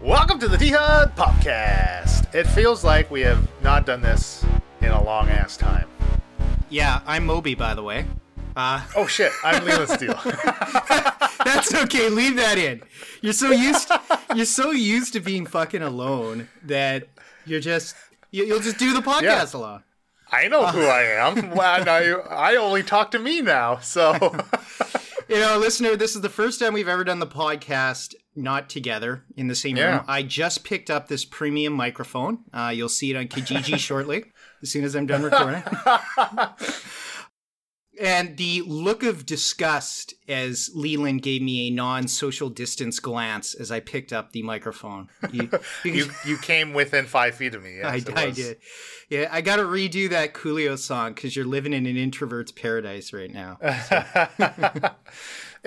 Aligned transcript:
Welcome 0.00 0.38
to 0.38 0.48
the 0.48 0.56
T 0.56 0.70
HUD 0.70 1.16
Podcast. 1.16 2.32
It 2.32 2.44
feels 2.46 2.84
like 2.84 3.10
we 3.10 3.20
have 3.22 3.48
not 3.62 3.84
done 3.84 4.00
this 4.00 4.44
in 4.80 4.90
a 4.90 5.02
long 5.02 5.28
ass 5.28 5.56
time. 5.56 5.88
Yeah, 6.70 7.00
I'm 7.04 7.26
Moby, 7.26 7.56
by 7.56 7.74
the 7.74 7.82
way. 7.82 8.06
Uh, 8.54 8.80
Oh 8.94 9.06
shit, 9.08 9.32
I'm 9.42 9.64
Leland 9.64 9.90
Steele. 9.90 10.18
that's 11.44 11.74
okay. 11.74 12.08
Leave 12.08 12.36
that 12.36 12.58
in. 12.58 12.80
You're 13.22 13.32
so 13.32 13.50
used. 13.50 13.90
you're 14.36 14.46
so 14.46 14.70
used 14.70 15.14
to 15.14 15.20
being 15.20 15.46
fucking 15.46 15.82
alone 15.82 16.48
that 16.62 17.08
you're 17.44 17.60
just 17.60 17.96
you, 18.30 18.44
you'll 18.44 18.60
just 18.60 18.78
do 18.78 18.94
the 18.94 19.02
podcast 19.02 19.54
alone. 19.54 19.82
I 20.30 20.46
know 20.46 20.66
who 20.66 20.82
I 20.82 21.02
am. 21.02 21.58
I, 21.58 22.12
I 22.30 22.56
only 22.56 22.84
talk 22.84 23.10
to 23.12 23.18
me 23.18 23.40
now, 23.40 23.78
so 23.78 24.14
You 25.28 25.40
know, 25.40 25.58
listener, 25.58 25.94
this 25.94 26.16
is 26.16 26.22
the 26.22 26.30
first 26.30 26.58
time 26.58 26.72
we've 26.72 26.88
ever 26.88 27.04
done 27.04 27.18
the 27.18 27.26
podcast 27.26 28.14
not 28.38 28.70
together 28.70 29.24
in 29.36 29.48
the 29.48 29.54
same 29.54 29.76
Yeah. 29.76 29.96
room. 29.96 30.04
I 30.08 30.22
just 30.22 30.64
picked 30.64 30.90
up 30.90 31.08
this 31.08 31.24
premium 31.24 31.72
microphone. 31.72 32.38
Uh, 32.52 32.72
you'll 32.74 32.88
see 32.88 33.10
it 33.10 33.16
on 33.16 33.28
Kijiji 33.28 33.78
shortly, 33.88 34.24
as 34.62 34.70
soon 34.70 34.84
as 34.84 34.94
I'm 34.94 35.06
done 35.06 35.22
recording. 35.22 35.62
and 38.00 38.36
the 38.36 38.62
look 38.64 39.02
of 39.02 39.26
disgust 39.26 40.14
as 40.28 40.70
Leland 40.72 41.20
gave 41.22 41.42
me 41.42 41.66
a 41.66 41.70
non-social 41.70 42.48
distance 42.48 43.00
glance 43.00 43.54
as 43.54 43.72
I 43.72 43.80
picked 43.80 44.12
up 44.12 44.30
the 44.32 44.42
microphone. 44.42 45.08
You, 45.32 45.50
you 45.84 46.10
you 46.24 46.38
came 46.38 46.74
within 46.74 47.06
five 47.06 47.34
feet 47.34 47.54
of 47.56 47.62
me. 47.64 47.78
Yes, 47.78 48.06
I, 48.14 48.22
I 48.22 48.30
did. 48.30 48.58
Yeah, 49.08 49.28
I 49.32 49.40
got 49.40 49.56
to 49.56 49.62
redo 49.62 50.08
that 50.10 50.32
Coolio 50.32 50.78
song 50.78 51.14
because 51.14 51.34
you're 51.34 51.44
living 51.46 51.72
in 51.72 51.86
an 51.86 51.96
introvert's 51.96 52.52
paradise 52.52 53.12
right 53.12 53.32
now. 53.32 53.58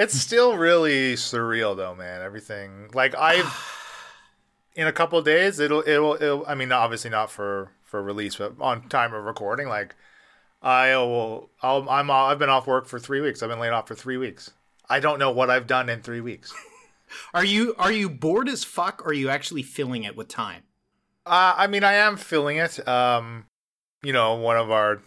It's 0.02 0.16
still 0.16 0.58
really 0.58 1.14
surreal 1.14 1.78
though, 1.78 1.94
man. 1.94 2.24
Everything 2.24 2.90
like 2.92 3.14
I've 3.14 3.56
in 4.76 4.88
a 4.88 4.92
couple 4.92 5.20
of 5.20 5.26
days 5.26 5.60
it'll, 5.60 5.84
it'll 5.86 6.16
it'll 6.16 6.46
I 6.48 6.56
mean 6.56 6.72
obviously 6.72 7.12
not 7.12 7.30
for 7.30 7.72
for 7.84 8.02
release 8.02 8.38
but 8.38 8.54
on 8.60 8.90
time 8.90 9.14
of 9.14 9.24
recording 9.26 9.68
like 9.68 9.94
I 10.60 10.98
will 10.98 11.52
I'll, 11.62 11.88
I'm 11.88 12.10
I've 12.10 12.40
been 12.40 12.50
off 12.50 12.66
work 12.66 12.88
for 12.88 12.98
3 12.98 13.22
weeks. 13.22 13.44
I've 13.44 13.50
been 13.50 13.60
laid 13.60 13.74
off 13.74 13.88
for 13.88 13.94
3 13.94 14.18
weeks. 14.18 14.50
I 14.90 15.00
don't 15.00 15.20
know 15.20 15.30
what 15.30 15.52
I've 15.52 15.68
done 15.68 15.88
in 15.88 16.02
3 16.02 16.20
weeks. 16.22 16.52
Are 17.34 17.46
you 17.46 17.76
are 17.78 17.92
you 17.92 18.10
bored 18.10 18.48
as 18.48 18.64
fuck 18.64 19.06
or 19.06 19.10
are 19.10 19.14
you 19.14 19.30
actually 19.30 19.64
filling 19.64 20.06
it 20.06 20.16
with 20.16 20.30
time? 20.30 20.64
Uh, 21.26 21.54
I 21.58 21.68
mean, 21.68 21.84
I 21.84 21.96
am 21.96 22.16
filling 22.16 22.56
it. 22.56 22.88
Um, 22.88 23.48
you 24.02 24.14
know, 24.14 24.36
one 24.36 24.56
of 24.56 24.72
our 24.72 25.02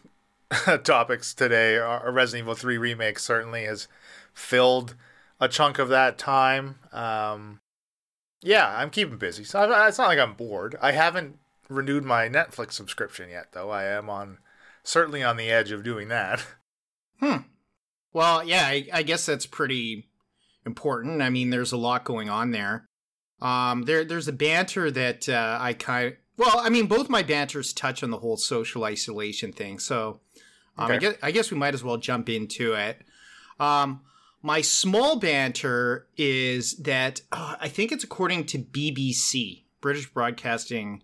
topics 0.84 1.32
today, 1.32 1.78
our 1.78 2.12
Resident 2.12 2.44
Evil 2.44 2.54
3 2.54 2.76
remake, 2.76 3.18
certainly 3.18 3.64
has 3.64 3.88
filled 4.34 4.94
a 5.40 5.48
chunk 5.48 5.78
of 5.78 5.88
that 5.88 6.18
time. 6.18 6.76
Um, 6.92 7.60
yeah, 8.42 8.76
I'm 8.76 8.90
keeping 8.90 9.16
busy. 9.16 9.44
So 9.44 9.60
I, 9.60 9.88
it's 9.88 9.98
not 9.98 10.08
like 10.08 10.18
I'm 10.18 10.34
bored. 10.34 10.76
I 10.82 10.92
haven't 10.92 11.38
renewed 11.68 12.04
my 12.04 12.28
Netflix 12.28 12.72
subscription 12.72 13.30
yet, 13.30 13.52
though. 13.52 13.70
I 13.70 13.84
am 13.84 14.10
on 14.10 14.38
certainly 14.82 15.22
on 15.22 15.36
the 15.36 15.50
edge 15.50 15.70
of 15.70 15.82
doing 15.82 16.08
that. 16.08 16.44
Hmm. 17.20 17.36
Well, 18.12 18.44
yeah, 18.44 18.66
I, 18.66 18.88
I 18.92 19.02
guess 19.04 19.24
that's 19.24 19.46
pretty 19.46 20.08
important. 20.66 21.22
I 21.22 21.30
mean, 21.30 21.50
there's 21.50 21.70
a 21.70 21.76
lot 21.76 22.04
going 22.04 22.28
on 22.28 22.50
there. 22.50 22.86
Um, 23.40 23.84
there 23.84 24.04
there's 24.04 24.26
a 24.26 24.32
banter 24.32 24.90
that 24.90 25.28
uh, 25.28 25.56
I 25.60 25.74
kind 25.74 26.16
well, 26.36 26.58
I 26.58 26.70
mean, 26.70 26.86
both 26.86 27.08
my 27.08 27.22
banters 27.22 27.72
touch 27.72 28.02
on 28.02 28.10
the 28.10 28.18
whole 28.18 28.36
social 28.36 28.84
isolation 28.84 29.52
thing. 29.52 29.78
So 29.78 30.20
um, 30.76 30.90
I 30.90 30.98
guess 30.98 31.14
I 31.22 31.30
guess 31.30 31.50
we 31.50 31.56
might 31.56 31.74
as 31.74 31.84
well 31.84 31.96
jump 31.96 32.28
into 32.28 32.72
it. 32.72 33.00
Um, 33.60 34.00
my 34.44 34.60
small 34.60 35.18
banter 35.18 36.06
is 36.18 36.76
that 36.76 37.22
uh, 37.32 37.56
I 37.58 37.68
think 37.68 37.90
it's 37.90 38.04
according 38.04 38.44
to 38.46 38.58
BBC, 38.58 39.64
British 39.80 40.10
Broadcasting 40.10 41.02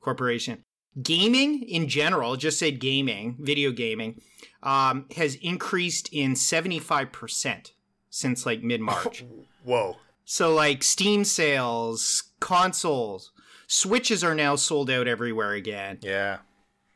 Corporation. 0.00 0.64
Gaming 1.02 1.62
in 1.64 1.86
general, 1.86 2.36
just 2.36 2.58
said 2.58 2.80
gaming, 2.80 3.36
video 3.38 3.72
gaming, 3.72 4.22
um, 4.62 5.04
has 5.16 5.34
increased 5.34 6.08
in 6.12 6.32
75% 6.32 7.72
since 8.08 8.46
like 8.46 8.62
mid 8.62 8.80
March. 8.80 9.22
Whoa. 9.64 9.96
so, 10.24 10.54
like 10.54 10.82
Steam 10.82 11.24
sales, 11.24 12.24
consoles, 12.40 13.32
Switches 13.66 14.24
are 14.24 14.34
now 14.34 14.56
sold 14.56 14.88
out 14.88 15.06
everywhere 15.06 15.52
again. 15.52 15.98
Yeah. 16.00 16.38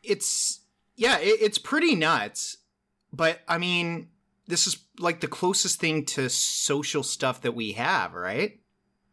It's, 0.02 0.60
yeah, 0.96 1.18
it, 1.18 1.38
it's 1.42 1.58
pretty 1.58 1.94
nuts. 1.94 2.56
But 3.12 3.40
I 3.46 3.58
mean, 3.58 4.08
this 4.46 4.66
is 4.66 4.78
like 4.98 5.20
the 5.20 5.28
closest 5.28 5.80
thing 5.80 6.04
to 6.06 6.28
social 6.28 7.02
stuff 7.02 7.40
that 7.42 7.54
we 7.54 7.72
have, 7.72 8.14
right? 8.14 8.60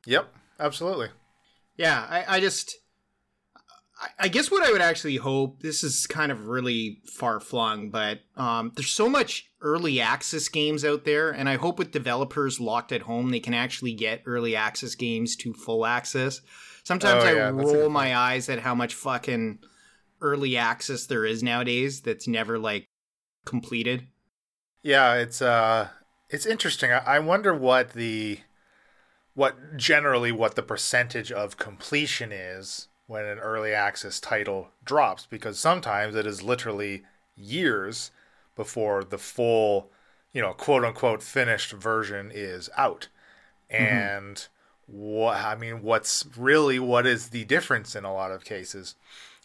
Yep. 0.06 0.34
Absolutely. 0.60 1.10
Yeah, 1.78 2.06
I, 2.10 2.36
I 2.36 2.40
just, 2.42 2.76
I, 4.02 4.26
I 4.26 4.28
guess 4.28 4.52
what 4.52 4.68
I 4.68 4.72
would 4.72 4.82
actually 4.82 5.16
hope, 5.16 5.62
this 5.62 5.84
is 5.84 6.06
kind 6.08 6.32
of 6.32 6.48
really 6.48 7.02
far 7.06 7.40
flung, 7.40 7.90
but 7.90 8.20
um, 8.36 8.74
there's 8.76 8.92
so 8.92 9.08
much 9.08 9.50
early 9.62 10.02
access 10.02 10.50
games 10.50 10.84
out 10.84 11.06
there, 11.06 11.30
and 11.30 11.48
I 11.48 11.56
hope 11.56 11.80
with 11.80 11.92
developers 11.92 12.60
locked 12.60 12.92
at 12.92 13.04
home, 13.04 13.30
they 13.30 13.40
can 13.40 13.54
actually 13.54 13.94
get 13.94 14.24
early 14.26 14.56
access 14.56 14.96
games 14.96 15.38
to 15.38 15.54
full 15.54 15.86
access. 15.86 16.42
Sometimes 16.84 17.24
Oh, 17.24 17.28
I 17.28 17.34
yeah, 17.34 17.50
roll 17.50 17.90
my 17.90 18.16
eyes 18.16 18.50
at 18.50 18.60
how 18.60 18.76
much 18.76 18.96
fucking 18.96 19.60
early 20.22 20.58
access 20.58 21.06
there 21.06 21.26
is 21.26 21.42
nowadays 21.42 22.02
that's 22.02 22.28
never 22.28 22.60
like 22.60 22.90
completed. 23.46 24.08
Yeah, 24.82 25.16
it's 25.16 25.42
uh 25.42 25.90
it's 26.30 26.46
interesting. 26.46 26.92
I, 26.92 27.20
wonder 27.20 27.54
what 27.54 27.94
the 27.94 28.40
what 29.34 29.78
generally 29.78 30.32
what 30.32 30.56
the 30.56 30.62
percentage 30.64 31.32
of 31.32 31.58
completion 31.58 32.32
is 32.32 32.88
when 33.08 33.26
an 33.26 33.40
early 33.40 33.74
access 33.74 34.20
title 34.20 34.70
drops 34.86 35.26
because 35.26 35.60
sometimes 35.60 36.16
it 36.16 36.28
is 36.28 36.44
literally 36.44 37.04
years 37.36 38.12
before 38.56 39.04
the 39.04 39.18
full, 39.18 39.92
you 40.34 40.42
know, 40.42 40.54
quote 40.54 40.86
unquote 40.86 41.24
finished 41.24 41.72
version 41.72 42.32
is 42.34 42.70
out. 42.78 43.08
And 43.70 44.48
what 44.86 45.38
I 45.38 45.56
mean, 45.56 45.82
what's 45.82 46.26
really 46.38 46.80
what 46.80 47.08
is 47.08 47.30
the 47.30 47.46
difference 47.46 47.96
in 47.96 48.06
a 48.06 48.14
lot 48.14 48.32
of 48.32 48.46
cases? 48.46 48.96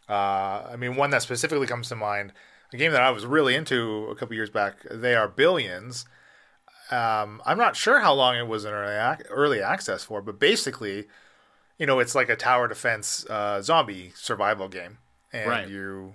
Uh, 0.08 0.66
I 0.70 0.76
mean, 0.76 0.96
one 0.96 1.10
that 1.10 1.22
specifically 1.22 1.66
comes 1.66 1.88
to 1.88 1.96
mind, 1.96 2.32
a 2.74 2.76
game 2.76 2.92
that 2.92 3.02
I 3.02 3.10
was 3.10 3.24
really 3.24 3.54
into 3.54 4.06
a 4.10 4.14
couple 4.14 4.34
years 4.34 4.50
back. 4.50 4.76
They 4.90 5.14
are 5.14 5.28
Billions. 5.28 6.04
Um, 6.90 7.40
I'm 7.46 7.56
not 7.56 7.76
sure 7.76 8.00
how 8.00 8.12
long 8.12 8.36
it 8.36 8.46
was 8.46 8.64
in 8.64 8.72
early 8.72 8.94
ac- 8.94 9.28
early 9.30 9.62
access 9.62 10.04
for, 10.04 10.20
but 10.20 10.38
basically, 10.38 11.06
you 11.78 11.86
know, 11.86 11.98
it's 11.98 12.14
like 12.14 12.28
a 12.28 12.36
tower 12.36 12.68
defense 12.68 13.24
uh, 13.30 13.62
zombie 13.62 14.12
survival 14.14 14.68
game, 14.68 14.98
and 15.32 15.48
Right. 15.48 15.68
you 15.68 16.14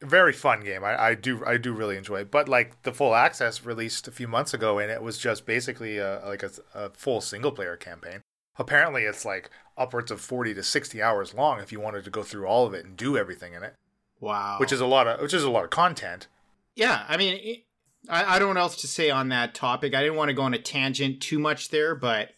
very 0.00 0.32
fun 0.32 0.60
game. 0.60 0.82
I, 0.84 1.00
I 1.00 1.14
do 1.14 1.44
I 1.44 1.56
do 1.56 1.72
really 1.72 1.96
enjoy 1.96 2.20
it. 2.20 2.30
But 2.30 2.48
like 2.48 2.82
the 2.82 2.92
full 2.92 3.14
access 3.14 3.64
released 3.64 4.06
a 4.08 4.12
few 4.12 4.28
months 4.28 4.54
ago, 4.54 4.78
and 4.78 4.90
it 4.90 5.02
was 5.02 5.18
just 5.18 5.46
basically 5.46 5.98
a, 5.98 6.20
like 6.26 6.42
a, 6.42 6.50
a 6.74 6.90
full 6.90 7.20
single 7.20 7.52
player 7.52 7.76
campaign. 7.76 8.20
Apparently, 8.58 9.02
it's 9.04 9.24
like 9.24 9.50
upwards 9.76 10.10
of 10.10 10.20
forty 10.20 10.54
to 10.54 10.62
sixty 10.62 11.02
hours 11.02 11.34
long 11.34 11.60
if 11.60 11.72
you 11.72 11.80
wanted 11.80 12.04
to 12.04 12.10
go 12.10 12.22
through 12.22 12.46
all 12.46 12.66
of 12.66 12.74
it 12.74 12.84
and 12.84 12.96
do 12.96 13.16
everything 13.16 13.54
in 13.54 13.62
it, 13.62 13.74
Wow. 14.22 14.56
which 14.58 14.72
is 14.72 14.80
a 14.80 14.86
lot 14.86 15.06
of 15.06 15.20
which 15.20 15.34
is 15.34 15.44
a 15.44 15.50
lot 15.50 15.64
of 15.64 15.70
content. 15.70 16.28
Yeah, 16.74 17.04
I 17.06 17.18
mean, 17.18 17.62
I, 18.08 18.36
I 18.36 18.38
don't 18.38 18.54
know 18.54 18.60
what 18.60 18.72
else 18.72 18.76
to 18.76 18.86
say 18.86 19.10
on 19.10 19.28
that 19.28 19.54
topic. 19.54 19.94
I 19.94 20.00
didn't 20.00 20.16
want 20.16 20.30
to 20.30 20.34
go 20.34 20.42
on 20.42 20.54
a 20.54 20.58
tangent 20.58 21.20
too 21.20 21.38
much 21.38 21.68
there, 21.68 21.94
but 21.94 22.30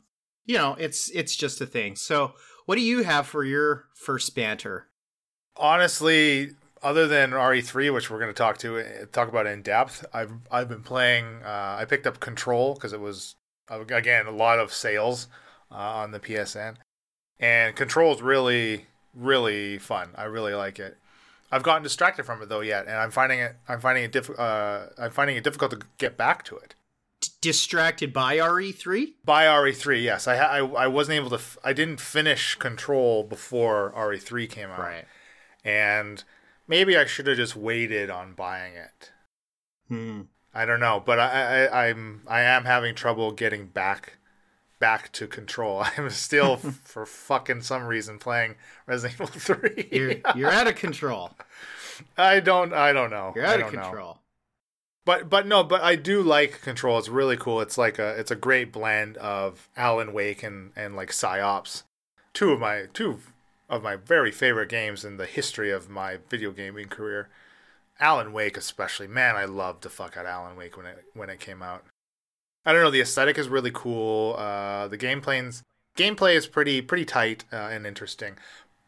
you 0.44 0.56
know, 0.56 0.74
it's 0.78 1.10
it's 1.10 1.36
just 1.36 1.60
a 1.60 1.66
thing. 1.66 1.94
So, 1.94 2.32
what 2.66 2.74
do 2.74 2.80
you 2.80 3.04
have 3.04 3.28
for 3.28 3.44
your 3.44 3.84
first 3.94 4.34
banter? 4.34 4.88
honestly, 5.56 6.50
other 6.82 7.06
than 7.06 7.30
RE3, 7.30 7.92
which 7.92 8.10
we're 8.10 8.18
going 8.18 8.30
to 8.30 8.34
talk 8.34 8.58
to 8.58 9.06
talk 9.12 9.28
about 9.28 9.46
in 9.46 9.62
depth, 9.62 10.04
I've 10.12 10.32
I've 10.50 10.68
been 10.68 10.82
playing. 10.82 11.42
Uh, 11.44 11.76
I 11.78 11.84
picked 11.84 12.06
up 12.06 12.20
Control 12.20 12.74
because 12.74 12.92
it 12.92 13.00
was 13.00 13.36
uh, 13.70 13.80
again 13.80 14.26
a 14.26 14.30
lot 14.30 14.58
of 14.58 14.72
sales 14.72 15.28
uh, 15.70 15.74
on 15.74 16.10
the 16.10 16.20
PSN, 16.20 16.76
and 17.38 17.74
Control 17.74 18.14
is 18.14 18.22
really 18.22 18.86
really 19.14 19.78
fun. 19.78 20.10
I 20.16 20.24
really 20.24 20.54
like 20.54 20.78
it. 20.78 20.98
I've 21.54 21.62
gotten 21.62 21.84
distracted 21.84 22.24
from 22.24 22.42
it 22.42 22.48
though 22.48 22.62
yet, 22.62 22.86
and 22.88 22.96
I'm 22.96 23.12
finding 23.12 23.38
it 23.38 23.54
I'm 23.68 23.80
finding 23.80 24.02
it 24.02 24.10
diff- 24.10 24.36
uh, 24.38 24.86
I'm 24.98 25.12
finding 25.12 25.36
it 25.36 25.44
difficult 25.44 25.70
to 25.70 25.80
get 25.98 26.16
back 26.16 26.42
to 26.46 26.56
it. 26.56 26.74
D- 27.20 27.28
distracted 27.40 28.12
by 28.12 28.38
RE3? 28.38 29.12
By 29.24 29.44
RE3, 29.44 30.02
yes, 30.02 30.26
I, 30.26 30.36
ha- 30.36 30.50
I 30.50 30.58
I 30.58 30.86
wasn't 30.88 31.14
able 31.16 31.30
to. 31.30 31.36
F- 31.36 31.56
I 31.62 31.72
didn't 31.72 32.00
finish 32.00 32.56
Control 32.56 33.22
before 33.22 33.92
RE3 33.96 34.50
came 34.50 34.68
out. 34.68 34.80
Right. 34.80 35.04
And 35.64 36.24
maybe 36.66 36.96
I 36.96 37.04
should 37.04 37.28
have 37.28 37.36
just 37.36 37.54
waited 37.54 38.10
on 38.10 38.34
buying 38.34 38.74
it. 38.74 39.12
Hmm. 39.86 40.22
I 40.52 40.64
don't 40.64 40.80
know, 40.80 41.02
but 41.04 41.20
I, 41.20 41.66
I 41.66 41.88
I'm 41.88 42.22
I 42.26 42.40
am 42.40 42.64
having 42.64 42.96
trouble 42.96 43.30
getting 43.30 43.66
back 43.66 44.14
back 44.84 45.10
to 45.12 45.26
control. 45.26 45.82
I'm 45.96 46.10
still 46.10 46.56
for 46.84 47.06
fucking 47.06 47.62
some 47.62 47.84
reason 47.84 48.18
playing 48.18 48.56
Resident 48.86 49.14
Evil 49.14 49.26
3. 49.40 49.88
You're 49.90 50.14
you're 50.36 50.50
out 50.50 50.68
of 50.68 50.74
control. 50.74 51.30
I 52.18 52.40
don't 52.40 52.74
I 52.74 52.92
don't 52.92 53.08
know. 53.08 53.32
You're 53.34 53.46
out 53.46 53.60
of 53.60 53.70
don't 53.70 53.76
know. 53.76 53.82
control. 53.82 54.18
But 55.06 55.30
but 55.30 55.46
no, 55.46 55.64
but 55.64 55.80
I 55.82 55.96
do 55.96 56.22
like 56.22 56.60
Control. 56.60 56.98
It's 56.98 57.08
really 57.08 57.36
cool. 57.38 57.62
It's 57.62 57.78
like 57.78 57.98
a 57.98 58.10
it's 58.20 58.30
a 58.30 58.36
great 58.36 58.72
blend 58.72 59.16
of 59.16 59.70
Alan 59.74 60.12
Wake 60.12 60.42
and 60.42 60.72
and 60.76 60.94
like 60.96 61.12
Psi-Ops. 61.12 61.84
two 62.34 62.50
of 62.50 62.60
my 62.60 62.84
two 62.92 63.20
of 63.70 63.82
my 63.82 63.96
very 63.96 64.30
favorite 64.30 64.68
games 64.68 65.02
in 65.02 65.16
the 65.16 65.26
history 65.26 65.70
of 65.70 65.88
my 65.88 66.18
video 66.28 66.50
gaming 66.50 66.88
career. 66.88 67.30
Alan 68.00 68.34
Wake, 68.34 68.58
especially. 68.58 69.06
Man, 69.06 69.34
I 69.36 69.46
loved 69.46 69.82
the 69.82 69.88
fuck 69.88 70.16
out 70.18 70.26
Alan 70.26 70.56
Wake 70.56 70.76
when 70.76 70.84
it 70.86 71.04
when 71.14 71.30
it 71.30 71.40
came 71.40 71.62
out. 71.62 71.84
I 72.66 72.72
don't 72.72 72.82
know. 72.82 72.90
The 72.90 73.00
aesthetic 73.00 73.38
is 73.38 73.48
really 73.48 73.70
cool. 73.72 74.36
Uh, 74.36 74.88
the 74.88 74.98
gameplay 74.98 75.62
gameplay 75.96 76.34
is 76.34 76.46
pretty 76.46 76.80
pretty 76.80 77.04
tight 77.04 77.44
uh, 77.52 77.56
and 77.56 77.86
interesting, 77.86 78.36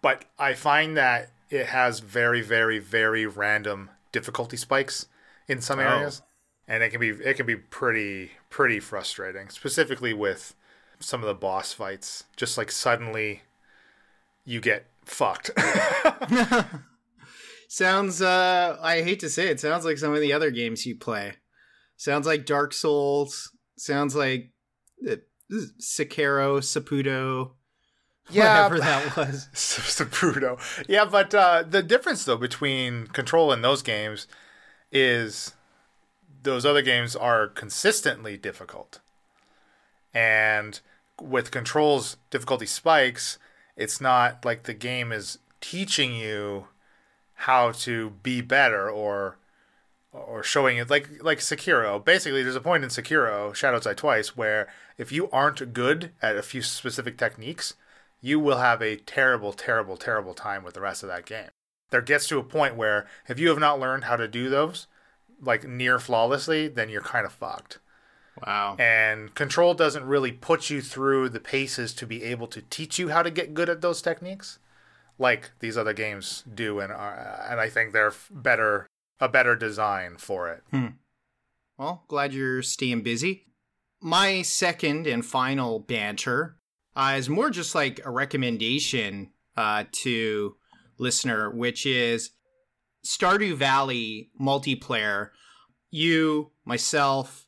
but 0.02 0.24
I 0.38 0.54
find 0.54 0.96
that 0.96 1.30
it 1.50 1.66
has 1.66 2.00
very 2.00 2.40
very 2.40 2.78
very 2.78 3.26
random 3.26 3.90
difficulty 4.12 4.56
spikes 4.56 5.06
in 5.48 5.60
some 5.60 5.78
areas, 5.78 6.22
oh. 6.24 6.28
and 6.68 6.82
it 6.82 6.90
can 6.90 7.00
be 7.00 7.10
it 7.10 7.34
can 7.34 7.46
be 7.46 7.56
pretty 7.56 8.32
pretty 8.50 8.80
frustrating, 8.80 9.48
specifically 9.48 10.14
with 10.14 10.54
some 10.98 11.20
of 11.20 11.26
the 11.26 11.34
boss 11.34 11.72
fights. 11.72 12.24
Just 12.36 12.56
like 12.56 12.70
suddenly, 12.70 13.42
you 14.44 14.60
get 14.60 14.86
fucked. 15.04 15.50
sounds 17.68 18.22
uh 18.22 18.78
I 18.80 19.02
hate 19.02 19.20
to 19.20 19.28
say 19.28 19.48
it, 19.48 19.60
sounds 19.60 19.84
like 19.84 19.98
some 19.98 20.14
of 20.14 20.20
the 20.20 20.32
other 20.32 20.50
games 20.50 20.86
you 20.86 20.96
play. 20.96 21.34
Sounds 21.98 22.26
like 22.26 22.44
Dark 22.44 22.72
Souls, 22.74 23.52
sounds 23.76 24.14
like 24.14 24.50
uh, 25.08 25.16
Sekiro, 25.50 26.58
Saputo, 26.60 27.52
yeah, 28.30 28.68
whatever 28.68 28.80
that 28.80 29.16
was. 29.16 29.48
Saputo. 29.54 30.58
Yeah, 30.88 31.04
but 31.04 31.34
uh, 31.34 31.64
the 31.68 31.82
difference 31.82 32.24
though 32.24 32.36
between 32.36 33.06
Control 33.08 33.52
and 33.52 33.62
those 33.62 33.82
games 33.82 34.26
is 34.90 35.52
those 36.42 36.64
other 36.66 36.82
games 36.82 37.14
are 37.14 37.48
consistently 37.48 38.36
difficult. 38.36 39.00
And 40.14 40.80
with 41.20 41.50
Control's 41.50 42.16
difficulty 42.30 42.66
spikes, 42.66 43.38
it's 43.76 44.00
not 44.00 44.44
like 44.44 44.62
the 44.62 44.74
game 44.74 45.12
is 45.12 45.38
teaching 45.60 46.14
you 46.14 46.68
how 47.40 47.72
to 47.72 48.10
be 48.22 48.40
better 48.40 48.88
or 48.88 49.38
or 50.26 50.42
showing 50.42 50.78
it 50.78 50.90
like 50.90 51.22
like 51.22 51.38
Sekiro. 51.38 52.04
Basically, 52.04 52.42
there's 52.42 52.56
a 52.56 52.60
point 52.60 52.84
in 52.84 52.90
Sekiro, 52.90 53.54
Shadows 53.54 53.84
Die 53.84 53.94
Twice, 53.94 54.36
where 54.36 54.68
if 54.98 55.12
you 55.12 55.28
aren't 55.30 55.72
good 55.72 56.12
at 56.22 56.36
a 56.36 56.42
few 56.42 56.62
specific 56.62 57.18
techniques, 57.18 57.74
you 58.20 58.40
will 58.40 58.58
have 58.58 58.82
a 58.82 58.96
terrible, 58.96 59.52
terrible, 59.52 59.96
terrible 59.96 60.34
time 60.34 60.64
with 60.64 60.74
the 60.74 60.80
rest 60.80 61.02
of 61.02 61.08
that 61.08 61.26
game. 61.26 61.48
There 61.90 62.02
gets 62.02 62.26
to 62.28 62.38
a 62.38 62.44
point 62.44 62.76
where 62.76 63.06
if 63.28 63.38
you 63.38 63.48
have 63.48 63.58
not 63.58 63.78
learned 63.78 64.04
how 64.04 64.16
to 64.16 64.28
do 64.28 64.48
those 64.48 64.86
like 65.40 65.64
near 65.64 65.98
flawlessly, 65.98 66.68
then 66.68 66.88
you're 66.88 67.02
kind 67.02 67.26
of 67.26 67.32
fucked. 67.32 67.78
Wow. 68.44 68.76
And 68.78 69.34
Control 69.34 69.74
doesn't 69.74 70.04
really 70.04 70.32
put 70.32 70.68
you 70.68 70.82
through 70.82 71.30
the 71.30 71.40
paces 71.40 71.94
to 71.94 72.06
be 72.06 72.22
able 72.24 72.46
to 72.48 72.62
teach 72.62 72.98
you 72.98 73.08
how 73.08 73.22
to 73.22 73.30
get 73.30 73.54
good 73.54 73.68
at 73.68 73.80
those 73.80 74.02
techniques 74.02 74.58
like 75.18 75.52
these 75.60 75.78
other 75.78 75.94
games 75.94 76.44
do 76.52 76.78
and 76.78 76.92
are, 76.92 77.46
and 77.48 77.60
I 77.60 77.70
think 77.70 77.92
they're 77.92 78.12
better 78.30 78.86
a 79.20 79.28
better 79.28 79.56
design 79.56 80.16
for 80.18 80.48
it. 80.50 80.62
Hmm. 80.70 80.86
Well, 81.78 82.04
glad 82.08 82.32
you're 82.32 82.62
staying 82.62 83.02
busy. 83.02 83.46
My 84.00 84.42
second 84.42 85.06
and 85.06 85.24
final 85.24 85.78
banter 85.80 86.56
uh, 86.94 87.14
is 87.16 87.28
more 87.28 87.50
just 87.50 87.74
like 87.74 88.00
a 88.04 88.10
recommendation 88.10 89.30
uh, 89.56 89.84
to 89.92 90.56
listener, 90.98 91.50
which 91.50 91.84
is 91.86 92.30
Stardew 93.04 93.54
Valley 93.54 94.30
multiplayer. 94.40 95.30
You, 95.90 96.50
myself, 96.64 97.46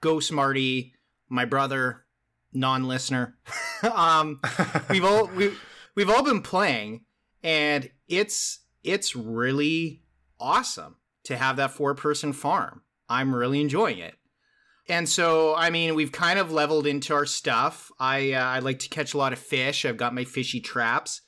Ghost 0.00 0.32
Marty, 0.32 0.94
my 1.28 1.44
brother, 1.44 2.04
non-listener, 2.52 3.36
um, 3.82 4.40
we've 4.88 5.04
all 5.04 5.26
we, 5.28 5.52
we've 5.94 6.10
all 6.10 6.22
been 6.22 6.42
playing, 6.42 7.04
and 7.42 7.90
it's 8.08 8.60
it's 8.82 9.16
really 9.16 10.02
awesome 10.38 10.96
to 11.26 11.36
have 11.36 11.56
that 11.56 11.72
four-person 11.72 12.32
farm. 12.32 12.82
I'm 13.08 13.34
really 13.34 13.60
enjoying 13.60 13.98
it. 13.98 14.14
And 14.88 15.08
so, 15.08 15.54
I 15.54 15.70
mean, 15.70 15.94
we've 15.94 16.12
kind 16.12 16.38
of 16.38 16.52
leveled 16.52 16.86
into 16.86 17.12
our 17.12 17.26
stuff. 17.26 17.90
I 17.98 18.32
uh, 18.32 18.44
I 18.44 18.58
like 18.60 18.78
to 18.80 18.88
catch 18.88 19.14
a 19.14 19.18
lot 19.18 19.32
of 19.32 19.38
fish. 19.38 19.84
I've 19.84 19.96
got 19.96 20.14
my 20.14 20.24
fishy 20.24 20.60
traps. 20.60 21.22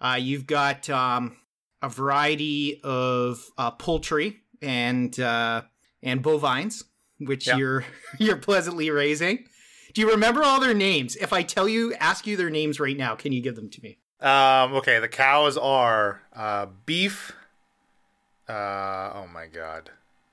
Uh, 0.00 0.18
you've 0.20 0.46
got 0.46 0.88
um, 0.90 1.36
a 1.82 1.88
variety 1.88 2.80
of 2.84 3.42
uh, 3.56 3.70
poultry 3.70 4.40
and 4.60 5.18
uh, 5.18 5.62
and 6.02 6.22
bovines, 6.22 6.84
which 7.18 7.46
you're 7.46 7.84
you're 8.18 8.36
pleasantly 8.36 8.90
raising. 8.90 9.46
Do 9.94 10.02
you 10.02 10.10
remember 10.10 10.42
all 10.42 10.60
their 10.60 10.74
names? 10.74 11.16
If 11.16 11.32
I 11.32 11.42
tell 11.42 11.68
you, 11.68 11.94
ask 11.94 12.26
you 12.26 12.36
their 12.36 12.50
names 12.50 12.78
right 12.78 12.96
now, 12.96 13.16
can 13.16 13.32
you 13.32 13.42
give 13.42 13.56
them 13.56 13.70
to 13.70 13.82
me? 13.82 13.98
Um, 14.20 14.74
okay, 14.74 15.00
the 15.00 15.08
cows 15.08 15.56
are 15.56 16.20
uh, 16.34 16.66
beef. 16.84 17.32
Uh, 18.50 19.12
oh 19.14 19.28
my 19.32 19.46
god, 19.46 19.90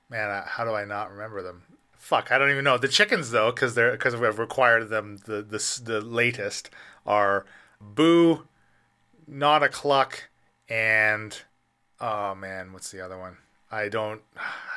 man, 0.10 0.44
how 0.48 0.66
do 0.66 0.74
I 0.74 0.86
not 0.86 1.12
remember 1.12 1.44
them? 1.44 1.62
Fuck, 2.00 2.32
I 2.32 2.40
don't 2.40 2.50
even 2.50 2.64
know. 2.64 2.80
The 2.80 2.88
chickens 2.88 3.30
though, 3.30 3.52
because 3.52 3.76
they're 3.76 3.92
because 3.92 4.16
we've 4.16 4.40
required 4.40 4.90
them. 4.90 5.18
The 5.26 5.44
the 5.44 5.82
the 5.84 6.02
latest 6.02 6.72
are 7.06 7.46
boo, 7.80 8.48
not 9.28 9.62
a 9.62 9.70
cluck, 9.70 10.30
and 10.68 11.40
oh 12.02 12.34
man, 12.34 12.74
what's 12.74 12.90
the 12.90 13.02
other 13.02 13.20
one? 13.20 13.38
I 13.72 13.88
don't. 13.88 14.22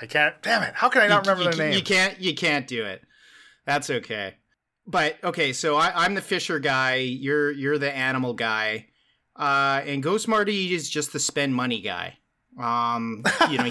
I 0.03 0.05
can't. 0.05 0.35
Damn 0.43 0.63
it! 0.65 0.75
How 0.75 0.91
can 0.91 1.01
I 1.01 1.07
not 1.07 1.25
you, 1.25 1.31
remember 1.31 1.51
you, 1.51 1.57
their 1.57 1.69
name? 1.69 1.79
You 1.79 1.83
can't. 1.83 2.21
You 2.21 2.35
can't 2.35 2.67
do 2.67 2.85
it. 2.85 3.03
That's 3.65 3.89
okay. 3.89 4.35
But 4.87 5.17
okay, 5.25 5.55
so 5.55 5.77
I, 5.77 6.05
am 6.05 6.15
the 6.15 6.21
fisher 6.21 6.59
guy. 6.59 6.97
You're 6.97 7.53
you're 7.53 7.79
the 7.79 7.95
animal 7.97 8.35
guy, 8.35 8.89
uh, 9.35 9.81
and 9.87 10.03
Ghost 10.03 10.29
Marty 10.29 10.75
is 10.75 10.91
just 10.91 11.15
the 11.15 11.21
spend 11.21 11.55
money 11.55 11.81
guy. 11.81 12.19
Um, 12.61 13.23
you 13.51 13.59
know, 13.59 13.71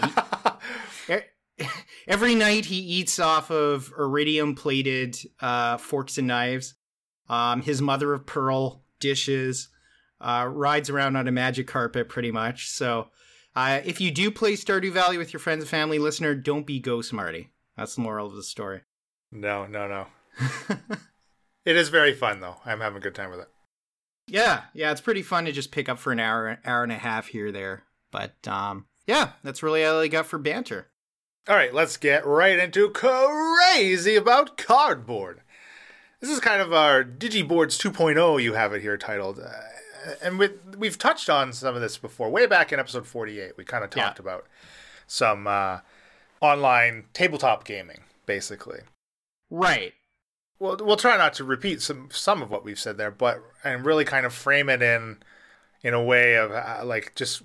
he, 1.07 1.65
every 2.07 2.36
night 2.36 2.65
he 2.65 2.77
eats 2.77 3.19
off 3.19 3.51
of 3.51 3.94
iridium 3.97 4.56
plated 4.56 5.18
uh, 5.39 5.77
forks 5.77 6.18
and 6.18 6.27
knives. 6.27 6.75
Um, 7.30 7.62
his 7.62 7.81
mother 7.81 8.13
of 8.13 8.25
pearl 8.25 8.83
dishes. 9.00 9.69
Uh, 10.21 10.50
rides 10.51 10.89
around 10.89 11.15
on 11.15 11.30
a 11.30 11.31
magic 11.31 11.65
carpet, 11.65 12.09
pretty 12.09 12.30
much. 12.30 12.69
So, 12.69 13.07
uh, 13.56 13.80
if 13.86 14.01
you 14.01 14.12
do 14.12 14.30
play 14.30 14.53
Stardew 14.53 14.92
Valley 14.92 15.18
with 15.18 15.31
your 15.31 15.39
friends 15.39 15.63
and 15.63 15.69
family, 15.69 15.97
listener, 15.97 16.35
don't 16.35 16.65
be 16.65 16.80
Ghost 16.80 17.13
Marty. 17.13 17.51
That's 17.77 17.95
the 17.95 18.01
moral 18.01 18.27
of 18.27 18.35
the 18.35 18.44
story. 18.44 18.81
No, 19.31 19.65
no, 19.65 19.88
no. 19.88 20.07
it 21.65 21.77
is 21.77 21.88
very 21.88 22.13
fun 22.13 22.42
though. 22.42 22.57
I'm 22.65 22.81
having 22.81 22.97
a 22.97 23.01
good 23.01 23.15
time 23.15 23.31
with 23.31 23.39
it. 23.39 23.47
Yeah, 24.28 24.63
yeah, 24.73 24.92
it's 24.92 25.02
pretty 25.02 25.21
fun 25.21 25.45
to 25.45 25.52
just 25.52 25.71
pick 25.71 25.87
up 25.87 25.99
for 25.99 26.11
an 26.11 26.19
hour, 26.19 26.59
hour 26.66 26.83
and 26.83 26.92
a 26.92 26.97
half 26.97 27.28
here, 27.28 27.52
there. 27.52 27.83
But 28.11 28.35
um, 28.47 28.85
yeah, 29.09 29.31
that's 29.44 29.63
really 29.63 29.83
all 29.83 29.99
I 29.99 30.07
got 30.07 30.28
for 30.28 30.37
banter. 30.37 30.87
All 31.47 31.56
right, 31.56 31.73
let's 31.73 31.97
get 31.97 32.28
right 32.28 32.59
into 32.59 32.89
crazy 32.89 34.16
about 34.16 34.56
cardboard. 34.56 35.42
This 36.19 36.30
is 36.30 36.39
kind 36.39 36.61
of 36.61 36.71
our 36.71 37.04
Digiboards 37.04 37.81
2.0. 37.81 38.44
You 38.44 38.54
have 38.54 38.71
it 38.71 38.83
here 38.83 38.97
titled, 38.97 39.39
uh, 39.39 40.11
and 40.21 40.37
with, 40.37 40.75
we've 40.78 40.99
touched 40.99 41.28
on 41.28 41.54
some 41.54 41.73
of 41.73 41.81
this 41.81 41.97
before. 41.97 42.30
Way 42.30 42.45
back 42.45 42.71
in 42.71 42.80
episode 42.80 43.07
48, 43.07 43.57
we 43.57 43.66
kind 43.66 43.83
of 43.83 43.89
talked 43.89 44.19
yeah. 44.19 44.23
about 44.23 44.45
some 45.07 45.47
uh, 45.47 45.80
online 46.39 47.06
tabletop 47.11 47.63
gaming, 47.63 48.01
basically. 48.28 48.81
Right 49.49 49.94
well, 50.59 50.78
we'll 50.80 50.97
try 50.97 51.18
not 51.18 51.33
to 51.35 51.44
repeat 51.44 51.81
some 51.81 52.09
some 52.11 52.42
of 52.42 52.51
what 52.51 52.63
we've 52.63 52.80
said 52.80 52.97
there, 52.97 53.11
but 53.11 53.42
and 53.63 53.85
really 53.85 54.06
kind 54.06 54.25
of 54.25 54.33
frame 54.33 54.69
it 54.69 54.81
in 54.81 55.18
in 55.81 55.94
a 55.94 56.04
way 56.04 56.35
of 56.35 56.51
uh, 56.51 56.81
like 56.83 57.16
just 57.16 57.42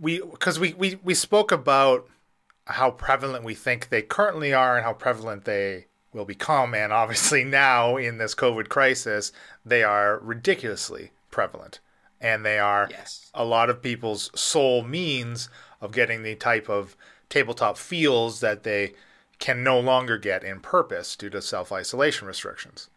we 0.00 0.20
because 0.20 0.58
we, 0.58 0.72
we 0.74 0.98
we 1.02 1.14
spoke 1.14 1.52
about 1.52 2.08
how 2.66 2.90
prevalent 2.90 3.44
we 3.44 3.54
think 3.54 3.88
they 3.88 4.02
currently 4.02 4.52
are 4.52 4.76
and 4.76 4.84
how 4.84 4.92
prevalent 4.92 5.44
they 5.44 5.86
will 6.12 6.24
become, 6.24 6.74
and 6.74 6.92
obviously 6.92 7.44
now 7.44 7.96
in 7.96 8.18
this 8.18 8.34
COVID 8.34 8.68
crisis, 8.68 9.32
they 9.64 9.82
are 9.82 10.18
ridiculously 10.20 11.12
prevalent, 11.30 11.80
and 12.20 12.44
they 12.44 12.58
are 12.58 12.88
yes. 12.90 13.30
a 13.34 13.44
lot 13.44 13.70
of 13.70 13.82
people's 13.82 14.30
sole 14.34 14.82
means 14.82 15.48
of 15.80 15.92
getting 15.92 16.22
the 16.22 16.34
type 16.34 16.68
of 16.68 16.96
tabletop 17.28 17.78
feels 17.78 18.40
that 18.40 18.64
they 18.64 18.92
can 19.38 19.62
no 19.62 19.80
longer 19.80 20.18
get 20.18 20.44
in 20.44 20.60
purpose 20.60 21.16
due 21.16 21.30
to 21.30 21.42
self 21.42 21.72
isolation 21.72 22.26
restrictions. 22.26 22.88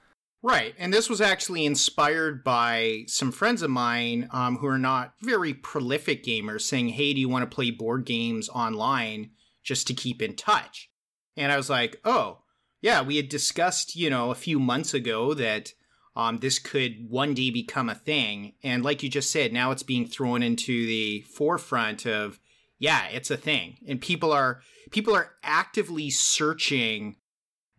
Right. 0.46 0.76
And 0.78 0.94
this 0.94 1.10
was 1.10 1.22
actually 1.22 1.66
inspired 1.66 2.44
by 2.44 3.06
some 3.08 3.32
friends 3.32 3.62
of 3.62 3.70
mine 3.70 4.28
um, 4.32 4.58
who 4.58 4.68
are 4.68 4.78
not 4.78 5.14
very 5.22 5.54
prolific 5.54 6.22
gamers 6.26 6.62
saying, 6.62 6.90
Hey, 6.90 7.14
do 7.14 7.22
you 7.22 7.30
want 7.30 7.50
to 7.50 7.56
play 7.56 7.72
board 7.72 8.06
games 8.06 8.50
online 8.50 9.32
just 9.64 9.88
to 9.88 9.94
keep 9.94 10.22
in 10.22 10.36
touch? 10.36 10.92
And 11.38 11.50
I 11.50 11.56
was 11.56 11.70
like, 11.70 12.02
Oh, 12.04 12.40
yeah, 12.82 13.02
we 13.02 13.16
had 13.16 13.30
discussed, 13.30 13.96
you 13.96 14.10
know, 14.10 14.32
a 14.32 14.36
few 14.36 14.60
months 14.60 14.94
ago 14.94 15.34
that 15.34 15.72
um, 16.18 16.40
this 16.40 16.60
could 16.60 17.10
one 17.10 17.34
day 17.34 17.50
become 17.50 17.88
a 17.88 17.96
thing. 17.96 18.56
And 18.62 18.84
like 18.84 19.02
you 19.02 19.10
just 19.10 19.32
said, 19.32 19.54
now 19.54 19.72
it's 19.72 19.82
being 19.82 20.06
thrown 20.06 20.44
into 20.44 20.86
the 20.86 21.22
forefront 21.22 22.06
of 22.06 22.42
yeah, 22.80 23.08
it's 23.08 23.32
a 23.32 23.38
thing. 23.38 23.78
And 23.88 24.02
people 24.02 24.34
are 24.34 24.60
people 24.92 25.16
are 25.16 25.32
actively 25.42 26.10
searching 26.10 27.16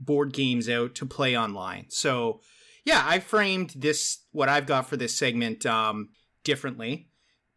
board 0.00 0.32
games 0.32 0.66
out 0.68 0.94
to 0.94 1.06
play 1.06 1.36
online. 1.36 1.86
So, 1.90 2.40
yeah, 2.84 3.02
I 3.04 3.20
framed 3.20 3.74
this 3.76 4.18
what 4.32 4.48
I've 4.48 4.66
got 4.66 4.88
for 4.88 4.96
this 4.96 5.16
segment 5.16 5.64
um, 5.66 6.10
differently. 6.44 7.08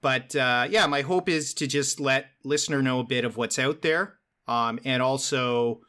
But 0.01 0.35
uh, 0.35 0.67
yeah, 0.69 0.87
my 0.87 1.01
hope 1.01 1.27
is 1.27 1.53
to 1.55 1.67
just 1.67 1.99
let 1.99 2.27
listener 2.43 2.81
know 2.81 2.99
a 2.99 3.05
bit 3.05 3.25
of 3.25 3.35
what's 3.35 3.59
out 3.59 3.81
there, 3.81 4.19
um, 4.47 4.79
and 4.85 5.01
also 5.01 5.81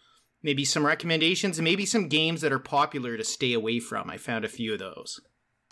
maybe 0.43 0.65
some 0.65 0.85
recommendations 0.85 1.59
and 1.59 1.65
maybe 1.65 1.85
some 1.85 2.09
games 2.09 2.41
that 2.41 2.53
are 2.53 2.59
popular 2.59 3.17
to 3.17 3.25
stay 3.25 3.53
away 3.53 3.81
from. 3.81 4.11
I 4.11 4.17
found 4.17 4.45
a 4.45 4.49
few 4.49 4.73
of 4.73 4.79
those. 4.79 5.21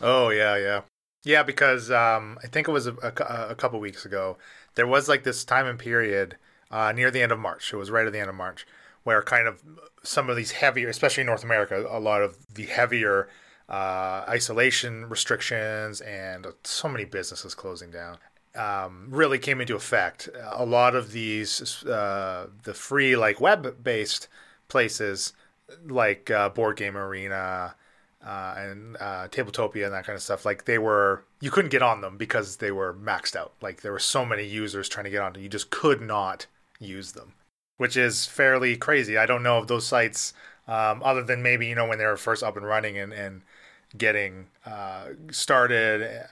Oh 0.00 0.28
yeah, 0.28 0.56
yeah, 0.56 0.80
yeah. 1.24 1.42
Because 1.42 1.90
um, 1.90 2.38
I 2.44 2.46
think 2.46 2.68
it 2.68 2.72
was 2.72 2.86
a, 2.86 2.94
a, 3.02 3.48
a 3.50 3.54
couple 3.54 3.80
weeks 3.80 4.04
ago. 4.04 4.36
There 4.74 4.86
was 4.86 5.08
like 5.08 5.24
this 5.24 5.44
time 5.44 5.66
and 5.66 5.78
period 5.78 6.36
uh, 6.70 6.92
near 6.92 7.10
the 7.10 7.22
end 7.22 7.32
of 7.32 7.38
March. 7.38 7.72
It 7.72 7.76
was 7.76 7.90
right 7.90 8.06
at 8.06 8.12
the 8.12 8.20
end 8.20 8.28
of 8.28 8.36
March 8.36 8.66
where 9.06 9.22
kind 9.22 9.46
of 9.46 9.62
some 10.02 10.28
of 10.28 10.34
these 10.34 10.50
heavier, 10.50 10.88
especially 10.88 11.20
in 11.20 11.28
North 11.28 11.44
America, 11.44 11.86
a 11.88 12.00
lot 12.00 12.22
of 12.22 12.36
the 12.52 12.66
heavier 12.66 13.28
uh, 13.68 14.24
isolation 14.28 15.08
restrictions 15.08 16.00
and 16.00 16.46
so 16.64 16.88
many 16.88 17.04
businesses 17.04 17.54
closing 17.54 17.90
down 17.90 18.18
um, 18.56 19.08
really 19.10 19.38
came 19.38 19.60
into 19.60 19.76
effect. 19.76 20.28
A 20.52 20.64
lot 20.64 20.94
of 20.94 21.12
these, 21.12 21.84
uh, 21.84 22.48
the 22.62 22.74
free 22.74 23.16
like 23.16 23.40
web 23.40 23.82
based 23.82 24.28
places 24.68 25.32
like 25.86 26.30
uh, 26.30 26.48
Board 26.48 26.76
Game 26.76 26.96
Arena 26.96 27.74
uh, 28.24 28.54
and 28.56 28.96
uh, 28.98 29.28
Tabletopia 29.28 29.84
and 29.84 29.94
that 29.94 30.06
kind 30.06 30.16
of 30.16 30.22
stuff, 30.22 30.44
like 30.44 30.64
they 30.64 30.78
were, 30.78 31.24
you 31.40 31.50
couldn't 31.50 31.70
get 31.70 31.82
on 31.82 32.00
them 32.00 32.16
because 32.16 32.56
they 32.56 32.70
were 32.70 32.94
maxed 32.94 33.36
out. 33.36 33.52
Like 33.60 33.82
there 33.82 33.92
were 33.92 33.98
so 33.98 34.24
many 34.24 34.44
users 34.44 34.88
trying 34.88 35.04
to 35.04 35.10
get 35.10 35.22
on 35.22 35.34
you 35.34 35.48
just 35.48 35.70
could 35.70 36.00
not 36.00 36.46
use 36.80 37.12
them, 37.12 37.34
which 37.76 37.96
is 37.96 38.26
fairly 38.26 38.76
crazy. 38.76 39.18
I 39.18 39.26
don't 39.26 39.42
know 39.42 39.58
if 39.58 39.66
those 39.66 39.86
sites, 39.86 40.32
um, 40.66 41.02
other 41.04 41.22
than 41.22 41.42
maybe 41.42 41.66
you 41.66 41.74
know 41.74 41.86
when 41.86 41.98
they 41.98 42.06
were 42.06 42.16
first 42.16 42.42
up 42.42 42.56
and 42.56 42.66
running 42.66 42.98
and 42.98 43.12
and 43.12 43.42
getting 43.96 44.46
uh, 44.64 45.08
started 45.30 46.28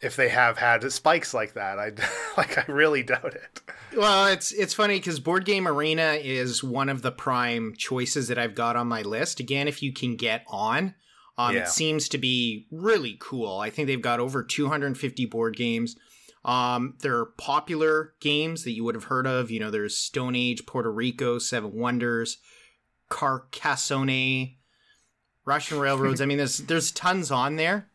if 0.00 0.16
they 0.16 0.28
have 0.28 0.58
had 0.58 0.90
spikes 0.92 1.32
like 1.32 1.54
that. 1.54 1.78
I 1.78 1.92
like 2.36 2.58
I 2.58 2.70
really 2.70 3.02
doubt 3.02 3.34
it. 3.34 3.60
Well, 3.96 4.26
it's 4.26 4.52
it's 4.52 4.74
funny 4.74 4.98
because 4.98 5.20
Board 5.20 5.44
Game 5.44 5.66
Arena 5.66 6.18
is 6.20 6.62
one 6.62 6.88
of 6.88 7.02
the 7.02 7.12
prime 7.12 7.74
choices 7.76 8.28
that 8.28 8.38
I've 8.38 8.54
got 8.54 8.76
on 8.76 8.86
my 8.88 9.02
list. 9.02 9.40
Again, 9.40 9.68
if 9.68 9.82
you 9.82 9.92
can 9.92 10.16
get 10.16 10.44
on, 10.48 10.94
um, 11.38 11.54
yeah. 11.54 11.62
it 11.62 11.68
seems 11.68 12.08
to 12.10 12.18
be 12.18 12.66
really 12.70 13.16
cool. 13.20 13.58
I 13.58 13.70
think 13.70 13.88
they've 13.88 14.00
got 14.00 14.20
over 14.20 14.42
250 14.42 15.26
board 15.26 15.56
games. 15.56 15.96
Um, 16.44 16.96
they're 17.00 17.24
popular 17.24 18.12
games 18.20 18.64
that 18.64 18.72
you 18.72 18.84
would 18.84 18.94
have 18.94 19.04
heard 19.04 19.26
of. 19.26 19.50
You 19.50 19.60
know, 19.60 19.70
there's 19.70 19.96
Stone 19.96 20.36
Age, 20.36 20.66
Puerto 20.66 20.92
Rico, 20.92 21.38
Seven 21.38 21.72
Wonders, 21.72 22.36
Carcassonne, 23.08 24.56
Russian 25.44 25.78
railroads. 25.78 26.20
I 26.20 26.26
mean, 26.26 26.38
there's 26.38 26.58
there's 26.58 26.90
tons 26.90 27.30
on 27.30 27.56
there. 27.56 27.88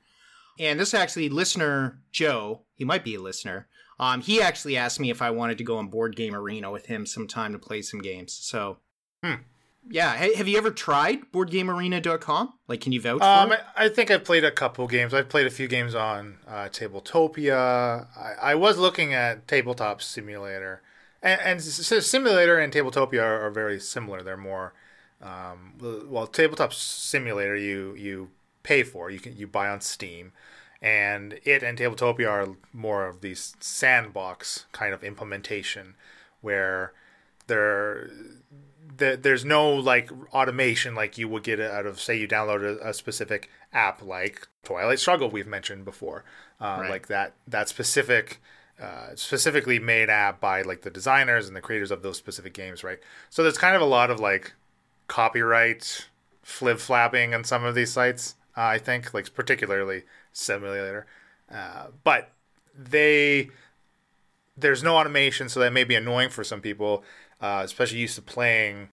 And 0.59 0.79
this 0.79 0.93
actually, 0.93 1.29
listener 1.29 2.01
Joe, 2.11 2.61
he 2.75 2.83
might 2.83 3.03
be 3.03 3.15
a 3.15 3.21
listener. 3.21 3.67
Um, 3.99 4.21
he 4.21 4.41
actually 4.41 4.77
asked 4.77 4.99
me 4.99 5.09
if 5.09 5.21
I 5.21 5.29
wanted 5.31 5.57
to 5.57 5.63
go 5.63 5.77
on 5.77 5.87
Board 5.87 6.15
Game 6.15 6.35
Arena 6.35 6.71
with 6.71 6.85
him 6.85 7.05
sometime 7.05 7.51
to 7.51 7.59
play 7.59 7.81
some 7.81 8.01
games. 8.01 8.33
So, 8.33 8.77
hmm. 9.23 9.35
yeah. 9.89 10.15
Hey, 10.15 10.35
have 10.35 10.47
you 10.47 10.57
ever 10.57 10.71
tried 10.71 11.31
BoardGameArena.com? 11.33 12.53
Like, 12.67 12.79
can 12.79 12.93
you 12.93 13.01
vouch 13.01 13.21
um, 13.21 13.49
for 13.49 13.55
it? 13.55 13.61
I 13.75 13.89
think 13.89 14.09
I've 14.09 14.23
played 14.23 14.45
a 14.45 14.51
couple 14.51 14.87
games. 14.87 15.13
I've 15.13 15.27
played 15.27 15.47
a 15.47 15.51
few 15.51 15.67
games 15.67 15.95
on 15.95 16.37
uh, 16.47 16.69
Tabletopia. 16.69 18.07
I, 18.17 18.51
I, 18.51 18.55
was 18.55 18.77
looking 18.77 19.13
at 19.13 19.47
Tabletop 19.49 20.01
Simulator, 20.01 20.81
and, 21.21 21.41
and 21.41 21.61
Simulator 21.61 22.57
and 22.57 22.71
Tabletopia 22.71 23.21
are, 23.21 23.47
are 23.47 23.51
very 23.51 23.81
similar. 23.81 24.23
They're 24.23 24.37
more 24.37 24.73
um, 25.21 25.73
well, 26.07 26.27
tabletop 26.27 26.73
simulator 26.73 27.55
you 27.55 27.93
you 27.95 28.29
pay 28.63 28.83
for. 28.83 29.09
You 29.09 29.19
can 29.19 29.35
you 29.35 29.47
buy 29.47 29.69
on 29.69 29.81
Steam, 29.81 30.31
and 30.81 31.39
it 31.43 31.61
and 31.61 31.77
Tabletopia 31.77 32.29
are 32.29 32.47
more 32.71 33.05
of 33.05 33.21
these 33.21 33.53
sandbox 33.59 34.65
kind 34.71 34.93
of 34.93 35.03
implementation 35.03 35.95
where 36.41 36.93
there 37.47 38.09
there's 38.97 39.45
no 39.45 39.69
like 39.73 40.09
automation 40.33 40.93
like 40.95 41.17
you 41.17 41.27
would 41.27 41.43
get 41.43 41.59
out 41.59 41.85
of 41.85 41.99
say 41.99 42.17
you 42.17 42.27
download 42.27 42.63
a, 42.63 42.89
a 42.89 42.93
specific 42.93 43.49
app 43.73 44.01
like 44.01 44.47
Twilight 44.63 44.99
Struggle 44.99 45.29
we've 45.29 45.47
mentioned 45.47 45.83
before, 45.83 46.23
uh, 46.61 46.77
right. 46.81 46.89
like 46.89 47.07
that 47.07 47.33
that 47.47 47.69
specific. 47.69 48.41
Uh, 48.81 49.13
specifically 49.13 49.77
made 49.77 50.09
app 50.09 50.39
by 50.39 50.61
like 50.61 50.83
the 50.83 50.89
designers 50.89 51.49
and 51.49 51.53
the 51.57 51.59
creators 51.59 51.91
of 51.91 52.01
those 52.01 52.15
specific 52.15 52.53
games, 52.53 52.81
right? 52.81 52.99
So 53.29 53.43
there's 53.43 53.57
kind 53.57 53.75
of 53.75 53.81
a 53.81 53.85
lot 53.85 54.09
of 54.09 54.21
like 54.21 54.53
copyright 55.09 56.07
flip 56.41 56.79
flapping 56.79 57.33
on 57.33 57.43
some 57.43 57.65
of 57.65 57.75
these 57.75 57.91
sites. 57.91 58.35
Uh, 58.55 58.61
I 58.61 58.77
think, 58.77 59.13
like 59.13 59.33
particularly 59.33 60.03
Simulator, 60.31 61.05
uh, 61.53 61.87
but 62.03 62.31
they 62.77 63.49
there's 64.57 64.83
no 64.83 64.97
automation, 64.97 65.49
so 65.49 65.59
that 65.59 65.73
may 65.73 65.83
be 65.83 65.95
annoying 65.95 66.29
for 66.29 66.43
some 66.43 66.61
people, 66.61 67.03
uh, 67.41 67.61
especially 67.63 67.99
used 67.99 68.15
to 68.15 68.21
playing. 68.21 68.89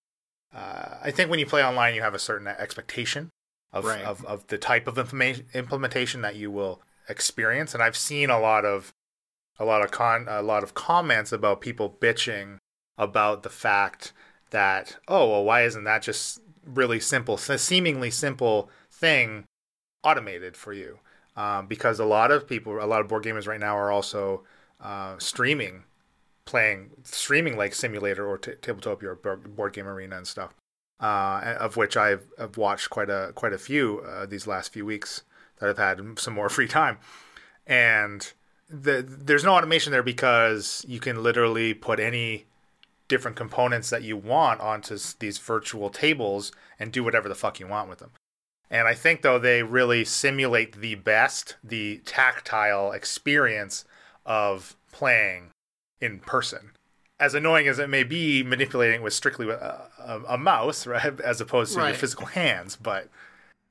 Uh, 0.54 0.96
I 1.02 1.11
think 1.11 1.30
when 1.30 1.38
you 1.38 1.46
play 1.46 1.64
online, 1.64 1.94
you 1.94 2.02
have 2.02 2.14
a 2.14 2.18
certain 2.18 2.46
expectation 2.46 3.30
of 3.73 3.85
right. 3.85 4.02
of, 4.02 4.25
of 4.25 4.46
the 4.49 4.58
type 4.58 4.87
of 4.87 4.99
implementation 4.99 6.23
that 6.23 6.37
you 6.37 6.50
will 6.50 6.82
experience, 7.08 7.75
and 7.75 7.82
I've 7.82 7.96
seen 7.96 8.30
a 8.30 8.40
lot 8.40 8.64
of 8.64 8.92
a 9.58 9.64
lot 9.64 9.82
of 9.82 9.90
con 9.90 10.26
a 10.28 10.42
lot 10.42 10.62
of 10.62 10.75
comments 10.75 11.32
about 11.32 11.61
people 11.61 11.96
bitching 12.00 12.58
about 12.99 13.42
the 13.42 13.50
fact 13.50 14.12
that 14.50 14.97
oh 15.09 15.31
well 15.31 15.45
why 15.45 15.62
isn't 15.62 15.85
that 15.85 16.03
just 16.03 16.41
really 16.65 17.00
simple 17.00 17.37
seemingly 17.37 18.11
simple 18.11 18.71
thing 18.91 19.45
automated 20.05 20.57
for 20.57 20.73
you? 20.73 20.99
Um, 21.37 21.67
because 21.67 22.00
a 22.00 22.05
lot 22.05 22.31
of 22.31 22.49
people 22.49 22.83
a 22.83 22.87
lot 22.87 23.00
of 23.00 23.09
board 23.09 23.25
gamers 23.25 23.47
right 23.47 23.61
now 23.61 23.76
are 23.76 23.91
also 23.91 24.45
uh, 24.81 25.17
streaming 25.19 25.85
playing 26.45 26.91
streaming 27.03 27.57
like 27.57 27.75
simulator 27.75 28.26
or 28.26 28.38
t- 28.38 28.53
or 28.69 29.17
board 29.17 29.73
game 29.73 29.88
arena 29.88 30.17
and 30.17 30.26
stuff 30.26 30.55
uh, 31.00 31.57
of 31.61 31.76
which 31.76 31.97
I've, 31.97 32.26
I've, 32.38 32.57
watched 32.57 32.91
quite 32.91 33.11
a 33.11 33.33
quite 33.35 33.53
a 33.53 33.59
few 33.59 34.00
uh, 34.00 34.26
these 34.26 34.47
last 34.47 34.73
few 34.73 34.87
weeks 34.87 35.23
that 35.59 35.69
I've 35.69 35.79
had 35.79 36.19
some 36.19 36.35
more 36.35 36.49
free 36.49 36.69
time. 36.69 36.99
And 37.67 38.33
the, 38.69 39.05
there's 39.07 39.45
no 39.45 39.55
automation 39.55 39.93
there 39.93 40.03
because 40.03 40.85
you 40.88 41.00
can 41.00 41.23
literally 41.23 41.75
put 41.75 42.00
any 42.00 42.47
different 43.09 43.37
components 43.37 43.91
that 43.91 44.03
you 44.03 44.17
want 44.17 44.61
onto 44.61 44.97
these 45.19 45.39
virtual 45.39 45.91
tables 45.91 46.53
and 46.79 46.93
do 46.93 47.05
whatever 47.05 47.29
the 47.29 47.35
fuck 47.35 47.61
you 47.61 47.67
want 47.67 47.89
with 47.89 47.99
them. 47.99 48.11
And 48.71 48.89
I 48.89 48.95
think 48.95 49.23
though 49.23 49.39
they 49.39 49.63
really 49.63 50.05
simulate 50.05 50.81
the 50.81 50.97
best 50.97 51.57
the 51.63 51.99
tactile 52.05 52.93
experience 52.93 53.85
of 54.25 54.77
playing 54.91 55.51
in 56.01 56.19
person. 56.21 56.73
As 57.19 57.35
annoying 57.35 57.67
as 57.69 57.79
it 57.79 57.89
may 57.89 58.03
be, 58.03 58.43
manipulating 58.43 59.01
with 59.03 59.15
strictly 59.15 59.49
a, 59.49 59.89
a, 59.99 60.21
a 60.31 60.39
mouse, 60.39 60.87
right, 60.87 61.19
as 61.21 61.41
opposed 61.41 61.73
to 61.75 61.79
right. 61.79 61.89
your 61.89 61.97
physical 61.97 62.27
hands, 62.27 62.77
but 62.77 63.09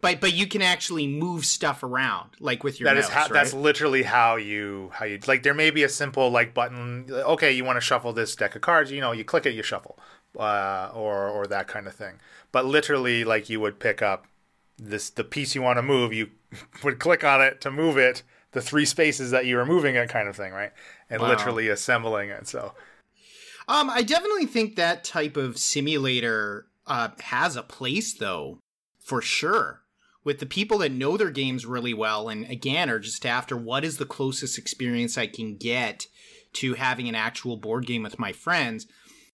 but 0.06 0.22
but 0.22 0.34
you 0.34 0.48
can 0.48 0.62
actually 0.62 1.08
move 1.08 1.46
stuff 1.46 1.84
around 1.84 2.30
like 2.40 2.64
with 2.64 2.80
your 2.80 2.88
that 2.88 2.96
mouse, 2.96 3.06
is 3.06 3.10
how, 3.10 3.22
right? 3.24 3.34
that's 3.34 3.54
literally 3.54 4.04
how 4.04 4.36
you 4.36 4.92
how 4.94 5.06
you 5.06 5.20
like 5.28 5.44
there 5.44 5.54
may 5.54 5.72
be 5.72 5.84
a 5.84 5.90
simple 5.90 6.30
like 6.30 6.54
button 6.54 7.08
okay 7.12 7.52
you 7.52 7.66
want 7.66 7.76
to 7.78 7.82
shuffle 7.82 8.14
this 8.14 8.36
deck 8.36 8.56
of 8.56 8.62
cards 8.62 8.92
you 8.92 9.02
know 9.02 9.12
you 9.12 9.24
click 9.24 9.46
it 9.46 9.54
you 9.54 9.64
shuffle 9.64 9.98
uh, 10.38 10.92
or 10.94 11.28
or 11.28 11.48
that 11.48 11.68
kind 11.68 11.88
of 11.88 11.96
thing 11.96 12.20
but 12.52 12.66
literally 12.66 13.24
like 13.24 13.50
you 13.50 13.60
would 13.60 13.80
pick 13.80 14.02
up 14.02 14.28
this 14.78 15.10
the 15.10 15.24
piece 15.24 15.56
you 15.56 15.62
want 15.62 15.78
to 15.78 15.84
move 15.84 16.14
you 16.14 16.30
would 16.84 17.00
click 17.00 17.24
on 17.24 17.42
it 17.42 17.60
to 17.62 17.72
move 17.72 17.98
it 17.98 18.22
the 18.52 18.62
three 18.62 18.86
spaces 18.86 19.32
that 19.32 19.46
you 19.46 19.58
were 19.58 19.66
moving 19.66 19.96
it 19.96 20.10
kind 20.10 20.28
of 20.28 20.36
thing 20.36 20.54
right 20.54 20.72
and 21.10 21.22
wow. 21.22 21.30
literally 21.30 21.68
assembling 21.68 22.30
it 22.30 22.48
so 22.48 22.74
um 23.68 23.90
i 23.90 24.02
definitely 24.02 24.46
think 24.46 24.76
that 24.76 25.04
type 25.04 25.38
of 25.38 25.58
simulator 25.58 26.68
uh 26.88 27.10
has 27.22 27.56
a 27.56 27.64
place 27.64 28.14
though 28.14 28.60
for 29.00 29.22
sure 29.22 29.82
with 30.26 30.40
the 30.40 30.46
people 30.46 30.80
that 30.80 30.92
know 30.92 31.16
their 31.16 31.30
games 31.30 31.66
really 31.66 31.94
well 31.94 32.28
and 32.28 32.50
again 32.50 32.90
are 32.90 33.00
just 33.00 33.26
after 33.26 33.56
what 33.56 33.86
is 33.86 33.98
the 33.98 34.06
closest 34.06 34.58
experience 34.58 35.18
I 35.18 35.28
can 35.28 35.56
get 35.56 36.08
to 36.54 36.74
having 36.74 37.08
an 37.08 37.16
actual 37.16 37.56
board 37.56 37.86
game 37.86 38.04
with 38.04 38.20
my 38.20 38.34
friends, 38.34 38.88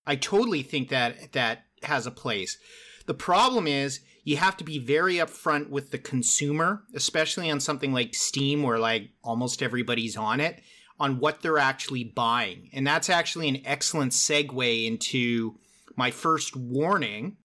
I 0.05 0.17
totally 0.17 0.61
think 0.61 0.89
that 0.89 1.31
that 1.31 1.65
has 1.83 2.05
a 2.05 2.11
place. 2.11 2.57
The 3.05 3.13
problem 3.13 3.67
is 3.67 4.01
you 4.23 4.37
have 4.37 4.57
to 4.57 4.63
be 4.63 4.77
very 4.77 5.15
upfront 5.15 5.69
with 5.69 5.91
the 5.91 5.97
consumer, 5.97 6.83
especially 6.93 7.49
on 7.49 7.59
something 7.59 7.93
like 7.93 8.13
Steam 8.13 8.61
where 8.61 8.77
like 8.77 9.11
almost 9.23 9.63
everybody's 9.63 10.17
on 10.17 10.39
it, 10.39 10.61
on 10.99 11.19
what 11.19 11.41
they're 11.41 11.57
actually 11.57 12.03
buying. 12.03 12.69
And 12.73 12.85
that's 12.85 13.09
actually 13.09 13.47
an 13.49 13.61
excellent 13.65 14.11
segue 14.11 14.85
into 14.85 15.55
my 15.95 16.11
first 16.11 16.55
warning 16.55 17.37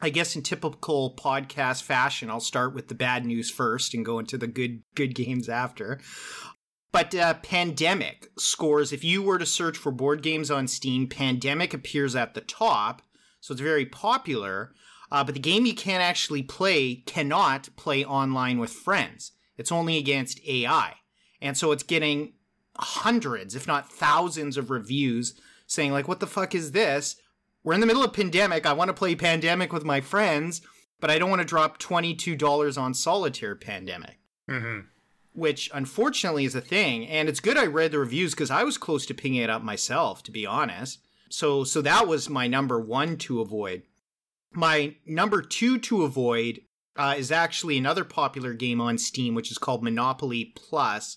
I 0.00 0.10
guess 0.10 0.36
in 0.36 0.42
typical 0.42 1.14
podcast 1.16 1.82
fashion, 1.82 2.30
I'll 2.30 2.40
start 2.40 2.74
with 2.74 2.88
the 2.88 2.94
bad 2.94 3.24
news 3.24 3.50
first 3.50 3.94
and 3.94 4.04
go 4.04 4.18
into 4.18 4.36
the 4.36 4.46
good 4.46 4.82
good 4.94 5.14
games 5.14 5.48
after. 5.48 6.00
But 6.92 7.14
uh, 7.14 7.34
Pandemic 7.34 8.30
scores. 8.38 8.92
If 8.92 9.02
you 9.02 9.22
were 9.22 9.38
to 9.38 9.46
search 9.46 9.76
for 9.76 9.90
board 9.90 10.22
games 10.22 10.50
on 10.50 10.68
Steam, 10.68 11.08
Pandemic 11.08 11.74
appears 11.74 12.14
at 12.14 12.34
the 12.34 12.40
top, 12.40 13.02
so 13.40 13.52
it's 13.52 13.60
very 13.60 13.86
popular. 13.86 14.72
Uh, 15.10 15.24
but 15.24 15.34
the 15.34 15.40
game 15.40 15.66
you 15.66 15.74
can't 15.74 16.02
actually 16.02 16.42
play 16.42 16.96
cannot 17.06 17.68
play 17.76 18.04
online 18.04 18.58
with 18.58 18.72
friends. 18.72 19.32
It's 19.56 19.72
only 19.72 19.96
against 19.96 20.40
AI. 20.46 20.94
And 21.40 21.56
so 21.56 21.72
it's 21.72 21.82
getting 21.82 22.34
hundreds, 22.76 23.54
if 23.54 23.66
not 23.66 23.92
thousands, 23.92 24.56
of 24.56 24.70
reviews 24.70 25.38
saying, 25.66 25.92
like, 25.92 26.08
what 26.08 26.20
the 26.20 26.26
fuck 26.26 26.54
is 26.54 26.72
this? 26.72 27.16
We're 27.64 27.72
in 27.74 27.80
the 27.80 27.86
middle 27.86 28.04
of 28.04 28.12
pandemic. 28.12 28.66
I 28.66 28.74
want 28.74 28.90
to 28.90 28.94
play 28.94 29.14
pandemic 29.14 29.72
with 29.72 29.84
my 29.84 30.02
friends, 30.02 30.60
but 31.00 31.10
I 31.10 31.18
don't 31.18 31.30
want 31.30 31.40
to 31.40 31.46
drop 31.46 31.78
$22 31.78 32.78
on 32.80 32.92
solitaire 32.92 33.56
pandemic. 33.56 34.18
Mm-hmm. 34.48 34.80
Which 35.32 35.70
unfortunately 35.72 36.44
is 36.44 36.54
a 36.54 36.60
thing. 36.60 37.08
And 37.08 37.28
it's 37.28 37.40
good 37.40 37.56
I 37.56 37.64
read 37.64 37.90
the 37.90 37.98
reviews 37.98 38.32
because 38.32 38.50
I 38.50 38.62
was 38.62 38.76
close 38.76 39.06
to 39.06 39.14
picking 39.14 39.36
it 39.36 39.50
up 39.50 39.62
myself, 39.62 40.22
to 40.24 40.30
be 40.30 40.46
honest. 40.46 41.00
So 41.30 41.64
so 41.64 41.82
that 41.82 42.06
was 42.06 42.30
my 42.30 42.46
number 42.46 42.78
one 42.78 43.16
to 43.18 43.40
avoid. 43.40 43.82
My 44.52 44.94
number 45.04 45.42
two 45.42 45.78
to 45.78 46.04
avoid 46.04 46.60
uh, 46.96 47.16
is 47.18 47.32
actually 47.32 47.76
another 47.76 48.04
popular 48.04 48.52
game 48.52 48.80
on 48.80 48.98
Steam, 48.98 49.34
which 49.34 49.50
is 49.50 49.58
called 49.58 49.82
Monopoly 49.82 50.52
Plus. 50.54 51.16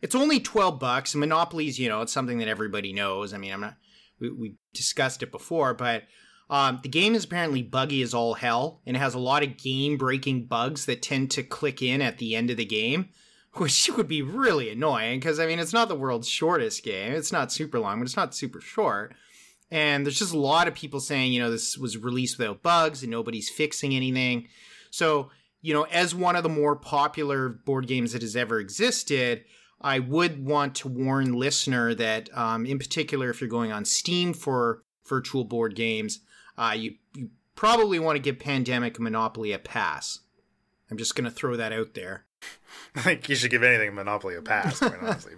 It's 0.00 0.14
only 0.14 0.40
twelve 0.40 0.78
bucks. 0.78 1.14
Monopoly's, 1.14 1.78
you 1.78 1.90
know, 1.90 2.00
it's 2.00 2.12
something 2.12 2.38
that 2.38 2.48
everybody 2.48 2.94
knows. 2.94 3.34
I 3.34 3.38
mean, 3.38 3.52
I'm 3.52 3.60
not. 3.60 3.76
We, 4.22 4.30
we 4.30 4.54
discussed 4.72 5.22
it 5.22 5.30
before, 5.30 5.74
but 5.74 6.04
um, 6.48 6.80
the 6.82 6.88
game 6.88 7.14
is 7.14 7.24
apparently 7.24 7.62
buggy 7.62 8.02
as 8.02 8.14
all 8.14 8.34
hell, 8.34 8.80
and 8.86 8.96
it 8.96 9.00
has 9.00 9.14
a 9.14 9.18
lot 9.18 9.42
of 9.42 9.56
game-breaking 9.56 10.46
bugs 10.46 10.86
that 10.86 11.02
tend 11.02 11.30
to 11.32 11.42
click 11.42 11.82
in 11.82 12.00
at 12.00 12.18
the 12.18 12.36
end 12.36 12.50
of 12.50 12.56
the 12.56 12.64
game, 12.64 13.08
which 13.54 13.90
would 13.96 14.08
be 14.08 14.22
really 14.22 14.70
annoying. 14.70 15.18
Because 15.18 15.40
I 15.40 15.46
mean, 15.46 15.58
it's 15.58 15.72
not 15.72 15.88
the 15.88 15.94
world's 15.94 16.28
shortest 16.28 16.84
game. 16.84 17.12
It's 17.12 17.32
not 17.32 17.52
super 17.52 17.78
long, 17.78 17.98
but 17.98 18.04
it's 18.04 18.16
not 18.16 18.34
super 18.34 18.60
short. 18.60 19.14
And 19.70 20.04
there's 20.04 20.18
just 20.18 20.34
a 20.34 20.38
lot 20.38 20.68
of 20.68 20.74
people 20.74 21.00
saying, 21.00 21.32
you 21.32 21.40
know, 21.40 21.50
this 21.50 21.78
was 21.78 21.96
released 21.96 22.36
without 22.36 22.62
bugs 22.62 23.02
and 23.02 23.10
nobody's 23.10 23.48
fixing 23.48 23.94
anything. 23.94 24.48
So, 24.90 25.30
you 25.62 25.72
know, 25.72 25.84
as 25.84 26.14
one 26.14 26.36
of 26.36 26.42
the 26.42 26.50
more 26.50 26.76
popular 26.76 27.48
board 27.48 27.86
games 27.86 28.12
that 28.12 28.20
has 28.20 28.36
ever 28.36 28.60
existed, 28.60 29.44
I 29.82 29.98
would 29.98 30.44
want 30.44 30.74
to 30.76 30.88
warn 30.88 31.32
listener 31.34 31.94
that, 31.94 32.34
um, 32.36 32.64
in 32.66 32.78
particular, 32.78 33.30
if 33.30 33.40
you're 33.40 33.50
going 33.50 33.72
on 33.72 33.84
Steam 33.84 34.32
for 34.32 34.82
virtual 35.06 35.44
board 35.44 35.74
games, 35.74 36.20
uh, 36.56 36.74
you 36.76 36.94
you 37.14 37.30
probably 37.54 37.98
want 37.98 38.16
to 38.16 38.22
give 38.22 38.38
Pandemic 38.38 38.98
Monopoly 38.98 39.52
a 39.52 39.58
pass. 39.58 40.20
I'm 40.90 40.98
just 40.98 41.14
going 41.14 41.24
to 41.24 41.30
throw 41.30 41.56
that 41.56 41.72
out 41.72 41.94
there. 41.94 42.26
I 42.94 43.00
think 43.00 43.28
you 43.28 43.34
should 43.34 43.50
give 43.50 43.62
anything 43.62 43.94
Monopoly 43.94 44.36
a 44.36 44.42
pass, 44.42 44.78
quite 44.78 44.98
honestly. 45.02 45.32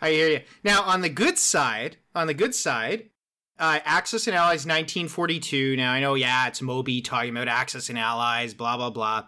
I 0.00 0.10
hear 0.10 0.28
you. 0.28 0.40
Now, 0.64 0.82
on 0.82 1.00
the 1.00 1.08
good 1.08 1.38
side, 1.38 1.98
on 2.14 2.26
the 2.26 2.34
good 2.34 2.54
side, 2.54 3.10
uh, 3.58 3.78
Axis 3.84 4.26
and 4.26 4.34
Allies 4.34 4.66
1942. 4.66 5.76
Now, 5.76 5.92
I 5.92 6.00
know, 6.00 6.14
yeah, 6.14 6.48
it's 6.48 6.60
Moby 6.60 7.00
talking 7.00 7.30
about 7.30 7.48
Axis 7.48 7.88
and 7.88 7.98
Allies, 7.98 8.54
blah, 8.54 8.76
blah, 8.76 8.90
blah. 8.90 9.26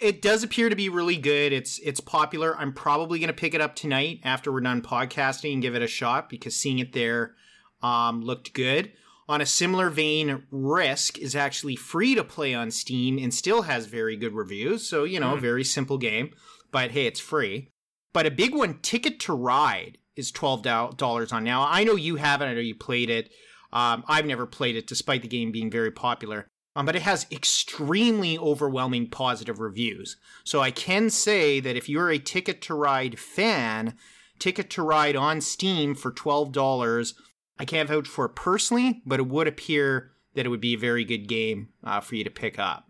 It 0.00 0.22
does 0.22 0.44
appear 0.44 0.68
to 0.68 0.76
be 0.76 0.88
really 0.88 1.16
good. 1.16 1.52
It's 1.52 1.78
it's 1.80 2.00
popular. 2.00 2.56
I'm 2.56 2.72
probably 2.72 3.18
going 3.18 3.28
to 3.28 3.34
pick 3.34 3.54
it 3.54 3.60
up 3.60 3.74
tonight 3.74 4.20
after 4.22 4.52
we're 4.52 4.60
done 4.60 4.80
podcasting 4.80 5.54
and 5.54 5.62
give 5.62 5.74
it 5.74 5.82
a 5.82 5.88
shot 5.88 6.30
because 6.30 6.54
seeing 6.54 6.78
it 6.78 6.92
there 6.92 7.34
um, 7.82 8.22
looked 8.22 8.52
good. 8.54 8.92
On 9.28 9.42
a 9.42 9.46
similar 9.46 9.90
vein, 9.90 10.44
Risk 10.50 11.18
is 11.18 11.36
actually 11.36 11.76
free 11.76 12.14
to 12.14 12.24
play 12.24 12.54
on 12.54 12.70
Steam 12.70 13.18
and 13.18 13.32
still 13.32 13.62
has 13.62 13.86
very 13.86 14.16
good 14.16 14.32
reviews. 14.32 14.88
So, 14.88 15.04
you 15.04 15.20
know, 15.20 15.36
mm. 15.36 15.40
very 15.40 15.64
simple 15.64 15.98
game, 15.98 16.30
but 16.72 16.92
hey, 16.92 17.06
it's 17.06 17.20
free. 17.20 17.68
But 18.14 18.24
a 18.24 18.30
big 18.30 18.54
one, 18.54 18.78
Ticket 18.80 19.20
to 19.20 19.34
Ride, 19.34 19.98
is 20.16 20.32
$12 20.32 21.32
on 21.32 21.44
now. 21.44 21.66
I 21.68 21.84
know 21.84 21.94
you 21.94 22.16
haven't, 22.16 22.48
I 22.48 22.54
know 22.54 22.60
you 22.60 22.74
played 22.74 23.10
it. 23.10 23.30
Um, 23.70 24.02
I've 24.08 24.24
never 24.24 24.46
played 24.46 24.76
it 24.76 24.86
despite 24.86 25.20
the 25.20 25.28
game 25.28 25.52
being 25.52 25.70
very 25.70 25.90
popular. 25.90 26.48
Um, 26.78 26.86
but 26.86 26.94
it 26.94 27.02
has 27.02 27.26
extremely 27.32 28.38
overwhelming 28.38 29.08
positive 29.08 29.58
reviews. 29.58 30.16
So 30.44 30.60
I 30.60 30.70
can 30.70 31.10
say 31.10 31.58
that 31.58 31.76
if 31.76 31.88
you're 31.88 32.10
a 32.10 32.20
Ticket 32.20 32.62
to 32.62 32.74
Ride 32.74 33.18
fan, 33.18 33.94
Ticket 34.38 34.70
to 34.70 34.82
Ride 34.82 35.16
on 35.16 35.40
Steam 35.40 35.96
for 35.96 36.12
$12 36.12 37.14
I 37.58 37.64
can't 37.64 37.88
vouch 37.88 38.06
for 38.06 38.26
it 38.26 38.36
personally, 38.36 39.02
but 39.04 39.18
it 39.18 39.26
would 39.26 39.48
appear 39.48 40.12
that 40.34 40.46
it 40.46 40.48
would 40.48 40.60
be 40.60 40.74
a 40.74 40.78
very 40.78 41.04
good 41.04 41.26
game 41.26 41.70
uh, 41.82 42.00
for 42.00 42.14
you 42.14 42.24
to 42.24 42.30
pick 42.30 42.58
up. 42.58 42.88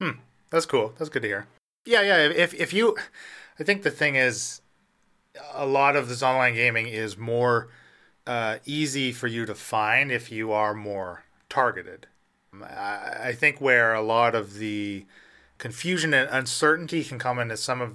Hmm, 0.00 0.18
that's 0.50 0.66
cool. 0.66 0.92
That's 0.98 1.10
good 1.10 1.22
to 1.22 1.28
hear. 1.28 1.46
Yeah, 1.86 2.02
yeah. 2.02 2.28
If 2.28 2.54
if 2.54 2.72
you, 2.72 2.96
I 3.58 3.62
think 3.62 3.82
the 3.82 3.90
thing 3.90 4.16
is, 4.16 4.60
a 5.52 5.66
lot 5.66 5.96
of 5.96 6.08
this 6.08 6.22
online 6.22 6.54
gaming 6.54 6.88
is 6.88 7.16
more 7.16 7.68
uh, 8.26 8.58
easy 8.64 9.12
for 9.12 9.28
you 9.28 9.46
to 9.46 9.54
find 9.54 10.10
if 10.10 10.32
you 10.32 10.50
are 10.50 10.74
more 10.74 11.24
targeted. 11.48 12.08
I, 12.62 13.32
think 13.32 13.60
where 13.60 13.94
a 13.94 14.02
lot 14.02 14.34
of 14.34 14.54
the 14.54 15.06
confusion 15.58 16.14
and 16.14 16.28
uncertainty 16.30 17.02
can 17.04 17.18
come 17.18 17.38
into 17.38 17.56
some 17.56 17.80
of 17.80 17.94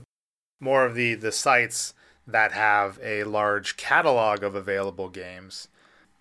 more 0.59 0.85
of 0.85 0.95
the 0.95 1.13
the 1.15 1.31
sites 1.31 1.93
that 2.27 2.51
have 2.51 2.99
a 3.01 3.23
large 3.23 3.77
catalog 3.77 4.43
of 4.43 4.55
available 4.55 5.09
games 5.09 5.67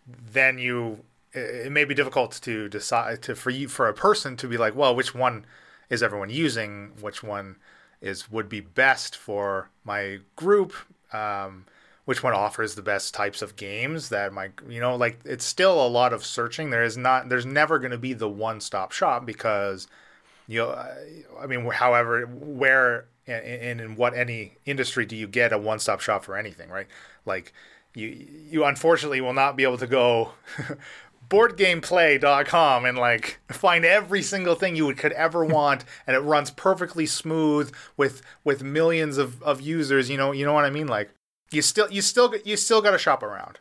then 0.07 0.59
you 0.59 1.05
it 1.33 1.71
may 1.71 1.85
be 1.85 1.95
difficult 1.95 2.39
to 2.43 2.69
decide 2.69 3.23
to 3.23 3.35
for 3.35 3.51
you 3.51 3.69
for 3.69 3.89
a 3.89 3.95
person 3.95 4.37
to 4.37 4.49
be 4.49 4.57
like, 4.57 4.75
well, 4.75 4.95
which 4.95 5.15
one 5.15 5.45
is 5.91 6.03
everyone 6.03 6.31
using? 6.31 6.93
Which 7.01 7.23
one 7.23 7.57
is 8.01 8.31
would 8.31 8.49
be 8.49 8.61
best 8.61 9.17
for 9.17 9.69
my 9.85 10.21
group? 10.37 10.73
Um, 11.13 11.67
which 12.09 12.23
one 12.23 12.33
offers 12.33 12.75
the 12.75 12.81
best 12.81 13.13
types 13.13 13.43
of 13.43 13.55
games 13.55 14.09
that 14.09 14.33
my 14.33 14.49
you 14.67 14.81
know 14.81 14.97
like 14.97 15.21
it's 15.27 15.45
still 15.45 15.87
a 15.87 15.87
lot 15.87 16.15
of 16.15 16.25
searching. 16.25 16.71
There 16.71 16.83
is 16.83 16.97
not 16.97 17.29
there's 17.29 17.45
never 17.45 17.79
going 17.79 17.91
to 17.91 17.99
be 17.99 18.15
the 18.15 18.31
one 18.31 18.63
stop 18.63 18.93
shop 18.93 19.27
because 19.27 19.87
you 20.47 20.61
know 20.61 20.71
I 21.39 21.47
mean 21.47 21.67
however 21.67 22.25
where 22.25 23.09
and 23.27 23.79
in 23.83 23.95
what 23.95 24.15
any 24.15 24.57
industry 24.65 25.05
do 25.05 25.17
you 25.17 25.29
get 25.29 25.53
a 25.53 25.59
one 25.59 25.81
stop 25.81 26.01
shop 26.01 26.25
for 26.25 26.35
anything 26.35 26.71
right 26.71 26.87
like 27.27 27.53
you 27.95 28.07
you 28.07 28.65
unfortunately 28.65 29.21
will 29.21 29.35
not 29.35 29.55
be 29.55 29.65
able 29.65 29.77
to 29.77 29.87
go 29.87 30.33
boardgameplay.com 31.29 32.87
and 32.87 32.97
like 32.97 33.39
find 33.49 33.85
every 33.85 34.23
single 34.23 34.55
thing 34.55 34.75
you 34.75 34.87
would, 34.87 34.97
could 34.97 35.13
ever 35.13 35.45
want 35.45 35.85
and 36.07 36.17
it 36.17 36.21
runs 36.21 36.51
perfectly 36.51 37.05
smooth 37.05 37.71
with 37.99 38.23
with 38.45 38.63
millions 38.63 39.19
of, 39.19 39.43
of 39.43 39.61
users 39.61 40.09
you 40.09 40.17
know 40.17 40.33
you 40.33 40.47
know 40.47 40.55
what 40.55 40.65
i 40.65 40.71
mean 40.71 40.87
like 40.87 41.11
you 41.51 41.63
still 41.63 41.91
you 41.91 42.03
still 42.03 42.35
you 42.45 42.57
still 42.57 42.83
got 42.83 42.93
to 42.93 42.99
shop 42.99 43.23
around. 43.23 43.59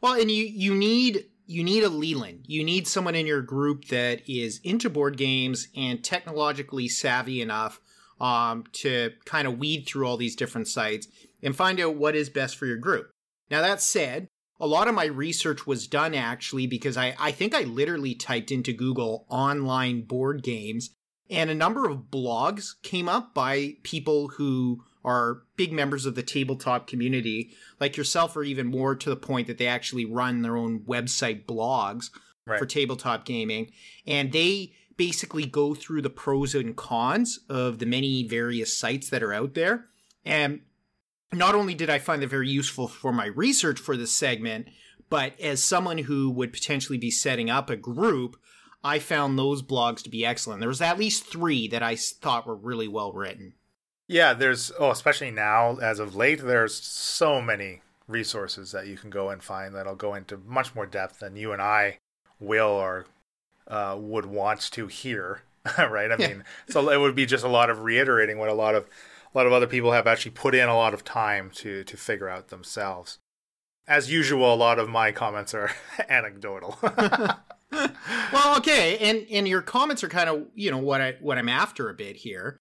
Well 0.00 0.14
and 0.14 0.30
you 0.30 0.44
you 0.44 0.74
need 0.74 1.26
you 1.46 1.64
need 1.64 1.82
a 1.82 1.88
leland. 1.88 2.44
You 2.46 2.62
need 2.62 2.86
someone 2.86 3.16
in 3.16 3.26
your 3.26 3.42
group 3.42 3.86
that 3.86 4.22
is 4.28 4.60
into 4.62 4.88
board 4.88 5.16
games 5.16 5.66
and 5.74 6.02
technologically 6.02 6.86
savvy 6.86 7.40
enough 7.40 7.80
um, 8.20 8.64
to 8.72 9.10
kind 9.24 9.48
of 9.48 9.58
weed 9.58 9.84
through 9.86 10.06
all 10.06 10.16
these 10.16 10.36
different 10.36 10.68
sites 10.68 11.08
and 11.42 11.56
find 11.56 11.80
out 11.80 11.96
what 11.96 12.14
is 12.14 12.28
best 12.30 12.56
for 12.56 12.66
your 12.66 12.76
group. 12.76 13.10
Now, 13.50 13.62
that 13.62 13.80
said, 13.80 14.28
a 14.60 14.66
lot 14.66 14.86
of 14.86 14.94
my 14.94 15.06
research 15.06 15.66
was 15.66 15.88
done 15.88 16.14
actually 16.14 16.68
because 16.68 16.96
I, 16.96 17.16
I 17.18 17.32
think 17.32 17.54
I 17.54 17.62
literally 17.62 18.14
typed 18.14 18.52
into 18.52 18.72
Google 18.72 19.26
online 19.28 20.02
board 20.02 20.42
games 20.42 20.90
and 21.30 21.48
a 21.48 21.54
number 21.54 21.88
of 21.88 22.10
blogs 22.10 22.74
came 22.82 23.08
up 23.08 23.34
by 23.34 23.74
people 23.82 24.28
who 24.28 24.84
are 25.04 25.42
big 25.56 25.72
members 25.72 26.06
of 26.06 26.14
the 26.14 26.22
tabletop 26.22 26.86
community, 26.86 27.50
like 27.78 27.96
yourself, 27.96 28.36
or 28.36 28.42
even 28.42 28.66
more 28.66 28.94
to 28.94 29.10
the 29.10 29.16
point 29.16 29.46
that 29.46 29.58
they 29.58 29.66
actually 29.66 30.04
run 30.04 30.42
their 30.42 30.56
own 30.56 30.80
website 30.80 31.46
blogs 31.46 32.10
right. 32.46 32.58
for 32.58 32.66
tabletop 32.66 33.24
gaming. 33.24 33.70
And 34.06 34.32
they 34.32 34.72
basically 34.96 35.46
go 35.46 35.74
through 35.74 36.02
the 36.02 36.10
pros 36.10 36.54
and 36.54 36.76
cons 36.76 37.40
of 37.48 37.78
the 37.78 37.86
many 37.86 38.26
various 38.26 38.76
sites 38.76 39.08
that 39.08 39.22
are 39.22 39.32
out 39.32 39.54
there. 39.54 39.86
And 40.24 40.60
not 41.32 41.54
only 41.54 41.74
did 41.74 41.88
I 41.88 41.98
find 41.98 42.22
it 42.22 42.28
very 42.28 42.50
useful 42.50 42.88
for 42.88 43.12
my 43.12 43.26
research 43.26 43.78
for 43.78 43.96
this 43.96 44.12
segment, 44.12 44.68
but 45.08 45.38
as 45.40 45.62
someone 45.62 45.98
who 45.98 46.30
would 46.30 46.52
potentially 46.52 46.98
be 46.98 47.10
setting 47.10 47.48
up 47.48 47.70
a 47.70 47.76
group, 47.76 48.36
I 48.82 48.98
found 48.98 49.38
those 49.38 49.62
blogs 49.62 50.02
to 50.02 50.10
be 50.10 50.24
excellent. 50.24 50.60
There 50.60 50.68
was 50.68 50.80
at 50.80 50.98
least 50.98 51.26
three 51.26 51.68
that 51.68 51.82
I 51.82 51.96
thought 51.96 52.46
were 52.46 52.56
really 52.56 52.88
well 52.88 53.12
written. 53.12 53.54
Yeah, 54.10 54.34
there's 54.34 54.72
oh, 54.76 54.90
especially 54.90 55.30
now 55.30 55.76
as 55.76 56.00
of 56.00 56.16
late, 56.16 56.40
there's 56.42 56.74
so 56.74 57.40
many 57.40 57.82
resources 58.08 58.72
that 58.72 58.88
you 58.88 58.96
can 58.96 59.08
go 59.08 59.30
and 59.30 59.40
find 59.40 59.72
that'll 59.72 59.94
go 59.94 60.14
into 60.14 60.36
much 60.44 60.74
more 60.74 60.84
depth 60.84 61.20
than 61.20 61.36
you 61.36 61.52
and 61.52 61.62
I 61.62 61.98
will 62.40 62.66
or 62.66 63.06
uh, 63.68 63.96
would 63.96 64.26
want 64.26 64.62
to 64.72 64.88
hear. 64.88 65.42
right? 65.78 66.10
I 66.10 66.16
yeah. 66.18 66.26
mean, 66.26 66.44
so 66.68 66.90
it 66.90 66.98
would 66.98 67.14
be 67.14 67.24
just 67.24 67.44
a 67.44 67.48
lot 67.48 67.70
of 67.70 67.82
reiterating 67.82 68.36
what 68.36 68.48
a 68.48 68.52
lot 68.52 68.74
of 68.74 68.88
a 69.32 69.38
lot 69.38 69.46
of 69.46 69.52
other 69.52 69.68
people 69.68 69.92
have 69.92 70.08
actually 70.08 70.32
put 70.32 70.56
in 70.56 70.68
a 70.68 70.76
lot 70.76 70.92
of 70.92 71.04
time 71.04 71.48
to 71.56 71.84
to 71.84 71.96
figure 71.96 72.28
out 72.28 72.48
themselves. 72.48 73.18
As 73.86 74.10
usual, 74.10 74.52
a 74.52 74.56
lot 74.56 74.80
of 74.80 74.88
my 74.88 75.12
comments 75.12 75.54
are 75.54 75.70
anecdotal. 76.08 76.78
well, 76.82 78.56
okay, 78.56 78.98
and 78.98 79.24
and 79.30 79.46
your 79.46 79.62
comments 79.62 80.02
are 80.02 80.08
kind 80.08 80.28
of 80.28 80.48
you 80.56 80.72
know 80.72 80.78
what 80.78 81.00
I 81.00 81.16
what 81.20 81.38
I'm 81.38 81.48
after 81.48 81.88
a 81.88 81.94
bit 81.94 82.16
here. 82.16 82.58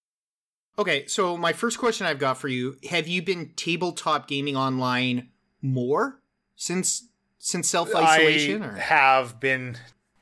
Okay, 0.80 1.06
so 1.08 1.36
my 1.36 1.52
first 1.52 1.78
question 1.78 2.08
I've 2.08 2.20
got 2.20 2.38
for 2.38 2.48
you: 2.48 2.78
Have 2.90 3.06
you 3.06 3.22
been 3.22 3.52
tabletop 3.58 4.30
gaming 4.30 4.56
online 4.56 5.28
more 5.62 6.22
since 6.56 7.10
since 7.38 7.68
self 7.68 7.94
isolation? 7.94 8.64
I 8.64 8.80
have 8.80 9.42
been 9.42 9.78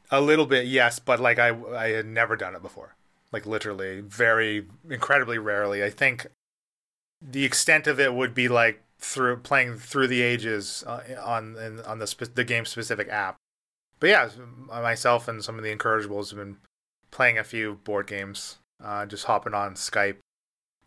A 0.09 0.19
little 0.19 0.47
bit, 0.47 0.65
yes, 0.65 0.97
but 0.97 1.19
like 1.19 1.37
I 1.37 1.49
I 1.75 1.89
had 1.89 2.07
never 2.07 2.35
done 2.35 2.55
it 2.55 2.63
before. 2.63 2.95
Like 3.31 3.45
literally, 3.45 4.01
very 4.01 4.65
incredibly 4.89 5.37
rarely. 5.37 5.83
I 5.83 5.91
think 5.91 6.25
the 7.21 7.45
extent 7.45 7.85
of 7.85 7.99
it 7.99 8.13
would 8.15 8.33
be 8.33 8.47
like 8.47 8.81
through 8.99 9.37
playing 9.37 9.77
through 9.77 10.07
the 10.07 10.23
ages 10.23 10.83
uh, 10.87 11.01
on 11.23 11.55
on 11.85 11.99
the 11.99 12.07
spe- 12.07 12.33
the 12.33 12.43
game 12.43 12.65
specific 12.65 13.09
app. 13.09 13.35
But 13.99 14.09
yeah, 14.09 14.29
myself 14.67 15.27
and 15.27 15.43
some 15.43 15.57
of 15.59 15.63
the 15.63 15.75
incorrigibles 15.75 16.29
have 16.31 16.39
been 16.39 16.57
playing 17.11 17.37
a 17.37 17.43
few 17.43 17.75
board 17.83 18.07
games, 18.07 18.57
uh, 18.83 19.05
just 19.05 19.25
hopping 19.25 19.53
on 19.53 19.75
Skype. 19.75 20.17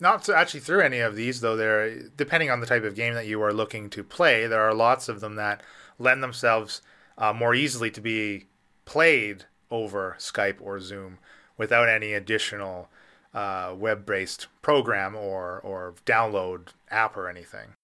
Not 0.01 0.25
to 0.25 0.37
actually 0.37 0.61
through 0.61 0.81
any 0.81 1.01
of 1.01 1.15
these 1.15 1.41
though. 1.41 1.57
There, 1.57 2.09
depending 2.17 2.51
on 2.51 2.61
the 2.61 2.67
type 2.67 2.85
of 2.85 2.95
game 2.95 3.15
that 3.15 3.27
you 3.27 3.43
are 3.43 3.53
looking 3.53 3.91
to 3.91 4.03
play, 4.03 4.47
there 4.47 4.63
are 4.63 4.75
lots 4.75 5.09
of 5.09 5.21
them 5.21 5.37
that 5.37 5.63
lend 5.99 6.23
themselves 6.23 6.81
uh, 7.19 7.33
more 7.33 7.55
easily 7.55 7.91
to 7.91 8.01
be 8.01 8.47
played 8.85 9.45
over 9.71 10.17
Skype 10.19 10.57
or 10.61 10.81
Zoom 10.81 11.19
without 11.57 11.89
any 11.89 12.15
additional 12.15 12.89
uh, 13.35 13.75
web-based 13.77 14.49
program 14.63 15.15
or 15.15 15.61
or 15.61 15.95
download 16.07 16.69
app 16.91 17.17
or 17.17 17.29
anything. 17.29 17.75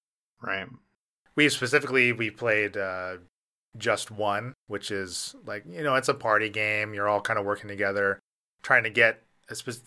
Right. 0.41 0.69
We 1.35 1.49
specifically 1.49 2.13
we 2.13 2.31
played 2.31 2.77
uh, 2.77 3.17
just 3.77 4.11
one, 4.11 4.55
which 4.67 4.91
is 4.91 5.37
like 5.45 5.65
you 5.69 5.83
know 5.83 5.95
it's 5.95 6.09
a 6.09 6.15
party 6.15 6.49
game. 6.49 6.95
You're 6.95 7.09
all 7.09 7.21
kind 7.21 7.39
of 7.39 7.45
working 7.45 7.69
together, 7.69 8.19
trying 8.63 8.85
to 8.85 8.91
get 8.91 9.23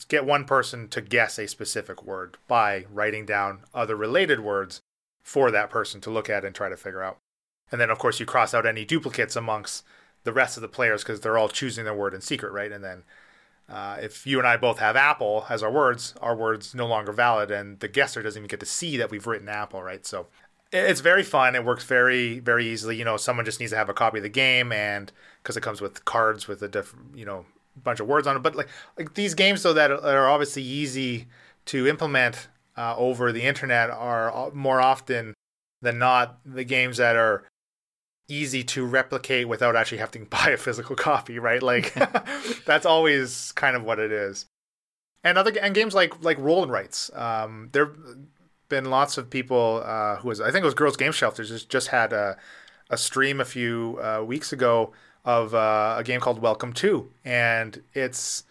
get 0.07 0.25
one 0.25 0.45
person 0.45 0.87
to 0.89 1.01
guess 1.01 1.37
a 1.37 1.47
specific 1.47 2.03
word 2.03 2.37
by 2.47 2.85
writing 2.91 3.25
down 3.25 3.61
other 3.73 3.95
related 3.95 4.39
words 4.39 4.81
for 5.21 5.51
that 5.51 5.69
person 5.69 6.01
to 6.01 6.09
look 6.09 6.29
at 6.29 6.45
and 6.45 6.55
try 6.55 6.69
to 6.69 6.77
figure 6.77 7.03
out. 7.03 7.17
And 7.71 7.79
then 7.79 7.89
of 7.89 7.99
course 7.99 8.19
you 8.19 8.25
cross 8.25 8.53
out 8.53 8.65
any 8.65 8.85
duplicates 8.85 9.35
amongst 9.35 9.83
the 10.23 10.33
rest 10.33 10.57
of 10.57 10.61
the 10.61 10.67
players 10.67 11.03
because 11.03 11.21
they're 11.21 11.37
all 11.37 11.49
choosing 11.49 11.85
their 11.85 11.93
word 11.93 12.13
in 12.13 12.21
secret, 12.21 12.51
right? 12.51 12.71
And 12.71 12.83
then 12.83 13.03
uh, 13.69 13.97
if 14.01 14.25
you 14.25 14.39
and 14.39 14.47
I 14.47 14.57
both 14.57 14.79
have 14.79 14.95
apple 14.95 15.45
as 15.49 15.61
our 15.61 15.71
words, 15.71 16.15
our 16.21 16.35
words 16.35 16.73
no 16.73 16.87
longer 16.87 17.11
valid, 17.11 17.51
and 17.51 17.79
the 17.79 17.87
guesser 17.87 18.23
doesn't 18.23 18.39
even 18.39 18.47
get 18.47 18.59
to 18.61 18.65
see 18.65 18.97
that 18.97 19.11
we've 19.11 19.27
written 19.27 19.47
apple, 19.47 19.83
right? 19.83 20.05
So 20.05 20.27
it's 20.71 21.01
very 21.01 21.23
fun. 21.23 21.55
It 21.55 21.63
works 21.63 21.83
very, 21.83 22.39
very 22.39 22.67
easily. 22.67 22.95
You 22.95 23.05
know, 23.05 23.17
someone 23.17 23.45
just 23.45 23.59
needs 23.59 23.71
to 23.71 23.77
have 23.77 23.89
a 23.89 23.93
copy 23.93 24.17
of 24.17 24.23
the 24.23 24.29
game, 24.29 24.71
and 24.71 25.11
because 25.43 25.55
it 25.55 25.61
comes 25.61 25.81
with 25.81 26.03
cards 26.05 26.47
with 26.47 26.63
a 26.63 26.67
different, 26.67 27.15
you 27.15 27.25
know, 27.25 27.45
bunch 27.83 27.99
of 27.99 28.07
words 28.07 28.27
on 28.27 28.35
it. 28.35 28.43
But 28.43 28.55
like, 28.55 28.69
like 28.97 29.13
these 29.13 29.33
games, 29.33 29.63
though, 29.63 29.73
that 29.73 29.91
are 29.91 30.29
obviously 30.29 30.63
easy 30.63 31.27
to 31.65 31.87
implement 31.87 32.47
uh, 32.77 32.95
over 32.97 33.31
the 33.31 33.43
internet, 33.43 33.89
are 33.89 34.51
more 34.51 34.81
often 34.81 35.33
than 35.81 35.99
not 35.99 36.39
the 36.45 36.63
games 36.63 36.97
that 36.97 37.15
are 37.15 37.43
easy 38.29 38.63
to 38.63 38.85
replicate 38.85 39.47
without 39.47 39.75
actually 39.75 39.97
having 39.97 40.23
to 40.23 40.29
buy 40.29 40.51
a 40.51 40.57
physical 40.57 40.95
copy, 40.95 41.39
right? 41.39 41.61
Like 41.61 41.93
that's 42.65 42.85
always 42.85 43.51
kind 43.53 43.75
of 43.75 43.83
what 43.83 43.99
it 43.99 44.11
is. 44.11 44.45
And 45.23 45.37
other 45.37 45.51
and 45.61 45.75
games 45.75 45.93
like 45.93 46.23
like 46.23 46.37
Roll 46.37 46.63
and 46.63 46.71
Rights. 46.71 47.11
Um, 47.13 47.69
there've 47.73 47.97
been 48.69 48.85
lots 48.85 49.17
of 49.17 49.29
people 49.29 49.83
uh, 49.83 50.17
who 50.17 50.29
was 50.29 50.39
I 50.39 50.51
think 50.51 50.63
it 50.63 50.65
was 50.65 50.73
Girls 50.73 50.95
Game 50.95 51.11
Shelters 51.11 51.49
just 51.49 51.69
just 51.69 51.87
had 51.89 52.13
a 52.13 52.37
a 52.89 52.97
stream 52.97 53.41
a 53.41 53.45
few 53.45 53.99
uh, 54.01 54.23
weeks 54.23 54.53
ago 54.53 54.93
of 55.25 55.53
uh, 55.53 55.95
a 55.97 56.03
game 56.03 56.19
called 56.19 56.39
Welcome 56.39 56.73
to, 56.73 57.09
and 57.23 57.81
it's 57.93 58.43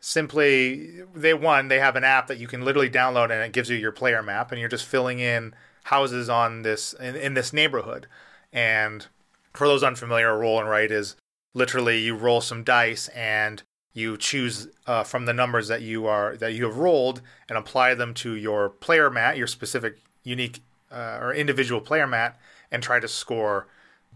simply 0.00 1.02
they 1.14 1.34
one 1.34 1.68
they 1.68 1.80
have 1.80 1.96
an 1.96 2.04
app 2.04 2.28
that 2.28 2.38
you 2.38 2.46
can 2.46 2.64
literally 2.64 2.90
download 2.90 3.24
and 3.24 3.42
it 3.42 3.52
gives 3.52 3.68
you 3.68 3.76
your 3.76 3.90
player 3.90 4.22
map 4.22 4.52
and 4.52 4.60
you're 4.60 4.68
just 4.68 4.84
filling 4.84 5.18
in 5.18 5.52
houses 5.84 6.28
on 6.28 6.62
this 6.62 6.92
in, 6.94 7.16
in 7.16 7.34
this 7.34 7.52
neighborhood. 7.52 8.06
And 8.52 9.06
for 9.54 9.66
those 9.66 9.82
unfamiliar, 9.82 10.38
roll 10.38 10.60
and 10.60 10.68
write 10.68 10.90
is 10.90 11.16
literally 11.54 11.98
you 11.98 12.14
roll 12.14 12.40
some 12.40 12.62
dice 12.62 13.08
and 13.08 13.62
you 13.92 14.16
choose 14.16 14.68
uh, 14.86 15.02
from 15.02 15.26
the 15.26 15.32
numbers 15.32 15.68
that 15.68 15.82
you 15.82 16.06
are 16.06 16.36
that 16.36 16.52
you 16.52 16.64
have 16.64 16.76
rolled 16.76 17.20
and 17.48 17.58
apply 17.58 17.94
them 17.94 18.14
to 18.14 18.34
your 18.34 18.68
player 18.68 19.10
mat, 19.10 19.36
your 19.36 19.46
specific, 19.46 19.98
unique 20.22 20.60
uh, 20.92 21.18
or 21.20 21.34
individual 21.34 21.80
player 21.80 22.06
mat, 22.06 22.38
and 22.70 22.82
try 22.82 23.00
to 23.00 23.08
score 23.08 23.66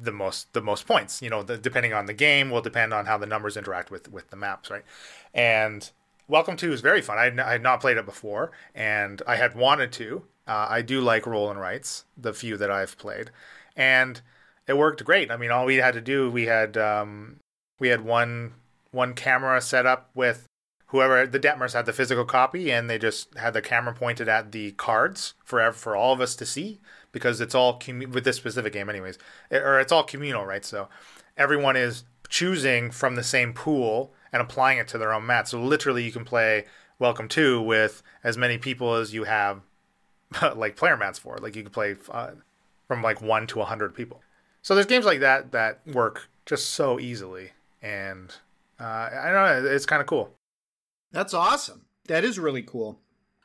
the 0.02 0.12
most 0.12 0.52
the 0.52 0.62
most 0.62 0.86
points. 0.86 1.22
You 1.22 1.30
know, 1.30 1.42
the, 1.42 1.56
depending 1.56 1.92
on 1.92 2.06
the 2.06 2.14
game, 2.14 2.50
will 2.50 2.62
depend 2.62 2.92
on 2.92 3.06
how 3.06 3.18
the 3.18 3.26
numbers 3.26 3.56
interact 3.56 3.90
with 3.90 4.10
with 4.10 4.30
the 4.30 4.36
maps, 4.36 4.70
right? 4.70 4.84
And 5.34 5.90
Welcome 6.28 6.56
to 6.56 6.72
is 6.72 6.80
very 6.80 7.02
fun. 7.02 7.18
I 7.18 7.24
had, 7.24 7.40
I 7.40 7.52
had 7.52 7.62
not 7.62 7.80
played 7.80 7.96
it 7.96 8.06
before, 8.06 8.52
and 8.74 9.20
I 9.26 9.36
had 9.36 9.54
wanted 9.54 9.92
to. 9.92 10.22
Uh, 10.46 10.66
I 10.70 10.80
do 10.80 11.00
like 11.00 11.26
roll 11.26 11.50
and 11.50 11.60
writes, 11.60 12.04
the 12.16 12.32
few 12.32 12.56
that 12.56 12.70
I've 12.70 12.96
played, 12.96 13.30
and 13.76 14.20
it 14.66 14.78
worked 14.78 15.04
great. 15.04 15.30
I 15.30 15.36
mean, 15.36 15.50
all 15.50 15.66
we 15.66 15.76
had 15.76 15.94
to 15.94 16.00
do, 16.00 16.30
we 16.30 16.46
had 16.46 16.76
um, 16.76 17.36
we 17.78 17.88
had 17.88 18.00
one 18.00 18.54
one 18.92 19.14
camera 19.14 19.60
set 19.60 19.84
up 19.84 20.10
with 20.14 20.46
whoever 20.86 21.26
the 21.26 21.40
Detmers 21.40 21.74
had 21.74 21.86
the 21.86 21.92
physical 21.92 22.24
copy, 22.24 22.70
and 22.70 22.88
they 22.88 22.98
just 22.98 23.36
had 23.36 23.52
the 23.52 23.60
camera 23.60 23.92
pointed 23.92 24.28
at 24.28 24.52
the 24.52 24.72
cards 24.72 25.34
for 25.44 25.72
for 25.72 25.96
all 25.96 26.12
of 26.12 26.20
us 26.20 26.34
to 26.36 26.46
see 26.46 26.80
because 27.12 27.40
it's 27.40 27.54
all 27.54 27.78
commu- 27.78 28.12
with 28.12 28.24
this 28.24 28.36
specific 28.36 28.72
game, 28.72 28.88
anyways, 28.88 29.18
it, 29.50 29.62
or 29.62 29.78
it's 29.78 29.92
all 29.92 30.02
communal, 30.02 30.44
right? 30.44 30.64
So 30.64 30.88
everyone 31.36 31.76
is 31.76 32.04
choosing 32.28 32.90
from 32.90 33.14
the 33.14 33.22
same 33.22 33.52
pool 33.52 34.12
and 34.32 34.42
applying 34.42 34.78
it 34.78 34.88
to 34.88 34.98
their 34.98 35.12
own 35.12 35.26
mat. 35.26 35.48
So 35.48 35.60
literally, 35.62 36.04
you 36.04 36.12
can 36.12 36.24
play 36.24 36.64
Welcome 37.02 37.26
to 37.30 37.60
with 37.60 38.00
as 38.22 38.38
many 38.38 38.58
people 38.58 38.94
as 38.94 39.12
you 39.12 39.24
have 39.24 39.62
like 40.54 40.76
player 40.76 40.96
mats 40.96 41.18
for. 41.18 41.36
Like 41.38 41.56
you 41.56 41.64
can 41.64 41.72
play 41.72 41.96
uh, 42.08 42.30
from 42.86 43.02
like 43.02 43.20
one 43.20 43.48
to 43.48 43.60
a 43.60 43.64
hundred 43.64 43.92
people. 43.92 44.22
So 44.62 44.76
there's 44.76 44.86
games 44.86 45.04
like 45.04 45.18
that 45.18 45.50
that 45.50 45.80
work 45.84 46.28
just 46.46 46.70
so 46.70 47.00
easily, 47.00 47.50
and 47.82 48.32
uh, 48.78 49.10
I 49.20 49.32
don't 49.32 49.64
know, 49.64 49.68
it's 49.68 49.84
kind 49.84 50.00
of 50.00 50.06
cool. 50.06 50.30
That's 51.10 51.34
awesome. 51.34 51.86
That 52.06 52.22
is 52.22 52.38
really 52.38 52.62
cool. 52.62 53.00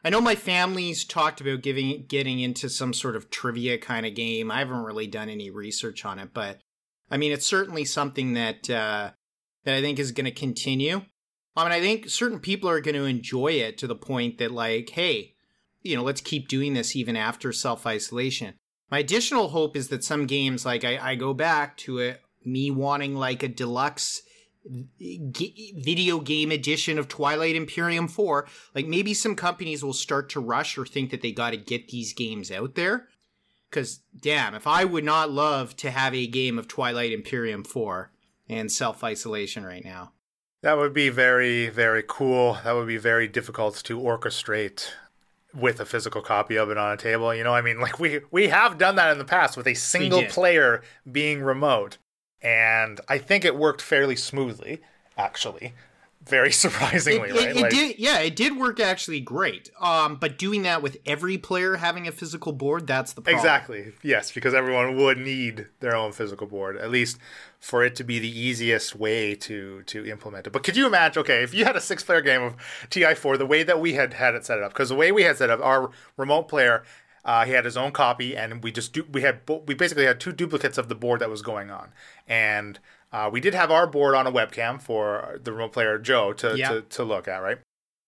I 0.07 0.09
know 0.09 0.21
my 0.21 0.35
family's 0.35 1.03
talked 1.03 1.41
about 1.41 1.61
giving 1.61 2.05
getting 2.07 2.39
into 2.39 2.69
some 2.69 2.93
sort 2.93 3.17
of 3.17 3.29
trivia 3.29 3.77
kind 3.77 4.05
of 4.05 4.15
game. 4.15 4.49
I 4.49 4.59
haven't 4.59 4.85
really 4.85 5.05
done 5.05 5.27
any 5.27 5.49
research 5.49 6.05
on 6.05 6.17
it, 6.17 6.29
but 6.33 6.61
I 7.11 7.17
mean, 7.17 7.33
it's 7.33 7.45
certainly 7.45 7.83
something 7.83 8.31
that 8.31 8.69
uh, 8.69 9.11
that 9.65 9.75
I 9.75 9.81
think 9.81 9.99
is 9.99 10.13
going 10.13 10.23
to 10.23 10.31
continue. 10.31 11.01
I 11.57 11.63
mean, 11.65 11.73
I 11.73 11.81
think 11.81 12.07
certain 12.07 12.39
people 12.39 12.69
are 12.69 12.79
going 12.79 12.95
to 12.95 13.03
enjoy 13.03 13.51
it 13.51 13.77
to 13.79 13.87
the 13.87 13.97
point 13.97 14.37
that, 14.37 14.51
like, 14.51 14.91
hey, 14.91 15.33
you 15.81 15.97
know, 15.97 16.03
let's 16.03 16.21
keep 16.21 16.47
doing 16.47 16.73
this 16.73 16.95
even 16.95 17.17
after 17.17 17.51
self 17.51 17.85
isolation. 17.85 18.53
My 18.89 18.99
additional 18.99 19.49
hope 19.49 19.75
is 19.75 19.89
that 19.89 20.05
some 20.05 20.25
games, 20.25 20.65
like 20.65 20.85
I, 20.85 20.97
I 20.99 21.15
go 21.15 21.33
back 21.33 21.75
to 21.79 21.97
it, 21.97 22.21
me 22.45 22.71
wanting 22.71 23.13
like 23.13 23.43
a 23.43 23.49
deluxe 23.49 24.21
g- 24.99 25.73
video 25.77 26.19
game 26.19 26.51
edition 26.51 26.97
of 26.97 27.07
Twilight 27.07 27.55
Imperium 27.55 28.07
4, 28.07 28.47
like 28.75 28.87
maybe 28.87 29.13
some 29.13 29.35
companies 29.35 29.83
will 29.83 29.93
start 29.93 30.29
to 30.29 30.39
rush 30.39 30.77
or 30.77 30.85
think 30.85 31.11
that 31.11 31.21
they 31.21 31.31
got 31.31 31.51
to 31.51 31.57
get 31.57 31.89
these 31.89 32.13
games 32.13 32.51
out 32.51 32.75
there. 32.75 33.07
Because, 33.69 34.01
damn, 34.17 34.55
if 34.55 34.65
I 34.65 34.85
would 34.85 35.03
not 35.03 35.29
love 35.29 35.75
to 35.77 35.91
have 35.91 36.13
a 36.15 36.27
game 36.27 36.57
of 36.57 36.67
Twilight 36.67 37.11
Imperium 37.11 37.63
4 37.63 38.11
and 38.49 38.71
self 38.71 39.03
isolation 39.03 39.65
right 39.65 39.83
now. 39.83 40.13
That 40.63 40.77
would 40.77 40.93
be 40.93 41.09
very, 41.09 41.69
very 41.69 42.03
cool. 42.07 42.57
That 42.63 42.73
would 42.73 42.87
be 42.87 42.97
very 42.97 43.27
difficult 43.27 43.75
to 43.83 43.99
orchestrate 43.99 44.89
with 45.53 45.79
a 45.79 45.85
physical 45.85 46.21
copy 46.21 46.57
of 46.57 46.69
it 46.69 46.77
on 46.77 46.91
a 46.91 46.97
table. 46.97 47.33
You 47.33 47.43
know, 47.43 47.53
I 47.53 47.61
mean, 47.61 47.79
like 47.79 47.99
we 47.99 48.21
we 48.31 48.47
have 48.47 48.77
done 48.77 48.95
that 48.95 49.11
in 49.11 49.17
the 49.17 49.25
past 49.25 49.57
with 49.57 49.67
a 49.67 49.73
single 49.73 50.23
player 50.25 50.81
being 51.09 51.41
remote, 51.41 51.97
and 52.41 52.99
I 53.07 53.17
think 53.17 53.45
it 53.45 53.55
worked 53.55 53.81
fairly 53.81 54.15
smoothly, 54.15 54.81
actually 55.17 55.73
very 56.27 56.51
surprisingly, 56.51 57.29
it, 57.29 57.35
right? 57.35 57.47
It, 57.49 57.57
it 57.57 57.61
like, 57.61 57.71
did, 57.71 57.99
yeah, 57.99 58.19
it 58.19 58.35
did 58.35 58.57
work 58.57 58.79
actually 58.79 59.19
great. 59.19 59.71
Um, 59.79 60.15
but 60.15 60.37
doing 60.37 60.63
that 60.63 60.81
with 60.81 60.97
every 61.05 61.37
player 61.37 61.77
having 61.77 62.07
a 62.07 62.11
physical 62.11 62.51
board, 62.51 62.87
that's 62.87 63.13
the 63.13 63.21
problem. 63.21 63.39
Exactly. 63.39 63.93
Yes, 64.03 64.31
because 64.31 64.53
everyone 64.53 64.97
would 64.97 65.17
need 65.17 65.67
their 65.79 65.95
own 65.95 66.11
physical 66.11 66.47
board, 66.47 66.77
at 66.77 66.91
least 66.91 67.17
for 67.59 67.83
it 67.83 67.95
to 67.95 68.03
be 68.03 68.19
the 68.19 68.39
easiest 68.39 68.95
way 68.95 69.35
to 69.35 69.83
to 69.83 70.05
implement 70.05 70.47
it. 70.47 70.53
But 70.53 70.63
could 70.63 70.77
you 70.77 70.85
imagine? 70.85 71.21
Okay, 71.21 71.43
if 71.43 71.53
you 71.53 71.65
had 71.65 71.75
a 71.75 71.81
six-player 71.81 72.21
game 72.21 72.43
of 72.43 72.55
TI4, 72.89 73.37
the 73.37 73.45
way 73.45 73.63
that 73.63 73.79
we 73.79 73.93
had 73.93 74.13
had 74.13 74.35
it 74.35 74.45
set 74.45 74.61
up, 74.61 74.73
because 74.73 74.89
the 74.89 74.95
way 74.95 75.11
we 75.11 75.23
had 75.23 75.37
set 75.37 75.49
up, 75.49 75.59
our 75.61 75.89
remote 76.17 76.47
player 76.47 76.83
uh, 77.27 77.43
he 77.43 77.51
had 77.51 77.65
his 77.65 77.75
own 77.75 77.91
copy, 77.91 78.37
and 78.37 78.63
we 78.63 78.71
just 78.71 78.97
we 79.11 79.21
had 79.21 79.41
we 79.67 79.75
basically 79.75 80.05
had 80.05 80.19
two 80.19 80.31
duplicates 80.31 80.77
of 80.77 80.87
the 80.87 80.95
board 80.95 81.19
that 81.19 81.29
was 81.29 81.41
going 81.41 81.69
on, 81.69 81.89
and 82.25 82.79
uh, 83.11 83.29
we 83.31 83.41
did 83.41 83.53
have 83.53 83.69
our 83.69 83.85
board 83.85 84.15
on 84.15 84.25
a 84.25 84.31
webcam 84.31 84.81
for 84.81 85.37
the 85.43 85.51
remote 85.51 85.73
player 85.73 85.99
Joe 85.99 86.31
to, 86.33 86.57
yeah. 86.57 86.69
to, 86.69 86.81
to 86.81 87.03
look 87.03 87.27
at, 87.27 87.39
right? 87.39 87.59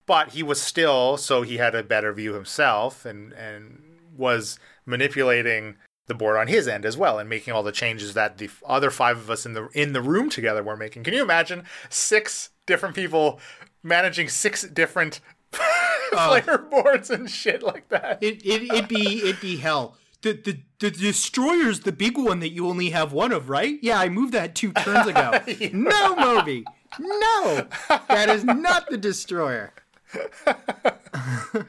But 0.06 0.30
he 0.30 0.42
was 0.42 0.62
still 0.62 1.18
so 1.18 1.42
he 1.42 1.58
had 1.58 1.76
a 1.76 1.84
better 1.84 2.14
view 2.14 2.34
himself, 2.34 3.06
and 3.06 3.34
and 3.34 3.84
was 4.18 4.58
manipulating 4.86 5.76
the 6.08 6.14
board 6.16 6.38
on 6.38 6.48
his 6.48 6.66
end 6.68 6.86
as 6.86 6.98
well, 6.98 7.20
and 7.20 7.28
making 7.28 7.54
all 7.54 7.62
the 7.62 7.74
changes 7.74 8.14
that 8.14 8.38
the 8.38 8.50
other 8.66 8.90
five 8.90 9.18
of 9.18 9.30
us 9.30 9.46
in 9.46 9.52
the 9.52 9.68
in 9.74 9.92
the 9.92 10.02
room 10.02 10.30
together 10.30 10.64
were 10.64 10.78
making. 10.78 11.04
Can 11.04 11.14
you 11.14 11.24
imagine 11.24 11.66
six 11.90 12.52
different 12.66 12.96
people 12.96 13.42
managing 13.84 14.30
six 14.30 14.64
different 14.64 15.20
uh, 16.14 16.42
player 16.42 16.58
boards 16.58 17.10
and 17.10 17.30
shit 17.30 17.64
like 17.64 17.90
that. 17.90 18.22
It, 18.22 18.46
it 18.46 18.64
it'd 18.64 18.88
be 18.88 19.24
it'd 19.24 19.42
be 19.42 19.58
hell. 19.58 19.98
the, 20.22 20.34
the 20.34 20.60
the 20.80 20.92
destroyer's 20.92 21.82
the 21.82 21.92
big 21.92 22.18
one 22.18 22.40
that 22.40 22.50
you 22.50 22.68
only 22.68 22.92
have 22.92 23.12
one 23.12 23.32
of, 23.32 23.50
right? 23.50 23.78
Yeah, 23.82 24.00
I 24.00 24.10
moved 24.10 24.34
that 24.34 24.56
two 24.56 24.72
turns 24.72 25.08
ago. 25.08 25.42
no, 25.74 26.16
Moby. 26.16 26.66
No. 26.98 27.68
That 28.08 28.30
is 28.30 28.44
not 28.44 28.90
the 28.90 28.98
destroyer. 28.98 29.74
uh, 30.48 31.66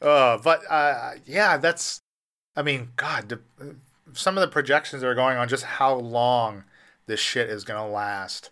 but 0.00 0.60
uh, 0.68 1.12
yeah, 1.24 1.56
that's. 1.56 2.02
I 2.54 2.62
mean, 2.62 2.90
God, 2.96 3.28
the, 3.28 3.40
some 4.12 4.36
of 4.36 4.42
the 4.42 4.48
projections 4.48 5.02
that 5.02 5.08
are 5.08 5.14
going 5.14 5.38
on, 5.38 5.48
just 5.48 5.64
how 5.64 5.94
long 5.94 6.64
this 7.06 7.20
shit 7.20 7.48
is 7.48 7.64
gonna 7.64 7.88
last. 7.88 8.50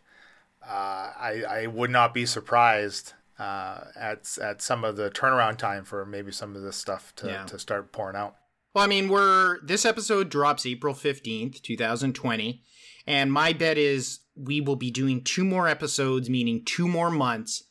Uh, 0.65 1.13
I 1.19 1.45
I 1.49 1.67
would 1.67 1.91
not 1.91 2.15
be 2.15 2.27
surprised 2.27 3.15
uh, 3.41 3.85
at 3.99 4.37
at 4.41 4.61
some 4.61 4.85
of 4.85 4.97
the 4.97 5.11
turnaround 5.11 5.57
time 5.57 5.85
for 5.85 6.05
maybe 6.05 6.31
some 6.31 6.55
of 6.55 6.63
this 6.63 6.77
stuff 6.77 7.15
to, 7.17 7.27
yeah. 7.27 7.45
to 7.47 7.59
start 7.59 7.91
pouring 7.91 8.17
out. 8.17 8.37
Well, 8.75 8.85
I 8.85 8.87
mean, 8.87 9.09
we're 9.09 9.65
this 9.65 9.85
episode 9.85 10.29
drops 10.29 10.67
April 10.67 10.95
fifteenth, 10.95 11.63
two 11.63 11.77
thousand 11.77 12.15
twenty, 12.15 12.63
and 13.07 13.33
my 13.33 13.55
bet 13.55 13.79
is 13.79 14.21
we 14.37 14.61
will 14.61 14.77
be 14.77 14.91
doing 14.91 15.25
two 15.25 15.45
more 15.45 15.67
episodes, 15.67 16.29
meaning 16.29 16.63
two 16.65 16.87
more 16.87 17.11
months 17.11 17.65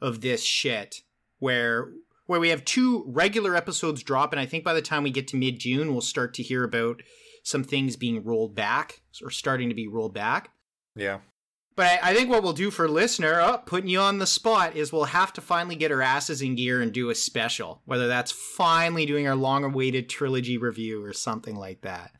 of 0.00 0.20
this 0.20 0.42
shit, 0.42 0.96
where 1.38 1.92
where 2.26 2.40
we 2.40 2.48
have 2.48 2.64
two 2.64 3.04
regular 3.06 3.54
episodes 3.54 4.02
drop, 4.02 4.32
and 4.32 4.40
I 4.40 4.46
think 4.46 4.64
by 4.64 4.74
the 4.74 4.82
time 4.82 5.04
we 5.04 5.10
get 5.10 5.28
to 5.28 5.36
mid 5.36 5.60
June, 5.60 5.92
we'll 5.92 6.00
start 6.00 6.34
to 6.34 6.42
hear 6.42 6.64
about 6.64 7.00
some 7.44 7.64
things 7.64 7.96
being 7.96 8.24
rolled 8.24 8.54
back 8.54 9.02
or 9.22 9.30
starting 9.30 9.68
to 9.68 9.74
be 9.74 9.88
rolled 9.88 10.14
back. 10.14 10.50
Yeah. 10.94 11.18
But 11.74 11.86
I, 11.86 12.10
I 12.10 12.14
think 12.14 12.28
what 12.28 12.42
we'll 12.42 12.52
do 12.52 12.70
for 12.70 12.88
listener, 12.88 13.40
oh, 13.40 13.58
putting 13.64 13.88
you 13.88 14.00
on 14.00 14.18
the 14.18 14.26
spot, 14.26 14.76
is 14.76 14.92
we'll 14.92 15.04
have 15.04 15.32
to 15.34 15.40
finally 15.40 15.74
get 15.74 15.90
our 15.90 16.02
asses 16.02 16.42
in 16.42 16.54
gear 16.54 16.82
and 16.82 16.92
do 16.92 17.10
a 17.10 17.14
special. 17.14 17.82
Whether 17.84 18.08
that's 18.08 18.32
finally 18.32 19.06
doing 19.06 19.26
our 19.26 19.34
long-awaited 19.36 20.08
trilogy 20.08 20.58
review 20.58 21.04
or 21.04 21.12
something 21.12 21.56
like 21.56 21.82
that. 21.82 22.12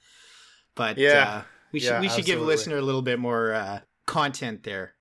But 0.74 0.96
yeah, 0.96 1.28
uh, 1.28 1.42
we 1.72 1.80
should 1.80 1.90
yeah, 1.90 2.00
we 2.00 2.08
should 2.08 2.20
absolutely. 2.20 2.42
give 2.42 2.46
listener 2.46 2.76
a 2.78 2.82
little 2.82 3.02
bit 3.02 3.18
more 3.18 3.52
uh, 3.52 3.80
content 4.06 4.64
there. 4.64 4.94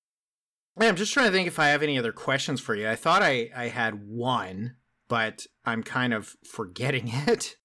I'm 0.80 0.96
just 0.96 1.14
trying 1.14 1.28
to 1.28 1.32
think 1.32 1.48
if 1.48 1.60
I 1.60 1.68
have 1.68 1.84
any 1.84 1.98
other 1.98 2.12
questions 2.12 2.62
for 2.62 2.76
you. 2.76 2.90
I 2.90 2.96
thought 2.96 3.22
I, 3.22 3.50
I 3.56 3.68
had 3.68 4.08
one, 4.08 4.76
but 5.08 5.46
I'm 5.66 5.84
kind 5.84 6.14
of 6.14 6.36
forgetting 6.44 7.08
it. 7.28 7.58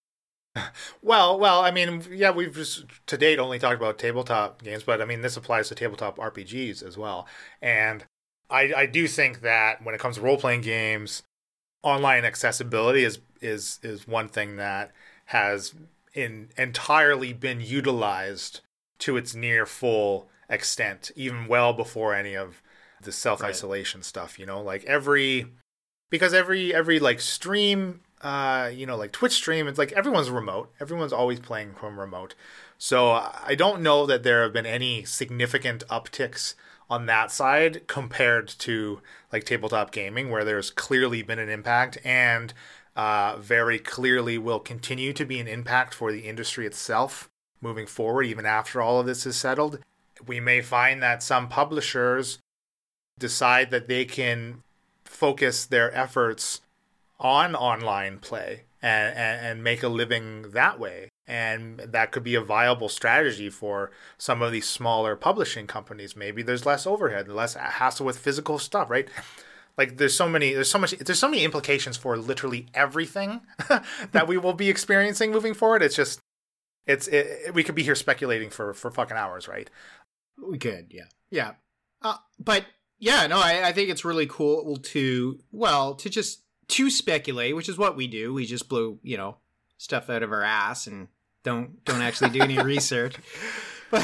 Well, 1.02 1.38
well, 1.38 1.60
I 1.60 1.70
mean, 1.70 2.02
yeah, 2.10 2.30
we've 2.30 2.54
just 2.54 2.84
to 3.06 3.16
date 3.16 3.38
only 3.38 3.58
talked 3.58 3.76
about 3.76 3.98
tabletop 3.98 4.62
games, 4.62 4.82
but 4.82 5.00
I 5.00 5.04
mean, 5.04 5.20
this 5.20 5.36
applies 5.36 5.68
to 5.68 5.74
tabletop 5.74 6.16
RPGs 6.18 6.82
as 6.82 6.98
well. 6.98 7.26
And 7.62 8.04
I, 8.50 8.72
I 8.76 8.86
do 8.86 9.06
think 9.06 9.40
that 9.42 9.84
when 9.84 9.94
it 9.94 10.00
comes 10.00 10.16
to 10.16 10.22
role 10.22 10.36
playing 10.36 10.62
games, 10.62 11.22
online 11.82 12.24
accessibility 12.24 13.04
is 13.04 13.20
is 13.40 13.78
is 13.82 14.08
one 14.08 14.28
thing 14.28 14.56
that 14.56 14.92
has 15.26 15.74
in 16.14 16.48
entirely 16.56 17.32
been 17.32 17.60
utilized 17.60 18.60
to 18.98 19.16
its 19.16 19.34
near 19.34 19.66
full 19.66 20.28
extent, 20.48 21.10
even 21.14 21.46
well 21.46 21.72
before 21.72 22.14
any 22.14 22.34
of 22.34 22.62
the 23.02 23.12
self 23.12 23.42
isolation 23.42 24.00
right. 24.00 24.04
stuff. 24.04 24.38
You 24.38 24.46
know, 24.46 24.60
like 24.60 24.84
every 24.84 25.46
because 26.10 26.34
every 26.34 26.74
every 26.74 26.98
like 26.98 27.20
stream 27.20 28.00
uh, 28.22 28.70
you 28.72 28.86
know, 28.86 28.96
like 28.96 29.12
Twitch 29.12 29.32
stream, 29.32 29.68
it's 29.68 29.78
like 29.78 29.92
everyone's 29.92 30.30
remote. 30.30 30.72
Everyone's 30.80 31.12
always 31.12 31.40
playing 31.40 31.74
from 31.74 32.00
remote. 32.00 32.34
So 32.78 33.10
I 33.10 33.54
don't 33.56 33.82
know 33.82 34.06
that 34.06 34.22
there 34.22 34.42
have 34.42 34.52
been 34.52 34.66
any 34.66 35.04
significant 35.04 35.86
upticks 35.88 36.54
on 36.88 37.06
that 37.06 37.30
side 37.30 37.86
compared 37.86 38.48
to 38.48 39.00
like 39.32 39.44
tabletop 39.44 39.90
gaming, 39.90 40.30
where 40.30 40.44
there's 40.44 40.70
clearly 40.70 41.22
been 41.22 41.38
an 41.38 41.48
impact 41.48 41.98
and 42.04 42.52
uh, 42.94 43.36
very 43.38 43.78
clearly 43.78 44.38
will 44.38 44.60
continue 44.60 45.12
to 45.12 45.24
be 45.24 45.38
an 45.38 45.48
impact 45.48 45.92
for 45.92 46.10
the 46.10 46.20
industry 46.20 46.66
itself 46.66 47.28
moving 47.60 47.86
forward, 47.86 48.24
even 48.24 48.46
after 48.46 48.80
all 48.80 49.00
of 49.00 49.06
this 49.06 49.26
is 49.26 49.36
settled. 49.36 49.78
We 50.26 50.40
may 50.40 50.62
find 50.62 51.02
that 51.02 51.22
some 51.22 51.48
publishers 51.48 52.38
decide 53.18 53.70
that 53.70 53.88
they 53.88 54.04
can 54.04 54.62
focus 55.04 55.66
their 55.66 55.94
efforts 55.94 56.60
on 57.18 57.54
online 57.54 58.18
play 58.18 58.64
and, 58.82 59.16
and, 59.16 59.46
and 59.46 59.64
make 59.64 59.82
a 59.82 59.88
living 59.88 60.50
that 60.50 60.78
way. 60.78 61.08
And 61.26 61.80
that 61.80 62.12
could 62.12 62.22
be 62.22 62.36
a 62.36 62.40
viable 62.40 62.88
strategy 62.88 63.50
for 63.50 63.90
some 64.16 64.42
of 64.42 64.52
these 64.52 64.68
smaller 64.68 65.16
publishing 65.16 65.66
companies. 65.66 66.14
Maybe 66.14 66.42
there's 66.42 66.66
less 66.66 66.86
overhead, 66.86 67.28
less 67.28 67.54
hassle 67.54 68.06
with 68.06 68.18
physical 68.18 68.58
stuff, 68.58 68.88
right? 68.90 69.08
Like 69.76 69.96
there's 69.96 70.14
so 70.14 70.28
many, 70.28 70.54
there's 70.54 70.70
so 70.70 70.78
much, 70.78 70.92
there's 70.92 71.18
so 71.18 71.28
many 71.28 71.44
implications 71.44 71.96
for 71.96 72.16
literally 72.16 72.66
everything 72.74 73.40
that 74.12 74.28
we 74.28 74.38
will 74.38 74.54
be 74.54 74.70
experiencing 74.70 75.32
moving 75.32 75.54
forward. 75.54 75.82
It's 75.82 75.96
just, 75.96 76.20
it's, 76.86 77.08
it, 77.08 77.52
we 77.52 77.64
could 77.64 77.74
be 77.74 77.82
here 77.82 77.96
speculating 77.96 78.48
for 78.48 78.72
for 78.72 78.90
fucking 78.92 79.16
hours, 79.16 79.48
right? 79.48 79.68
We 80.40 80.58
could, 80.58 80.86
yeah, 80.90 81.06
yeah. 81.30 81.54
Uh, 82.00 82.16
but 82.38 82.66
yeah, 82.98 83.26
no, 83.26 83.38
I, 83.38 83.68
I 83.68 83.72
think 83.72 83.90
it's 83.90 84.04
really 84.04 84.26
cool 84.26 84.76
to 84.76 85.40
well 85.50 85.94
to 85.96 86.08
just 86.08 86.42
to 86.68 86.90
speculate, 86.90 87.54
which 87.56 87.68
is 87.68 87.78
what 87.78 87.96
we 87.96 88.06
do. 88.06 88.34
We 88.34 88.46
just 88.46 88.68
blow, 88.68 88.98
you 89.02 89.16
know, 89.16 89.38
stuff 89.78 90.10
out 90.10 90.22
of 90.22 90.32
our 90.32 90.42
ass 90.42 90.86
and 90.86 91.08
don't 91.42 91.84
don't 91.84 92.02
actually 92.02 92.30
do 92.30 92.42
any 92.42 92.58
research. 92.62 93.16
But 93.90 94.02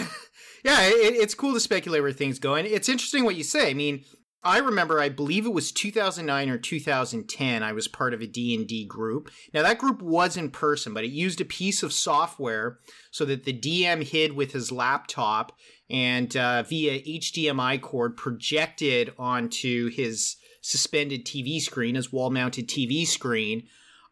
yeah, 0.65 0.83
it, 0.83 1.15
it's 1.15 1.35
cool 1.35 1.55
to 1.55 1.61
speculate 1.61 2.03
where 2.03 2.13
things 2.13 2.39
go. 2.39 2.55
And 2.55 2.67
it's 2.67 2.89
interesting 2.89 3.25
what 3.25 3.37
you 3.37 3.45
say. 3.45 3.71
I 3.71 3.75
mean, 3.75 4.05
I 4.45 4.59
remember, 4.59 5.01
I 5.01 5.09
believe 5.09 5.47
it 5.47 5.53
was 5.53 5.71
2009 5.71 6.51
or 6.51 6.59
2010. 6.59 7.63
I 7.63 7.73
was 7.73 7.87
part 7.87 8.13
of 8.13 8.21
a 8.21 8.27
D&D 8.27 8.87
group. 8.87 9.31
Now 9.55 9.63
that 9.63 9.79
group 9.79 10.03
was 10.03 10.37
in 10.37 10.51
person, 10.51 10.93
but 10.93 11.05
it 11.05 11.11
used 11.11 11.41
a 11.41 11.45
piece 11.45 11.83
of 11.83 11.93
software 11.93 12.79
so 13.13 13.25
that 13.25 13.45
the 13.45 13.53
DM 13.53 14.03
hid 14.03 14.33
with 14.33 14.53
his 14.53 14.73
laptop 14.73 15.53
and 15.89 16.37
uh, 16.37 16.65
via 16.65 17.01
HDMI 17.03 17.81
cord 17.81 18.17
projected 18.17 19.13
onto 19.17 19.91
his 19.91 20.37
suspended 20.63 21.27
TV 21.27 21.61
screen, 21.61 21.97
his 21.97 22.11
wall 22.11 22.31
mounted 22.31 22.69
TV 22.69 23.07
screen, 23.07 23.65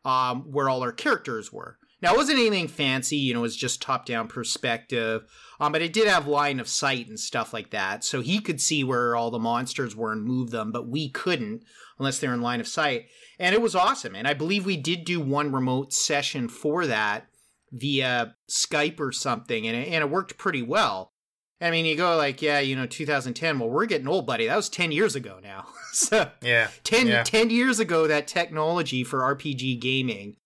um, 0.04 0.42
where 0.52 0.68
all 0.68 0.82
our 0.82 0.92
characters 0.92 1.50
were. 1.50 1.78
Now, 2.02 2.14
it 2.14 2.16
wasn't 2.16 2.38
anything 2.38 2.68
fancy, 2.68 3.16
you 3.16 3.34
know, 3.34 3.40
it 3.40 3.42
was 3.42 3.56
just 3.56 3.82
top 3.82 4.06
down 4.06 4.26
perspective, 4.26 5.22
um, 5.60 5.72
but 5.72 5.82
it 5.82 5.92
did 5.92 6.08
have 6.08 6.26
line 6.26 6.58
of 6.58 6.68
sight 6.68 7.08
and 7.08 7.20
stuff 7.20 7.52
like 7.52 7.70
that. 7.70 8.04
So 8.04 8.22
he 8.22 8.40
could 8.40 8.60
see 8.60 8.82
where 8.82 9.14
all 9.14 9.30
the 9.30 9.38
monsters 9.38 9.94
were 9.94 10.12
and 10.12 10.24
move 10.24 10.50
them, 10.50 10.72
but 10.72 10.88
we 10.88 11.10
couldn't 11.10 11.62
unless 11.98 12.18
they're 12.18 12.32
in 12.32 12.40
line 12.40 12.60
of 12.60 12.68
sight. 12.68 13.08
And 13.38 13.54
it 13.54 13.60
was 13.60 13.74
awesome. 13.74 14.14
And 14.14 14.26
I 14.26 14.32
believe 14.32 14.64
we 14.64 14.78
did 14.78 15.04
do 15.04 15.20
one 15.20 15.52
remote 15.52 15.92
session 15.92 16.48
for 16.48 16.86
that 16.86 17.26
via 17.70 18.34
Skype 18.48 18.98
or 18.98 19.12
something, 19.12 19.66
and 19.66 19.76
it, 19.76 19.88
and 19.88 20.02
it 20.02 20.10
worked 20.10 20.38
pretty 20.38 20.62
well. 20.62 21.12
I 21.60 21.70
mean, 21.70 21.84
you 21.84 21.96
go 21.96 22.16
like, 22.16 22.40
yeah, 22.40 22.58
you 22.58 22.74
know, 22.74 22.86
2010. 22.86 23.58
Well, 23.58 23.68
we're 23.68 23.86
getting 23.86 24.08
old, 24.08 24.26
buddy. 24.26 24.46
That 24.46 24.56
was 24.56 24.68
10 24.68 24.92
years 24.92 25.14
ago 25.14 25.38
now. 25.42 25.66
so 25.92 26.30
yeah, 26.42 26.68
10, 26.84 27.06
yeah. 27.06 27.22
10 27.22 27.50
years 27.50 27.78
ago, 27.78 28.06
that 28.06 28.26
technology 28.26 29.04
for 29.04 29.20
RPG 29.20 29.80
gaming 29.80 30.36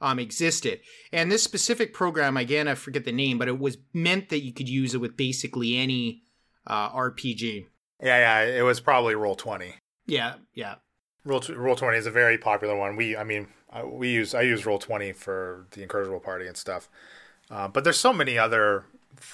um, 0.00 0.18
existed. 0.18 0.80
And 1.12 1.30
this 1.30 1.42
specific 1.42 1.94
program, 1.94 2.36
again, 2.36 2.68
I 2.68 2.74
forget 2.74 3.04
the 3.04 3.12
name, 3.12 3.38
but 3.38 3.48
it 3.48 3.58
was 3.58 3.78
meant 3.92 4.28
that 4.30 4.42
you 4.42 4.52
could 4.52 4.68
use 4.68 4.94
it 4.94 5.00
with 5.00 5.16
basically 5.16 5.76
any 5.78 6.22
uh, 6.66 6.90
RPG. 6.90 7.66
Yeah, 8.02 8.42
yeah, 8.42 8.58
it 8.58 8.62
was 8.62 8.80
probably 8.80 9.14
Roll 9.14 9.34
Twenty. 9.34 9.76
Yeah, 10.06 10.34
yeah. 10.52 10.76
Roll 11.24 11.42
Roll 11.54 11.76
Twenty 11.76 11.96
is 11.96 12.06
a 12.06 12.10
very 12.10 12.36
popular 12.36 12.76
one. 12.76 12.96
We, 12.96 13.16
I 13.16 13.24
mean, 13.24 13.48
we 13.84 14.10
use 14.10 14.34
I 14.34 14.42
use 14.42 14.66
Roll 14.66 14.78
Twenty 14.78 15.12
for 15.12 15.68
the 15.70 15.82
Incorrigible 15.82 16.20
Party 16.20 16.46
and 16.46 16.56
stuff. 16.56 16.88
Uh, 17.50 17.68
but 17.68 17.84
there's 17.84 17.98
so 17.98 18.12
many 18.12 18.38
other 18.38 18.84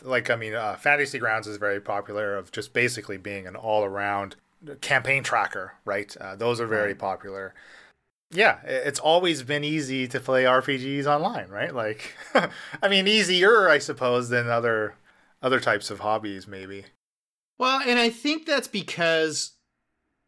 like 0.02 0.30
I 0.30 0.36
mean, 0.36 0.54
uh, 0.54 0.76
Fantasy 0.76 1.18
Grounds 1.18 1.46
is 1.46 1.56
very 1.56 1.80
popular 1.80 2.36
of 2.36 2.52
just 2.52 2.72
basically 2.72 3.16
being 3.16 3.46
an 3.46 3.56
all 3.56 3.84
around 3.84 4.36
campaign 4.80 5.22
tracker, 5.22 5.74
right? 5.84 6.14
Uh, 6.16 6.36
those 6.36 6.60
are 6.60 6.66
very 6.66 6.94
popular. 6.94 7.54
Yeah, 8.32 8.60
it's 8.64 9.00
always 9.00 9.42
been 9.42 9.64
easy 9.64 10.06
to 10.08 10.20
play 10.20 10.44
RPGs 10.44 11.06
online, 11.06 11.48
right? 11.48 11.74
Like, 11.74 12.14
I 12.82 12.88
mean, 12.88 13.08
easier, 13.08 13.68
I 13.68 13.78
suppose, 13.78 14.28
than 14.28 14.48
other 14.48 14.94
other 15.42 15.58
types 15.58 15.90
of 15.90 16.00
hobbies, 16.00 16.46
maybe. 16.46 16.84
Well, 17.58 17.80
and 17.86 17.98
I 17.98 18.10
think 18.10 18.46
that's 18.46 18.68
because 18.68 19.52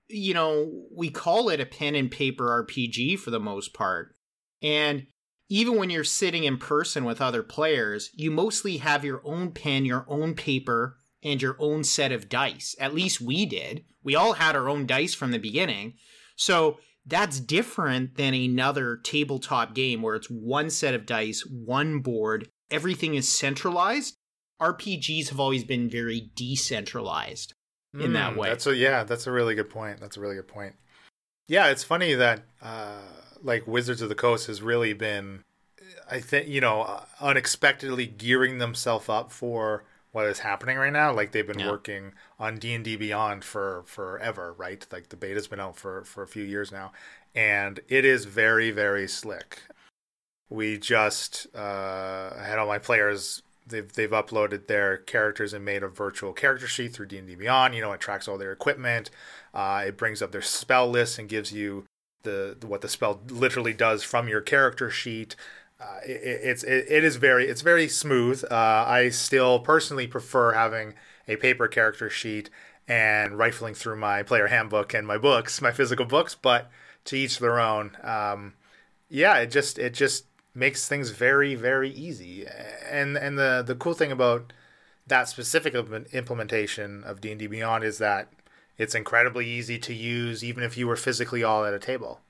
you 0.09 0.35
know 0.35 0.87
we 0.91 1.11
call 1.11 1.49
it 1.49 1.61
a 1.61 1.67
pen 1.67 1.95
and 1.95 2.11
paper 2.11 2.67
RPG 2.67 3.19
for 3.19 3.31
the 3.31 3.41
most 3.41 3.73
part, 3.73 4.15
and 4.63 5.07
even 5.53 5.77
when 5.77 5.91
you're 5.91 6.03
sitting 6.03 6.45
in 6.45 6.57
person 6.57 7.05
with 7.05 7.21
other 7.21 7.43
players, 7.43 8.09
you 8.15 8.31
mostly 8.31 8.79
have 8.79 9.05
your 9.05 9.21
own 9.23 9.51
pen, 9.51 9.85
your 9.85 10.07
own 10.09 10.33
paper, 10.33 10.97
and 11.23 11.43
your 11.43 11.57
own 11.59 11.85
set 11.85 12.11
of 12.11 12.31
dice. 12.31 12.75
At 12.81 12.95
least 12.95 13.21
we 13.21 13.45
did. 13.45 13.85
We 14.03 14.17
all 14.17 14.33
had 14.33 14.57
our 14.57 14.71
own 14.71 14.87
dice 14.87 15.13
from 15.13 15.31
the 15.31 15.39
beginning. 15.39 15.93
So 16.37 16.79
that's 17.05 17.39
different 17.39 18.17
than 18.17 18.33
another 18.33 18.97
tabletop 18.97 19.75
game 19.75 20.01
where 20.01 20.15
it's 20.15 20.31
one 20.31 20.71
set 20.71 20.95
of 20.95 21.05
dice, 21.05 21.45
one 21.47 21.99
board, 21.99 22.49
everything 22.71 23.15
is 23.15 23.31
centralized. 23.31 24.17
RPGs 24.59 25.29
have 25.29 25.39
always 25.39 25.65
been 25.65 25.91
very 25.91 26.31
decentralized 26.35 27.53
in 27.93 28.13
mm, 28.13 28.15
that 28.15 28.39
way. 28.39 28.49
That's 28.49 28.67
a 28.67 28.75
yeah, 28.75 29.05
that's 29.05 29.27
a 29.27 29.33
really 29.33 29.55
good 29.55 29.69
point. 29.69 30.01
That's 30.01 30.17
a 30.17 30.21
really 30.21 30.37
good 30.37 30.49
point. 30.49 30.77
Yeah, 31.47 31.67
it's 31.67 31.85
funny 31.85 32.15
that 32.15 32.41
uh 32.63 33.03
like 33.43 33.67
Wizards 33.67 34.01
of 34.03 34.09
the 34.09 34.15
Coast 34.15 34.47
has 34.47 34.63
really 34.63 34.93
been 34.93 35.45
I 36.11 36.21
think 36.21 36.49
you 36.49 36.61
know 36.61 37.03
unexpectedly 37.21 38.07
gearing 38.07 38.59
themselves 38.59 39.09
up 39.09 39.31
for 39.33 39.85
what 40.13 40.27
is 40.27 40.41
happening 40.41 40.77
right 40.77 40.93
now. 40.93 41.13
Like 41.13 41.33
they've 41.33 41.47
been 41.47 41.59
Yeah. 41.59 41.71
working 41.71 42.13
on 42.39 42.59
D 42.59 42.75
and 42.75 42.85
D 42.85 42.97
Beyond 42.97 43.45
for 43.45 43.83
forever, 43.87 44.53
right? 44.53 44.87
Like 44.93 45.09
the 45.09 45.17
beta's 45.17 45.49
been 45.49 45.61
out 45.61 45.77
for 45.77 46.05
for 46.05 46.23
a 46.23 46.29
few 46.29 46.45
years 46.45 46.71
now, 46.71 46.93
and 47.35 47.81
it 47.89 48.05
is 48.05 48.27
very 48.27 48.71
very 48.71 49.09
slick. 49.09 49.63
We 50.51 50.77
just 50.79 51.47
uh, 51.55 52.35
had 52.43 52.59
all 52.59 52.67
my 52.67 52.79
players. 52.79 53.43
They've 53.67 53.91
they've 53.91 54.11
uploaded 54.11 54.67
their 54.67 54.99
characters 54.99 55.55
and 55.55 55.65
made 55.65 55.83
a 55.83 55.89
virtual 55.89 56.33
character 56.35 56.67
sheet 56.67 56.93
through 56.93 57.07
D 57.07 57.17
and 57.19 57.27
D 57.29 57.35
Beyond. 57.35 57.75
You 57.75 57.81
know, 57.81 57.93
it 57.93 58.01
tracks 58.01 58.29
all 58.29 58.37
their 58.37 58.53
equipment. 58.53 59.11
Uh, 59.55 59.85
it 59.87 59.97
brings 59.97 60.21
up 60.21 60.31
their 60.33 60.43
spell 60.43 60.91
list 60.91 61.19
and 61.19 61.27
gives 61.29 61.53
you 61.53 61.85
the 62.23 62.57
what 62.67 62.81
the 62.81 62.89
spell 62.89 63.21
literally 63.29 63.73
does 63.73 64.03
from 64.03 64.29
your 64.29 64.41
character 64.41 64.91
sheet. 64.91 65.37
Uh, 65.81 65.99
it, 66.07 66.21
it's 66.25 66.63
it, 66.63 66.87
it 66.89 67.05
is 67.05 67.17
very 67.17 67.47
it's 67.47 67.63
very 67.63 67.89
smooth. 67.89 68.45
Uh, 68.51 68.85
I 68.87 69.09
still 69.11 69.59
personally 69.61 70.07
prefer 70.07 70.53
having 70.53 70.95
a 71.29 71.37
paper 71.37 71.69
character 71.69 72.11
sheet 72.11 72.51
and 72.89 73.39
rifling 73.39 73.75
through 73.75 73.97
my 73.97 74.23
player 74.23 74.49
handbook 74.49 74.95
and 74.95 75.07
my 75.07 75.19
books, 75.19 75.61
my 75.61 75.73
physical 75.73 76.05
books. 76.05 76.35
But 76.35 76.71
to 77.05 77.17
each 77.17 77.39
their 77.39 77.59
own. 77.59 77.97
Um, 78.03 78.55
yeah, 79.09 79.39
it 79.39 79.51
just 79.51 79.79
it 79.79 79.95
just 79.95 80.27
makes 80.55 80.89
things 80.89 81.11
very 81.11 81.55
very 81.55 81.91
easy. 81.91 82.47
And 82.91 83.17
and 83.17 83.39
the 83.39 83.63
the 83.67 83.75
cool 83.75 83.95
thing 83.95 84.13
about 84.13 84.53
that 85.07 85.29
specific 85.29 85.75
implementation 85.75 87.05
of 87.05 87.21
D 87.21 87.31
and 87.31 87.39
D 87.39 87.47
Beyond 87.47 87.85
is 87.85 87.99
that 87.99 88.29
it's 88.79 88.95
incredibly 88.95 89.47
easy 89.47 89.79
to 89.79 89.95
use, 89.95 90.43
even 90.43 90.63
if 90.63 90.77
you 90.77 90.87
were 90.87 90.97
physically 90.97 91.43
all 91.45 91.65
at 91.65 91.75
a 91.75 91.79
table. 91.79 92.21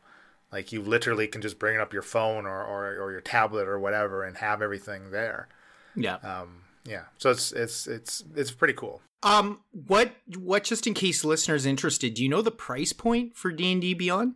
Like 0.52 0.70
you 0.72 0.82
literally 0.82 1.26
can 1.28 1.40
just 1.40 1.58
bring 1.58 1.78
up 1.78 1.92
your 1.92 2.02
phone 2.02 2.44
or, 2.46 2.62
or, 2.62 2.86
or 3.00 3.10
your 3.12 3.20
tablet 3.22 3.66
or 3.68 3.78
whatever 3.78 4.22
and 4.22 4.36
have 4.36 4.60
everything 4.60 5.10
there. 5.10 5.48
Yeah. 5.96 6.16
Um, 6.16 6.62
yeah, 6.84 7.02
so 7.16 7.30
it's 7.30 7.52
it's 7.52 7.86
it's 7.86 8.24
it's 8.34 8.50
pretty 8.50 8.74
cool. 8.74 9.00
Um, 9.22 9.60
what 9.86 10.16
what 10.36 10.64
just 10.64 10.86
in 10.88 10.94
case 10.94 11.24
listeners 11.24 11.64
interested, 11.64 12.14
do 12.14 12.22
you 12.24 12.28
know 12.28 12.42
the 12.42 12.50
price 12.50 12.92
point 12.92 13.36
for 13.36 13.52
D 13.52 13.70
and 13.70 13.80
D 13.80 13.94
Beyond? 13.94 14.34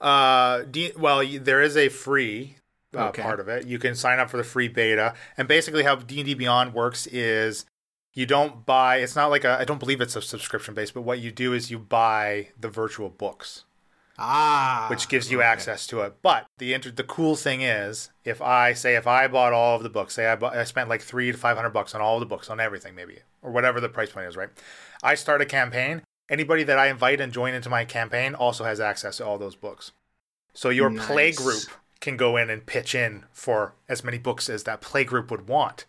Uh, 0.00 0.62
D- 0.70 0.92
well, 0.96 1.26
there 1.26 1.60
is 1.60 1.76
a 1.76 1.88
free 1.88 2.54
uh, 2.96 3.08
Okay. 3.08 3.20
part 3.22 3.40
of 3.40 3.48
it. 3.48 3.66
You 3.66 3.80
can 3.80 3.96
sign 3.96 4.20
up 4.20 4.30
for 4.30 4.36
the 4.36 4.44
free 4.44 4.68
beta, 4.68 5.14
and 5.36 5.48
basically 5.48 5.82
how 5.82 5.96
D 5.96 6.20
and 6.20 6.26
D 6.26 6.34
Beyond 6.34 6.72
works 6.72 7.08
is 7.08 7.66
you 8.14 8.26
don't 8.26 8.66
buy. 8.66 8.96
It's 8.96 9.16
not 9.16 9.30
like 9.30 9.44
a. 9.44 9.58
I 9.58 9.64
don't 9.64 9.80
believe 9.80 10.00
it's 10.00 10.16
a 10.16 10.22
subscription 10.22 10.74
base, 10.74 10.90
but 10.90 11.02
what 11.02 11.20
you 11.20 11.30
do 11.30 11.52
is 11.52 11.70
you 11.70 11.78
buy 11.78 12.48
the 12.58 12.68
virtual 12.68 13.08
books. 13.08 13.64
Ah, 14.20 14.88
which 14.90 15.08
gives 15.08 15.30
you 15.30 15.38
okay. 15.38 15.46
access 15.46 15.86
to 15.86 16.00
it. 16.00 16.16
But 16.22 16.46
the 16.58 16.74
inter- 16.74 16.90
the 16.90 17.04
cool 17.04 17.36
thing 17.36 17.62
is, 17.62 18.10
if 18.24 18.42
I 18.42 18.72
say 18.72 18.96
if 18.96 19.06
I 19.06 19.28
bought 19.28 19.52
all 19.52 19.76
of 19.76 19.84
the 19.84 19.88
books, 19.88 20.14
say 20.14 20.26
I, 20.26 20.34
bought, 20.34 20.56
I 20.56 20.64
spent 20.64 20.88
like 20.88 21.02
three 21.02 21.30
to 21.30 21.38
five 21.38 21.56
hundred 21.56 21.70
bucks 21.70 21.94
on 21.94 22.00
all 22.00 22.18
the 22.18 22.26
books 22.26 22.50
on 22.50 22.58
everything, 22.58 22.96
maybe 22.96 23.20
or 23.42 23.52
whatever 23.52 23.80
the 23.80 23.88
price 23.88 24.10
point 24.10 24.26
is, 24.26 24.36
right? 24.36 24.50
I 25.02 25.14
start 25.14 25.40
a 25.40 25.46
campaign. 25.46 26.02
Anybody 26.28 26.64
that 26.64 26.78
I 26.78 26.88
invite 26.88 27.20
and 27.20 27.32
join 27.32 27.54
into 27.54 27.70
my 27.70 27.84
campaign 27.84 28.34
also 28.34 28.64
has 28.64 28.80
access 28.80 29.18
to 29.18 29.26
all 29.26 29.38
those 29.38 29.54
books. 29.54 29.92
So 30.52 30.68
your 30.68 30.90
play 30.90 31.32
group 31.32 31.62
can 32.00 32.16
go 32.16 32.36
in 32.36 32.50
and 32.50 32.66
pitch 32.66 32.94
in 32.94 33.24
for 33.32 33.74
as 33.88 34.04
many 34.04 34.18
books 34.18 34.48
as 34.48 34.64
that 34.64 34.80
play 34.80 35.04
group 35.04 35.30
would 35.30 35.48
want. 35.48 35.86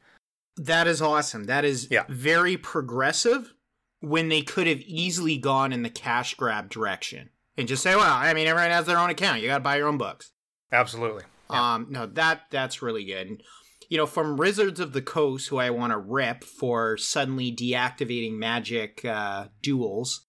That 0.66 0.88
is 0.88 1.02
awesome. 1.02 1.46
That 1.46 1.66
is 1.66 1.88
Yeah. 1.90 2.04
very 2.10 2.58
progressive. 2.58 3.54
When 4.02 4.30
they 4.30 4.42
could 4.44 4.66
have 4.68 4.80
easily 4.82 5.38
gone 5.38 5.74
in 5.74 5.84
the 5.84 5.90
cash 5.90 6.34
grab 6.36 6.70
direction 6.70 7.32
and 7.58 7.68
just 7.68 7.84
say, 7.84 7.98
"Well, 7.98 8.14
I 8.14 8.34
mean, 8.34 8.48
everyone 8.48 8.72
has 8.72 8.86
their 8.86 8.98
own 8.98 9.10
account. 9.10 9.42
You 9.42 9.48
got 9.48 9.58
to 9.58 9.64
buy 9.64 9.76
your 9.76 9.90
own 9.90 9.98
books." 9.98 10.32
Absolutely. 10.72 11.24
Yeah. 11.52 11.74
Um, 11.76 11.88
no, 11.90 12.06
that 12.06 12.44
that's 12.50 12.82
really 12.82 13.04
good. 13.04 13.28
And, 13.28 13.44
you 13.90 13.98
know, 13.98 14.06
from 14.06 14.38
Wizards 14.38 14.80
of 14.80 14.94
the 14.94 15.02
Coast, 15.02 15.50
who 15.50 15.58
I 15.58 15.70
want 15.72 15.92
to 15.92 15.98
rip 15.98 16.46
for 16.46 16.96
suddenly 16.96 17.54
deactivating 17.54 18.38
magic 18.38 19.04
uh, 19.04 19.48
duels 19.62 20.28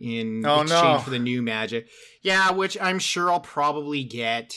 in 0.00 0.46
Oh, 0.46 0.62
exchange 0.62 0.82
no. 0.82 0.98
for 1.00 1.10
the 1.10 1.18
new 1.18 1.42
magic. 1.42 1.88
Yeah, 2.22 2.52
which 2.52 2.78
I'm 2.80 2.98
sure 2.98 3.30
I'll 3.30 3.40
probably 3.40 4.02
get 4.02 4.54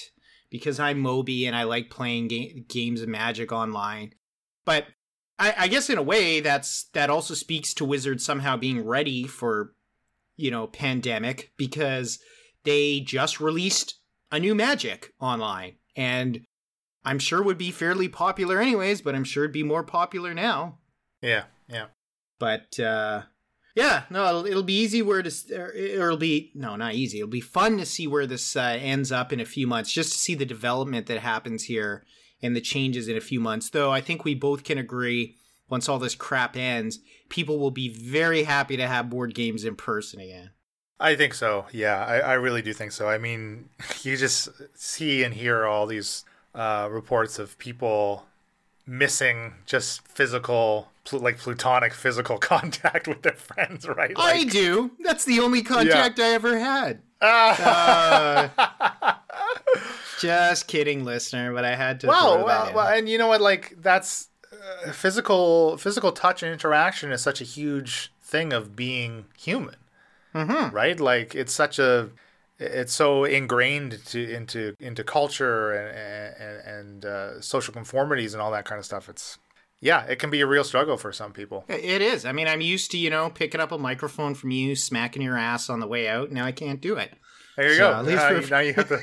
because 0.50 0.80
I'm 0.80 1.00
Moby 1.00 1.46
and 1.46 1.56
I 1.56 1.64
like 1.64 1.90
playing 1.90 2.30
ga- 2.30 2.64
games 2.70 3.02
of 3.02 3.10
Magic 3.10 3.52
online. 3.52 4.14
But 4.64 4.86
I, 5.40 5.54
I 5.58 5.68
guess 5.68 5.90
in 5.90 5.98
a 5.98 6.04
way, 6.04 6.40
that's 6.40 6.86
that 6.94 7.10
also 7.10 7.34
speaks 7.34 7.74
to 7.76 7.86
Wizards 7.86 8.24
somehow 8.24 8.58
being 8.58 8.86
ready 8.86 9.26
for, 9.26 9.74
you 10.36 10.52
know, 10.52 10.68
pandemic 10.68 11.52
because 11.58 12.20
they 12.64 13.00
just 13.00 13.40
released 13.40 14.00
a 14.32 14.40
new 14.40 14.56
Magic 14.56 15.14
online, 15.20 15.76
and 15.96 16.42
I'm 17.04 17.20
sure 17.20 17.44
would 17.44 17.58
be 17.58 17.72
fairly 17.72 18.08
popular 18.08 18.60
anyways. 18.60 19.02
But 19.02 19.16
I'm 19.16 19.24
sure 19.24 19.44
it'd 19.44 19.54
be 19.54 19.64
more 19.64 19.84
popular 19.84 20.34
now. 20.34 20.80
Yeah. 21.22 21.44
Yeah. 21.68 21.88
But 22.40 22.80
uh, 22.80 23.24
yeah, 23.76 24.04
no, 24.10 24.28
it'll, 24.28 24.46
it'll 24.46 24.64
be 24.64 24.80
easy 24.80 25.02
where 25.02 25.24
to. 25.24 25.56
Or 25.56 25.72
it'll 25.72 26.18
be 26.18 26.52
no, 26.56 26.76
not 26.76 26.94
easy. 26.94 27.20
It'll 27.20 27.30
be 27.30 27.42
fun 27.42 27.78
to 27.78 27.86
see 27.86 28.08
where 28.08 28.28
this 28.28 28.56
uh, 28.56 28.78
ends 28.80 29.12
up 29.12 29.34
in 29.34 29.40
a 29.40 29.46
few 29.46 29.66
months, 29.66 29.92
just 29.92 30.12
to 30.12 30.18
see 30.18 30.36
the 30.36 30.46
development 30.46 31.08
that 31.08 31.20
happens 31.20 31.64
here 31.64 32.06
and 32.44 32.56
the 32.56 32.62
changes 32.62 33.08
in 33.08 33.18
a 33.18 33.22
few 33.22 33.40
months. 33.40 33.70
Though 33.70 33.92
I 33.92 34.02
think 34.02 34.24
we 34.24 34.36
both 34.36 34.64
can 34.64 34.78
agree, 34.78 35.36
once 35.70 35.90
all 35.90 35.98
this 35.98 36.14
crap 36.14 36.56
ends, 36.56 37.00
people 37.30 37.58
will 37.58 37.72
be 37.72 37.90
very 37.90 38.44
happy 38.44 38.78
to 38.78 38.88
have 38.88 39.10
board 39.10 39.34
games 39.34 39.64
in 39.64 39.76
person 39.76 40.20
again. 40.20 40.52
I 41.00 41.16
think 41.16 41.34
so. 41.34 41.66
Yeah, 41.72 42.06
I, 42.06 42.20
I 42.20 42.34
really 42.34 42.62
do 42.62 42.74
think 42.74 42.92
so. 42.92 43.10
I 43.10 43.18
mean, 43.18 43.70
you 44.04 44.18
just 44.18 44.50
see 44.76 45.24
and 45.24 45.34
hear 45.34 45.66
all 45.66 45.88
these 45.88 46.26
uh, 46.54 46.88
reports 46.92 47.40
of 47.40 47.58
people 47.58 48.26
missing 48.86 49.54
just 49.66 50.06
physical, 50.08 50.92
pl- 51.06 51.20
like 51.20 51.38
plutonic 51.38 51.94
physical 51.94 52.38
contact 52.52 53.08
with 53.08 53.22
their 53.24 53.34
friends, 53.34 53.88
right? 53.88 54.14
I 54.18 54.44
do. 54.44 54.92
That's 55.00 55.26
the 55.26 55.40
only 55.40 55.64
contact 55.64 56.20
I 56.20 56.34
ever 56.34 56.60
had. 56.60 57.02
Ah. 57.22 58.93
Just 60.24 60.68
kidding, 60.68 61.04
listener. 61.04 61.54
But 61.54 61.66
I 61.66 61.76
had 61.76 62.00
to. 62.02 62.08
well, 62.08 62.44
well, 62.46 62.72
well, 62.74 62.88
and 62.88 63.08
you 63.08 63.18
know 63.18 63.28
what? 63.28 63.42
Like 63.42 63.76
that's 63.80 64.30
uh, 64.52 64.92
physical. 64.92 65.78
Physical 65.78 66.12
touch 66.12 66.44
and 66.44 66.52
interaction 66.52 67.12
is 67.12 67.22
such 67.22 67.42
a 67.42 67.46
huge 67.46 68.12
thing 68.22 68.54
of 68.54 68.76
being 68.76 69.26
human. 69.38 69.76
Mhm. 70.34 70.72
right? 70.74 71.00
Like 71.00 71.36
it's 71.36 71.54
such 71.54 71.78
a 71.78 72.10
it's 72.60 72.94
so 72.94 73.24
ingrained 73.24 74.04
to 74.08 74.34
into 74.34 74.76
into 74.80 75.04
culture 75.04 75.72
and 75.74 76.36
and, 76.44 76.78
and 76.78 77.06
uh, 77.06 77.42
social 77.42 77.74
conformities 77.74 78.34
and 78.34 78.42
all 78.42 78.52
that 78.52 78.66
kind 78.66 78.80
of 78.80 78.86
stuff. 78.86 79.10
It's 79.10 79.38
yeah, 79.80 80.06
it 80.06 80.18
can 80.18 80.30
be 80.30 80.40
a 80.42 80.48
real 80.48 80.64
struggle 80.64 80.96
for 80.98 81.12
some 81.12 81.34
people. 81.34 81.66
It 81.68 82.02
is. 82.02 82.26
I 82.26 82.32
mean, 82.32 82.48
I'm 82.48 82.62
used 82.62 82.90
to, 82.92 82.98
you 82.98 83.10
know, 83.10 83.30
picking 83.30 83.60
up 83.60 83.72
a 83.74 83.78
microphone 83.78 84.34
from 84.34 84.50
you, 84.52 84.76
smacking 84.78 85.22
your 85.22 85.38
ass 85.38 85.70
on 85.70 85.82
the 85.82 85.88
way 85.88 86.08
out. 86.08 86.32
Now 86.32 86.46
I 86.46 86.54
can't 86.54 86.80
do 86.80 86.96
it. 86.96 87.14
There 87.58 87.70
you 87.70 87.76
So, 87.76 87.92
go. 87.92 88.00
at 88.00 88.06
least 88.06 88.18
now, 88.18 88.30
for- 88.30 88.42
you, 88.42 88.48
now 88.50 88.60
you 88.60 88.74
have 88.74 88.88
to 88.90 89.00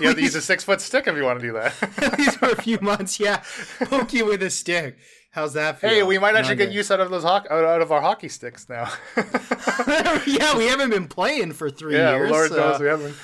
you 0.00 0.06
have 0.08 0.16
to 0.16 0.22
use 0.22 0.34
a 0.34 0.40
six 0.40 0.64
foot 0.64 0.80
stick 0.80 1.06
if 1.06 1.16
you 1.16 1.24
want 1.24 1.40
to 1.40 1.46
do 1.46 1.52
that. 1.52 1.74
At 2.02 2.18
least 2.18 2.38
for 2.38 2.48
a 2.48 2.56
few 2.62 2.78
months, 2.80 3.20
yeah. 3.20 3.42
Poke 3.84 4.12
you 4.14 4.24
with 4.26 4.42
a 4.42 4.50
stick. 4.50 4.96
How's 5.32 5.52
that 5.54 5.78
feel? 5.80 5.90
hey, 5.90 6.02
we 6.02 6.18
might 6.18 6.34
actually 6.34 6.56
get 6.56 6.72
use 6.72 6.90
out 6.90 7.00
of 7.00 7.10
those 7.10 7.24
out, 7.24 7.50
out 7.50 7.80
of 7.82 7.90
our 7.92 8.00
hockey 8.00 8.28
sticks 8.28 8.68
now. 8.68 8.90
yeah, 10.26 10.56
we 10.56 10.66
haven't 10.66 10.90
been 10.90 11.08
playing 11.08 11.52
for 11.52 11.70
three 11.70 11.96
yeah, 11.96 12.14
years. 12.16 12.30
Lord 12.30 12.50
so- 12.50 12.56
knows 12.56 12.80
we 12.80 12.86
haven't. 12.86 13.14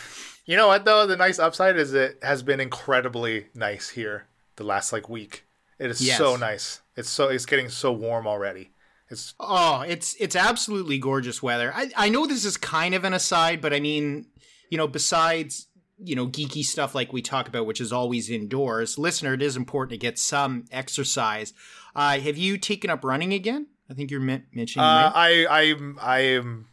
You 0.44 0.57
know 0.57 0.68
what 0.68 0.85
though? 0.85 1.07
The 1.07 1.16
nice 1.16 1.38
upside 1.38 1.76
is 1.76 1.92
it 1.94 2.18
has 2.22 2.42
been 2.42 2.61
incredibly 2.61 3.46
nice 3.54 3.90
here 3.90 4.26
the 4.57 4.64
last 4.64 4.92
like 4.92 5.09
week. 5.09 5.44
It 5.78 5.90
is 5.90 6.00
Yes. 6.00 6.18
so 6.18 6.37
nice. 6.37 6.81
It's 6.96 7.09
so 7.11 7.28
it's 7.28 7.46
getting 7.46 7.68
so 7.68 7.92
warm 7.92 8.26
already. 8.26 8.70
It's 9.11 9.35
Oh, 9.38 9.83
it's 9.87 10.14
it's 10.18 10.35
absolutely 10.37 10.98
gorgeous 10.98 11.42
weather. 11.42 11.72
I 11.74 11.90
I 11.96 12.09
know 12.09 12.26
this 12.26 12.44
is 12.46 12.57
kind 12.57 12.94
of 12.94 13.04
an 13.04 13.12
aside, 13.12 13.61
but 13.61 13.72
I 13.74 13.81
mean, 13.81 14.26
you 14.70 14.78
know, 14.78 14.87
besides 14.88 15.66
you 16.00 16.14
know 16.14 16.26
geeky 16.28 16.62
stuff 16.62 16.94
like 16.94 17.12
we 17.12 17.22
talk 17.22 17.48
about, 17.48 17.66
which 17.66 17.81
is 17.81 17.92
always 17.92 18.31
indoors, 18.31 18.98
listener, 18.98 19.35
it 19.35 19.42
is 19.42 19.57
important 19.57 19.90
to 19.92 19.98
get 19.98 20.18
some 20.18 20.64
exercise. 20.70 21.52
Uh, 21.94 22.18
have 22.18 22.37
you 22.37 22.57
taken 22.59 22.90
up 22.90 23.04
running 23.04 23.33
again? 23.33 23.66
I 23.90 23.94
think 23.94 24.11
you're 24.11 24.20
men- 24.20 24.46
mentioning. 24.52 24.85
Uh. 24.85 25.12
I 25.14 25.46
I 25.50 25.74
I 26.00 26.18
am 26.20 26.68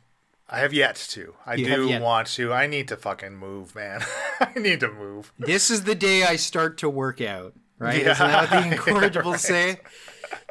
I 0.48 0.60
have 0.60 0.74
yet 0.74 0.96
to. 1.12 1.34
I 1.46 1.56
You 1.56 1.66
do 1.66 2.00
want 2.02 2.28
to. 2.36 2.54
I 2.54 2.68
need 2.68 2.88
to 2.90 2.98
fucking 2.98 3.36
move, 3.36 3.74
man. 3.74 4.02
I 4.40 4.60
need 4.60 4.80
to 4.82 4.92
move. 4.92 5.32
this 5.40 5.72
is 5.72 5.86
the 5.86 5.96
day 5.96 6.24
I 6.24 6.36
start 6.36 6.78
to 6.80 6.90
work 6.90 7.20
out. 7.22 7.54
Right? 7.80 8.04
Yeah. 8.04 8.12
Isn't 8.12 8.28
that 8.28 8.52
what 8.52 8.64
the 8.64 8.68
incorrigible 8.72 9.32
Right. 9.32 9.40
say? 9.40 9.80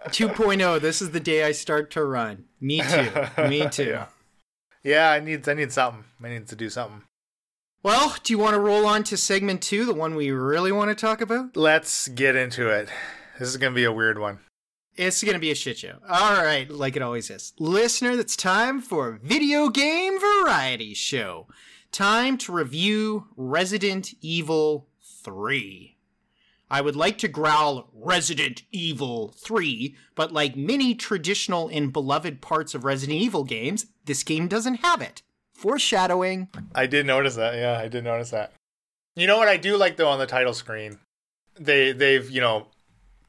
2.0. 0.09 0.81
This 0.81 1.01
is 1.01 1.11
the 1.12 1.21
day 1.21 1.45
I 1.45 1.53
start 1.53 1.91
to 1.93 2.05
run. 2.05 2.45
Me 2.61 2.81
too. 2.81 3.11
Me 3.49 3.68
too. 3.71 3.85
Yeah. 3.85 4.07
Yeah, 4.83 5.11
I 5.11 5.21
need 5.21 5.49
I 5.49 5.55
need 5.55 5.73
something. 5.73 6.05
I 6.23 6.29
need 6.29 6.47
to 6.49 6.57
do 6.57 6.68
something. 6.68 7.03
Well, 7.85 8.16
do 8.22 8.32
you 8.32 8.39
want 8.39 8.55
to 8.55 8.61
roll 8.61 8.87
on 8.87 9.05
to 9.05 9.16
segment 9.18 9.61
two, 9.61 9.85
the 9.85 9.93
one 9.93 10.14
we 10.14 10.30
really 10.30 10.72
want 10.72 10.89
to 10.89 10.95
talk 10.95 11.20
about? 11.20 11.55
Let's 11.55 12.09
get 12.09 12.35
into 12.35 12.70
it. 12.70 12.89
This 13.39 13.51
is 13.51 13.59
gonna 13.59 13.74
be 13.74 13.85
a 13.85 13.93
weird 13.93 14.18
one. 14.18 14.39
It's 14.97 15.22
going 15.22 15.35
to 15.35 15.41
be 15.41 15.51
a 15.51 15.57
shit 15.57 15.78
show. 15.78 15.99
All 16.09 16.43
right, 16.43 16.70
like 16.70 16.95
it 16.95 17.03
always 17.03 17.28
is. 17.28 17.53
Listener, 17.59 18.12
it's 18.12 18.37
time 18.37 18.80
for 18.80 19.18
Video 19.22 19.68
Game 19.68 20.20
Variety 20.20 20.95
Show. 20.95 21.49
Time 21.91 22.39
to 22.39 22.53
review 22.53 23.26
Resident 23.37 24.14
Evil 24.20 24.87
3. 25.03 25.97
I 26.70 26.80
would 26.80 26.95
like 26.95 27.18
to 27.18 27.28
growl 27.28 27.91
Resident 27.93 28.62
Evil 28.70 29.35
3, 29.37 29.97
but 30.14 30.32
like 30.32 30.55
many 30.55 30.95
traditional 30.95 31.68
and 31.68 31.93
beloved 31.93 32.41
parts 32.41 32.72
of 32.72 32.85
Resident 32.85 33.20
Evil 33.20 33.43
games, 33.43 33.87
this 34.05 34.22
game 34.22 34.47
doesn't 34.47 34.76
have 34.76 35.03
it. 35.03 35.22
Foreshadowing. 35.55 36.49
I 36.75 36.87
did 36.87 37.07
notice 37.07 37.37
that. 37.37 37.55
Yeah, 37.55 37.79
I 37.79 37.89
did 37.89 38.05
notice 38.05 38.31
that. 38.31 38.53
You 39.17 39.27
know 39.27 39.39
what 39.39 39.49
I 39.49 39.57
do 39.57 39.77
like 39.77 39.97
though 39.97 40.09
on 40.09 40.19
the 40.19 40.27
title 40.27 40.55
screen? 40.55 40.99
They 41.59 41.93
they've, 41.93 42.29
you 42.29 42.41
know, 42.41 42.67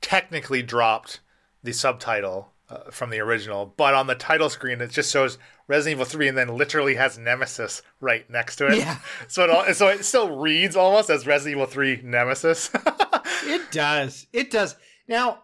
technically 0.02 0.64
dropped 0.64 1.20
the 1.64 1.72
subtitle 1.72 2.52
uh, 2.70 2.90
from 2.92 3.12
the 3.12 3.20
original, 3.20 3.74
but 3.78 3.94
on 3.94 4.08
the 4.08 4.16
title 4.16 4.50
screen 4.50 4.82
it 4.82 4.90
just 4.90 5.12
shows 5.12 5.38
Resident 5.68 5.98
Evil 5.98 6.06
3 6.06 6.28
and 6.30 6.38
then 6.38 6.50
literally 6.50 6.96
has 6.96 7.18
Nemesis 7.18 7.82
right 8.00 8.30
next 8.30 8.58
to 8.58 8.68
it. 8.68 8.78
Yeah. 8.78 8.98
So 9.28 9.44
it 9.44 9.50
all, 9.50 9.74
so 9.74 9.88
it 9.88 10.06
still 10.06 10.38
reads 10.38 10.76
almost 10.76 11.10
as 11.10 11.26
Resident 11.26 11.58
Evil 11.58 11.66
3 11.68 12.02
Nemesis. 12.04 12.70
it 13.44 13.72
does. 13.72 14.28
It 14.34 14.52
does. 14.52 14.76
Now, 15.08 15.44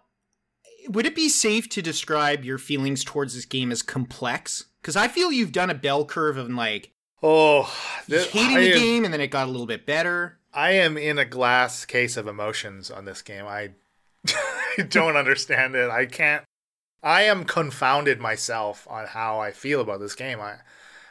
would 0.90 1.06
it 1.06 1.16
be 1.16 1.30
safe 1.30 1.70
to 1.70 1.82
describe 1.82 2.44
your 2.44 2.58
feelings 2.58 3.04
towards 3.04 3.36
this 3.36 3.46
game 3.46 3.72
as 3.72 3.82
complex? 3.82 4.66
Because 4.82 4.96
I 4.96 5.08
feel 5.08 5.32
you've 5.32 5.52
done 5.52 5.70
a 5.70 5.76
bell 5.76 6.06
curve 6.06 6.38
of 6.38 6.50
like 6.50 6.92
oh, 7.22 7.72
this, 8.08 8.28
hating 8.28 8.58
I 8.58 8.62
the 8.62 8.72
am, 8.72 8.78
game 8.78 9.06
and 9.06 9.14
then 9.14 9.22
it 9.22 9.28
got 9.28 9.48
a 9.48 9.52
little 9.52 9.68
bit 9.68 9.86
better. 9.86 10.40
I 10.54 10.72
am 10.72 10.98
in 10.98 11.18
a 11.18 11.26
glass 11.26 11.86
case 11.86 12.18
of 12.18 12.28
emotions 12.28 12.92
on 12.92 13.06
this 13.06 13.22
game. 13.22 13.46
I, 13.46 13.72
I 14.78 14.84
don't 14.90 15.16
understand 15.16 15.76
it. 15.76 15.90
I 15.90 16.06
can't 16.06 16.44
I 17.04 17.24
am 17.24 17.46
confounded 17.46 18.20
myself 18.20 18.88
on 18.90 19.08
how 19.08 19.40
I 19.40 19.52
feel 19.52 19.82
about 19.82 20.00
this 20.00 20.16
game. 20.16 20.40
I 20.40 20.58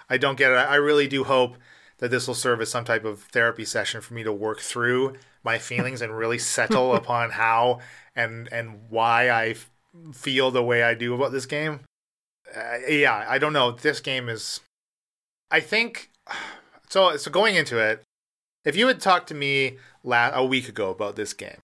I 0.09 0.18
don't 0.18 0.39
get 0.39 0.53
it. 0.53 0.57
I 0.57 0.77
really 0.77 1.09
do 1.09 1.25
hope 1.25 1.57
that 1.99 2.11
this 2.11 2.27
will 2.27 2.35
serve 2.35 2.61
as 2.61 2.71
some 2.71 2.85
type 2.85 3.05
of 3.05 3.23
therapy 3.23 3.64
session 3.64 4.01
for 4.01 4.14
me 4.14 4.23
to 4.23 4.33
work 4.33 4.61
through 4.61 5.14
my 5.45 5.59
feelings 5.59 6.01
and 6.03 6.16
really 6.16 6.39
settle 6.39 6.95
upon 6.97 7.31
how 7.31 7.81
and 8.14 8.49
and 8.53 8.89
why 8.89 9.29
I 9.29 9.49
f- 9.49 9.71
feel 10.12 10.51
the 10.51 10.62
way 10.62 10.83
I 10.83 10.95
do 10.95 11.14
about 11.14 11.33
this 11.33 11.47
game. 11.47 11.81
Uh, 12.55 12.78
yeah, 12.88 13.24
I 13.28 13.38
don't 13.38 13.53
know. 13.53 13.72
This 13.72 14.01
game 14.01 14.28
is 14.28 14.61
I 15.51 15.61
think 15.61 16.11
so 16.88 17.16
so 17.16 17.30
going 17.30 17.57
into 17.57 17.78
it, 17.78 18.03
if 18.64 18.76
you 18.76 18.86
had 18.86 19.01
talked 19.01 19.28
to 19.28 19.34
me 19.34 19.78
la- 20.03 20.30
a 20.32 20.44
week 20.44 20.68
ago 20.68 20.90
about 20.90 21.16
this 21.16 21.32
game, 21.32 21.59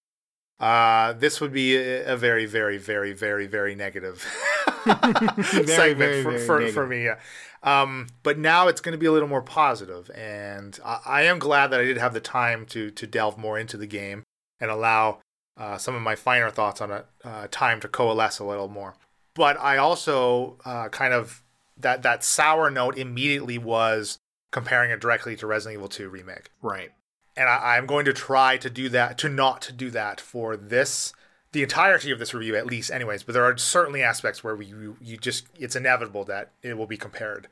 uh, 0.58 1.12
this 1.12 1.40
would 1.40 1.52
be 1.52 1.76
a, 1.76 2.14
a, 2.14 2.16
very, 2.16 2.46
very, 2.46 2.78
very, 2.78 3.12
very, 3.12 3.46
very 3.46 3.74
negative 3.74 4.26
very, 4.84 5.66
segment 5.66 5.98
very, 5.98 6.22
for, 6.22 6.30
very 6.30 6.40
for, 6.40 6.58
negative. 6.58 6.74
for, 6.74 6.86
me. 6.86 7.04
Yeah. 7.04 7.18
Um, 7.62 8.06
but 8.22 8.38
now 8.38 8.68
it's 8.68 8.80
going 8.80 8.92
to 8.92 8.98
be 8.98 9.06
a 9.06 9.12
little 9.12 9.28
more 9.28 9.42
positive, 9.42 10.10
and 10.14 10.78
I, 10.84 11.00
I, 11.04 11.22
am 11.22 11.38
glad 11.38 11.68
that 11.68 11.80
I 11.80 11.84
did 11.84 11.98
have 11.98 12.14
the 12.14 12.20
time 12.20 12.64
to 12.66 12.90
to 12.92 13.06
delve 13.06 13.38
more 13.38 13.58
into 13.58 13.76
the 13.76 13.86
game 13.86 14.22
and 14.60 14.70
allow 14.70 15.18
uh, 15.56 15.76
some 15.76 15.94
of 15.94 16.02
my 16.02 16.14
finer 16.14 16.50
thoughts 16.50 16.80
on 16.80 16.90
it 16.92 17.06
uh, 17.24 17.48
time 17.50 17.80
to 17.80 17.88
coalesce 17.88 18.38
a 18.38 18.44
little 18.44 18.68
more. 18.68 18.94
But 19.36 19.60
I 19.60 19.76
also 19.76 20.56
uh, 20.64 20.88
kind 20.88 21.14
of 21.14 21.42
that 21.76 22.02
that 22.02 22.24
sour 22.24 22.70
note 22.70 22.98
immediately 22.98 23.58
was 23.58 24.18
comparing 24.50 24.90
it 24.90 25.00
directly 25.00 25.36
to 25.36 25.46
Resident 25.46 25.78
Evil 25.78 25.88
2 25.88 26.08
remake. 26.08 26.50
Right. 26.62 26.90
And 27.36 27.48
I, 27.48 27.76
am 27.76 27.84
going 27.84 28.06
to 28.06 28.14
try 28.14 28.56
to 28.56 28.70
do 28.70 28.88
that 28.88 29.18
to 29.18 29.28
not 29.28 29.70
do 29.76 29.90
that 29.90 30.20
for 30.20 30.56
this 30.56 31.12
the 31.52 31.62
entirety 31.62 32.10
of 32.10 32.18
this 32.18 32.32
review 32.32 32.56
at 32.56 32.66
least 32.66 32.90
anyways 32.90 33.22
but 33.22 33.32
there 33.32 33.44
are 33.44 33.56
certainly 33.56 34.02
aspects 34.02 34.42
where 34.42 34.56
we, 34.56 34.66
you, 34.66 34.96
you 35.00 35.16
just 35.18 35.46
it's 35.58 35.76
inevitable 35.76 36.24
that 36.24 36.52
it 36.62 36.78
will 36.78 36.86
be 36.86 36.96
compared. 36.96 37.48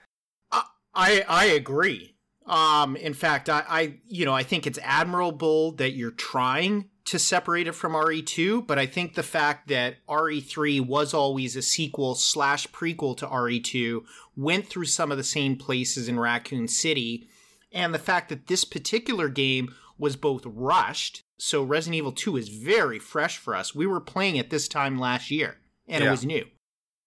I 0.50 1.24
i 1.28 1.44
agree. 1.44 2.14
Um 2.46 2.96
in 2.96 3.12
fact 3.12 3.50
I, 3.50 3.64
I 3.68 3.94
you 4.06 4.24
know 4.24 4.32
i 4.32 4.42
think 4.42 4.66
it's 4.66 4.78
admirable 4.82 5.72
that 5.72 5.92
you're 5.92 6.10
trying 6.10 6.88
to 7.04 7.18
separate 7.18 7.66
it 7.66 7.74
from 7.74 7.92
re2 7.92 8.66
but 8.66 8.78
i 8.78 8.86
think 8.86 9.14
the 9.14 9.22
fact 9.22 9.68
that 9.68 9.96
re3 10.08 10.86
was 10.86 11.12
always 11.12 11.56
a 11.56 11.62
sequel 11.62 12.14
slash 12.14 12.66
prequel 12.68 13.16
to 13.16 13.26
re2 13.26 14.02
went 14.36 14.66
through 14.66 14.86
some 14.86 15.10
of 15.10 15.18
the 15.18 15.24
same 15.24 15.56
places 15.56 16.08
in 16.08 16.18
raccoon 16.18 16.66
city 16.66 17.28
and 17.74 17.92
the 17.92 17.98
fact 17.98 18.28
that 18.28 18.46
this 18.46 18.64
particular 18.64 19.28
game 19.28 19.74
was 19.98 20.16
both 20.16 20.42
rushed. 20.46 21.22
So 21.38 21.62
Resident 21.62 21.96
Evil 21.96 22.12
2 22.12 22.36
is 22.36 22.48
very 22.48 22.98
fresh 22.98 23.36
for 23.36 23.54
us. 23.54 23.74
We 23.74 23.86
were 23.86 24.00
playing 24.00 24.36
it 24.36 24.50
this 24.50 24.68
time 24.68 24.98
last 24.98 25.30
year, 25.30 25.58
and 25.88 26.02
yeah. 26.02 26.08
it 26.08 26.10
was 26.10 26.24
new. 26.24 26.46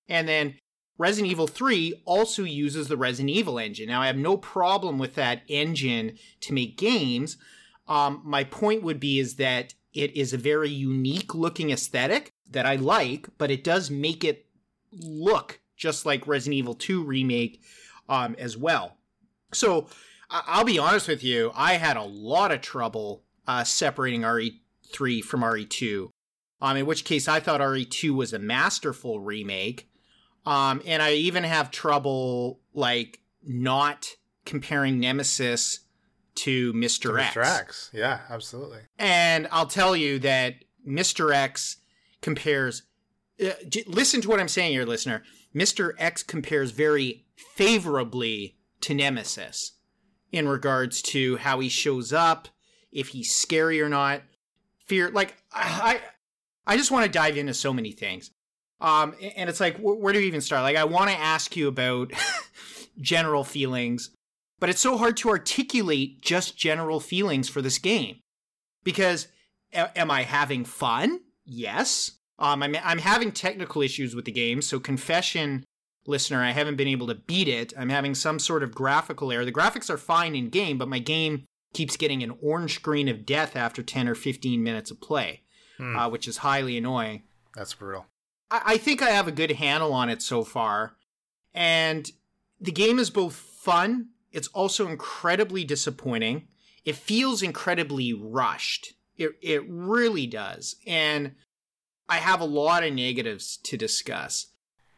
And 0.08 0.28
then 0.28 0.56
Resident 0.98 1.32
Evil 1.32 1.48
3 1.48 2.02
also 2.06 2.44
uses 2.44 2.88
the 2.88 2.98
Resident 2.98 3.36
Evil 3.36 3.58
engine. 3.58 3.88
Now, 3.88 4.02
I 4.02 4.08
have 4.08 4.18
no 4.18 4.38
problem 4.38 4.98
with 4.98 5.16
that 5.16 5.42
engine 5.48 6.18
to 6.42 6.54
make 6.54 6.78
games. 6.78 7.38
Um, 7.88 8.22
my 8.24 8.44
point 8.44 8.84
would 8.84 9.00
be 9.00 9.20
is 9.20 9.36
that 9.36 9.74
it 9.98 10.16
is 10.16 10.32
a 10.32 10.38
very 10.38 10.70
unique 10.70 11.34
looking 11.34 11.72
aesthetic 11.72 12.32
that 12.50 12.66
I 12.66 12.76
like, 12.76 13.28
but 13.38 13.52
it 13.52 13.64
does 13.64 13.90
make 13.90 14.24
it 14.24 14.46
look 14.92 15.60
just 15.76 16.06
like 16.06 16.28
Resident 16.28 16.56
Evil 16.56 16.74
2 16.74 17.04
remake 17.04 17.62
um, 18.08 18.36
as 18.40 18.56
well. 18.56 18.98
So 19.54 19.88
I'll 20.30 20.64
be 20.64 20.80
honest 20.80 21.08
with 21.08 21.24
you, 21.24 21.52
I 21.56 21.74
had 21.74 21.98
a 21.98 22.04
lot 22.04 22.52
of 22.52 22.62
trouble 22.62 23.24
uh, 23.48 23.64
separating 23.64 24.22
RE3 24.22 25.24
from 25.24 25.42
RE2. 25.42 26.10
Um, 26.62 26.78
in 26.78 26.86
which 26.86 27.06
case, 27.06 27.28
I 27.28 27.40
thought 27.40 27.62
RE2 27.62 28.16
was 28.16 28.34
a 28.34 28.40
masterful 28.40 29.20
remake. 29.20 29.90
Um, 30.46 30.82
and 30.86 31.02
I 31.02 31.14
even 31.14 31.44
have 31.44 31.72
trouble 31.72 32.60
like 32.74 33.20
not 33.44 34.16
comparing 34.46 35.00
Nemesis 35.00 35.82
to 36.38 36.74
Mr. 36.74 37.16
To 37.16 37.18
X. 37.18 37.36
Mr. 37.36 37.60
X, 37.60 37.90
yeah, 37.94 38.20
absolutely. 38.30 38.80
And 38.98 39.48
I'll 39.52 39.68
tell 39.68 39.96
you 39.96 40.20
that 40.20 40.56
Mr. 40.88 41.34
X 41.34 41.78
compares. 42.22 42.84
Uh, 43.44 43.52
listen 43.86 44.22
to 44.22 44.30
what 44.30 44.40
I'm 44.40 44.48
saying 44.48 44.72
here, 44.72 44.86
listener. 44.86 45.24
Mr. 45.56 45.94
X 45.98 46.24
compares 46.24 46.72
very 46.72 47.26
favorably 47.36 48.58
to 48.82 48.94
Nemesis 48.94 49.74
in 50.32 50.48
regards 50.48 51.02
to 51.02 51.38
how 51.38 51.60
he 51.60 51.70
shows 51.70 52.12
up, 52.12 52.48
if 52.92 53.10
he's 53.10 53.34
scary 53.34 53.82
or 53.82 53.90
not. 53.90 54.22
Fear, 54.86 55.12
like 55.12 55.36
I, 55.52 56.00
I 56.66 56.78
just 56.78 56.92
want 56.92 57.06
to 57.06 57.12
dive 57.12 57.38
into 57.38 57.54
so 57.54 57.74
many 57.74 57.92
things. 57.92 58.32
Um, 58.80 59.16
and 59.36 59.50
it's 59.50 59.60
like, 59.60 59.78
where 59.80 60.14
do 60.14 60.20
we 60.20 60.28
even 60.28 60.42
start? 60.42 60.62
Like, 60.62 60.78
I 60.78 60.84
want 60.84 61.10
to 61.10 61.18
ask 61.18 61.56
you 61.56 61.68
about 61.68 62.12
general 63.00 63.44
feelings, 63.44 64.12
but 64.60 64.70
it's 64.70 64.82
so 64.82 64.98
hard 64.98 65.18
to 65.18 65.30
articulate 65.30 66.22
just 66.22 66.58
general 66.58 67.00
feelings 67.00 67.50
for 67.50 67.62
this 67.62 67.78
game 67.78 68.20
because 68.84 69.28
a- 69.74 69.98
am 69.98 70.12
I 70.12 70.24
having 70.24 70.66
fun? 70.66 71.22
Yes. 71.46 72.12
Um, 72.40 72.62
I'm 72.62 72.76
I'm 72.84 73.00
having 73.00 73.32
technical 73.32 73.82
issues 73.82 74.16
with 74.16 74.26
the 74.26 74.32
game, 74.32 74.62
so 74.62 74.80
confession 74.80 75.64
listener, 76.08 76.42
I 76.42 76.52
haven't 76.52 76.78
been 76.78 76.88
able 76.88 77.08
to 77.08 77.16
beat 77.16 77.48
it. 77.48 77.74
I'm 77.78 77.90
having 77.90 78.16
some 78.16 78.40
sort 78.40 78.64
of 78.64 78.74
graphical 78.74 79.32
error. 79.32 79.46
The 79.46 79.52
graphics 79.52 79.90
are 79.90 79.98
fine 79.98 80.36
in 80.36 80.50
game, 80.50 80.78
but 80.78 80.88
my 80.88 81.00
game 81.00 81.46
keeps 81.74 81.98
getting 81.98 82.24
an 82.24 82.38
orange 82.42 82.76
screen 82.76 83.08
of 83.08 83.26
death 83.26 83.56
after 83.56 83.84
10 83.84 84.08
or 84.08 84.16
15 84.16 84.64
minutes 84.64 84.90
of 84.90 85.02
play, 85.02 85.42
hmm. 85.78 85.96
uh, 85.96 86.10
which 86.10 86.28
is 86.28 86.38
highly 86.38 86.78
annoying. 86.78 87.24
That's 87.54 87.74
brutal. 87.74 88.06
I-, 88.50 88.62
I 88.66 88.78
think 88.78 89.02
I 89.02 89.10
have 89.10 89.28
a 89.28 89.34
good 89.34 89.52
handle 89.52 89.94
on 89.94 90.10
it 90.10 90.22
so 90.22 90.44
far. 90.44 90.96
And 91.54 92.10
the 92.60 92.72
game 92.72 93.00
is 93.00 93.10
both 93.10 93.36
fun, 93.36 94.10
it's 94.32 94.48
also 94.50 94.88
incredibly 94.88 95.64
disappointing. 95.64 96.48
It 96.86 96.96
feels 96.96 97.42
incredibly 97.42 98.14
rushed. 98.14 98.94
It, 99.18 99.32
it 99.42 99.64
really 99.68 100.28
does. 100.28 100.76
And 100.86 101.36
I 102.08 102.18
have 102.18 102.40
a 102.40 102.46
lot 102.46 102.84
of 102.84 102.94
negatives 102.94 103.58
to 103.64 103.78
discuss. 103.78 104.48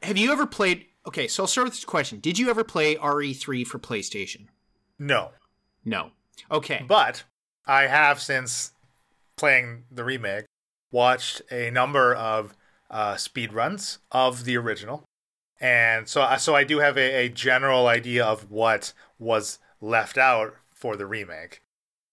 Have 0.04 0.18
you 0.18 0.32
ever 0.32 0.46
played 0.46 0.86
okay, 1.08 1.28
so 1.28 1.44
I'll 1.44 1.48
start 1.48 1.66
with 1.66 1.74
this 1.74 1.86
question. 1.86 2.20
Did 2.20 2.38
you 2.38 2.50
ever 2.50 2.64
play 2.64 2.96
RE3 2.96 3.66
for 3.66 3.80
PlayStation? 3.80 4.48
No. 4.98 5.32
No. 5.84 6.12
Okay. 6.52 6.86
But 6.88 7.24
I 7.66 7.88
have 7.88 8.22
since 8.22 8.72
playing 9.36 9.86
the 9.90 10.04
remake 10.04 10.46
watched 10.92 11.42
a 11.52 11.72
number 11.72 12.14
of 12.14 12.56
uh, 12.90 13.16
speed 13.16 13.54
runs 13.54 14.00
of 14.12 14.46
the 14.46 14.58
original, 14.58 15.06
and 15.60 16.08
so 16.08 16.28
so 16.38 16.56
I 16.56 16.64
do 16.64 16.80
have 16.80 16.98
a, 16.98 17.26
a 17.26 17.30
general 17.30 17.88
idea 17.88 18.26
of 18.26 18.50
what 18.50 18.94
was 19.18 19.60
left 19.82 20.18
out 20.18 20.56
for 20.74 20.96
the 20.96 21.06
remake. 21.06 21.62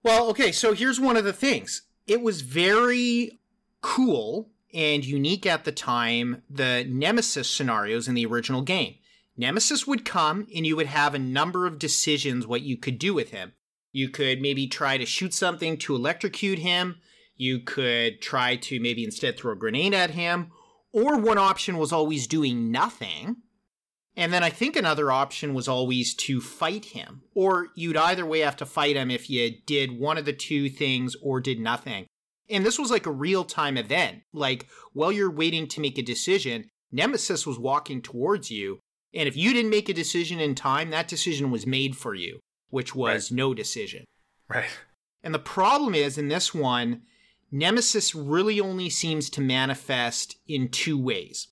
Well, 0.03 0.28
okay, 0.30 0.53
so 0.53 0.72
here's 0.72 1.01
one 1.01 1.16
of 1.16 1.24
the 1.24 1.32
things. 1.32 1.82
It 2.07 2.20
was 2.20 2.42
very 2.42 3.40
cool 3.80 4.51
and 4.72 5.05
unique 5.05 5.47
at 5.47 5.64
the 5.64 5.72
time 5.72 6.42
the 6.51 6.84
Nemesis 6.88 7.51
scenarios 7.51 8.09
in 8.09 8.14
the 8.14 8.26
original 8.26 8.62
game. 8.62 8.97
Nemesis 9.36 9.86
would 9.86 10.05
come 10.05 10.47
and 10.55 10.66
you 10.66 10.76
would 10.76 10.86
have 10.86 11.14
a 11.14 11.18
number 11.18 11.66
of 11.66 11.78
decisions 11.78 12.47
what 12.47 12.62
you 12.62 12.76
could 12.76 12.99
do 12.99 13.14
with 13.14 13.30
him. 13.30 13.53
You 13.92 14.09
could 14.09 14.40
maybe 14.40 14.66
try 14.66 14.99
to 14.99 15.07
shoot 15.07 15.34
something 15.34 15.76
to 15.78 15.94
electrocute 15.94 16.59
him. 16.59 16.97
You 17.36 17.61
could 17.61 18.20
try 18.20 18.57
to 18.57 18.80
maybe 18.80 19.05
instead 19.05 19.36
throw 19.36 19.53
a 19.53 19.57
grenade 19.57 19.94
at 19.94 20.11
him. 20.11 20.53
Or 20.97 21.18
one 21.18 21.36
option 21.36 21.76
was 21.76 21.92
always 21.92 22.26
doing 22.26 22.70
nothing. 22.70 23.36
And 24.16 24.32
then 24.32 24.42
I 24.42 24.49
think 24.49 24.76
another 24.76 25.12
option 25.12 25.53
was 25.53 25.68
always 25.68 26.14
to 26.14 26.40
fight 26.40 26.86
him. 26.86 27.20
Or 27.34 27.68
you'd 27.76 27.99
either 27.99 28.24
way 28.24 28.38
have 28.38 28.57
to 28.57 28.66
fight 28.66 28.97
him 28.97 29.11
if 29.11 29.28
you 29.28 29.57
did 29.66 30.01
one 30.01 30.16
of 30.16 30.24
the 30.24 30.32
two 30.32 30.70
things 30.70 31.14
or 31.22 31.38
did 31.38 31.61
nothing. 31.61 32.07
And 32.49 32.64
this 32.64 32.78
was 32.78 32.90
like 32.90 33.05
a 33.05 33.12
real 33.12 33.44
time 33.44 33.76
event. 33.76 34.22
Like 34.32 34.68
while 34.94 35.12
you're 35.12 35.30
waiting 35.30 35.68
to 35.68 35.82
make 35.82 35.99
a 35.99 36.03
decision, 36.03 36.70
Nemesis 36.90 37.47
was 37.47 37.59
walking 37.59 38.01
towards 38.01 38.51
you. 38.51 38.78
And 39.12 39.28
if 39.28 39.36
you 39.36 39.53
didn't 39.53 39.70
make 39.70 39.90
a 39.90 39.94
decision 39.94 40.40
in 40.40 40.55
time, 40.55 40.88
that 40.90 41.09
decision 41.09 41.51
was 41.51 41.66
made 41.66 41.94
for 41.94 42.14
you, 42.14 42.40
which 42.70 42.94
was 42.94 43.30
right. 43.30 43.36
no 43.36 43.53
decision. 43.53 44.07
Right. 44.49 44.70
And 45.22 45.34
the 45.34 45.38
problem 45.38 45.94
is 45.94 46.16
in 46.16 46.28
this 46.28 46.55
one, 46.55 47.03
Nemesis 47.51 48.14
really 48.14 48.61
only 48.61 48.90
seems 48.90 49.30
to 49.30 49.40
manifest 49.40 50.36
in 50.47 50.68
two 50.68 50.99
ways. 50.99 51.49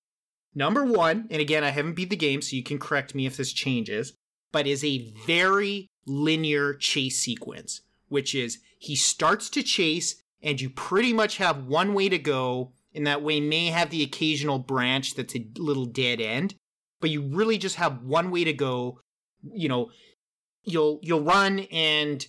Number 0.55 0.85
one, 0.85 1.27
and 1.31 1.41
again, 1.41 1.65
I 1.65 1.71
haven't 1.71 1.95
beat 1.95 2.11
the 2.11 2.17
game, 2.17 2.43
so 2.43 2.57
you 2.57 2.63
can 2.63 2.79
correct 2.79 3.15
me 3.15 3.27
if 3.27 3.37
this 3.37 3.53
changes, 3.53 4.13
but 4.53 4.67
is 4.67 4.85
a 4.85 5.13
very 5.27 5.89
linear 6.07 6.75
chase 6.75 7.19
sequence, 7.19 7.81
which 8.09 8.35
is 8.35 8.59
he 8.79 8.95
starts 8.95 9.49
to 9.51 9.63
chase, 9.63 10.23
and 10.43 10.61
you 10.61 10.71
pretty 10.71 11.13
much 11.13 11.39
have 11.39 11.67
one 11.67 11.95
way 11.95 12.09
to 12.09 12.19
go, 12.19 12.73
and 12.95 13.07
that 13.07 13.23
way 13.23 13.41
may 13.41 13.67
have 13.67 13.91
the 13.91 14.03
occasional 14.03 14.59
branch 14.59 15.15
that's 15.15 15.35
a 15.35 15.47
little 15.57 15.87
dead 15.87 16.21
end, 16.21 16.55
but 17.01 17.11
you 17.11 17.23
really 17.23 17.59
just 17.59 17.77
have 17.77 18.03
one 18.03 18.31
way 18.31 18.45
to 18.45 18.53
go. 18.53 19.01
You 19.43 19.69
know, 19.69 19.91
you'll 20.63 21.01
you'll 21.03 21.23
run 21.23 21.61
and 21.73 22.25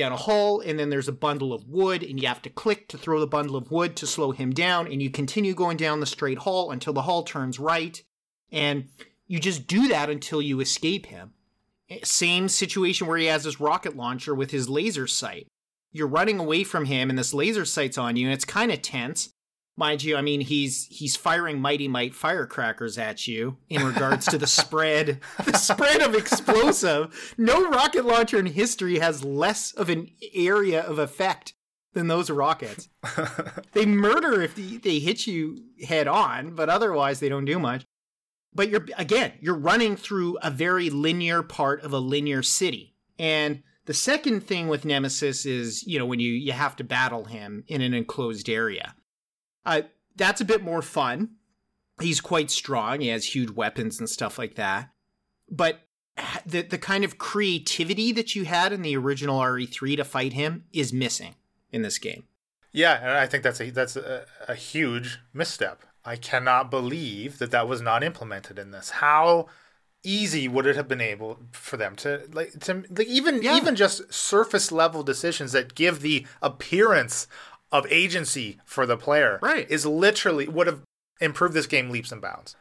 down 0.00 0.12
a 0.12 0.16
hall, 0.16 0.60
and 0.60 0.78
then 0.78 0.90
there's 0.90 1.08
a 1.08 1.12
bundle 1.12 1.52
of 1.52 1.68
wood, 1.68 2.02
and 2.02 2.20
you 2.20 2.26
have 2.26 2.42
to 2.42 2.50
click 2.50 2.88
to 2.88 2.98
throw 2.98 3.20
the 3.20 3.26
bundle 3.26 3.56
of 3.56 3.70
wood 3.70 3.94
to 3.96 4.06
slow 4.06 4.32
him 4.32 4.50
down, 4.52 4.86
and 4.86 5.00
you 5.02 5.10
continue 5.10 5.54
going 5.54 5.76
down 5.76 6.00
the 6.00 6.06
straight 6.06 6.38
hall 6.38 6.70
until 6.70 6.92
the 6.92 7.02
hall 7.02 7.22
turns 7.22 7.58
right, 7.58 8.02
and 8.50 8.88
you 9.26 9.38
just 9.38 9.66
do 9.66 9.88
that 9.88 10.10
until 10.10 10.42
you 10.42 10.60
escape 10.60 11.06
him. 11.06 11.34
Eh, 11.88 12.00
same 12.02 12.48
situation 12.48 13.06
where 13.06 13.18
he 13.18 13.26
has 13.26 13.44
his 13.44 13.60
rocket 13.60 13.96
launcher 13.96 14.34
with 14.34 14.50
his 14.50 14.68
laser 14.68 15.06
sight. 15.06 15.46
You're 15.92 16.08
running 16.08 16.38
away 16.38 16.64
from 16.64 16.86
him, 16.86 17.10
and 17.10 17.18
this 17.18 17.34
laser 17.34 17.64
sight's 17.64 17.98
on 17.98 18.16
you, 18.16 18.26
and 18.26 18.34
it's 18.34 18.44
kind 18.44 18.72
of 18.72 18.82
tense 18.82 19.30
mind 19.80 20.04
you, 20.04 20.16
I 20.16 20.20
mean 20.20 20.42
he's 20.42 20.86
he's 20.86 21.16
firing 21.16 21.60
mighty 21.60 21.88
might 21.88 22.14
firecrackers 22.14 22.98
at 22.98 23.26
you 23.26 23.56
in 23.68 23.84
regards 23.84 24.26
to 24.26 24.38
the 24.38 24.46
spread 24.60 25.20
the 25.44 25.56
spread 25.56 26.02
of 26.02 26.14
explosive. 26.14 27.34
No 27.36 27.68
rocket 27.68 28.04
launcher 28.04 28.38
in 28.38 28.46
history 28.46 29.00
has 29.00 29.24
less 29.24 29.72
of 29.72 29.88
an 29.88 30.10
area 30.32 30.82
of 30.82 31.00
effect 31.00 31.54
than 31.94 32.06
those 32.06 32.30
rockets. 32.30 32.88
they 33.72 33.86
murder 33.86 34.42
if 34.42 34.54
they, 34.54 34.76
they 34.76 34.98
hit 35.00 35.26
you 35.26 35.64
head 35.88 36.06
on, 36.06 36.54
but 36.54 36.68
otherwise 36.68 37.18
they 37.18 37.28
don't 37.28 37.44
do 37.44 37.58
much. 37.58 37.84
But 38.54 38.68
you're 38.68 38.86
again, 38.96 39.32
you're 39.40 39.58
running 39.58 39.96
through 39.96 40.38
a 40.42 40.50
very 40.50 40.90
linear 40.90 41.42
part 41.42 41.82
of 41.82 41.92
a 41.92 41.98
linear 41.98 42.42
city. 42.42 42.94
And 43.18 43.62
the 43.86 43.94
second 43.94 44.42
thing 44.42 44.68
with 44.68 44.84
Nemesis 44.84 45.46
is, 45.46 45.86
you 45.86 45.98
know, 45.98 46.06
when 46.06 46.20
you 46.20 46.32
you 46.32 46.52
have 46.52 46.76
to 46.76 46.84
battle 46.84 47.24
him 47.24 47.64
in 47.66 47.80
an 47.80 47.94
enclosed 47.94 48.48
area. 48.48 48.94
Uh, 49.64 49.82
that's 50.16 50.40
a 50.40 50.44
bit 50.44 50.62
more 50.62 50.82
fun. 50.82 51.30
He's 52.00 52.20
quite 52.20 52.50
strong. 52.50 53.00
He 53.00 53.08
has 53.08 53.34
huge 53.34 53.50
weapons 53.50 53.98
and 53.98 54.08
stuff 54.08 54.38
like 54.38 54.54
that. 54.54 54.90
But 55.50 55.80
the 56.46 56.62
the 56.62 56.78
kind 56.78 57.04
of 57.04 57.18
creativity 57.18 58.12
that 58.12 58.34
you 58.34 58.44
had 58.44 58.72
in 58.72 58.82
the 58.82 58.96
original 58.96 59.40
RE3 59.40 59.96
to 59.96 60.04
fight 60.04 60.32
him 60.32 60.64
is 60.72 60.92
missing 60.92 61.34
in 61.72 61.82
this 61.82 61.98
game. 61.98 62.24
Yeah, 62.72 62.98
and 63.00 63.10
I 63.10 63.26
think 63.26 63.42
that's 63.42 63.60
a 63.60 63.70
that's 63.70 63.96
a, 63.96 64.24
a 64.48 64.54
huge 64.54 65.18
misstep. 65.32 65.84
I 66.04 66.16
cannot 66.16 66.70
believe 66.70 67.38
that 67.38 67.50
that 67.50 67.68
was 67.68 67.80
not 67.80 68.02
implemented 68.02 68.58
in 68.58 68.70
this. 68.70 68.90
How 68.90 69.48
easy 70.02 70.48
would 70.48 70.66
it 70.66 70.76
have 70.76 70.88
been 70.88 71.00
able 71.00 71.38
for 71.52 71.76
them 71.76 71.94
to 71.94 72.22
like 72.32 72.58
to 72.60 72.84
like 72.90 73.06
even 73.06 73.42
yeah. 73.42 73.56
even 73.56 73.76
just 73.76 74.12
surface 74.12 74.72
level 74.72 75.02
decisions 75.02 75.52
that 75.52 75.74
give 75.74 76.00
the 76.00 76.26
appearance 76.40 77.26
of 77.72 77.86
agency 77.90 78.58
for 78.64 78.86
the 78.86 78.96
player 78.96 79.38
right. 79.42 79.70
is 79.70 79.86
literally 79.86 80.48
would 80.48 80.66
have 80.66 80.82
improved 81.20 81.54
this 81.54 81.66
game 81.66 81.90
leaps 81.90 82.12
and 82.12 82.20
bounds. 82.20 82.56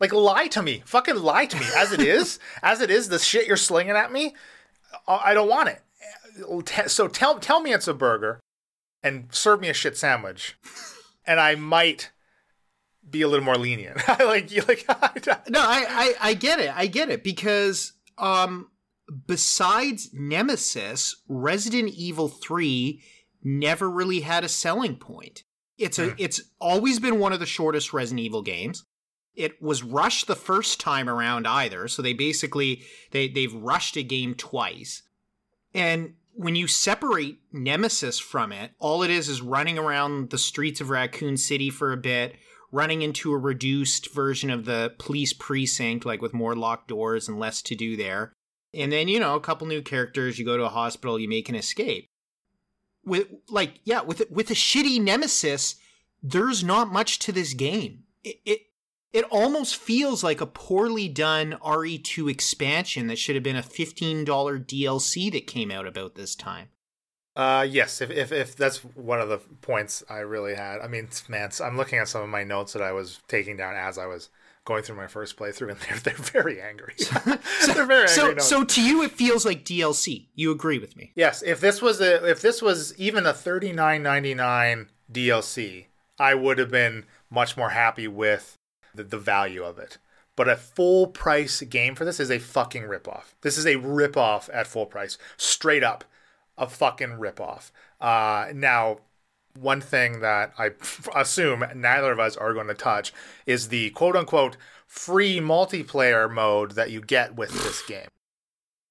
Like 0.00 0.12
lie 0.12 0.48
to 0.48 0.62
me, 0.62 0.82
fucking 0.84 1.16
lie 1.16 1.46
to 1.46 1.56
me. 1.56 1.66
As 1.76 1.92
it 1.92 2.00
is, 2.00 2.38
as 2.62 2.80
it 2.80 2.90
is, 2.90 3.08
the 3.08 3.18
shit 3.18 3.46
you're 3.46 3.56
slinging 3.56 3.96
at 3.96 4.12
me, 4.12 4.34
I 5.08 5.34
don't 5.34 5.48
want 5.48 5.70
it. 5.70 6.90
So 6.90 7.08
tell 7.08 7.38
tell 7.38 7.60
me 7.60 7.72
it's 7.72 7.88
a 7.88 7.94
burger, 7.94 8.40
and 9.02 9.28
serve 9.30 9.60
me 9.60 9.68
a 9.68 9.74
shit 9.74 9.96
sandwich, 9.96 10.56
and 11.26 11.38
I 11.38 11.54
might 11.54 12.10
be 13.08 13.22
a 13.22 13.28
little 13.28 13.44
more 13.44 13.56
lenient. 13.56 14.06
like 14.18 14.50
you 14.50 14.62
like. 14.66 14.84
no, 15.48 15.60
I, 15.60 15.86
I 15.88 16.14
I 16.20 16.34
get 16.34 16.58
it. 16.58 16.76
I 16.76 16.86
get 16.86 17.08
it 17.08 17.22
because 17.22 17.92
um 18.18 18.68
besides 19.26 20.10
Nemesis, 20.12 21.16
Resident 21.28 21.90
Evil 21.90 22.28
3 22.28 23.00
never 23.44 23.90
really 23.90 24.20
had 24.20 24.42
a 24.42 24.48
selling 24.48 24.96
point. 24.96 25.44
It's 25.76 25.98
a 25.98 26.10
mm. 26.10 26.14
it's 26.18 26.40
always 26.60 27.00
been 27.00 27.18
one 27.18 27.32
of 27.32 27.40
the 27.40 27.46
shortest 27.46 27.92
Resident 27.92 28.24
Evil 28.24 28.42
games. 28.42 28.84
It 29.34 29.60
was 29.60 29.82
rushed 29.82 30.26
the 30.26 30.36
first 30.36 30.80
time 30.80 31.08
around 31.08 31.46
either, 31.46 31.88
so 31.88 32.02
they 32.02 32.12
basically 32.12 32.82
they 33.10 33.28
they've 33.28 33.54
rushed 33.54 33.96
a 33.96 34.02
game 34.02 34.34
twice. 34.34 35.02
And 35.74 36.14
when 36.32 36.54
you 36.54 36.68
separate 36.68 37.38
Nemesis 37.52 38.18
from 38.18 38.52
it, 38.52 38.72
all 38.78 39.02
it 39.02 39.10
is 39.10 39.28
is 39.28 39.42
running 39.42 39.78
around 39.78 40.30
the 40.30 40.38
streets 40.38 40.80
of 40.80 40.90
Raccoon 40.90 41.36
City 41.36 41.70
for 41.70 41.92
a 41.92 41.96
bit, 41.96 42.36
running 42.70 43.02
into 43.02 43.32
a 43.32 43.38
reduced 43.38 44.12
version 44.12 44.50
of 44.50 44.64
the 44.64 44.94
police 44.98 45.32
precinct, 45.32 46.06
like 46.06 46.22
with 46.22 46.34
more 46.34 46.54
locked 46.54 46.88
doors 46.88 47.28
and 47.28 47.38
less 47.38 47.62
to 47.62 47.74
do 47.74 47.96
there. 47.96 48.32
And 48.72 48.90
then, 48.90 49.06
you 49.06 49.20
know, 49.20 49.36
a 49.36 49.40
couple 49.40 49.68
new 49.68 49.82
characters, 49.82 50.38
you 50.38 50.44
go 50.44 50.56
to 50.56 50.64
a 50.64 50.68
hospital, 50.68 51.18
you 51.18 51.28
make 51.28 51.48
an 51.48 51.54
escape 51.54 52.08
with 53.04 53.28
like 53.48 53.80
yeah 53.84 54.00
with 54.00 54.22
with 54.30 54.50
a 54.50 54.54
shitty 54.54 55.00
nemesis 55.00 55.76
there's 56.22 56.64
not 56.64 56.92
much 56.92 57.18
to 57.18 57.32
this 57.32 57.54
game 57.54 58.04
it, 58.22 58.40
it 58.44 58.60
it 59.14 59.24
almost 59.30 59.76
feels 59.76 60.24
like 60.24 60.40
a 60.40 60.46
poorly 60.46 61.08
done 61.08 61.56
RE2 61.64 62.28
expansion 62.28 63.06
that 63.06 63.16
should 63.16 63.36
have 63.36 63.44
been 63.44 63.54
a 63.54 63.62
$15 63.62 64.26
DLC 64.26 65.30
that 65.30 65.46
came 65.46 65.70
out 65.70 65.86
about 65.86 66.16
this 66.16 66.34
time. 66.34 66.70
Uh 67.36 67.64
yes, 67.68 68.00
if, 68.00 68.10
if 68.10 68.30
if 68.30 68.54
that's 68.54 68.78
one 68.78 69.20
of 69.20 69.28
the 69.28 69.38
points 69.38 70.04
I 70.08 70.18
really 70.18 70.54
had. 70.54 70.80
I 70.80 70.86
mean, 70.86 71.08
man, 71.28 71.50
I'm 71.60 71.76
looking 71.76 71.98
at 71.98 72.08
some 72.08 72.22
of 72.22 72.28
my 72.28 72.44
notes 72.44 72.72
that 72.74 72.82
I 72.82 72.92
was 72.92 73.20
taking 73.26 73.56
down 73.56 73.74
as 73.74 73.98
I 73.98 74.06
was 74.06 74.30
going 74.64 74.82
through 74.82 74.96
my 74.96 75.06
first 75.06 75.36
playthrough, 75.36 75.70
and 75.72 75.80
they're 75.80 75.98
they're 76.14 76.14
very 76.14 76.60
angry. 76.60 76.94
so, 76.98 77.18
they're 77.74 77.86
very 77.86 78.08
so, 78.08 78.28
angry. 78.28 78.42
So, 78.42 78.60
so 78.60 78.64
to 78.64 78.82
you, 78.82 79.02
it 79.02 79.12
feels 79.12 79.44
like 79.44 79.64
DLC. 79.64 80.26
You 80.34 80.50
agree 80.50 80.78
with 80.78 80.96
me? 80.96 81.12
Yes. 81.14 81.42
If 81.42 81.60
this 81.60 81.80
was 81.80 82.00
a 82.00 82.28
if 82.28 82.40
this 82.40 82.62
was 82.62 82.96
even 82.98 83.26
a 83.26 83.32
thirty 83.32 83.72
nine 83.72 84.02
ninety 84.02 84.34
nine 84.34 84.88
DLC, 85.10 85.86
I 86.18 86.34
would 86.34 86.58
have 86.58 86.70
been 86.70 87.04
much 87.30 87.56
more 87.56 87.70
happy 87.70 88.08
with 88.08 88.58
the, 88.94 89.04
the 89.04 89.18
value 89.18 89.62
of 89.62 89.78
it. 89.78 89.98
But 90.36 90.48
a 90.48 90.56
full 90.56 91.06
price 91.06 91.60
game 91.62 91.94
for 91.94 92.04
this 92.04 92.18
is 92.18 92.30
a 92.30 92.40
fucking 92.40 92.82
ripoff. 92.82 93.34
This 93.42 93.56
is 93.56 93.66
a 93.66 93.76
ripoff 93.76 94.50
at 94.52 94.66
full 94.66 94.86
price, 94.86 95.16
straight 95.36 95.84
up, 95.84 96.04
a 96.58 96.68
fucking 96.68 97.10
ripoff. 97.10 97.70
Uh, 98.00 98.48
now 98.52 98.98
one 99.58 99.80
thing 99.80 100.20
that 100.20 100.52
I 100.58 100.70
assume 101.14 101.64
neither 101.74 102.12
of 102.12 102.20
us 102.20 102.36
are 102.36 102.54
going 102.54 102.68
to 102.68 102.74
touch 102.74 103.12
is 103.46 103.68
the 103.68 103.90
quote 103.90 104.16
unquote 104.16 104.56
free 104.86 105.38
multiplayer 105.38 106.30
mode 106.30 106.72
that 106.72 106.90
you 106.90 107.00
get 107.00 107.36
with 107.36 107.50
this 107.50 107.82
game. 107.86 108.08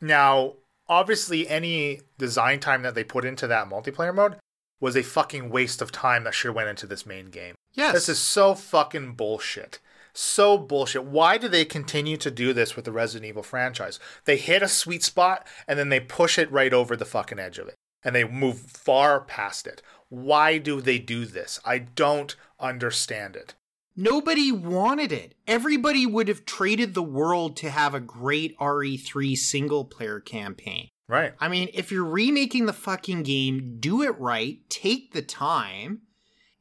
Now, 0.02 0.54
obviously, 0.88 1.48
any 1.48 2.02
design 2.18 2.60
time 2.60 2.82
that 2.84 2.96
they 2.96 3.04
put 3.04 3.26
into 3.26 3.48
that 3.48 3.70
multiplayer 3.70 4.14
mode 4.14 4.36
was 4.80 4.98
a 4.98 5.04
fucking 5.04 5.50
waste 5.50 5.82
of 5.82 5.94
time 5.94 6.26
that 6.26 6.34
should 6.34 6.54
went 6.54 6.68
into 6.68 6.86
this 6.86 7.06
main 7.06 7.28
game. 7.28 7.56
Yes. 7.74 7.94
This 7.94 8.10
is 8.10 8.20
so 8.20 8.54
fucking 8.54 9.14
bullshit. 9.14 9.80
So 10.14 10.58
bullshit. 10.58 11.06
Why 11.06 11.38
do 11.38 11.48
they 11.48 11.66
continue 11.66 12.18
to 12.18 12.30
do 12.30 12.54
this 12.54 12.76
with 12.76 12.86
the 12.86 12.92
Resident 12.92 13.28
Evil 13.28 13.44
franchise? 13.44 14.00
They 14.26 14.38
hit 14.38 14.62
a 14.62 14.68
sweet 14.68 15.04
spot 15.04 15.48
and 15.68 15.80
then 15.80 15.90
they 15.90 16.00
push 16.00 16.38
it 16.38 16.52
right 16.52 16.74
over 16.74 16.96
the 16.96 17.06
fucking 17.06 17.40
edge 17.40 17.58
of 17.58 17.68
it. 17.68 17.76
And 18.04 18.14
they 18.14 18.26
move 18.26 18.60
far 18.60 19.22
past 19.22 19.66
it. 19.66 19.82
Why 20.14 20.60
do 20.60 20.80
they 20.80 21.00
do 21.00 21.26
this? 21.26 21.60
I 21.66 21.80
don't 21.80 22.36
understand 22.60 23.36
it. 23.36 23.56
Nobody 23.96 24.52
wanted 24.52 25.12
it. 25.12 25.34
Everybody 25.48 26.06
would 26.06 26.28
have 26.28 26.46
traded 26.46 26.94
the 26.94 27.02
world 27.02 27.58
to 27.58 27.72
have 27.72 27.96
a 27.96 28.00
great 28.00 28.56
RE3 28.60 29.36
single 29.36 29.86
player 29.86 30.20
campaign. 30.20 30.90
Right. 31.10 31.34
I 31.40 31.48
mean, 31.48 31.70
if 31.74 31.92
you're 31.92 32.06
remaking 32.06 32.68
the 32.68 32.74
fucking 32.74 33.24
game, 33.24 33.78
do 33.80 34.04
it 34.04 34.16
right, 34.20 34.60
take 34.70 35.14
the 35.14 35.24
time, 35.24 36.02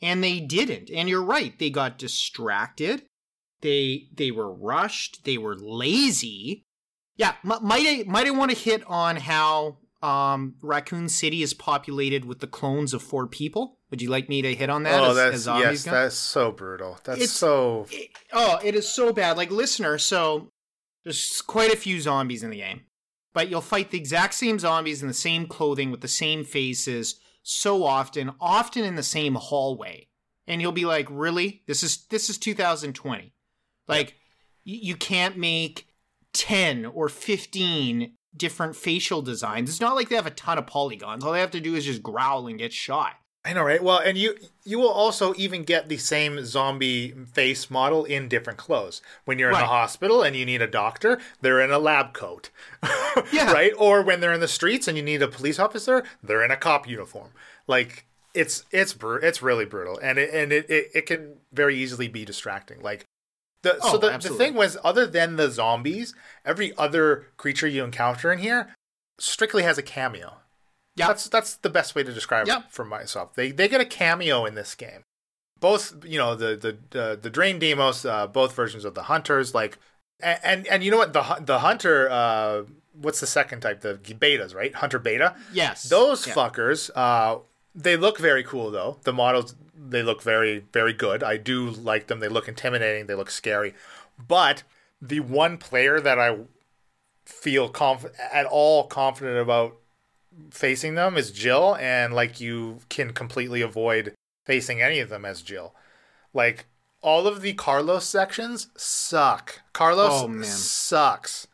and 0.00 0.24
they 0.24 0.40
didn't. 0.40 0.90
And 0.90 1.06
you're 1.06 1.22
right, 1.22 1.58
they 1.58 1.68
got 1.68 1.98
distracted. 1.98 3.02
They 3.60 4.08
they 4.14 4.30
were 4.30 4.50
rushed, 4.50 5.24
they 5.24 5.36
were 5.36 5.56
lazy. 5.56 6.64
Yeah, 7.16 7.34
m- 7.44 7.62
might 7.62 7.86
I 7.86 8.04
might 8.06 8.26
I 8.26 8.30
want 8.30 8.50
to 8.50 8.56
hit 8.56 8.82
on 8.86 9.16
how 9.16 9.76
um, 10.02 10.54
Raccoon 10.60 11.08
City 11.08 11.42
is 11.42 11.54
populated 11.54 12.24
with 12.24 12.40
the 12.40 12.46
clones 12.46 12.92
of 12.92 13.02
four 13.02 13.26
people. 13.26 13.78
Would 13.90 14.02
you 14.02 14.10
like 14.10 14.28
me 14.28 14.42
to 14.42 14.54
hit 14.54 14.68
on 14.68 14.82
that? 14.82 15.00
Oh, 15.00 15.10
as, 15.10 15.16
that's 15.16 15.34
as 15.34 15.46
yes, 15.46 15.84
go? 15.84 15.90
that's 15.92 16.16
so 16.16 16.50
brutal. 16.50 16.98
That's 17.04 17.22
it's, 17.22 17.32
so. 17.32 17.86
It, 17.90 18.10
oh, 18.32 18.58
it 18.64 18.74
is 18.74 18.88
so 18.88 19.12
bad. 19.12 19.36
Like 19.36 19.50
listener, 19.50 19.98
so 19.98 20.50
there's 21.04 21.40
quite 21.42 21.72
a 21.72 21.76
few 21.76 22.00
zombies 22.00 22.42
in 22.42 22.50
the 22.50 22.58
game, 22.58 22.82
but 23.32 23.48
you'll 23.48 23.60
fight 23.60 23.90
the 23.90 23.98
exact 23.98 24.34
same 24.34 24.58
zombies 24.58 25.02
in 25.02 25.08
the 25.08 25.14
same 25.14 25.46
clothing 25.46 25.90
with 25.90 26.00
the 26.00 26.08
same 26.08 26.44
faces, 26.44 27.20
so 27.42 27.84
often, 27.84 28.32
often 28.40 28.84
in 28.84 28.96
the 28.96 29.02
same 29.02 29.34
hallway. 29.34 30.08
And 30.46 30.60
you'll 30.60 30.72
be 30.72 30.84
like, 30.84 31.06
"Really? 31.08 31.62
This 31.66 31.84
is 31.84 32.06
this 32.06 32.28
is 32.28 32.38
2020. 32.38 33.32
Like 33.86 34.16
y- 34.66 34.80
you 34.82 34.96
can't 34.96 35.36
make 35.36 35.86
10 36.32 36.86
or 36.86 37.08
15 37.08 38.14
different 38.36 38.76
facial 38.76 39.22
designs. 39.22 39.68
It's 39.70 39.80
not 39.80 39.94
like 39.94 40.08
they 40.08 40.16
have 40.16 40.26
a 40.26 40.30
ton 40.30 40.58
of 40.58 40.66
polygons. 40.66 41.24
All 41.24 41.32
they 41.32 41.40
have 41.40 41.50
to 41.52 41.60
do 41.60 41.74
is 41.74 41.84
just 41.84 42.02
growl 42.02 42.46
and 42.46 42.58
get 42.58 42.72
shot." 42.72 43.14
I 43.44 43.52
know, 43.54 43.64
right? 43.64 43.82
Well, 43.82 43.98
and 43.98 44.16
you 44.16 44.36
you 44.64 44.78
will 44.78 44.90
also 44.90 45.34
even 45.36 45.64
get 45.64 45.88
the 45.88 45.96
same 45.96 46.44
zombie 46.44 47.10
face 47.32 47.68
model 47.70 48.04
in 48.04 48.28
different 48.28 48.58
clothes. 48.58 49.02
When 49.24 49.36
you're 49.38 49.48
in 49.48 49.54
Right. 49.54 49.62
the 49.62 49.66
hospital 49.66 50.22
and 50.22 50.36
you 50.36 50.46
need 50.46 50.62
a 50.62 50.68
doctor, 50.68 51.18
they're 51.40 51.60
in 51.60 51.72
a 51.72 51.78
lab 51.80 52.12
coat. 52.12 52.50
Yeah. 53.32 53.52
Right? 53.52 53.72
Or 53.76 54.00
when 54.02 54.20
they're 54.20 54.32
in 54.32 54.40
the 54.40 54.48
streets 54.48 54.88
and 54.88 54.96
you 54.96 55.02
need 55.02 55.20
a 55.22 55.28
police 55.28 55.58
officer, 55.58 56.02
they're 56.22 56.42
in 56.44 56.50
a 56.50 56.56
cop 56.56 56.88
uniform. 56.88 57.30
Like 57.66 58.06
it's 58.32 58.64
it's 58.70 58.94
bru- 58.94 59.20
it's 59.22 59.42
really 59.42 59.66
brutal 59.66 59.98
and 60.02 60.18
it 60.18 60.32
and 60.32 60.50
it, 60.52 60.70
it, 60.70 60.90
it 60.94 61.06
can 61.06 61.34
very 61.52 61.76
easily 61.76 62.08
be 62.08 62.24
distracting. 62.24 62.80
Like 62.80 63.04
the, 63.62 63.72
so 63.80 63.80
Oh, 63.82 63.92
the, 63.98 64.08
the 64.08 64.12
absolutely. 64.14 64.46
thing 64.46 64.54
was 64.54 64.76
other 64.84 65.06
than 65.06 65.36
the 65.36 65.50
zombies, 65.50 66.14
every 66.44 66.76
other 66.76 67.26
creature 67.36 67.66
you 67.68 67.84
encounter 67.84 68.32
in 68.32 68.38
here 68.40 68.74
strictly 69.18 69.62
has 69.62 69.78
a 69.78 69.82
cameo. 69.82 70.38
Yeah. 70.96 71.06
That's 71.08 71.28
that's 71.28 71.54
the 71.56 71.70
best 71.70 71.94
way 71.94 72.02
to 72.02 72.12
describe 72.12 72.46
Yep. 72.46 72.58
it 72.58 72.70
for 72.70 72.84
myself. 72.84 73.34
They 73.34 73.50
they 73.50 73.68
get 73.68 73.80
a 73.80 73.84
cameo 73.86 74.44
in 74.44 74.54
this 74.54 74.74
game. 74.74 75.02
Both 75.60 76.04
you 76.04 76.18
know 76.18 76.34
the 76.34 76.76
the 76.92 77.00
uh, 77.02 77.16
the 77.16 77.30
Drain 77.30 77.58
Deimos, 77.58 78.04
uh, 78.04 78.26
both 78.26 78.54
versions 78.54 78.84
of 78.84 78.94
the 78.94 79.04
Hunters, 79.04 79.54
like 79.54 79.78
and 80.20 80.38
and, 80.42 80.66
and 80.66 80.84
you 80.84 80.90
know 80.90 80.98
what 80.98 81.12
the 81.12 81.22
the 81.40 81.60
Hunter, 81.60 82.10
uh, 82.10 82.62
what's 83.00 83.20
the 83.20 83.26
second 83.26 83.60
type? 83.60 83.80
The 83.80 83.94
betas, 83.94 84.54
right? 84.54 84.74
Hunter 84.74 84.98
beta. 84.98 85.34
Yes. 85.52 85.84
Those 85.88 86.26
Yeah. 86.26 86.34
fuckers, 86.34 86.90
uh, 86.94 87.38
they 87.74 87.96
look 87.96 88.18
very 88.18 88.42
cool 88.44 88.70
though. 88.70 88.98
The 89.04 89.12
models 89.12 89.54
they 89.88 90.02
look 90.02 90.22
very 90.22 90.64
very 90.72 90.92
good. 90.92 91.22
I 91.22 91.36
do 91.36 91.70
like 91.70 92.06
them. 92.06 92.20
They 92.20 92.28
look 92.28 92.48
intimidating. 92.48 93.06
They 93.06 93.14
look 93.14 93.30
scary. 93.30 93.74
But 94.28 94.62
the 95.00 95.20
one 95.20 95.58
player 95.58 96.00
that 96.00 96.18
I 96.18 96.38
feel 97.24 97.68
conf- 97.68 98.06
at 98.32 98.46
all 98.46 98.86
confident 98.86 99.38
about 99.38 99.76
facing 100.50 100.94
them 100.94 101.16
is 101.16 101.30
Jill, 101.30 101.76
and 101.76 102.14
like 102.14 102.40
you 102.40 102.78
can 102.88 103.12
completely 103.12 103.60
avoid 103.62 104.14
facing 104.46 104.80
any 104.82 104.98
of 105.00 105.08
them 105.08 105.24
as 105.24 105.42
Jill. 105.42 105.74
Like 106.34 106.66
all 107.00 107.26
of 107.26 107.42
the 107.42 107.52
Carlos 107.54 108.06
sections 108.06 108.68
suck. 108.76 109.60
Carlos 109.72 110.22
Oh, 110.22 110.28
man. 110.28 110.44
sucks. 110.44 111.46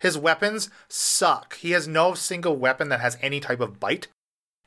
His 0.00 0.18
weapons 0.18 0.68
suck. 0.88 1.56
He 1.56 1.70
has 1.70 1.88
no 1.88 2.14
single 2.14 2.56
weapon 2.56 2.88
that 2.90 3.00
has 3.00 3.16
any 3.22 3.40
type 3.40 3.60
of 3.60 3.80
bite. 3.80 4.08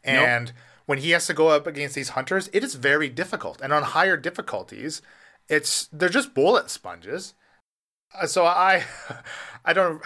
And 0.03 0.53
when 0.89 0.97
he 0.97 1.11
has 1.11 1.27
to 1.27 1.35
go 1.35 1.49
up 1.49 1.67
against 1.67 1.93
these 1.93 2.09
hunters, 2.09 2.49
it 2.51 2.63
is 2.63 2.73
very 2.73 3.09
difficult. 3.09 3.61
And 3.61 3.71
on 3.71 3.83
higher 3.83 4.17
difficulties, 4.17 5.03
it's 5.47 5.85
they're 5.93 6.09
just 6.09 6.33
bullet 6.33 6.71
sponges. 6.71 7.35
Uh, 8.19 8.25
So 8.25 8.43
I 8.47 8.85
I 9.65 9.73
don't 9.73 10.01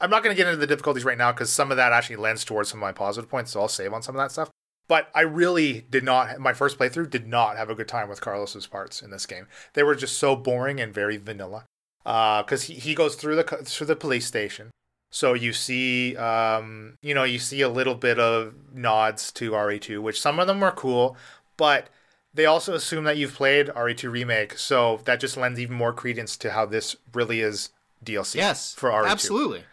I'm 0.00 0.08
not 0.08 0.22
going 0.22 0.34
to 0.34 0.36
get 0.36 0.46
into 0.48 0.58
the 0.58 0.66
difficulties 0.66 1.04
right 1.04 1.18
now 1.18 1.32
because 1.32 1.52
some 1.52 1.70
of 1.70 1.76
that 1.76 1.92
actually 1.92 2.16
lends 2.16 2.46
towards 2.46 2.70
some 2.70 2.78
of 2.78 2.80
my 2.80 2.92
positive 2.92 3.28
points, 3.28 3.50
so 3.50 3.60
I'll 3.60 3.68
save 3.68 3.92
on 3.92 4.02
some 4.02 4.16
of 4.16 4.22
that 4.22 4.32
stuff. 4.32 4.48
But 4.88 5.10
I 5.14 5.20
really 5.20 5.84
did 5.90 6.02
not. 6.02 6.38
My 6.38 6.54
first 6.54 6.78
playthrough 6.78 7.10
did 7.10 7.26
not 7.26 7.58
have 7.58 7.68
a 7.68 7.74
good 7.74 7.88
time 7.88 8.08
with 8.08 8.22
Carlos's 8.22 8.66
parts 8.66 9.02
in 9.02 9.10
this 9.10 9.26
game. 9.26 9.48
They 9.74 9.82
were 9.82 9.94
just 9.94 10.16
so 10.16 10.34
boring 10.34 10.80
and 10.80 10.94
very 10.94 11.18
vanilla. 11.18 11.66
Because 12.04 12.62
he, 12.62 12.74
he 12.74 12.94
goes 12.94 13.16
through 13.16 13.36
the 13.36 13.44
through 13.44 13.88
the 13.88 13.96
police 13.96 14.24
station, 14.24 14.70
so 15.10 15.34
you 15.34 15.52
see, 15.52 16.16
um, 16.16 16.98
you 17.02 17.14
know, 17.14 17.24
you 17.24 17.38
see 17.38 17.60
a 17.62 17.68
little 17.68 17.94
bit 17.94 18.18
of 18.18 18.54
nods 18.72 19.32
to 19.32 19.52
RE2, 19.52 20.00
which 20.00 20.20
some 20.20 20.38
of 20.38 20.46
them 20.46 20.62
are 20.62 20.72
cool, 20.72 21.16
but 21.56 21.88
they 22.34 22.44
also 22.44 22.74
assume 22.74 23.04
that 23.04 23.16
you've 23.16 23.34
played 23.34 23.68
RE2 23.68 24.10
remake, 24.10 24.58
so 24.58 25.00
that 25.04 25.20
just 25.20 25.36
lends 25.36 25.58
even 25.58 25.76
more 25.76 25.92
credence 25.92 26.36
to 26.38 26.50
how 26.50 26.66
this 26.66 26.96
really 27.14 27.40
is 27.40 27.70
DLC. 28.04 28.36
Yes. 28.36 28.74
for 28.74 28.90
RE2. 28.90 29.08
Absolutely. 29.08 29.64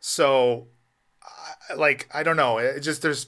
So, 0.00 0.66
like, 1.76 2.08
I 2.12 2.22
don't 2.22 2.36
know. 2.36 2.58
It 2.58 2.80
just 2.80 3.02
there's 3.02 3.26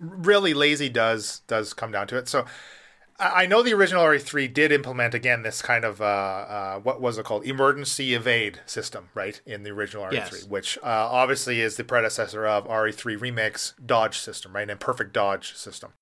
really 0.00 0.54
lazy 0.54 0.88
does 0.88 1.40
does 1.46 1.72
come 1.72 1.92
down 1.92 2.06
to 2.08 2.16
it. 2.16 2.28
So, 2.28 2.46
I 3.20 3.46
know 3.46 3.62
the 3.62 3.74
original 3.74 4.02
RE3 4.04 4.52
did 4.52 4.72
implement 4.72 5.14
again 5.14 5.42
this 5.42 5.60
kind 5.62 5.84
of 5.84 6.00
uh, 6.00 6.04
uh, 6.04 6.78
what 6.80 7.00
was 7.00 7.18
it 7.18 7.24
called 7.24 7.44
emergency 7.44 8.14
evade 8.14 8.60
system, 8.66 9.10
right? 9.14 9.40
In 9.44 9.62
the 9.62 9.70
original 9.70 10.04
RE3, 10.04 10.12
Yes. 10.12 10.44
which 10.44 10.78
uh, 10.78 10.86
obviously 10.86 11.60
is 11.60 11.76
the 11.76 11.84
predecessor 11.84 12.46
of 12.46 12.66
RE3 12.66 13.20
Remake's 13.20 13.74
dodge 13.84 14.18
system, 14.18 14.54
right? 14.54 14.68
And 14.68 14.80
perfect 14.80 15.12
dodge 15.12 15.54
system. 15.54 15.92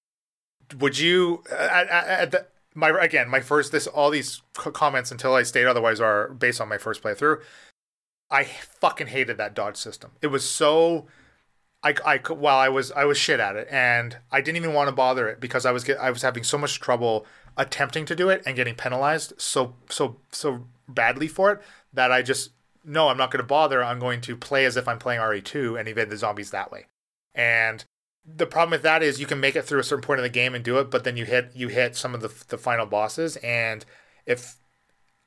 Would 0.79 0.99
you 0.99 1.43
at, 1.51 1.89
at, 1.89 2.07
at 2.09 2.31
the, 2.31 2.47
my 2.75 2.91
again 2.91 3.29
my 3.29 3.41
first 3.41 3.73
this 3.73 3.87
all 3.87 4.11
these 4.11 4.43
comments 4.55 5.11
until 5.11 5.35
I 5.35 5.43
state 5.43 5.67
otherwise 5.67 6.01
are 6.01 6.29
based 6.29 6.61
on 6.61 6.69
my 6.69 6.79
first 6.79 7.03
playthrough. 7.03 7.41
I 8.31 8.45
fucking 8.45 9.07
hated 9.09 9.39
that 9.39 9.55
dodge 9.55 9.77
system. 9.79 10.11
It 10.21 10.27
was 10.27 10.49
so 10.49 11.07
I, 11.83 11.95
I 12.05 12.33
well 12.33 12.57
I 12.57 12.69
was 12.69 12.91
I 12.93 13.05
was 13.05 13.19
shit 13.19 13.41
at 13.41 13.57
it 13.57 13.69
and 13.71 14.17
I 14.33 14.41
didn't 14.41 14.57
even 14.57 14.75
want 14.75 14.89
to 14.89 14.95
bother 14.95 15.29
it 15.29 15.41
because 15.41 15.65
I 15.65 15.71
was 15.71 15.85
get, 15.85 15.99
I 15.99 16.11
was 16.11 16.23
having 16.23 16.43
so 16.43 16.59
much 16.59 16.81
trouble 16.81 17.25
attempting 17.57 18.05
to 18.07 18.17
do 18.17 18.29
it 18.29 18.43
and 18.45 18.57
getting 18.57 18.75
penalized 18.75 19.33
so 19.39 19.75
so 19.89 20.17
so 20.33 20.67
badly 20.89 21.29
for 21.29 21.53
it 21.53 21.63
that 21.93 22.11
I 22.11 22.23
just 22.23 22.51
no 22.85 23.09
I'm 23.09 23.17
not 23.17 23.31
going 23.31 23.43
to 23.43 23.47
bother 23.47 23.83
I'm 23.83 24.01
going 24.01 24.21
to 24.23 24.37
play 24.37 24.65
as 24.65 24.77
if 24.77 24.89
I'm 24.89 24.99
playing 24.99 25.21
RE2 25.21 25.79
and 25.79 25.89
evade 25.89 26.11
the 26.11 26.17
zombies 26.17 26.51
that 26.51 26.73
way. 26.73 26.87
And 27.35 27.85
the 28.27 28.47
problem 28.47 28.71
with 28.71 28.83
that 28.83 29.03
is 29.03 29.21
you 29.21 29.27
can 29.27 29.41
make 29.41 29.55
it 29.55 29.63
through 29.63 29.81
a 29.81 29.85
certain 29.85 30.03
point 30.03 30.19
in 30.19 30.25
the 30.25 30.29
game 30.29 30.55
and 30.55 30.65
do 30.65 30.79
it 30.79 30.91
but 30.91 31.05
then 31.05 31.17
you 31.17 31.25
hit 31.25 31.51
you 31.55 31.69
hit 31.69 31.95
some 31.95 32.15
of 32.15 32.21
the 32.21 32.33
the 32.49 32.59
final 32.59 32.87
bosses 32.87 33.37
and 33.37 33.85
if 34.27 34.57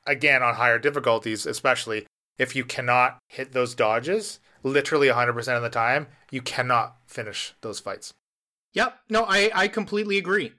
again 0.06 0.44
on 0.44 0.56
higher 0.56 0.78
difficulties 0.78 1.46
especially 1.46 2.06
if 2.38 2.56
you 2.56 2.66
cannot 2.66 3.20
hit 3.28 3.54
those 3.54 3.74
dodges 3.74 4.40
literally 4.64 5.08
100% 5.08 5.56
of 5.56 5.62
the 5.62 5.70
time 5.70 6.08
you 6.30 6.42
cannot 6.42 6.98
finish 7.08 7.54
those 7.62 7.80
fights 7.80 8.14
Yep. 8.74 9.00
No, 9.10 9.26
I, 9.28 9.52
I 9.54 9.68
completely 9.68 10.18
agree. 10.18 10.54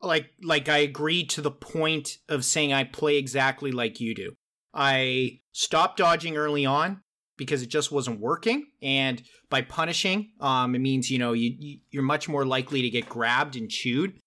Like 0.00 0.30
like 0.42 0.68
I 0.68 0.78
agree 0.78 1.24
to 1.26 1.40
the 1.40 1.50
point 1.50 2.18
of 2.28 2.44
saying 2.44 2.72
I 2.72 2.84
play 2.84 3.16
exactly 3.16 3.70
like 3.70 4.00
you 4.00 4.14
do. 4.14 4.32
I 4.74 5.40
stopped 5.52 5.98
dodging 5.98 6.36
early 6.36 6.66
on 6.66 7.02
because 7.36 7.62
it 7.62 7.68
just 7.68 7.92
wasn't 7.92 8.20
working, 8.20 8.66
and 8.80 9.22
by 9.48 9.62
punishing, 9.62 10.32
um, 10.40 10.74
it 10.74 10.80
means 10.80 11.10
you 11.10 11.18
know 11.18 11.34
you, 11.34 11.54
you 11.56 11.78
you're 11.90 12.02
much 12.02 12.28
more 12.28 12.44
likely 12.44 12.82
to 12.82 12.90
get 12.90 13.08
grabbed 13.08 13.54
and 13.54 13.70
chewed, 13.70 14.18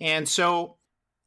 and 0.00 0.28
so. 0.28 0.76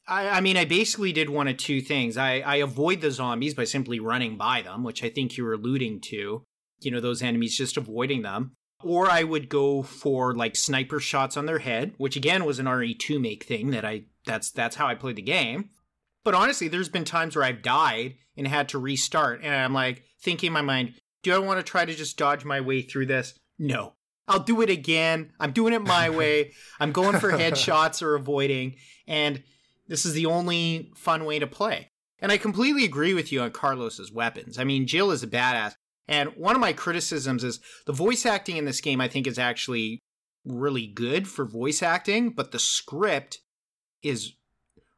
I, 0.08 0.30
I 0.30 0.42
mean, 0.42 0.58
I 0.58 0.66
basically 0.66 1.14
did 1.14 1.30
one 1.30 1.48
of 1.48 1.58
two 1.58 1.80
things. 1.80 2.18
I, 2.18 2.40
I 2.40 2.56
avoid 2.56 3.02
the 3.02 3.12
zombies 3.12 3.54
by 3.54 3.66
simply 3.66 4.00
running 4.00 4.36
by 4.36 4.64
them, 4.64 4.84
which 4.84 5.04
I 5.04 5.10
think 5.10 5.38
you 5.38 5.44
were 5.44 5.54
alluding 5.54 6.02
to. 6.10 6.44
You 6.84 6.92
know, 6.92 7.00
those 7.00 7.22
enemies, 7.22 7.58
just 7.58 7.78
avoiding 7.78 8.22
them 8.22 8.52
or 8.84 9.10
I 9.10 9.24
would 9.24 9.50
go 9.50 9.84
for 9.84 10.36
like 10.36 10.56
sniper 10.56 11.00
shots 11.00 11.38
on 11.38 11.46
their 11.46 11.60
head, 11.60 11.94
which 11.98 12.16
again 12.16 12.46
was 12.46 12.60
an 12.60 12.66
RE2 12.66 13.20
make 13.20 13.44
thing 13.44 13.72
that 13.72 13.86
I 13.86 14.04
that's 14.26 14.52
that's 14.52 14.76
how 14.76 14.88
I 14.88 14.96
played 14.96 15.16
the 15.16 15.22
game. 15.22 15.70
But 16.24 16.36
honestly, 16.36 16.68
there's 16.68 16.90
been 16.90 17.06
times 17.06 17.36
where 17.36 17.46
I've 17.46 17.64
died 17.64 18.16
and 18.38 18.48
had 18.48 18.70
to 18.70 18.80
restart 18.80 19.42
and 19.44 19.54
I'm 19.54 19.74
like 19.74 20.04
thinking 20.22 20.48
in 20.48 20.54
my 20.54 20.62
mind, 20.62 20.94
do 21.24 21.34
I 21.34 21.40
want 21.40 21.60
to 21.60 21.64
try 21.64 21.86
to 21.86 21.96
just 21.96 22.18
dodge 22.18 22.46
my 22.46 22.62
way 22.62 22.82
through 22.82 23.08
this? 23.08 23.34
No. 23.58 23.94
I'll 24.28 24.40
do 24.40 24.62
it 24.62 24.70
again. 24.70 25.32
I'm 25.40 25.52
doing 25.52 25.74
it 25.74 25.82
my 25.82 26.10
way. 26.10 26.54
I'm 26.80 26.92
going 26.92 27.20
for 27.20 27.32
headshots 27.32 28.02
or 28.02 28.16
avoiding 28.16 28.76
and 29.08 29.44
this 29.88 30.06
is 30.06 30.14
the 30.14 30.28
only 30.28 30.92
fun 30.96 31.26
way 31.26 31.40
to 31.40 31.48
play. 31.48 31.90
And 32.20 32.32
I 32.32 32.38
completely 32.38 32.86
agree 32.86 33.16
with 33.16 33.32
you 33.32 33.42
on 33.42 33.52
Carlos's 33.52 34.12
weapons. 34.12 34.60
I 34.60 34.64
mean, 34.64 34.86
Jill 34.86 35.10
is 35.10 35.24
a 35.24 35.28
badass. 35.28 35.74
And 36.12 36.30
one 36.36 36.56
of 36.56 36.62
my 36.62 36.74
criticisms 36.74 37.44
is 37.44 37.60
the 37.86 37.94
voice 37.94 38.26
acting 38.26 38.58
in 38.58 38.66
this 38.66 38.82
game, 38.82 39.00
I 39.00 39.08
think, 39.08 39.26
is 39.28 39.40
actually 39.40 40.00
really 40.44 40.86
good 40.86 41.28
for 41.28 41.46
voice 41.46 41.82
acting, 41.82 42.32
but 42.32 42.52
the 42.52 42.60
script 42.60 43.40
is 44.04 44.34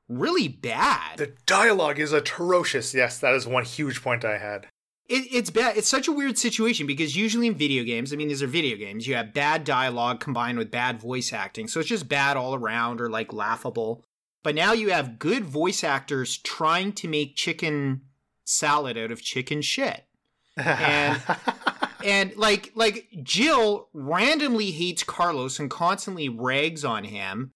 really 0.09 0.47
bad. 0.47 1.17
the 1.17 1.33
dialogue 1.45 1.97
is 1.97 2.11
atrocious 2.11 2.93
yes 2.93 3.19
that 3.19 3.33
is 3.33 3.47
one 3.47 3.63
huge 3.63 4.01
point 4.03 4.25
i 4.25 4.37
had 4.37 4.67
It, 5.07 5.25
it's 5.31 5.49
bad. 5.49 5.77
It's 5.77 5.87
such 5.87 6.07
a 6.07 6.11
weird 6.11 6.37
situation 6.37 6.85
because 6.87 7.15
usually 7.15 7.47
in 7.47 7.55
video 7.55 7.83
games, 7.83 8.11
I 8.11 8.15
mean, 8.15 8.27
these 8.27 8.43
are 8.43 8.47
video 8.47 8.77
games, 8.77 9.07
you 9.07 9.15
have 9.15 9.33
bad 9.33 9.63
dialogue 9.63 10.19
combined 10.19 10.57
with 10.57 10.71
bad 10.71 10.99
voice 10.99 11.33
acting. 11.33 11.67
So 11.67 11.79
it's 11.79 11.89
just 11.89 12.07
bad 12.09 12.37
all 12.37 12.53
around 12.55 13.01
or 13.01 13.09
like 13.09 13.33
laughable. 13.33 14.03
But 14.43 14.55
now 14.55 14.73
you 14.73 14.91
have 14.91 15.19
good 15.19 15.45
voice 15.45 15.83
actors 15.83 16.37
trying 16.37 16.93
to 16.93 17.07
make 17.07 17.35
chicken 17.35 18.01
salad 18.45 18.97
out 18.97 19.11
of 19.11 19.21
chicken 19.21 19.61
shit. 19.61 20.05
And- 20.57 21.21
and 22.03 22.35
like 22.35 22.71
like 22.75 23.07
Jill 23.23 23.89
randomly 23.93 24.71
hates 24.71 25.03
Carlos 25.03 25.59
and 25.59 25.69
constantly 25.71 26.29
rags 26.29 26.83
on 26.85 27.03
him. 27.05 27.51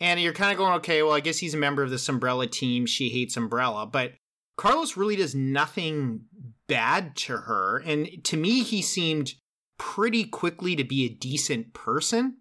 And 0.00 0.20
you're 0.20 0.32
kind 0.32 0.50
of 0.50 0.58
going, 0.58 0.72
okay, 0.74 1.02
well, 1.02 1.12
I 1.12 1.20
guess 1.20 1.38
he's 1.38 1.54
a 1.54 1.58
member 1.58 1.82
of 1.82 1.90
this 1.90 2.08
Umbrella 2.08 2.46
team. 2.48 2.86
She 2.86 3.08
hates 3.10 3.36
Umbrella, 3.36 3.86
but 3.86 4.14
Carlos 4.56 4.96
really 4.96 5.14
does 5.14 5.34
nothing 5.34 6.22
bad 6.66 7.14
to 7.16 7.36
her. 7.36 7.78
And 7.86 8.08
to 8.24 8.36
me, 8.36 8.62
he 8.64 8.82
seemed 8.82 9.34
pretty 9.78 10.24
quickly 10.24 10.74
to 10.74 10.82
be 10.84 11.04
a 11.04 11.08
decent 11.08 11.72
person. 11.72 12.38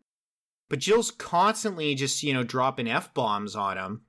but 0.70 0.80
Jill's 0.80 1.12
constantly 1.12 1.94
just, 1.96 2.24
you 2.24 2.34
know, 2.34 2.44
dropping 2.44 2.88
F 2.90 3.14
bombs 3.14 3.56
on 3.56 3.78
him. 3.78 4.02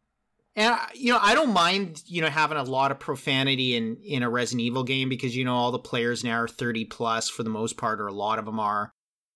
And, 0.54 0.76
you 0.94 1.12
know, 1.12 1.18
I 1.20 1.34
don't 1.34 1.52
mind, 1.52 2.02
you 2.06 2.20
know, 2.20 2.28
having 2.28 2.58
a 2.58 2.62
lot 2.62 2.90
of 2.90 2.98
profanity 2.98 3.74
in, 3.74 3.96
in 4.04 4.22
a 4.22 4.28
Resident 4.28 4.60
Evil 4.60 4.84
game 4.84 5.08
because, 5.08 5.34
you 5.34 5.44
know, 5.44 5.54
all 5.54 5.72
the 5.72 5.78
players 5.78 6.22
now 6.22 6.42
are 6.42 6.48
30 6.48 6.84
plus 6.86 7.28
for 7.30 7.42
the 7.42 7.50
most 7.50 7.78
part, 7.78 8.00
or 8.00 8.06
a 8.06 8.12
lot 8.12 8.38
of 8.38 8.44
them 8.44 8.60
are. 8.60 8.92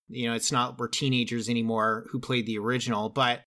You 0.09 0.29
know, 0.29 0.35
it's 0.35 0.51
not, 0.51 0.77
we're 0.77 0.87
teenagers 0.87 1.49
anymore 1.49 2.05
who 2.11 2.19
played 2.19 2.45
the 2.45 2.59
original, 2.59 3.09
but 3.09 3.41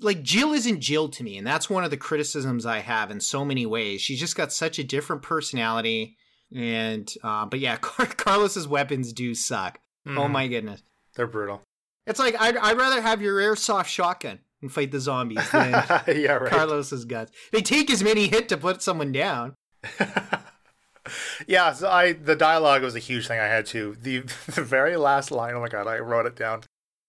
like 0.00 0.22
Jill 0.22 0.52
isn't 0.52 0.80
Jill 0.80 1.08
to 1.08 1.24
me. 1.24 1.36
And 1.36 1.46
that's 1.46 1.68
one 1.68 1.84
of 1.84 1.90
the 1.90 1.96
criticisms 1.96 2.64
I 2.64 2.78
have 2.78 3.10
in 3.10 3.20
so 3.20 3.44
many 3.44 3.66
ways. 3.66 4.00
She's 4.00 4.20
just 4.20 4.36
got 4.36 4.52
such 4.52 4.78
a 4.78 4.84
different 4.84 5.22
personality. 5.22 6.16
And, 6.54 7.12
uh, 7.24 7.46
but 7.46 7.58
yeah, 7.58 7.76
Carlos's 7.80 8.68
weapons 8.68 9.12
do 9.12 9.34
suck. 9.34 9.80
Mm. 10.06 10.18
Oh 10.18 10.28
my 10.28 10.46
goodness. 10.46 10.82
They're 11.16 11.26
brutal. 11.26 11.62
It's 12.06 12.20
like 12.20 12.40
I'd, 12.40 12.56
I'd 12.56 12.78
rather 12.78 13.02
have 13.02 13.20
your 13.20 13.38
airsoft 13.38 13.86
shotgun 13.86 14.38
and 14.60 14.72
fight 14.72 14.90
the 14.90 15.00
zombies 15.00 15.50
than 15.52 15.72
yeah, 16.08 16.32
right. 16.32 16.50
Carlos's 16.50 17.04
guns. 17.04 17.30
They 17.52 17.60
take 17.60 17.90
as 17.90 18.02
many 18.02 18.28
hit 18.28 18.48
to 18.48 18.56
put 18.56 18.82
someone 18.82 19.12
down. 19.12 19.54
yeah, 21.46 21.72
so 21.72 21.88
I 21.88 22.12
the 22.12 22.36
dialogue 22.36 22.82
was 22.82 22.96
a 22.96 23.00
huge 23.00 23.26
thing 23.26 23.38
I 23.38 23.46
had 23.46 23.66
to. 23.66 23.96
The 24.00 24.20
the 24.46 24.62
very 24.62 24.96
last 24.96 25.30
line, 25.30 25.54
oh 25.54 25.60
my 25.60 25.68
god, 25.68 25.86
I 25.86 25.98
wrote 25.98 26.26
it 26.26 26.36
down. 26.36 26.62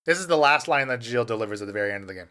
This 0.06 0.20
is 0.20 0.28
the 0.28 0.38
last 0.38 0.68
line 0.68 0.88
that 0.88 1.02
Jill 1.02 1.26
delivers 1.26 1.62
at 1.62 1.68
the 1.68 1.74
very 1.74 1.92
end 1.92 2.04
of 2.04 2.08
the 2.08 2.14
game. 2.14 2.30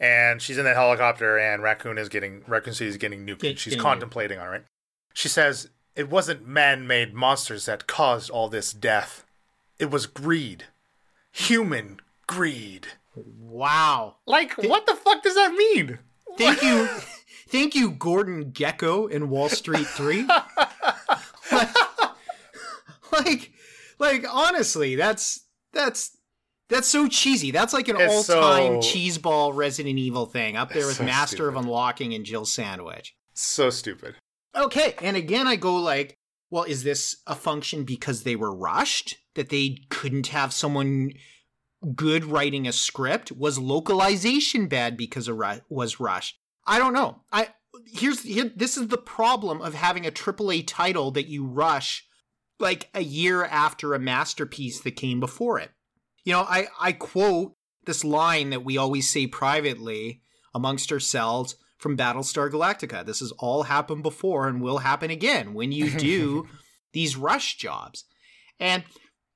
And 0.00 0.42
she's 0.42 0.58
in 0.58 0.64
the 0.64 0.74
helicopter 0.74 1.38
and 1.38 1.62
Raccoon 1.62 1.96
is 1.96 2.08
getting 2.08 2.42
Raccoon 2.48 2.74
City 2.74 2.90
is 2.90 2.96
getting 2.96 3.24
nuked. 3.24 3.40
Get, 3.40 3.58
she's 3.58 3.76
contemplating 3.76 4.38
on 4.38 4.54
it. 4.54 4.64
She 5.14 5.28
says, 5.28 5.68
It 5.94 6.08
wasn't 6.08 6.46
man 6.46 6.86
made 6.86 7.14
monsters 7.14 7.66
that 7.66 7.86
caused 7.86 8.30
all 8.30 8.48
this 8.48 8.72
death. 8.72 9.24
It 9.78 9.90
was 9.90 10.06
greed 10.06 10.64
human 11.32 11.98
greed. 12.26 12.88
Wow. 13.14 14.16
Like, 14.26 14.56
Th- 14.56 14.68
what 14.68 14.86
the 14.86 14.94
fuck 14.94 15.22
does 15.22 15.34
that 15.34 15.52
mean? 15.52 15.98
Thank 16.38 16.62
you. 16.62 16.86
Thank 17.48 17.74
you, 17.74 17.90
Gordon 17.90 18.52
Gekko 18.52 19.10
in 19.10 19.28
Wall 19.28 19.50
Street 19.50 19.86
3. 19.86 20.26
like, 21.52 21.68
like, 23.12 23.52
like, 23.98 24.26
honestly, 24.30 24.94
that's, 24.96 25.44
that's, 25.72 26.16
that's 26.70 26.88
so 26.88 27.08
cheesy. 27.08 27.50
That's 27.50 27.74
like 27.74 27.88
an 27.88 27.96
it's 27.98 28.30
all-time 28.30 28.80
so, 28.80 28.88
cheeseball 28.88 29.54
Resident 29.54 29.98
Evil 29.98 30.24
thing 30.24 30.56
up 30.56 30.72
there 30.72 30.86
with 30.86 30.96
so 30.96 31.04
Master 31.04 31.36
stupid. 31.36 31.48
of 31.50 31.56
Unlocking 31.56 32.14
and 32.14 32.24
Jill 32.24 32.46
Sandwich. 32.46 33.14
So 33.34 33.68
stupid. 33.68 34.14
Okay, 34.56 34.94
and 35.02 35.16
again 35.16 35.46
I 35.46 35.56
go 35.56 35.76
like, 35.76 36.16
well, 36.50 36.64
is 36.64 36.84
this 36.84 37.16
a 37.26 37.34
function 37.34 37.84
because 37.84 38.22
they 38.22 38.36
were 38.36 38.54
rushed? 38.54 39.16
That 39.34 39.48
they 39.48 39.78
couldn't 39.88 40.26
have 40.28 40.52
someone 40.52 41.12
good 41.94 42.24
writing 42.24 42.66
a 42.66 42.72
script? 42.72 43.32
Was 43.32 43.58
localization 43.58 44.66
bad 44.68 44.96
because 44.96 45.28
it 45.28 45.62
was 45.68 46.00
rushed? 46.00 46.38
I 46.66 46.78
don't 46.78 46.92
know. 46.92 47.22
I 47.32 47.48
here's 47.86 48.22
here, 48.22 48.50
this 48.54 48.76
is 48.76 48.88
the 48.88 48.98
problem 48.98 49.60
of 49.60 49.74
having 49.74 50.06
a 50.06 50.10
AAA 50.10 50.64
title 50.66 51.10
that 51.12 51.28
you 51.28 51.44
rush 51.44 52.06
like 52.58 52.88
a 52.94 53.02
year 53.02 53.44
after 53.44 53.94
a 53.94 53.98
masterpiece 53.98 54.80
that 54.80 54.92
came 54.92 55.20
before 55.20 55.58
it. 55.58 55.70
You 56.24 56.32
know, 56.32 56.42
I 56.42 56.68
I 56.80 56.92
quote 56.92 57.54
this 57.84 58.04
line 58.04 58.50
that 58.50 58.64
we 58.64 58.76
always 58.76 59.10
say 59.10 59.26
privately 59.26 60.22
amongst 60.54 60.92
ourselves 60.92 61.56
from 61.78 61.96
Battlestar 61.96 62.48
Galactica. 62.48 63.04
This 63.04 63.20
has 63.20 63.32
all 63.38 63.64
happened 63.64 64.04
before 64.04 64.46
and 64.46 64.62
will 64.62 64.78
happen 64.78 65.10
again 65.10 65.52
when 65.52 65.72
you 65.72 65.90
do 65.90 66.46
these 66.92 67.16
rush 67.16 67.56
jobs. 67.56 68.04
And 68.60 68.84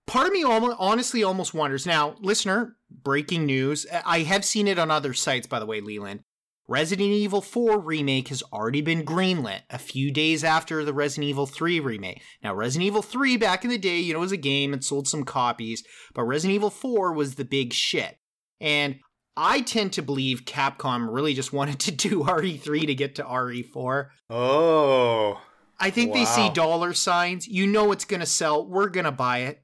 part 0.06 0.26
of 0.26 0.32
me 0.32 0.42
almost, 0.42 0.76
honestly 0.78 1.22
almost 1.22 1.54
wonders 1.54 1.86
now, 1.86 2.16
listener, 2.20 2.76
breaking 2.90 3.46
news. 3.46 3.86
Uh, 3.90 4.02
I 4.04 4.20
have 4.20 4.44
seen 4.44 4.68
it 4.68 4.78
on 4.78 4.90
other 4.90 5.14
sites, 5.14 5.46
by 5.46 5.58
the 5.58 5.66
way, 5.66 5.80
Leland. 5.80 6.20
Resident 6.68 7.10
Evil 7.10 7.40
4 7.40 7.78
remake 7.78 8.28
has 8.28 8.42
already 8.52 8.80
been 8.80 9.04
greenlit 9.04 9.60
a 9.70 9.78
few 9.78 10.10
days 10.10 10.42
after 10.42 10.84
the 10.84 10.92
Resident 10.92 11.28
Evil 11.28 11.46
3 11.46 11.78
remake. 11.78 12.22
Now, 12.42 12.54
Resident 12.54 12.86
Evil 12.86 13.02
3 13.02 13.36
back 13.36 13.62
in 13.62 13.70
the 13.70 13.78
day, 13.78 13.98
you 13.98 14.12
know, 14.12 14.18
was 14.18 14.32
a 14.32 14.36
game 14.36 14.72
and 14.72 14.84
sold 14.84 15.06
some 15.06 15.22
copies, 15.22 15.84
but 16.12 16.24
Resident 16.24 16.56
Evil 16.56 16.70
4 16.70 17.12
was 17.12 17.36
the 17.36 17.44
big 17.44 17.72
shit. 17.72 18.18
And 18.60 18.96
I 19.36 19.60
tend 19.60 19.92
to 19.92 20.02
believe 20.02 20.44
Capcom 20.44 21.06
really 21.08 21.34
just 21.34 21.52
wanted 21.52 21.78
to 21.80 21.92
do 21.92 22.24
RE3 22.24 22.86
to 22.86 22.94
get 22.94 23.14
to 23.16 23.22
RE4. 23.22 24.08
Oh. 24.30 25.40
I 25.78 25.90
think 25.90 26.12
wow. 26.12 26.18
they 26.18 26.24
see 26.24 26.50
dollar 26.50 26.94
signs. 26.94 27.46
You 27.46 27.66
know 27.66 27.92
it's 27.92 28.06
going 28.06 28.20
to 28.20 28.26
sell. 28.26 28.66
We're 28.66 28.88
going 28.88 29.04
to 29.04 29.12
buy 29.12 29.40
it. 29.40 29.62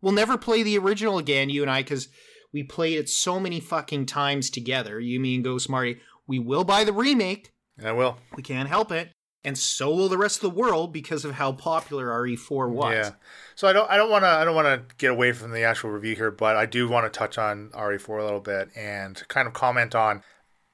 We'll 0.00 0.12
never 0.12 0.38
play 0.38 0.62
the 0.62 0.78
original 0.78 1.18
again, 1.18 1.50
you 1.50 1.62
and 1.62 1.70
I, 1.70 1.82
because 1.82 2.08
we 2.52 2.62
played 2.62 2.98
it 2.98 3.08
so 3.08 3.38
many 3.38 3.60
fucking 3.60 4.06
times 4.06 4.50
together. 4.50 4.98
You, 4.98 5.20
me, 5.20 5.34
and 5.34 5.44
Ghost 5.44 5.68
Marty. 5.68 6.00
We 6.26 6.38
will 6.38 6.64
buy 6.64 6.84
the 6.84 6.92
remake. 6.92 7.52
I 7.82 7.92
will. 7.92 8.18
We 8.36 8.42
can't 8.42 8.68
help 8.68 8.92
it 8.92 9.10
and 9.44 9.56
so 9.56 9.90
will 9.94 10.08
the 10.08 10.18
rest 10.18 10.36
of 10.36 10.42
the 10.42 10.58
world 10.58 10.92
because 10.92 11.24
of 11.24 11.32
how 11.32 11.52
popular 11.52 12.06
RE4 12.06 12.70
was. 12.70 12.92
Yeah. 12.92 13.10
So 13.54 13.68
I 13.68 13.72
don't 13.72 13.90
I 13.90 13.96
don't 13.96 14.10
want 14.10 14.24
to 14.24 14.28
I 14.28 14.44
don't 14.44 14.54
want 14.54 14.88
to 14.88 14.94
get 14.96 15.10
away 15.10 15.32
from 15.32 15.52
the 15.52 15.62
actual 15.62 15.90
review 15.90 16.14
here, 16.14 16.30
but 16.30 16.56
I 16.56 16.66
do 16.66 16.88
want 16.88 17.10
to 17.10 17.18
touch 17.18 17.38
on 17.38 17.70
RE4 17.70 18.20
a 18.20 18.24
little 18.24 18.40
bit 18.40 18.68
and 18.76 19.26
kind 19.28 19.48
of 19.48 19.54
comment 19.54 19.94
on 19.94 20.22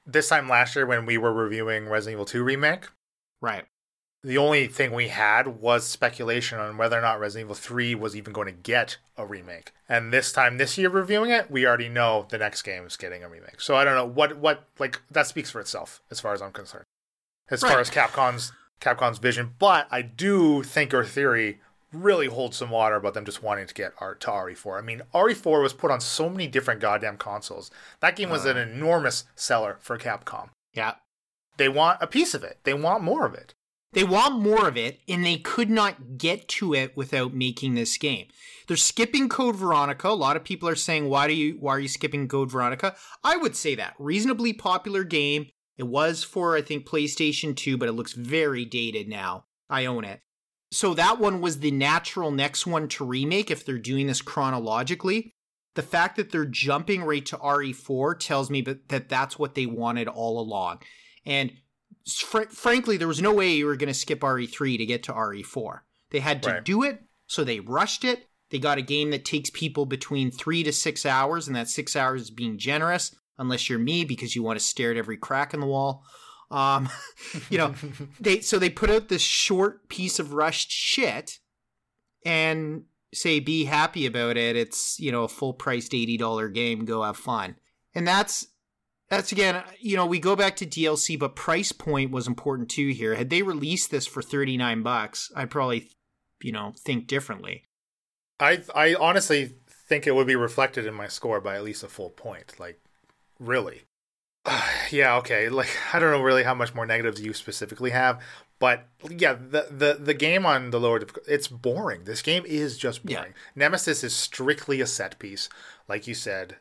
this 0.05 0.29
time 0.29 0.49
last 0.49 0.75
year 0.75 0.85
when 0.85 1.05
we 1.05 1.17
were 1.17 1.33
reviewing 1.33 1.87
Resident 1.87 2.15
Evil 2.15 2.25
2 2.25 2.43
remake. 2.43 2.87
Right. 3.41 3.65
The 4.27 4.37
only 4.37 4.67
thing 4.67 4.91
we 4.91 5.07
had 5.07 5.61
was 5.61 5.87
speculation 5.87 6.59
on 6.59 6.75
whether 6.75 6.97
or 6.97 7.01
not 7.01 7.17
Resident 7.17 7.45
Evil 7.45 7.55
3 7.55 7.95
was 7.95 8.13
even 8.13 8.33
going 8.33 8.47
to 8.47 8.51
get 8.51 8.97
a 9.15 9.25
remake. 9.25 9.71
And 9.87 10.11
this 10.11 10.33
time 10.33 10.57
this 10.57 10.77
year 10.77 10.89
reviewing 10.89 11.31
it, 11.31 11.49
we 11.49 11.65
already 11.65 11.87
know 11.87 12.25
the 12.27 12.37
next 12.37 12.63
game 12.63 12.83
is 12.83 12.97
getting 12.97 13.23
a 13.23 13.29
remake. 13.29 13.61
So 13.61 13.77
I 13.77 13.85
don't 13.85 13.95
know 13.95 14.05
what 14.05 14.35
what 14.35 14.67
like 14.79 15.01
that 15.09 15.27
speaks 15.27 15.49
for 15.49 15.61
itself 15.61 16.01
as 16.11 16.19
far 16.19 16.33
as 16.33 16.41
I'm 16.41 16.51
concerned 16.51 16.83
as 17.49 17.63
right. 17.63 17.71
far 17.71 17.79
as 17.79 17.89
Capcom's 17.89 18.51
Capcom's 18.81 19.17
vision. 19.17 19.53
But 19.59 19.87
I 19.91 20.01
do 20.01 20.61
think 20.61 20.91
your 20.91 21.05
theory 21.05 21.61
really 21.93 22.27
holds 22.27 22.57
some 22.57 22.69
water 22.69 22.97
about 22.97 23.13
them 23.13 23.23
just 23.23 23.41
wanting 23.41 23.67
to 23.67 23.73
get 23.73 23.93
art 24.01 24.19
to 24.19 24.27
RE4. 24.27 24.77
I 24.77 24.81
mean, 24.81 25.03
RE4 25.13 25.63
was 25.63 25.71
put 25.71 25.89
on 25.89 26.01
so 26.01 26.29
many 26.29 26.47
different 26.47 26.81
goddamn 26.81 27.15
consoles. 27.15 27.71
That 28.01 28.17
game 28.17 28.29
was 28.29 28.45
uh, 28.45 28.49
an 28.49 28.57
enormous 28.57 29.23
seller 29.37 29.77
for 29.79 29.97
Capcom. 29.97 30.49
Yeah. 30.73 30.95
They 31.55 31.69
want 31.69 31.99
a 32.01 32.07
piece 32.07 32.33
of 32.33 32.43
it. 32.43 32.57
They 32.65 32.73
want 32.73 33.03
more 33.03 33.25
of 33.25 33.33
it. 33.33 33.53
They 33.97 34.03
want 34.03 34.39
more 34.39 34.67
of 34.67 34.77
it, 34.77 34.99
and 35.07 35.25
they 35.25 35.37
could 35.37 35.71
not 35.71 36.19
get 36.19 36.47
to 36.49 36.75
it 36.75 36.95
without 36.95 37.33
making 37.33 37.73
this 37.73 37.97
game. 37.97 38.27
They're 38.67 38.77
skipping 38.77 39.27
Code 39.27 39.55
Veronica. 39.55 40.09
A 40.09 40.13
lot 40.13 40.37
of 40.37 40.43
people 40.43 40.69
are 40.69 40.75
saying, 40.75 41.09
"Why 41.09 41.27
do 41.27 41.33
you? 41.33 41.57
Why 41.59 41.71
are 41.71 41.79
you 41.79 41.87
skipping 41.87 42.27
Code 42.27 42.51
Veronica?" 42.51 42.95
I 43.23 43.37
would 43.37 43.55
say 43.55 43.73
that 43.73 43.95
reasonably 43.97 44.53
popular 44.53 45.03
game. 45.03 45.47
It 45.79 45.87
was 45.87 46.23
for, 46.23 46.55
I 46.55 46.61
think, 46.61 46.85
PlayStation 46.85 47.55
2, 47.55 47.75
but 47.75 47.89
it 47.89 47.93
looks 47.93 48.13
very 48.13 48.65
dated 48.65 49.07
now. 49.07 49.45
I 49.67 49.87
own 49.87 50.05
it. 50.05 50.21
So 50.71 50.93
that 50.93 51.17
one 51.17 51.41
was 51.41 51.61
the 51.61 51.71
natural 51.71 52.29
next 52.29 52.67
one 52.67 52.87
to 52.89 53.03
remake 53.03 53.49
if 53.49 53.65
they're 53.65 53.79
doing 53.79 54.05
this 54.05 54.21
chronologically. 54.21 55.31
The 55.73 55.81
fact 55.81 56.17
that 56.17 56.31
they're 56.31 56.45
jumping 56.45 57.01
right 57.01 57.25
to 57.25 57.37
RE4 57.37 58.13
tells 58.13 58.51
me 58.51 58.61
that 58.61 59.09
that's 59.09 59.39
what 59.39 59.55
they 59.55 59.65
wanted 59.65 60.07
all 60.07 60.39
along. 60.39 60.83
And 61.25 61.53
fr- 62.07 62.49
frankly, 62.49 62.97
there 62.97 63.07
was 63.07 63.21
no 63.21 63.33
way 63.33 63.53
you 63.53 63.65
were 63.65 63.75
going 63.75 63.87
to 63.87 63.93
skip 63.93 64.21
RE3 64.21 64.77
to 64.77 64.85
get 64.85 65.03
to 65.03 65.13
RE4. 65.13 65.81
They 66.11 66.19
had 66.19 66.41
to 66.43 66.49
right. 66.51 66.63
do 66.63 66.83
it, 66.83 67.03
so 67.27 67.43
they 67.43 67.59
rushed 67.59 68.03
it. 68.03 68.27
They 68.49 68.59
got 68.59 68.77
a 68.77 68.83
game 68.83 69.11
that 69.11 69.25
takes 69.25 69.49
people 69.49 69.85
between 69.85 70.31
three 70.31 70.63
to 70.63 70.71
six 70.71 71.05
hours, 71.05 71.47
and 71.47 71.55
that 71.55 71.67
six 71.67 71.95
hours 71.95 72.23
is 72.23 72.31
being 72.31 72.57
generous 72.57 73.13
unless 73.37 73.69
you're 73.69 73.79
me 73.79 74.05
because 74.05 74.35
you 74.35 74.43
want 74.43 74.59
to 74.59 74.65
stare 74.65 74.91
at 74.91 74.97
every 74.97 75.17
crack 75.17 75.53
in 75.53 75.59
the 75.59 75.65
wall. 75.65 76.03
Um, 76.49 76.89
you 77.49 77.57
know, 77.57 77.73
they 78.19 78.39
so 78.39 78.57
they 78.57 78.69
put 78.69 78.89
out 78.89 79.09
this 79.09 79.21
short 79.21 79.89
piece 79.89 80.19
of 80.19 80.33
rushed 80.33 80.71
shit 80.71 81.39
and 82.25 82.83
say 83.13 83.39
be 83.39 83.65
happy 83.65 84.05
about 84.05 84.37
it. 84.37 84.55
It's 84.55 84.99
you 84.99 85.11
know 85.11 85.23
a 85.23 85.29
full 85.29 85.53
priced 85.53 85.93
eighty 85.93 86.17
dollar 86.17 86.47
game. 86.47 86.85
Go 86.85 87.03
have 87.03 87.17
fun, 87.17 87.55
and 87.93 88.07
that's 88.07 88.47
that's 89.09 89.31
again 89.31 89.55
uh, 89.55 89.63
you 89.79 89.95
know 89.95 90.05
we 90.05 90.19
go 90.19 90.35
back 90.35 90.55
to 90.57 90.65
DLC, 90.65 91.17
but 91.17 91.35
price 91.35 91.71
point 91.71 92.11
was 92.11 92.27
important 92.27 92.69
too 92.69 92.89
here. 92.89 93.15
Had 93.15 93.29
they 93.29 93.41
released 93.41 93.91
this 93.91 94.07
for 94.07 94.21
thirty 94.21 94.57
nine 94.57 94.83
bucks, 94.83 95.31
I'd 95.35 95.49
probably 95.49 95.89
you 96.41 96.51
know 96.51 96.73
think 96.77 97.07
differently. 97.07 97.63
I 98.39 98.63
I 98.75 98.95
honestly 98.95 99.55
think 99.87 100.05
it 100.05 100.15
would 100.15 100.27
be 100.27 100.35
reflected 100.35 100.85
in 100.85 100.93
my 100.93 101.07
score 101.07 101.39
by 101.39 101.55
at 101.55 101.63
least 101.63 101.83
a 101.83 101.87
full 101.87 102.09
point. 102.09 102.59
Like 102.59 102.81
really. 103.39 103.83
yeah, 104.91 105.17
okay. 105.17 105.49
Like 105.49 105.69
I 105.93 105.99
don't 105.99 106.11
know 106.11 106.21
really 106.21 106.43
how 106.43 106.53
much 106.53 106.75
more 106.75 106.85
negatives 106.85 107.21
you 107.21 107.33
specifically 107.33 107.91
have, 107.91 108.21
but 108.59 108.87
yeah, 109.09 109.33
the 109.33 109.67
the 109.69 109.97
the 109.99 110.13
game 110.13 110.45
on 110.45 110.71
the 110.71 110.79
lower 110.79 110.99
difficulty, 110.99 111.31
it's 111.31 111.47
boring. 111.47 112.03
This 112.03 112.21
game 112.21 112.43
is 112.45 112.77
just 112.77 113.05
boring. 113.05 113.33
Yeah. 113.33 113.41
Nemesis 113.55 114.03
is 114.03 114.15
strictly 114.15 114.81
a 114.81 114.87
set 114.87 115.19
piece, 115.19 115.49
like 115.87 116.07
you 116.07 116.13
said, 116.13 116.57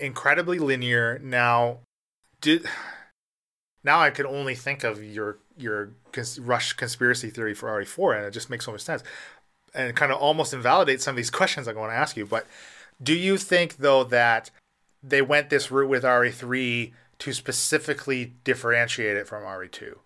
incredibly 0.00 0.58
linear. 0.58 1.18
Now, 1.22 1.78
did 2.40 2.66
now 3.84 4.00
I 4.00 4.10
can 4.10 4.26
only 4.26 4.54
think 4.54 4.84
of 4.84 5.02
your 5.02 5.38
your 5.56 5.92
cons- 6.12 6.38
rush 6.38 6.72
conspiracy 6.74 7.30
theory 7.30 7.54
for 7.54 7.68
RE4, 7.68 8.16
and 8.16 8.26
it 8.26 8.32
just 8.32 8.50
makes 8.50 8.64
so 8.64 8.72
much 8.72 8.82
sense, 8.82 9.02
and 9.74 9.94
kind 9.96 10.12
of 10.12 10.18
almost 10.18 10.52
invalidates 10.52 11.04
some 11.04 11.12
of 11.12 11.16
these 11.16 11.30
questions 11.30 11.68
I'm 11.68 11.74
going 11.74 11.90
to 11.90 11.96
ask 11.96 12.16
you. 12.16 12.26
But 12.26 12.46
do 13.02 13.14
you 13.14 13.36
think 13.36 13.76
though 13.76 14.04
that 14.04 14.50
they 15.02 15.22
went 15.22 15.50
this 15.50 15.70
route 15.70 15.88
with 15.88 16.02
RE3 16.02 16.92
to 17.18 17.32
specifically 17.32 18.34
differentiate 18.44 19.16
it 19.16 19.28
from 19.28 19.44
RE2? 19.44 19.96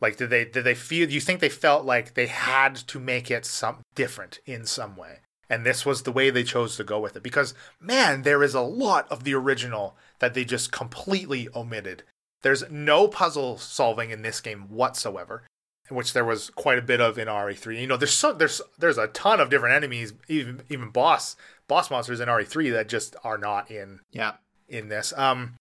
Like, 0.00 0.16
did 0.16 0.30
they 0.30 0.44
did 0.44 0.64
they 0.64 0.74
feel? 0.74 1.08
Do 1.08 1.14
you 1.14 1.20
think 1.20 1.40
they 1.40 1.48
felt 1.48 1.84
like 1.84 2.14
they 2.14 2.26
had 2.26 2.76
to 2.76 3.00
make 3.00 3.30
it 3.30 3.46
some 3.46 3.78
different 3.94 4.40
in 4.44 4.66
some 4.66 4.96
way? 4.96 5.20
And 5.48 5.64
this 5.64 5.86
was 5.86 6.02
the 6.02 6.12
way 6.12 6.30
they 6.30 6.42
chose 6.42 6.76
to 6.76 6.84
go 6.84 6.98
with 6.98 7.16
it 7.16 7.22
because 7.22 7.54
man, 7.80 8.22
there 8.22 8.42
is 8.42 8.54
a 8.54 8.60
lot 8.60 9.06
of 9.10 9.24
the 9.24 9.34
original 9.34 9.96
that 10.18 10.34
they 10.34 10.44
just 10.44 10.72
completely 10.72 11.48
omitted. 11.54 12.02
There's 12.42 12.68
no 12.70 13.08
puzzle 13.08 13.58
solving 13.58 14.10
in 14.10 14.22
this 14.22 14.40
game 14.40 14.68
whatsoever, 14.68 15.42
which 15.88 16.12
there 16.12 16.24
was 16.24 16.50
quite 16.50 16.78
a 16.78 16.82
bit 16.82 17.00
of 17.00 17.18
in 17.18 17.28
RE3. 17.28 17.80
You 17.80 17.86
know, 17.86 17.96
there's 17.96 18.12
so, 18.12 18.32
there's 18.32 18.60
there's 18.78 18.98
a 18.98 19.08
ton 19.08 19.40
of 19.40 19.50
different 19.50 19.74
enemies, 19.74 20.12
even 20.28 20.62
even 20.68 20.90
boss 20.90 21.36
boss 21.68 21.90
monsters 21.90 22.20
in 22.20 22.28
RE3 22.28 22.72
that 22.72 22.88
just 22.88 23.16
are 23.24 23.38
not 23.38 23.70
in 23.70 24.00
yeah 24.12 24.34
in 24.68 24.88
this. 24.88 25.12
Um, 25.16 25.54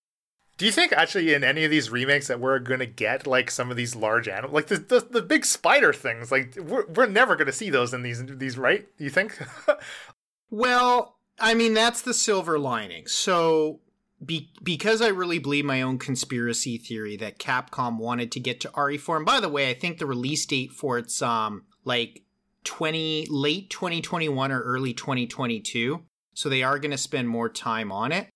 do 0.58 0.66
you 0.66 0.72
think 0.72 0.93
actually 0.93 1.34
in 1.34 1.43
any 1.43 1.66
of 1.66 1.72
these 1.72 1.89
remakes 1.89 2.28
that 2.28 2.39
we're 2.39 2.60
gonna 2.60 2.86
get 2.86 3.28
like 3.28 3.51
some 3.51 3.72
of 3.72 3.78
these 3.78 3.95
large 3.95 4.28
animals, 4.28 4.53
like 4.53 4.68
the, 4.68 4.78
the 4.78 5.08
the 5.12 5.22
big 5.22 5.45
spider 5.45 5.91
things? 5.91 6.32
Like 6.32 6.56
we're 6.56 6.86
we're 6.88 7.08
never 7.08 7.36
gonna 7.36 7.51
see 7.51 7.70
those 7.70 7.93
in 7.93 8.03
these 8.03 8.26
these, 8.26 8.58
right? 8.58 8.88
You 8.97 9.10
think? 9.10 9.38
well, 10.49 11.18
I 11.39 11.53
mean 11.53 11.74
that's 11.74 12.01
the 12.01 12.14
silver 12.14 12.58
lining. 12.58 13.08
So 13.08 13.82
be, 14.24 14.51
because 14.64 15.01
I 15.01 15.10
really 15.10 15.39
believe 15.39 15.66
my 15.66 15.82
own 15.82 15.99
conspiracy 15.99 16.78
theory 16.78 17.18
that 17.18 17.38
Capcom 17.38 17.97
wanted 17.97 18.32
to 18.32 18.39
get 18.39 18.62
to 18.62 18.70
RE4. 18.70 19.18
And 19.18 19.26
by 19.26 19.39
the 19.41 19.49
way, 19.49 19.70
I 19.70 19.74
think 19.74 19.97
the 19.97 20.06
release 20.06 20.45
date 20.45 20.72
for 20.72 20.97
it's 20.97 21.22
um 21.22 21.64
like 21.84 22.24
20 22.64 23.28
late 23.30 23.70
2021 23.70 24.51
or 24.51 24.62
early 24.62 24.93
2022. 24.93 26.03
So 26.34 26.49
they 26.49 26.64
are 26.64 26.80
going 26.80 26.91
to 26.91 26.97
spend 26.97 27.30
more 27.30 27.47
time 27.47 27.91
on 27.91 28.12
it. 28.12 28.28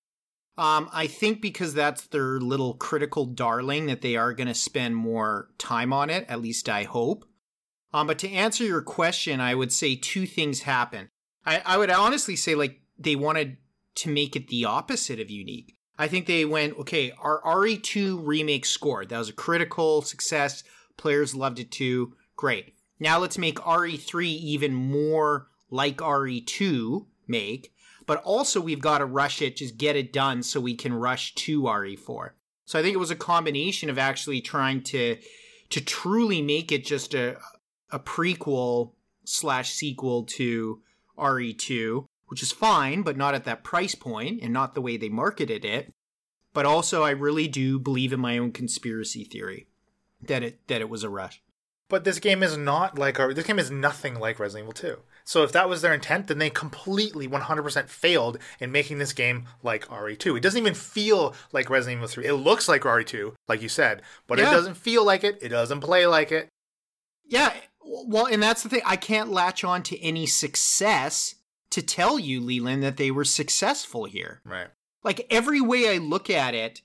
Um, 0.60 0.90
I 0.92 1.08
think 1.08 1.42
because 1.42 1.74
that's 1.74 2.08
their 2.08 2.38
little 2.38 2.74
critical 2.74 3.26
darling 3.26 3.86
that 3.86 4.02
they 4.02 4.18
are 4.18 4.34
going 4.34 4.48
to 4.48 4.54
spend 4.54 4.98
more 4.98 5.48
time 5.58 5.94
on 5.94 6.10
it. 6.10 6.26
At 6.28 6.42
least 6.42 6.68
I 6.68 6.84
hope. 6.84 7.24
Um, 7.94 8.08
but 8.08 8.20
to 8.20 8.30
answer 8.30 8.66
your 8.66 8.82
question, 8.82 9.40
I 9.40 9.56
would 9.56 9.72
say 9.72 9.96
two 9.96 10.28
things 10.28 10.64
happen. 10.64 11.08
I, 11.46 11.62
I 11.66 11.78
would 11.78 11.90
honestly 11.90 12.36
say 12.36 12.56
like 12.56 12.82
they 12.98 13.16
wanted 13.16 13.56
to 13.96 14.10
make 14.10 14.36
it 14.36 14.50
the 14.50 14.66
opposite 14.66 15.22
of 15.22 15.32
unique. 15.32 15.78
I 15.98 16.10
think 16.10 16.26
they 16.26 16.44
went, 16.44 16.78
okay, 16.78 17.14
our 17.18 17.42
RE2 17.44 18.20
remake 18.22 18.66
scored. 18.66 19.08
That 19.10 19.20
was 19.20 19.30
a 19.30 19.34
critical 19.34 20.02
success. 20.02 20.66
Players 20.98 21.36
loved 21.36 21.60
it 21.60 21.72
too. 21.72 22.16
Great. 22.36 22.74
Now 23.00 23.18
let's 23.20 23.38
make 23.38 23.60
RE3 23.60 24.26
even 24.26 24.74
more 24.74 25.48
like 25.70 25.98
RE2 26.00 27.06
make 27.30 27.74
but 28.10 28.24
also 28.24 28.60
we've 28.60 28.82
got 28.82 28.98
to 28.98 29.06
rush 29.06 29.40
it, 29.40 29.58
just 29.58 29.78
get 29.78 29.96
it 29.96 30.12
done 30.12 30.42
so 30.42 30.60
we 30.60 30.74
can 30.74 30.92
rush 30.92 31.36
to 31.36 31.62
RE4. 31.62 32.32
So 32.66 32.80
I 32.80 32.82
think 32.82 32.96
it 32.96 33.00
was 33.00 33.12
a 33.12 33.16
combination 33.16 33.88
of 33.88 34.00
actually 34.00 34.42
trying 34.42 34.82
to 34.86 35.18
to 35.70 35.80
truly 35.80 36.42
make 36.42 36.72
it 36.72 36.84
just 36.84 37.14
a 37.14 37.38
a 37.92 38.00
prequel 38.00 38.94
slash 39.26 39.70
sequel 39.70 40.24
to 40.24 40.82
RE2, 41.20 42.06
which 42.30 42.42
is 42.42 42.52
fine, 42.52 43.04
but 43.04 43.16
not 43.16 43.36
at 43.36 43.44
that 43.44 43.64
price 43.64 43.94
point 43.94 44.40
and 44.42 44.52
not 44.52 44.74
the 44.74 44.82
way 44.82 44.98
they 44.98 45.10
marketed 45.10 45.64
it. 45.64 45.94
But 46.52 46.66
also 46.66 47.04
I 47.04 47.12
really 47.12 47.48
do 47.48 47.78
believe 47.78 48.12
in 48.12 48.20
my 48.20 48.40
own 48.40 48.52
conspiracy 48.52 49.24
theory 49.24 49.68
that 50.20 50.42
it 50.42 50.68
that 50.68 50.82
it 50.82 50.90
was 50.90 51.04
a 51.04 51.10
rush. 51.10 51.44
But 51.90 52.06
this 52.06 52.18
game 52.18 52.42
is 52.42 52.58
not 52.58 52.98
like 52.98 53.20
our 53.20 53.36
this 53.36 53.46
game 53.46 53.60
is 53.60 53.70
nothing 53.70 54.20
like 54.20 54.40
Resident 54.40 54.64
Evil 54.64 54.74
2. 54.74 55.00
So 55.30 55.44
if 55.44 55.52
that 55.52 55.70
was 55.70 55.84
their 55.84 55.94
intent, 55.94 56.26
then 56.26 56.40
they 56.40 56.50
completely 56.50 57.28
100% 57.28 57.88
failed 57.88 58.40
in 58.60 58.72
making 58.72 58.98
this 58.98 59.14
game 59.14 59.46
like 59.62 59.86
RE2. 59.86 60.36
It 60.36 60.40
doesn't 60.40 60.60
even 60.60 60.74
feel 60.74 61.36
like 61.52 61.70
Resident 61.70 62.00
Evil 62.00 62.08
3. 62.08 62.26
It 62.26 62.34
looks 62.34 62.68
like 62.68 62.82
RE2, 62.82 63.36
like 63.48 63.62
you 63.62 63.70
said, 63.70 64.02
but 64.26 64.40
yeah. 64.40 64.50
it 64.50 64.54
doesn't 64.56 64.74
feel 64.74 65.06
like 65.06 65.24
it. 65.24 65.38
It 65.40 65.50
doesn't 65.50 65.82
play 65.82 66.08
like 66.08 66.32
it. 66.32 66.50
Yeah, 67.28 67.54
well, 67.86 68.26
and 68.26 68.42
that's 68.42 68.64
the 68.64 68.70
thing. 68.70 68.82
I 68.84 68.96
can't 68.96 69.30
latch 69.30 69.64
on 69.64 69.84
to 69.84 70.04
any 70.04 70.26
success 70.26 71.36
to 71.70 71.84
tell 71.84 72.18
you, 72.18 72.42
Leland, 72.42 72.82
that 72.82 72.98
they 72.98 73.12
were 73.12 73.24
successful 73.24 74.06
here. 74.06 74.42
Right. 74.44 74.70
Like 75.04 75.28
every 75.30 75.62
way 75.62 75.94
I 75.94 76.00
look 76.00 76.32
at 76.32 76.56
it, 76.56 76.82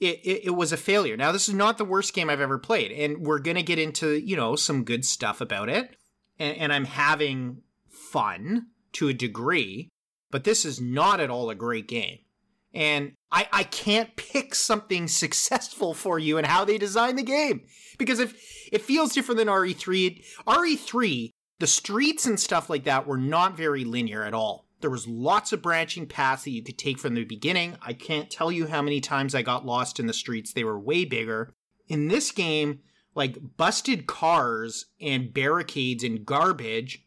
it, 0.00 0.18
it, 0.24 0.46
it, 0.46 0.56
was 0.56 0.72
a 0.72 0.76
failure. 0.76 1.16
Now, 1.16 1.30
this 1.30 1.48
is 1.48 1.54
not 1.54 1.78
the 1.78 1.84
worst 1.84 2.12
game 2.12 2.28
I've 2.28 2.40
ever 2.40 2.58
played, 2.58 2.90
and 2.90 3.18
we're 3.18 3.38
going 3.38 3.56
to 3.56 3.62
get 3.62 3.78
into, 3.78 4.18
you 4.18 4.34
know, 4.34 4.56
some 4.56 4.82
good 4.82 5.04
stuff 5.04 5.40
about 5.40 5.68
it. 5.68 5.94
And, 6.40 6.56
and 6.56 6.72
I'm 6.72 6.84
having 6.84 7.62
fun 8.10 8.66
to 8.92 9.08
a 9.08 9.14
degree, 9.14 9.88
but 10.30 10.44
this 10.44 10.64
is 10.64 10.80
not 10.80 11.20
at 11.20 11.30
all 11.30 11.50
a 11.50 11.54
great 11.54 11.88
game. 11.88 12.18
And 12.74 13.12
I, 13.30 13.48
I 13.52 13.62
can't 13.64 14.14
pick 14.16 14.54
something 14.54 15.08
successful 15.08 15.94
for 15.94 16.18
you 16.18 16.38
and 16.38 16.46
how 16.46 16.64
they 16.64 16.78
design 16.78 17.16
the 17.16 17.22
game. 17.22 17.62
Because 17.98 18.18
if 18.18 18.34
it 18.72 18.82
feels 18.82 19.12
different 19.12 19.38
than 19.38 19.48
RE3, 19.48 20.24
RE3, 20.46 21.30
the 21.58 21.66
streets 21.66 22.26
and 22.26 22.38
stuff 22.38 22.70
like 22.70 22.84
that 22.84 23.06
were 23.06 23.18
not 23.18 23.56
very 23.56 23.84
linear 23.84 24.22
at 24.22 24.34
all. 24.34 24.66
There 24.80 24.90
was 24.90 25.08
lots 25.08 25.52
of 25.52 25.60
branching 25.60 26.06
paths 26.06 26.44
that 26.44 26.50
you 26.50 26.62
could 26.62 26.78
take 26.78 26.98
from 26.98 27.14
the 27.14 27.24
beginning. 27.24 27.76
I 27.82 27.94
can't 27.94 28.30
tell 28.30 28.52
you 28.52 28.68
how 28.68 28.80
many 28.80 29.00
times 29.00 29.34
I 29.34 29.42
got 29.42 29.66
lost 29.66 29.98
in 29.98 30.06
the 30.06 30.12
streets. 30.12 30.52
They 30.52 30.62
were 30.62 30.78
way 30.78 31.04
bigger. 31.04 31.52
In 31.88 32.06
this 32.06 32.30
game, 32.30 32.80
like 33.14 33.38
busted 33.56 34.06
cars 34.06 34.86
and 35.00 35.34
barricades 35.34 36.04
and 36.04 36.24
garbage 36.24 37.04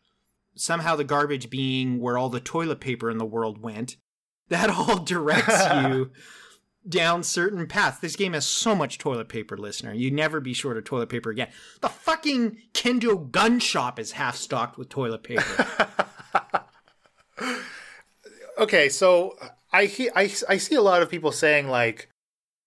somehow 0.62 0.96
the 0.96 1.04
garbage 1.04 1.50
being 1.50 2.00
where 2.00 2.18
all 2.18 2.30
the 2.30 2.40
toilet 2.40 2.80
paper 2.80 3.10
in 3.10 3.18
the 3.18 3.26
world 3.26 3.62
went, 3.62 3.98
that 4.50 4.70
all 4.76 4.98
directs 4.98 5.66
you 5.74 6.12
down 6.88 7.24
certain 7.24 7.68
paths. 7.68 8.00
This 8.00 8.16
game 8.16 8.34
has 8.34 8.46
so 8.46 8.76
much 8.76 8.98
toilet 8.98 9.28
paper, 9.28 9.58
listener. 9.58 9.94
You 9.94 10.12
never 10.12 10.40
be 10.40 10.54
short 10.54 10.78
of 10.78 10.84
toilet 10.84 11.10
paper 11.10 11.32
again. 11.32 11.50
The 11.82 11.90
fucking 11.90 12.58
Kendo 12.74 13.32
gun 13.32 13.60
shop 13.60 14.00
is 14.00 14.14
half 14.14 14.36
stocked 14.36 14.78
with 14.78 14.90
toilet 14.90 15.24
paper. 15.24 15.68
okay, 18.60 18.90
so 18.90 19.38
I, 19.74 20.10
I 20.16 20.32
I 20.48 20.58
see 20.58 20.76
a 20.76 20.82
lot 20.82 21.02
of 21.02 21.10
people 21.10 21.32
saying 21.32 21.68
like, 21.68 22.10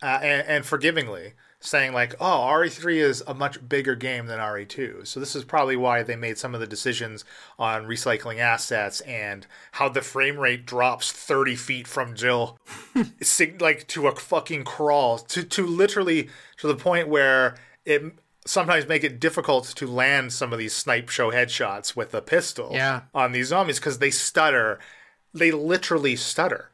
uh, 0.03 0.19
and, 0.23 0.49
and 0.49 0.67
forgivingly, 0.67 1.35
saying 1.65 1.93
like, 1.93 2.15
"Oh, 2.21 2.47
RE3 2.47 2.97
is 2.97 3.23
a 3.27 3.35
much 3.35 3.67
bigger 3.69 3.95
game 3.95 4.27
than 4.27 4.39
RE2." 4.39 5.07
So 5.07 5.19
this 5.19 5.35
is 5.35 5.45
probably 5.45 5.77
why 5.77 6.03
they 6.03 6.17
made 6.17 6.39
some 6.39 6.55
of 6.55 6.61
the 6.61 6.67
decisions 6.67 7.25
on 7.59 7.87
recycling 7.87 8.39
assets 8.39 9.01
and 9.03 9.47
how 9.73 9.89
the 9.89 10.03
frame 10.03 10.39
rate 10.39 10.67
drops 10.67 11.11
30 11.11 11.57
feet 11.57 11.89
from 11.89 12.15
Jill, 12.15 12.59
like 13.61 13.89
to 13.89 14.07
a 14.07 14.15
fucking 14.15 14.65
crawl 14.65 15.19
to 15.19 15.43
to 15.43 15.67
literally 15.67 16.29
to 16.59 16.67
the 16.67 16.77
point 16.77 17.09
where 17.09 17.57
it 17.85 18.03
sometimes 18.47 18.87
make 18.87 19.05
it 19.05 19.19
difficult 19.19 19.65
to 19.65 19.87
land 19.87 20.33
some 20.33 20.53
of 20.53 20.59
these 20.59 20.75
snipe 20.75 21.09
show 21.09 21.33
headshots 21.33 21.97
with 21.97 22.15
a 22.15 22.21
pistol 22.21 22.71
yeah. 22.73 23.03
on 23.15 23.33
these 23.33 23.49
zombies 23.49 23.79
because 23.79 23.99
they 23.99 24.11
stutter. 24.11 24.79
They 25.33 25.51
literally 25.51 26.15
stutter. 26.15 26.71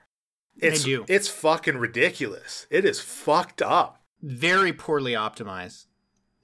It's, 0.59 0.83
they 0.83 0.91
do. 0.91 1.05
It's 1.09 1.29
fucking 1.29 1.79
ridiculous. 1.79 2.67
It 2.71 2.85
is 2.85 3.01
fucked 3.01 3.63
up 3.63 4.00
very 4.23 4.73
poorly 4.73 5.13
optimized. 5.13 5.87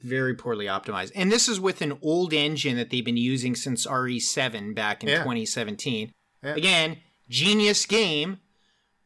Very 0.03 0.35
poorly 0.35 0.67
optimized. 0.67 1.13
And 1.15 1.33
this 1.33 1.49
is 1.49 1.59
with 1.59 1.81
an 1.81 1.99
old 2.03 2.33
engine 2.33 2.77
that 2.77 2.91
they've 2.91 3.05
been 3.05 3.17
using 3.17 3.55
since 3.55 3.87
RE7 3.87 4.75
back 4.75 5.03
in 5.03 5.09
yeah. 5.09 5.19
2017. 5.19 6.13
Yeah. 6.43 6.55
Again, 6.55 6.99
genius 7.29 7.87
game, 7.87 8.39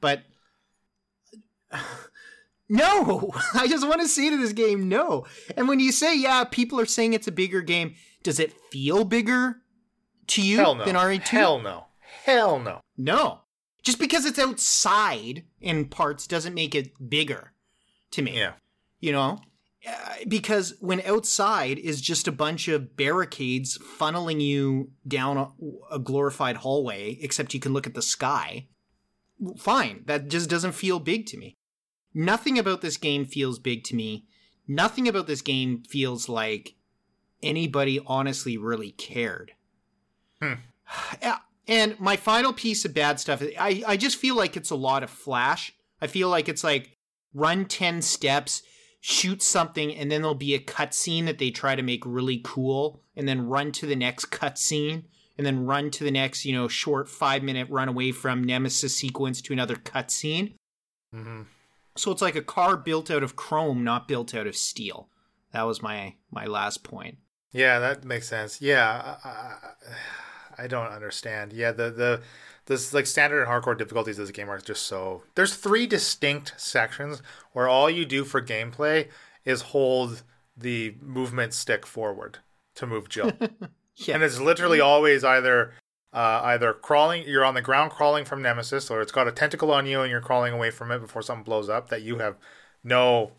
but 0.00 0.22
no, 2.68 3.32
I 3.54 3.68
just 3.68 3.86
want 3.86 4.00
to 4.00 4.08
say 4.08 4.30
to 4.30 4.36
this 4.36 4.52
game, 4.52 4.88
no. 4.88 5.26
And 5.56 5.68
when 5.68 5.80
you 5.80 5.92
say, 5.92 6.18
yeah, 6.18 6.44
people 6.44 6.80
are 6.80 6.86
saying 6.86 7.12
it's 7.12 7.28
a 7.28 7.32
bigger 7.32 7.60
game, 7.60 7.94
does 8.22 8.40
it 8.40 8.52
feel 8.70 9.04
bigger 9.04 9.56
to 10.28 10.42
you 10.42 10.58
no. 10.58 10.84
than 10.84 10.96
RE2? 10.96 11.28
Hell 11.28 11.60
no. 11.60 11.86
Hell 12.24 12.58
no. 12.58 12.80
No. 12.98 13.40
Just 13.82 13.98
because 13.98 14.26
it's 14.26 14.38
outside 14.38 15.44
in 15.60 15.86
parts 15.86 16.26
doesn't 16.26 16.54
make 16.54 16.74
it 16.74 17.08
bigger 17.08 17.52
to 18.12 18.22
me. 18.22 18.38
Yeah. 18.38 18.52
You 19.00 19.12
know? 19.12 19.40
Uh, 19.86 20.14
because 20.28 20.74
when 20.80 21.00
outside 21.02 21.78
is 21.78 22.02
just 22.02 22.28
a 22.28 22.32
bunch 22.32 22.68
of 22.68 22.96
barricades 22.96 23.78
funneling 23.78 24.40
you 24.40 24.90
down 25.08 25.38
a, 25.38 25.48
a 25.90 25.98
glorified 25.98 26.56
hallway, 26.56 27.18
except 27.22 27.54
you 27.54 27.61
can 27.61 27.72
look 27.72 27.86
at 27.86 27.94
the 27.94 28.02
sky, 28.02 28.66
fine. 29.56 30.02
That 30.06 30.28
just 30.28 30.50
doesn't 30.50 30.72
feel 30.72 31.00
big 31.00 31.26
to 31.26 31.38
me. 31.38 31.56
Nothing 32.12 32.58
about 32.58 32.82
this 32.82 32.96
game 32.96 33.24
feels 33.24 33.58
big 33.58 33.84
to 33.84 33.96
me. 33.96 34.26
Nothing 34.68 35.08
about 35.08 35.26
this 35.26 35.40
game 35.40 35.82
feels 35.88 36.28
like 36.28 36.74
anybody 37.42 38.00
honestly 38.06 38.58
really 38.58 38.92
cared. 38.92 39.52
Hmm. 40.40 40.54
And 41.68 42.00
my 42.00 42.16
final 42.16 42.52
piece 42.52 42.84
of 42.84 42.94
bad 42.94 43.20
stuff, 43.20 43.44
I, 43.56 43.84
I 43.86 43.96
just 43.96 44.16
feel 44.16 44.34
like 44.34 44.56
it's 44.56 44.70
a 44.70 44.74
lot 44.74 45.04
of 45.04 45.11
flash. 45.11 45.72
I 46.02 46.08
feel 46.08 46.28
like 46.28 46.48
it's 46.48 46.64
like 46.64 46.96
run 47.34 47.64
10 47.64 48.02
steps, 48.02 48.62
shoot 49.00 49.42
something, 49.42 49.94
and 49.94 50.10
then 50.10 50.22
there'll 50.22 50.34
be 50.34 50.54
a 50.54 50.58
cutscene 50.58 51.26
that 51.26 51.38
they 51.38 51.50
try 51.50 51.74
to 51.74 51.82
make 51.82 52.04
really 52.04 52.40
cool, 52.44 53.02
and 53.16 53.28
then 53.28 53.46
run 53.46 53.72
to 53.72 53.86
the 53.86 53.96
next 53.96 54.26
cutscene, 54.26 55.04
and 55.38 55.46
then 55.46 55.64
run 55.64 55.90
to 55.90 56.04
the 56.04 56.10
next, 56.10 56.44
you 56.44 56.52
know, 56.52 56.68
short 56.68 57.08
five 57.08 57.42
minute 57.42 57.68
run 57.70 57.88
away 57.88 58.12
from 58.12 58.44
Nemesis 58.44 58.96
sequence 58.96 59.40
to 59.42 59.52
another 59.52 59.76
cutscene. 59.76 60.54
Mm-hmm. 61.14 61.42
So 61.96 62.10
it's 62.10 62.22
like 62.22 62.36
a 62.36 62.42
car 62.42 62.76
built 62.76 63.10
out 63.10 63.22
of 63.22 63.36
chrome, 63.36 63.82
not 63.84 64.06
built 64.06 64.34
out 64.34 64.46
of 64.46 64.56
steel. 64.56 65.08
That 65.52 65.62
was 65.62 65.82
my 65.82 66.14
my 66.30 66.46
last 66.46 66.84
point. 66.84 67.18
Yeah, 67.52 67.78
that 67.80 68.04
makes 68.04 68.28
sense. 68.28 68.60
Yeah, 68.62 69.16
I, 69.24 69.28
I, 69.28 70.64
I 70.64 70.66
don't 70.66 70.92
understand. 70.92 71.52
Yeah, 71.52 71.72
the 71.72 71.90
the 71.90 72.22
this 72.66 72.92
like 72.94 73.06
standard 73.06 73.42
and 73.42 73.48
hardcore 73.50 73.76
difficulties 73.76 74.18
of 74.18 74.26
the 74.26 74.32
game 74.32 74.48
are 74.48 74.58
just 74.61 74.86
so. 74.86 75.22
There's 75.34 75.54
three 75.56 75.86
distinct 75.86 76.54
sections 76.56 77.22
where 77.52 77.68
all 77.68 77.88
you 77.90 78.04
do 78.04 78.24
for 78.24 78.40
gameplay 78.42 79.08
is 79.44 79.62
hold 79.62 80.22
the 80.56 80.94
movement 81.00 81.54
stick 81.54 81.86
forward 81.86 82.38
to 82.74 82.86
move 82.86 83.08
Jill, 83.08 83.32
Yeah. 83.96 84.14
and 84.14 84.22
it's 84.22 84.38
literally 84.38 84.80
always 84.80 85.24
either 85.24 85.72
uh, 86.12 86.40
either 86.44 86.72
crawling, 86.72 87.22
you're 87.26 87.44
on 87.44 87.54
the 87.54 87.62
ground 87.62 87.92
crawling 87.92 88.24
from 88.24 88.42
Nemesis, 88.42 88.90
or 88.90 89.00
it's 89.00 89.12
got 89.12 89.28
a 89.28 89.32
tentacle 89.32 89.70
on 89.72 89.86
you 89.86 90.00
and 90.00 90.11
you're 90.11 90.20
crawling 90.20 90.52
away 90.52 90.70
from 90.70 90.90
it 90.90 90.98
before 90.98 91.22
something 91.22 91.44
blows 91.44 91.68
up 91.68 91.88
that 91.88 92.02
you 92.02 92.18
have 92.18 92.36
no 92.82 93.32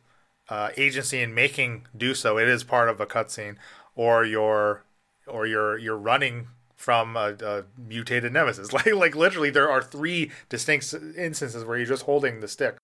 uh, 0.49 0.69
agency 0.77 1.21
in 1.21 1.33
making 1.33 1.85
do 1.95 2.13
so. 2.15 2.37
It 2.37 2.47
is 2.47 2.63
part 2.63 2.87
of 2.89 2.99
a 3.01 3.05
cutscene, 3.05 3.55
or 3.95 4.23
you're 4.25 4.83
or 5.27 5.45
you're 5.45 5.77
you're 5.77 5.97
running 5.97 6.47
from 6.81 7.15
a, 7.15 7.35
a 7.43 7.63
mutated 7.77 8.33
nemesis. 8.33 8.73
Like 8.73 8.87
like 8.93 9.15
literally, 9.15 9.49
there 9.51 9.69
are 9.69 9.81
three 9.81 10.31
distinct 10.49 10.93
instances 11.17 11.63
where 11.63 11.77
you're 11.77 11.85
just 11.85 12.03
holding 12.05 12.39
the 12.39 12.47
stick 12.47 12.77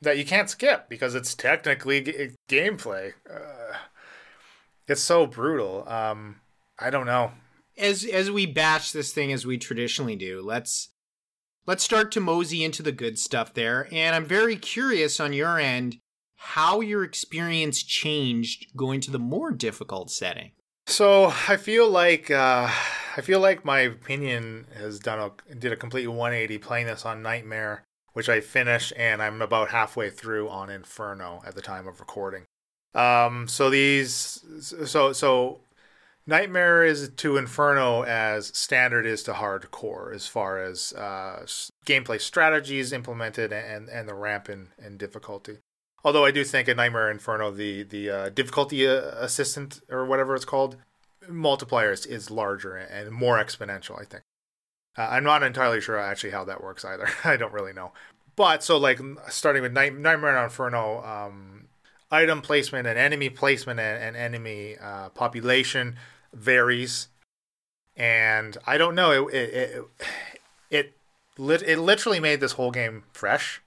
that 0.00 0.18
you 0.18 0.24
can't 0.24 0.50
skip 0.50 0.88
because 0.88 1.14
it's 1.14 1.34
technically 1.34 2.00
g- 2.02 2.30
gameplay. 2.48 3.12
Uh, 3.28 3.76
it's 4.88 5.00
so 5.00 5.26
brutal. 5.26 5.88
Um, 5.88 6.40
I 6.78 6.90
don't 6.90 7.06
know. 7.06 7.32
as 7.78 8.04
as 8.04 8.30
we 8.30 8.46
bash 8.46 8.92
this 8.92 9.12
thing 9.12 9.32
as 9.32 9.46
we 9.46 9.58
traditionally 9.58 10.16
do, 10.16 10.42
let's 10.42 10.90
let's 11.66 11.84
start 11.84 12.10
to 12.12 12.20
mosey 12.20 12.64
into 12.64 12.82
the 12.82 12.92
good 12.92 13.18
stuff 13.18 13.54
there. 13.54 13.88
And 13.92 14.14
I'm 14.16 14.26
very 14.26 14.56
curious 14.56 15.20
on 15.20 15.32
your 15.32 15.58
end 15.58 15.96
how 16.36 16.80
your 16.80 17.04
experience 17.04 17.84
changed 17.84 18.66
going 18.76 19.00
to 19.02 19.12
the 19.12 19.18
more 19.20 19.52
difficult 19.52 20.10
setting. 20.10 20.50
So 20.88 21.32
I 21.48 21.56
feel 21.56 21.88
like 21.88 22.28
uh, 22.32 22.68
I 23.16 23.20
feel 23.20 23.40
like 23.40 23.64
my 23.64 23.80
opinion 23.80 24.66
has 24.74 24.98
done 24.98 25.18
a 25.18 25.54
did 25.54 25.72
a 25.72 25.76
complete 25.76 26.06
180 26.06 26.58
playing 26.58 26.86
this 26.86 27.04
on 27.04 27.22
Nightmare, 27.22 27.84
which 28.12 28.28
I 28.28 28.40
finished, 28.40 28.92
and 28.96 29.22
I'm 29.22 29.42
about 29.42 29.70
halfway 29.70 30.10
through 30.10 30.48
on 30.48 30.70
Inferno 30.70 31.42
at 31.46 31.54
the 31.54 31.62
time 31.62 31.86
of 31.86 32.00
recording. 32.00 32.44
Um, 32.94 33.48
so 33.48 33.70
these, 33.70 34.44
so 34.60 35.12
so 35.12 35.60
Nightmare 36.26 36.84
is 36.84 37.08
to 37.08 37.36
Inferno 37.36 38.02
as 38.04 38.46
standard 38.56 39.04
is 39.06 39.22
to 39.24 39.32
hardcore 39.32 40.14
as 40.14 40.26
far 40.26 40.62
as 40.62 40.92
uh, 40.94 41.44
gameplay 41.84 42.20
strategies 42.20 42.92
implemented 42.92 43.52
and 43.52 43.88
and 43.88 44.08
the 44.08 44.14
ramp 44.14 44.48
in, 44.48 44.68
in 44.84 44.96
difficulty. 44.96 45.58
Although 46.04 46.24
I 46.24 46.30
do 46.30 46.44
think 46.44 46.68
in 46.68 46.76
Nightmare 46.78 47.10
Inferno 47.10 47.50
the 47.50 47.82
the 47.82 48.10
uh, 48.10 48.28
difficulty 48.30 48.86
uh, 48.86 48.92
assistant 49.16 49.80
or 49.90 50.06
whatever 50.06 50.34
it's 50.34 50.44
called 50.44 50.76
multiplier 51.28 51.92
is, 51.92 52.06
is 52.06 52.30
larger 52.30 52.76
and 52.76 53.10
more 53.10 53.38
exponential. 53.38 54.00
I 54.00 54.04
think. 54.04 54.22
Uh, 54.96 55.08
I'm 55.10 55.24
not 55.24 55.42
entirely 55.42 55.80
sure 55.80 55.98
actually 55.98 56.30
how 56.30 56.44
that 56.44 56.62
works 56.62 56.84
either. 56.84 57.08
I 57.24 57.36
don't 57.36 57.52
really 57.52 57.72
know. 57.72 57.92
But 58.36 58.62
so 58.62 58.76
like 58.78 59.00
starting 59.28 59.62
with 59.62 59.72
Night- 59.72 59.96
Nightmare 59.96 60.42
Inferno, 60.42 61.02
um, 61.04 61.68
item 62.10 62.42
placement 62.42 62.86
and 62.86 62.98
enemy 62.98 63.30
placement 63.30 63.80
and, 63.80 64.02
and 64.02 64.16
enemy 64.16 64.76
uh, 64.80 65.08
population 65.10 65.96
varies, 66.32 67.08
and 67.96 68.56
I 68.66 68.78
don't 68.78 68.94
know. 68.94 69.28
It 69.28 69.34
it 69.34 69.84
it 70.70 70.94
it, 71.38 71.62
it 71.66 71.78
literally 71.78 72.20
made 72.20 72.40
this 72.40 72.52
whole 72.52 72.70
game 72.70 73.04
fresh, 73.12 73.60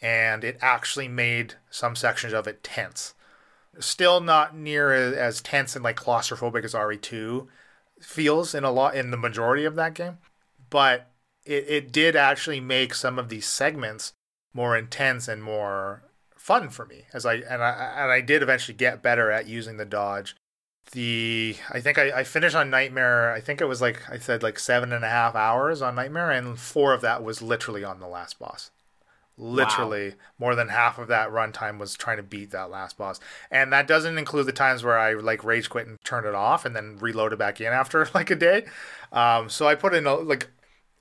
and 0.00 0.42
it 0.42 0.58
actually 0.60 1.08
made 1.08 1.54
some 1.70 1.94
sections 1.94 2.32
of 2.32 2.46
it 2.46 2.62
tense. 2.64 3.14
Still 3.78 4.20
not 4.20 4.54
near 4.56 4.92
as, 4.92 5.40
tense 5.40 5.74
and 5.74 5.84
like 5.84 5.96
claustrophobic 5.96 6.64
as 6.64 6.74
RE2 6.74 7.46
feels 8.00 8.54
in 8.54 8.64
a 8.64 8.70
lot 8.70 8.94
in 8.94 9.10
the 9.10 9.16
majority 9.16 9.64
of 9.64 9.76
that 9.76 9.94
game, 9.94 10.18
but 10.68 11.10
it, 11.44 11.64
it 11.68 11.92
did 11.92 12.16
actually 12.16 12.60
make 12.60 12.94
some 12.94 13.18
of 13.18 13.28
these 13.28 13.46
segments 13.46 14.12
more 14.52 14.76
intense 14.76 15.28
and 15.28 15.42
more 15.42 16.02
fun 16.36 16.68
for 16.68 16.84
me 16.84 17.04
as 17.14 17.24
I 17.24 17.34
and 17.34 17.62
I 17.62 17.94
and 17.96 18.10
I 18.10 18.20
did 18.20 18.42
eventually 18.42 18.76
get 18.76 19.00
better 19.00 19.30
at 19.30 19.46
using 19.46 19.76
the 19.76 19.84
dodge. 19.84 20.34
The 20.90 21.56
I 21.70 21.80
think 21.80 21.98
I, 21.98 22.10
I 22.10 22.24
finished 22.24 22.56
on 22.56 22.68
Nightmare. 22.68 23.32
I 23.32 23.40
think 23.40 23.60
it 23.60 23.66
was 23.66 23.80
like 23.80 24.10
I 24.10 24.18
said 24.18 24.42
like 24.42 24.58
seven 24.58 24.92
and 24.92 25.04
a 25.04 25.08
half 25.08 25.36
hours 25.36 25.80
on 25.80 25.94
Nightmare, 25.94 26.32
and 26.32 26.58
four 26.58 26.92
of 26.92 27.00
that 27.02 27.22
was 27.22 27.40
literally 27.40 27.84
on 27.84 28.00
the 28.00 28.08
last 28.08 28.38
boss. 28.40 28.71
Literally, 29.38 30.14
more 30.38 30.54
than 30.54 30.68
half 30.68 30.98
of 30.98 31.08
that 31.08 31.30
runtime 31.30 31.78
was 31.78 31.94
trying 31.94 32.18
to 32.18 32.22
beat 32.22 32.50
that 32.50 32.70
last 32.70 32.98
boss, 32.98 33.18
and 33.50 33.72
that 33.72 33.88
doesn't 33.88 34.18
include 34.18 34.46
the 34.46 34.52
times 34.52 34.84
where 34.84 34.98
I 34.98 35.14
like 35.14 35.42
rage 35.42 35.70
quit 35.70 35.86
and 35.86 35.98
turn 36.04 36.26
it 36.26 36.34
off, 36.34 36.64
and 36.66 36.76
then 36.76 36.98
reload 37.00 37.32
it 37.32 37.38
back 37.38 37.60
in 37.60 37.72
after 37.72 38.06
like 38.14 38.30
a 38.30 38.36
day. 38.36 38.66
Um, 39.10 39.48
so 39.48 39.66
I 39.66 39.74
put 39.74 39.94
in 39.94 40.06
a, 40.06 40.14
like 40.14 40.48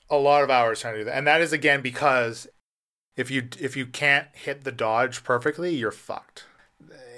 a 0.09 0.15
lot 0.15 0.43
of 0.43 0.49
hours 0.49 0.79
trying 0.79 0.93
to 0.93 0.99
do 1.01 1.05
that, 1.05 1.17
and 1.17 1.27
that 1.27 1.41
is 1.41 1.51
again 1.51 1.81
because 1.81 2.47
if 3.17 3.29
you 3.29 3.49
if 3.59 3.75
you 3.75 3.85
can't 3.85 4.27
hit 4.33 4.63
the 4.63 4.71
dodge 4.71 5.23
perfectly, 5.23 5.75
you're 5.75 5.91
fucked. 5.91 6.45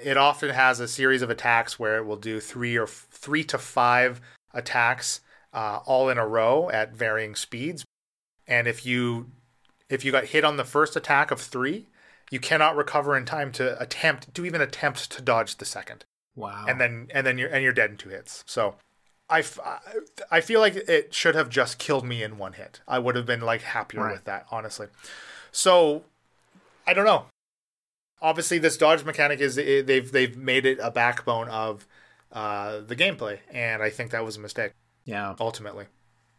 It 0.02 0.16
often 0.16 0.50
has 0.50 0.80
a 0.80 0.88
series 0.88 1.22
of 1.22 1.30
attacks 1.30 1.78
where 1.78 1.98
it 1.98 2.04
will 2.04 2.16
do 2.16 2.40
three 2.40 2.76
or 2.76 2.84
f- 2.84 3.06
three 3.10 3.44
to 3.44 3.56
five 3.56 4.20
attacks 4.52 5.20
uh, 5.52 5.80
all 5.86 6.08
in 6.08 6.18
a 6.18 6.26
row 6.26 6.68
at 6.70 6.92
varying 6.92 7.34
speeds, 7.34 7.84
and 8.46 8.66
if 8.66 8.84
you 8.84 9.30
if 9.88 10.04
you 10.04 10.12
got 10.12 10.26
hit 10.26 10.44
on 10.44 10.56
the 10.56 10.64
first 10.64 10.96
attack 10.96 11.30
of 11.30 11.40
three, 11.40 11.86
you 12.30 12.40
cannot 12.40 12.76
recover 12.76 13.16
in 13.16 13.24
time 13.24 13.52
to 13.52 13.80
attempt 13.80 14.34
to 14.34 14.44
even 14.44 14.60
attempt 14.60 15.10
to 15.12 15.22
dodge 15.22 15.56
the 15.56 15.64
second 15.64 16.04
Wow. 16.36 16.64
and 16.68 16.80
then 16.80 17.08
and 17.14 17.26
then 17.26 17.38
you're 17.38 17.48
and 17.48 17.62
you're 17.62 17.72
dead 17.72 17.90
in 17.90 17.96
two 17.96 18.08
hits. 18.08 18.42
So 18.46 18.76
I, 19.28 19.38
f- 19.40 19.58
I 20.30 20.40
feel 20.42 20.60
like 20.60 20.74
it 20.76 21.14
should 21.14 21.34
have 21.34 21.48
just 21.48 21.78
killed 21.78 22.04
me 22.04 22.22
in 22.22 22.36
one 22.36 22.52
hit. 22.54 22.80
I 22.86 22.98
would 22.98 23.16
have 23.16 23.24
been 23.24 23.40
like 23.40 23.62
happier 23.62 24.02
Right. 24.02 24.12
with 24.12 24.24
that, 24.24 24.46
honestly. 24.50 24.88
So 25.50 26.04
I 26.86 26.92
don't 26.92 27.06
know. 27.06 27.26
Obviously, 28.20 28.58
this 28.58 28.76
dodge 28.76 29.04
mechanic 29.04 29.40
is 29.40 29.54
they've 29.56 30.10
they've 30.10 30.36
made 30.36 30.66
it 30.66 30.78
a 30.82 30.90
backbone 30.90 31.48
of 31.48 31.86
uh, 32.32 32.80
the 32.80 32.96
gameplay, 32.96 33.38
and 33.50 33.82
I 33.82 33.90
think 33.90 34.10
that 34.10 34.24
was 34.24 34.36
a 34.36 34.40
mistake 34.40 34.72
yeah. 35.04 35.34
ultimately. 35.38 35.86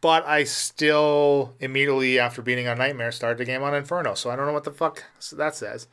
But 0.05 0.23
I 0.27 0.43
still 0.43 1.55
immediately 1.59 2.19
after 2.19 2.43
beating 2.43 2.67
on 2.67 2.77
Nightmare 2.77 3.11
started 3.11 3.39
the 3.39 3.45
game 3.45 3.63
on 3.63 3.73
Inferno, 3.73 4.13
so 4.13 4.29
I 4.29 4.35
don't 4.35 4.45
know 4.45 4.53
what 4.53 4.63
the 4.63 4.69
fuck 4.71 5.03
that 5.33 5.55
says. 5.55 5.87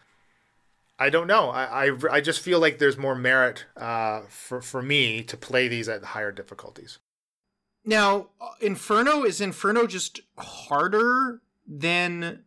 I 0.99 1.09
don't 1.09 1.27
know. 1.27 1.49
I, 1.49 1.87
I, 1.87 1.97
I 2.11 2.21
just 2.21 2.41
feel 2.41 2.61
like 2.61 2.77
there's 2.77 2.99
more 2.99 3.15
merit 3.15 3.65
uh, 3.75 4.25
for 4.29 4.61
for 4.61 4.83
me 4.83 5.23
to 5.23 5.37
play 5.39 5.67
these 5.67 5.89
at 5.89 6.05
higher 6.05 6.31
difficulties. 6.31 6.99
Now, 7.87 8.29
uh, 8.39 8.51
Inferno 8.61 9.25
is 9.25 9.41
Inferno 9.41 9.87
just 9.87 10.21
harder 10.37 11.41
than 11.67 12.45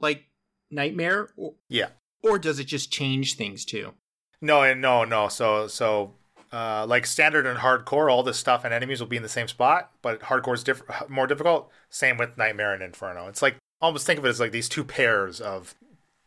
like 0.00 0.24
Nightmare, 0.70 1.28
or, 1.36 1.56
Yeah. 1.68 1.88
or 2.22 2.38
does 2.38 2.58
it 2.58 2.64
just 2.68 2.90
change 2.90 3.36
things 3.36 3.66
too? 3.66 3.92
No, 4.40 4.72
no, 4.72 5.04
no. 5.04 5.28
So 5.28 5.66
so 5.66 6.14
uh, 6.52 6.84
like 6.86 7.06
standard 7.06 7.46
and 7.46 7.58
hardcore, 7.58 8.10
all 8.10 8.22
this 8.22 8.38
stuff 8.38 8.64
and 8.64 8.74
enemies 8.74 9.00
will 9.00 9.08
be 9.08 9.16
in 9.16 9.22
the 9.22 9.28
same 9.28 9.48
spot, 9.48 9.90
but 10.02 10.20
hardcore 10.20 10.54
is 10.54 10.62
diff- 10.62 10.82
more 11.08 11.26
difficult. 11.26 11.70
Same 11.88 12.18
with 12.18 12.36
Nightmare 12.36 12.74
and 12.74 12.82
Inferno. 12.82 13.26
It's 13.28 13.42
like 13.42 13.56
almost 13.80 14.06
think 14.06 14.18
of 14.18 14.24
it 14.26 14.28
as 14.28 14.40
like 14.40 14.52
these 14.52 14.68
two 14.68 14.84
pairs 14.84 15.40
of 15.40 15.74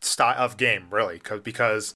style 0.01 0.35
of 0.37 0.57
game, 0.57 0.87
really, 0.89 1.21
because 1.43 1.93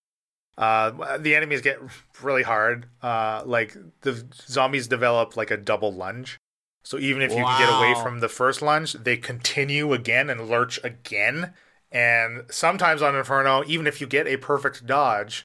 uh, 0.57 1.17
the 1.17 1.36
enemies 1.36 1.61
get 1.61 1.80
really 2.21 2.43
hard. 2.43 2.86
Uh, 3.01 3.41
like 3.45 3.75
the 4.01 4.25
zombies 4.45 4.88
develop 4.88 5.36
like 5.36 5.51
a 5.51 5.57
double 5.57 5.91
lunge. 5.91 6.38
So 6.84 6.97
even 6.97 7.21
if 7.21 7.32
you 7.32 7.43
can 7.43 7.59
get 7.59 7.69
away 7.69 7.93
from 8.01 8.19
the 8.19 8.30
first 8.30 8.61
lunge, 8.61 8.93
they 8.93 9.17
continue 9.17 9.93
again 9.93 10.30
and 10.30 10.49
lurch 10.49 10.80
again. 10.84 11.53
And 11.91 12.43
sometimes 12.49 13.01
on 13.01 13.15
Inferno, 13.15 13.63
even 13.67 13.86
if 13.86 13.99
you 13.99 14.07
get 14.07 14.27
a 14.27 14.38
perfect 14.38 14.86
dodge, 14.86 15.43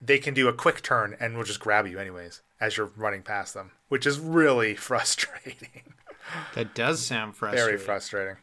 they 0.00 0.18
can 0.18 0.34
do 0.34 0.48
a 0.48 0.52
quick 0.52 0.82
turn 0.82 1.16
and 1.18 1.36
will 1.36 1.44
just 1.44 1.60
grab 1.60 1.86
you 1.86 1.98
anyways 1.98 2.42
as 2.60 2.76
you're 2.76 2.92
running 2.96 3.22
past 3.22 3.54
them, 3.54 3.72
which 3.88 4.06
is 4.06 4.18
really 4.18 4.74
frustrating. 4.76 5.94
That 6.54 6.74
does 6.74 7.04
sound 7.04 7.36
frustrating. 7.36 7.66
Very 7.66 7.78
frustrating. 7.78 8.36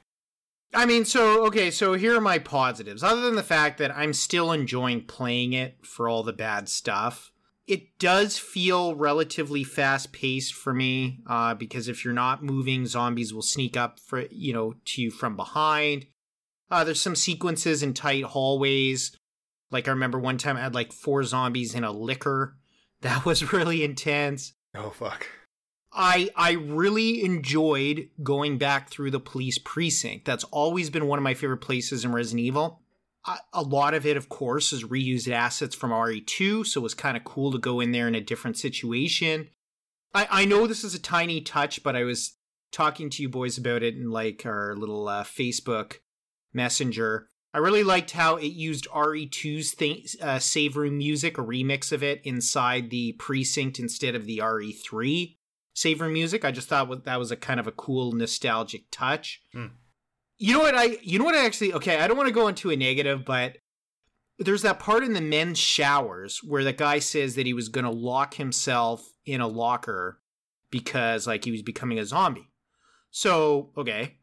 I 0.74 0.86
mean, 0.86 1.06
so 1.06 1.46
okay, 1.46 1.70
so 1.70 1.94
here 1.94 2.18
are 2.18 2.22
my 2.22 2.40
positives. 2.40 3.04
Other 3.04 3.22
than 3.22 3.36
the 3.36 3.44
fact 3.44 3.78
that 3.78 3.96
I'm 3.96 4.14
still 4.14 4.52
enjoying 4.52 5.06
playing 5.06 5.54
it 5.54 5.86
for 5.86 6.10
all 6.10 6.24
the 6.24 6.34
bad 6.34 6.68
stuff, 6.68 7.32
it 7.68 7.98
does 8.00 8.40
feel 8.40 8.96
relatively 8.96 9.64
fast 9.64 10.12
paced 10.12 10.54
for 10.54 10.74
me. 10.74 11.20
Uh, 11.28 11.54
because 11.54 11.88
if 11.88 12.04
you're 12.04 12.14
not 12.14 12.44
moving, 12.44 12.88
zombies 12.88 13.34
will 13.34 13.44
sneak 13.44 13.78
up 13.78 14.00
for 14.00 14.26
you 14.32 14.54
know 14.54 14.74
to 14.86 15.02
you 15.02 15.12
from 15.12 15.36
behind. 15.36 16.08
Uh, 16.72 16.84
there's 16.84 17.02
some 17.02 17.16
sequences 17.16 17.84
in 17.84 17.94
tight 17.94 18.24
hallways. 18.24 19.16
Like 19.74 19.88
I 19.88 19.92
remember 19.92 20.20
one 20.20 20.38
time 20.38 20.56
I 20.56 20.62
had 20.62 20.76
like 20.76 20.94
four 20.94 21.24
zombies 21.24 21.76
in 21.76 21.84
a 21.84 21.92
liquor. 21.92 22.56
That 23.02 23.26
was 23.26 23.52
really 23.54 23.84
intense. 23.84 24.54
Oh 24.76 24.92
fuck. 24.92 25.28
I 25.92 26.30
I 26.36 26.54
really 26.54 27.24
enjoyed 27.24 28.10
going 28.22 28.58
back 28.58 28.90
through 28.90 29.12
the 29.12 29.20
police 29.20 29.58
precinct. 29.58 30.26
That's 30.26 30.44
always 30.46 30.90
been 30.90 31.08
one 31.08 31.20
of 31.20 31.24
my 31.24 31.34
favorite 31.34 31.58
places 31.58 32.06
in 32.06 32.12
Resident 32.12 32.42
Evil. 32.42 32.82
a 33.54 33.62
lot 33.62 33.94
of 33.94 34.06
it, 34.06 34.18
of 34.18 34.28
course, 34.28 34.74
is 34.74 34.84
reused 34.84 35.32
assets 35.32 35.76
from 35.76 35.92
RE2, 35.92 36.66
so 36.66 36.82
it 36.82 36.84
was 36.84 36.94
kind 36.94 37.16
of 37.16 37.24
cool 37.24 37.52
to 37.52 37.58
go 37.58 37.80
in 37.80 37.92
there 37.92 38.08
in 38.08 38.16
a 38.16 38.22
different 38.22 38.58
situation. 38.58 39.50
I, 40.14 40.28
I 40.30 40.46
know 40.46 40.68
this 40.68 40.84
is 40.84 40.94
a 40.94 41.00
tiny 41.00 41.40
touch, 41.40 41.84
but 41.84 41.96
I 41.96 42.04
was 42.04 42.36
talking 42.72 43.10
to 43.12 43.22
you 43.22 43.30
boys 43.30 43.58
about 43.58 43.84
it 43.84 43.96
in 43.96 44.10
like 44.10 44.46
our 44.46 44.76
little 44.76 45.08
uh, 45.08 45.24
Facebook 45.24 46.00
messenger. 46.54 47.30
I 47.54 47.60
really 47.60 47.84
liked 47.84 48.12
how 48.12 48.38
it 48.38 48.48
used 48.48 48.88
RE2's 48.90 49.74
thing, 49.74 50.06
uh, 50.22 50.40
save 50.40 50.76
room 50.76 50.98
music, 50.98 51.38
a 51.38 51.44
remix 51.44 51.92
of 51.92 52.02
it, 52.02 52.22
inside 52.24 52.90
the 52.90 53.12
precinct 53.14 53.80
instead 53.80 54.16
of 54.16 54.26
the 54.26 54.40
RE3 54.40 55.36
save 55.74 56.02
room 56.02 56.14
music. 56.14 56.44
I 56.46 56.52
just 56.52 56.68
thought 56.68 57.06
that 57.06 57.20
was 57.20 57.32
a 57.32 57.36
kind 57.36 57.60
of 57.60 57.68
a 57.68 57.72
cool 57.72 58.12
nostalgic 58.14 58.86
touch. 58.92 59.42
Hmm. 59.54 59.68
You 60.38 60.54
know 60.54 60.60
what 60.60 60.76
I? 60.76 60.98
You 61.02 61.20
know 61.20 61.26
what 61.26 61.36
I 61.36 61.46
actually? 61.46 61.74
Okay, 61.74 62.00
I 62.00 62.08
don't 62.08 62.18
want 62.18 62.28
to 62.28 62.34
go 62.34 62.48
into 62.48 62.72
a 62.72 62.76
negative, 62.76 63.24
but 63.24 63.58
there's 64.40 64.64
that 64.64 64.80
part 64.80 65.04
in 65.04 65.14
the 65.14 65.22
men's 65.22 65.60
showers 65.60 66.40
where 66.44 66.64
the 66.64 66.74
guy 66.74 67.00
says 67.00 67.36
that 67.36 67.46
he 67.46 67.54
was 67.54 67.70
going 67.70 67.86
to 67.86 67.92
lock 67.92 68.34
himself 68.34 69.08
in 69.26 69.42
a 69.42 69.48
locker 69.48 70.20
because 70.72 71.28
like 71.28 71.46
he 71.46 71.52
was 71.52 71.62
becoming 71.62 72.00
a 72.00 72.06
zombie. 72.06 72.50
So 73.12 73.72
okay, 73.78 74.18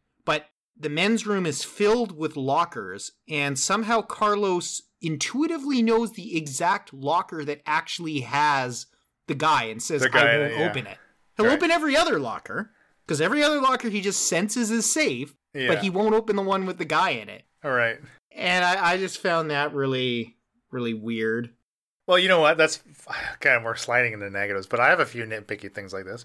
the 0.81 0.89
men's 0.89 1.27
room 1.27 1.47
is 1.47 1.63
filled 1.65 2.17
with 2.17 2.37
lockers, 2.37 3.13
and 3.29 3.59
somehow 3.59 4.01
Carlos 4.03 4.83
intuitively 5.03 5.83
knows 5.83 6.13
the 6.13 6.37
exact 6.37 6.93
locker 6.93 7.45
that 7.45 7.61
actually 7.67 8.21
has 8.21 8.87
the 9.29 9.35
guy 9.35 9.65
and 9.65 9.83
says, 9.83 10.07
guy, 10.07 10.35
I 10.35 10.39
won't 10.39 10.59
yeah. 10.59 10.69
open 10.69 10.87
it. 10.87 10.99
He'll 11.37 11.47
Right. 11.47 11.55
open 11.55 11.71
every 11.71 11.97
other 11.97 12.19
locker 12.19 12.73
because 13.07 13.21
every 13.21 13.43
other 13.43 13.61
locker 13.61 13.89
he 13.89 14.01
just 14.01 14.27
senses 14.27 14.71
is 14.71 14.91
safe, 14.91 15.35
Yeah. 15.55 15.69
but 15.69 15.79
he 15.79 15.91
won't 15.91 16.15
open 16.15 16.37
the 16.37 16.43
one 16.43 16.67
with 16.67 16.79
the 16.79 16.85
guy 16.85 17.11
in 17.11 17.29
it. 17.29 17.45
All 17.65 17.71
right. 17.73 17.99
And 18.33 18.65
I, 18.65 18.93
I 18.93 18.97
just 18.97 19.19
found 19.19 19.51
that 19.51 19.75
really, 19.75 20.37
really 20.71 20.95
weird. 20.95 21.51
Well, 22.07 22.19
you 22.19 22.29
know 22.29 22.41
what? 22.41 22.57
That's 22.59 22.83
okay. 23.35 23.57
We're 23.63 23.77
sliding 23.77 24.13
into 24.13 24.29
negatives, 24.31 24.67
but 24.67 24.81
I 24.81 24.89
have 24.89 25.01
a 25.01 25.07
few 25.07 25.25
nitpicky 25.25 25.73
things 25.73 25.93
like 25.93 26.05
this. 26.05 26.25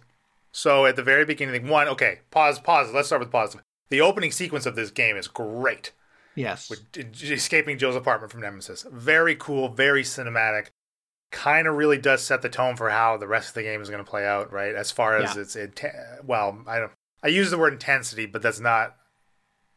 So 0.52 0.86
at 0.86 0.96
the 0.96 1.04
very 1.04 1.26
beginning, 1.26 1.68
one, 1.68 1.88
okay, 1.90 2.20
pause, 2.32 2.60
pause. 2.60 2.92
Let's 2.94 3.08
start 3.08 3.20
with 3.20 3.32
positive. 3.32 3.64
The 3.90 4.02
opening 4.02 4.32
sequence 4.32 4.66
of 4.66 4.76
this 4.76 4.92
game 4.92 5.16
is 5.18 5.28
great. 5.28 5.92
Yes. 6.38 6.70
with 6.70 6.82
escaping 7.24 7.78
Jill's 7.78 7.96
apartment 7.96 8.30
from 8.30 8.42
Nemesis. 8.42 8.86
Very 8.92 9.36
cool, 9.36 9.70
very 9.70 10.04
cinematic. 10.04 10.68
Kind 11.32 11.66
of 11.66 11.76
really 11.76 11.98
does 11.98 12.22
set 12.24 12.42
the 12.42 12.50
tone 12.50 12.76
for 12.76 12.90
how 12.90 13.16
the 13.16 13.28
rest 13.28 13.50
of 13.50 13.54
the 13.56 13.64
game 13.64 13.82
is 13.82 13.90
going 13.90 14.04
to 14.04 14.10
play 14.10 14.26
out, 14.26 14.52
right? 14.52 14.76
As 14.76 14.92
far 14.92 15.16
as 15.16 15.36
Yeah. 15.36 15.42
its 15.44 15.56
inten- 15.56 16.24
well, 16.26 16.62
I 16.68 16.80
don't. 16.80 16.92
I 17.24 17.30
use 17.30 17.52
the 17.52 17.58
word 17.58 17.72
intensity, 17.74 18.26
but 18.26 18.42
that's 18.42 18.60
not 18.60 18.98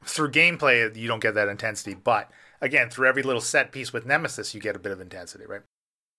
through 0.05 0.33
gameplay. 0.33 0.95
You 0.97 1.07
don't 1.07 1.21
get 1.23 1.35
that 1.35 1.49
intensity, 1.49 1.95
but 1.95 2.29
again, 2.61 2.91
through 2.91 3.09
every 3.09 3.23
little 3.23 3.41
set 3.41 3.71
piece 3.71 3.93
with 3.93 4.05
Nemesis, 4.05 4.53
you 4.55 4.61
get 4.61 4.75
a 4.77 4.81
bit 4.81 4.91
of 4.93 5.01
intensity, 5.01 5.47
right? 5.47 5.63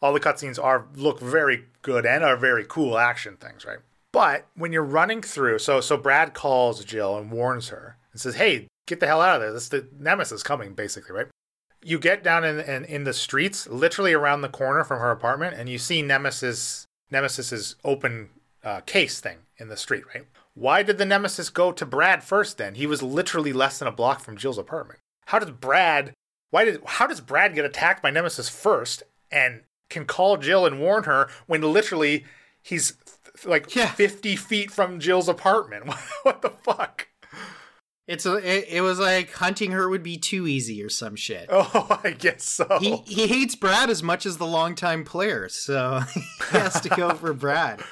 All 0.02 0.14
the 0.14 0.20
cutscenes 0.22 0.62
are 0.64 0.88
look 0.96 1.20
very 1.20 1.66
good 1.82 2.06
and 2.06 2.24
are 2.24 2.38
very 2.38 2.64
cool 2.66 2.98
action 2.98 3.36
things, 3.36 3.66
right? 3.66 3.80
But 4.12 4.48
when 4.56 4.74
you're 4.74 4.84
running 4.84 5.22
through, 5.22 5.60
so 5.60 5.82
so 5.82 5.98
Brad 5.98 6.34
calls 6.34 6.84
Jill 6.84 7.18
and 7.18 7.32
warns 7.32 7.70
her 7.70 7.98
and 8.12 8.20
says, 8.20 8.36
"Hey, 8.36 8.68
get 8.88 9.00
the 9.00 9.08
hell 9.08 9.22
out 9.22 9.36
of 9.36 9.42
there! 9.42 9.54
This 9.54 9.70
the 9.70 9.88
Nemesis 9.98 10.44
coming, 10.44 10.74
basically, 10.74 11.16
right?" 11.16 11.28
You 11.82 12.00
get 12.00 12.24
down 12.24 12.44
in, 12.44 12.60
in 12.60 12.86
in 12.86 13.04
the 13.04 13.14
streets, 13.14 13.68
literally 13.68 14.14
around 14.14 14.42
the 14.42 14.50
corner 14.50 14.84
from 14.84 15.00
her 15.00 15.12
apartment, 15.12 15.56
and 15.58 15.70
you 15.70 15.78
see 15.78 16.02
Nemesis 16.02 16.86
Nemesis's 17.12 17.76
open 17.84 18.30
uh, 18.64 18.82
case 18.82 19.20
thing 19.20 19.38
in 19.58 19.70
the 19.70 19.78
street, 19.78 20.04
right? 20.14 20.26
Why 20.54 20.84
did 20.84 20.98
the 20.98 21.06
Nemesis 21.06 21.50
go 21.50 21.72
to 21.72 21.86
Brad 21.86 22.24
first? 22.24 22.58
Then 22.58 22.76
he 22.76 22.88
was 22.88 23.04
literally 23.04 23.54
less 23.54 23.80
than 23.80 23.88
a 23.88 23.94
block 23.94 24.20
from 24.20 24.38
Jill's 24.38 24.58
apartment. 24.58 25.00
How 25.28 25.40
does 25.40 25.52
Brad? 25.52 26.14
Why 26.50 26.66
did? 26.66 26.82
How 26.86 27.08
does 27.08 27.22
Brad 27.22 27.54
get 27.54 27.66
attacked 27.66 28.02
by 28.02 28.10
Nemesis 28.10 28.50
first 28.50 29.04
and 29.32 29.62
can 29.90 30.06
call 30.06 30.38
Jill 30.38 30.66
and 30.66 30.80
warn 30.80 31.04
her 31.04 31.30
when 31.48 31.62
literally 31.62 32.26
he's 32.62 32.94
like 33.46 33.76
Yeah. 33.76 33.92
50 33.92 34.36
feet 34.36 34.72
from 34.72 35.00
Jill's 35.00 35.28
apartment? 35.30 35.92
what 36.24 36.42
the 36.42 36.52
fuck? 36.64 37.08
It's 38.08 38.26
a, 38.26 38.38
it, 38.38 38.66
it 38.70 38.82
was 38.82 38.98
like 39.00 39.32
hunting 39.34 39.72
her 39.72 39.88
would 39.88 40.02
be 40.02 40.18
too 40.18 40.48
easy 40.48 40.84
or 40.84 40.90
some 40.90 41.16
shit. 41.16 41.48
Oh, 41.52 42.00
I 42.04 42.12
guess 42.12 42.44
so. 42.44 42.80
He 42.80 42.98
he 43.06 43.28
hates 43.28 43.56
Brad 43.56 43.90
as 43.92 44.02
much 44.02 44.26
as 44.26 44.38
the 44.38 44.48
longtime 44.48 45.04
player, 45.06 45.48
so 45.48 46.02
he 46.16 46.22
has 46.58 46.82
to 46.82 46.90
go 46.90 47.12
for 47.12 47.34
Brad. 47.34 47.84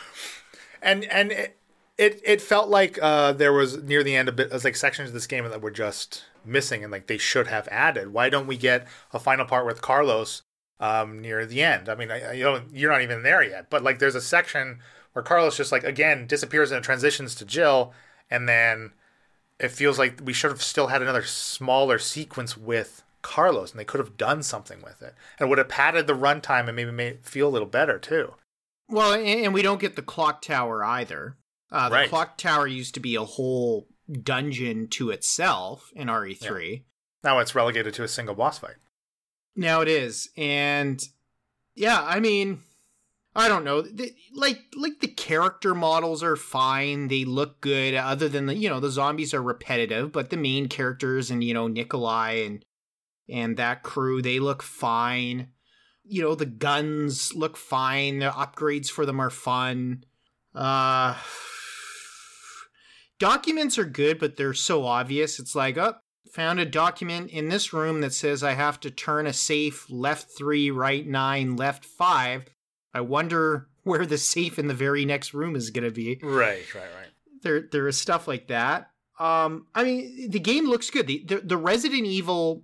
and 0.81 1.03
and 1.05 1.31
it, 1.31 1.59
it 1.99 2.19
it 2.25 2.41
felt 2.41 2.69
like 2.69 2.97
uh, 3.01 3.33
there 3.33 3.53
was 3.53 3.83
near 3.83 4.03
the 4.03 4.15
end 4.15 4.27
a 4.27 4.31
bit 4.31 4.51
as 4.51 4.63
like 4.63 4.75
sections 4.75 5.09
of 5.09 5.13
this 5.13 5.27
game 5.27 5.43
that 5.47 5.61
were 5.61 5.69
just 5.71 6.23
missing 6.43 6.81
and 6.83 6.91
like 6.91 7.05
they 7.05 7.17
should 7.19 7.45
have 7.47 7.67
added. 7.69 8.11
Why 8.11 8.29
don't 8.29 8.47
we 8.47 8.57
get 8.57 8.87
a 9.13 9.19
final 9.19 9.45
part 9.45 9.67
with 9.67 9.83
Carlos 9.83 10.41
um, 10.79 11.21
near 11.21 11.45
the 11.45 11.61
end? 11.61 11.89
I 11.89 11.95
mean, 11.95 12.09
I- 12.09 12.33
you 12.33 12.43
know, 12.43 12.61
you're 12.71 12.91
not 12.91 13.03
even 13.03 13.21
there 13.21 13.43
yet, 13.43 13.69
but 13.69 13.83
like 13.83 13.99
there's 13.99 14.15
a 14.15 14.21
section 14.21 14.79
where 15.17 15.23
Carlos 15.23 15.57
just 15.57 15.71
like 15.71 15.83
again 15.83 16.27
disappears 16.27 16.69
and 16.69 16.77
it 16.77 16.83
transitions 16.83 17.33
to 17.33 17.43
Jill, 17.43 17.91
and 18.29 18.47
then 18.47 18.91
it 19.59 19.69
feels 19.69 19.97
like 19.97 20.21
we 20.23 20.31
should 20.31 20.51
have 20.51 20.61
still 20.61 20.87
had 20.87 21.01
another 21.01 21.23
smaller 21.23 21.97
sequence 21.97 22.55
with 22.55 23.01
Carlos, 23.23 23.71
and 23.71 23.79
they 23.79 23.83
could 23.83 23.99
have 23.99 24.15
done 24.15 24.43
something 24.43 24.79
with 24.83 25.01
it, 25.01 25.15
and 25.39 25.47
it 25.47 25.49
would 25.49 25.57
have 25.57 25.69
padded 25.69 26.05
the 26.05 26.13
runtime 26.13 26.67
and 26.67 26.75
maybe 26.75 26.91
made 26.91 27.13
it 27.13 27.25
feel 27.25 27.47
a 27.47 27.49
little 27.49 27.67
better 27.67 27.97
too. 27.97 28.35
Well, 28.89 29.15
and, 29.15 29.55
we 29.55 29.63
don't 29.63 29.81
get 29.81 29.95
the 29.95 30.03
clock 30.03 30.43
tower 30.43 30.85
either. 30.85 31.35
Uh, 31.71 31.89
the 31.89 31.95
Right. 31.95 32.09
clock 32.09 32.37
tower 32.37 32.67
used 32.67 32.93
to 32.93 32.99
be 32.99 33.15
a 33.15 33.23
whole 33.23 33.87
dungeon 34.21 34.87
to 34.89 35.09
itself 35.09 35.89
in 35.95 36.09
RE3. 36.09 36.83
Now 37.23 37.39
it's 37.39 37.55
relegated 37.55 37.95
to 37.95 38.03
a 38.03 38.07
single 38.07 38.35
boss 38.35 38.59
fight. 38.59 38.75
Now 39.55 39.81
it 39.81 39.87
is, 39.87 40.29
and 40.37 41.03
yeah, 41.73 42.03
I 42.03 42.19
mean, 42.19 42.61
I 43.37 43.47
don't 43.47 43.63
know. 43.63 43.83
The, 43.83 44.15
like, 44.33 44.63
like 44.75 44.99
the 44.99 45.07
character 45.07 45.75
models 45.75 46.23
are 46.23 46.35
fine; 46.35 47.07
they 47.07 47.23
look 47.23 47.61
good. 47.61 47.93
Other 47.93 48.27
than 48.27 48.47
the, 48.47 48.55
you 48.55 48.67
know, 48.67 48.79
the 48.79 48.89
zombies 48.89 49.31
are 49.31 49.43
repetitive, 49.43 50.11
but 50.11 50.31
the 50.31 50.37
main 50.37 50.67
characters 50.67 51.29
and 51.29 51.43
you 51.43 51.53
know 51.53 51.67
Nikolai 51.67 52.31
and 52.45 52.65
and 53.29 53.55
that 53.57 53.83
crew 53.83 54.23
they 54.23 54.39
look 54.39 54.63
fine. 54.63 55.49
You 56.03 56.23
know, 56.23 56.33
the 56.33 56.47
guns 56.47 57.35
look 57.35 57.57
fine. 57.57 58.19
The 58.19 58.31
upgrades 58.31 58.89
for 58.89 59.05
them 59.05 59.19
are 59.19 59.29
fun. 59.29 60.03
Uh, 60.55 61.15
documents 63.19 63.77
are 63.77 63.85
good, 63.85 64.17
but 64.17 64.35
they're 64.35 64.55
so 64.55 64.85
obvious. 64.85 65.37
It's 65.37 65.53
like, 65.53 65.77
oh, 65.77 65.95
found 66.31 66.59
a 66.59 66.65
document 66.65 67.29
in 67.29 67.49
this 67.49 67.71
room 67.71 68.01
that 68.01 68.13
says 68.13 68.41
I 68.41 68.53
have 68.53 68.79
to 68.79 68.89
turn 68.89 69.27
a 69.27 69.33
safe 69.33 69.85
left 69.89 70.31
three, 70.35 70.71
right 70.71 71.05
nine, 71.05 71.55
left 71.55 71.85
five. 71.85 72.45
I 72.97 73.01
wonder 73.01 73.69
where 73.83 74.05
the 74.05 74.17
safe 74.17 74.59
in 74.59 74.67
the 74.67 74.73
very 74.73 75.05
next 75.05 75.33
room 75.33 75.55
is 75.55 75.69
going 75.69 75.83
to 75.85 75.91
be. 75.91 76.19
Right, 76.21 76.73
right, 76.73 76.83
right. 76.83 77.11
There, 77.43 77.61
there 77.71 77.87
is 77.87 77.99
stuff 77.99 78.27
like 78.27 78.47
that. 78.47 78.89
Um, 79.19 79.67
I 79.73 79.83
mean, 79.83 80.29
the 80.29 80.39
game 80.39 80.67
looks 80.67 80.89
good. 80.89 81.07
The, 81.07 81.23
the 81.25 81.37
the 81.37 81.57
Resident 81.57 82.05
Evil 82.05 82.63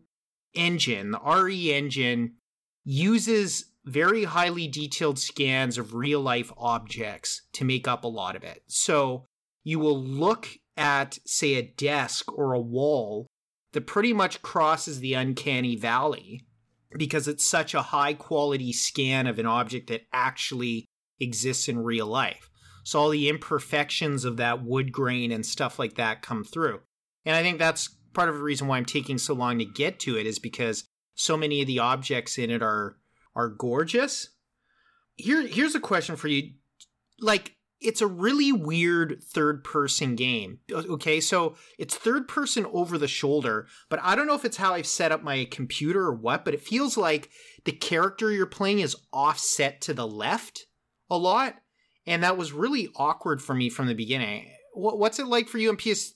engine, 0.53 1.11
the 1.11 1.19
RE 1.19 1.73
engine, 1.73 2.33
uses 2.83 3.65
very 3.85 4.23
highly 4.25 4.67
detailed 4.67 5.19
scans 5.19 5.77
of 5.77 5.93
real 5.93 6.21
life 6.21 6.51
objects 6.57 7.41
to 7.53 7.65
make 7.65 7.87
up 7.87 8.03
a 8.03 8.07
lot 8.07 8.35
of 8.35 8.43
it. 8.43 8.63
So 8.67 9.25
you 9.63 9.79
will 9.79 9.99
look 9.99 10.47
at, 10.77 11.19
say, 11.25 11.55
a 11.55 11.61
desk 11.63 12.31
or 12.37 12.53
a 12.53 12.59
wall 12.59 13.27
that 13.73 13.87
pretty 13.87 14.13
much 14.13 14.41
crosses 14.41 14.99
the 14.99 15.13
uncanny 15.13 15.75
valley 15.75 16.45
because 16.97 17.27
it's 17.27 17.45
such 17.45 17.73
a 17.73 17.81
high 17.81 18.13
quality 18.13 18.71
scan 18.73 19.27
of 19.27 19.39
an 19.39 19.45
object 19.45 19.87
that 19.87 20.07
actually 20.11 20.85
exists 21.19 21.67
in 21.67 21.79
real 21.79 22.07
life. 22.07 22.49
So 22.83 22.99
all 22.99 23.09
the 23.09 23.29
imperfections 23.29 24.25
of 24.25 24.37
that 24.37 24.63
wood 24.63 24.91
grain 24.91 25.31
and 25.31 25.45
stuff 25.45 25.79
like 25.79 25.95
that 25.95 26.21
come 26.21 26.43
through. 26.43 26.81
And 27.25 27.35
I 27.35 27.41
think 27.41 27.57
that's 27.57 27.95
part 28.13 28.29
of 28.29 28.35
the 28.35 28.43
reason 28.43 28.67
why 28.67 28.77
I'm 28.77 28.85
taking 28.85 29.17
so 29.17 29.33
long 29.33 29.59
to 29.59 29.65
get 29.65 29.99
to 30.01 30.17
it 30.17 30.27
is 30.27 30.39
because 30.39 30.83
so 31.15 31.37
many 31.37 31.61
of 31.61 31.67
the 31.67 31.79
objects 31.79 32.37
in 32.37 32.49
it 32.49 32.61
are 32.61 32.97
are 33.35 33.47
gorgeous. 33.47 34.29
Here 35.15 35.45
here's 35.47 35.75
a 35.75 35.79
question 35.79 36.15
for 36.15 36.27
you. 36.27 36.51
Like 37.19 37.55
it's 37.83 38.01
a 38.01 38.07
really 38.07 38.51
weird 38.51 39.23
third 39.23 39.63
person 39.63 40.15
game. 40.15 40.59
Okay, 40.71 41.19
so 41.19 41.55
it's 41.77 41.95
third 41.95 42.27
person 42.27 42.65
over 42.71 42.97
the 42.97 43.07
shoulder, 43.07 43.67
but 43.89 43.99
I 44.01 44.15
don't 44.15 44.27
know 44.27 44.35
if 44.35 44.45
it's 44.45 44.57
how 44.57 44.73
I've 44.73 44.87
set 44.87 45.11
up 45.11 45.23
my 45.23 45.45
computer 45.45 46.01
or 46.01 46.13
what, 46.13 46.45
but 46.45 46.53
it 46.53 46.61
feels 46.61 46.97
like 46.97 47.29
the 47.65 47.71
character 47.71 48.31
you're 48.31 48.45
playing 48.45 48.79
is 48.79 48.95
offset 49.11 49.81
to 49.81 49.93
the 49.93 50.07
left 50.07 50.65
a 51.09 51.17
lot. 51.17 51.55
And 52.05 52.23
that 52.23 52.37
was 52.37 52.51
really 52.51 52.89
awkward 52.95 53.41
for 53.41 53.53
me 53.53 53.69
from 53.69 53.87
the 53.87 53.95
beginning. 53.95 54.49
What's 54.73 55.19
it 55.19 55.27
like 55.27 55.47
for 55.47 55.57
you 55.57 55.69
in 55.69 55.77
PS 55.77 56.15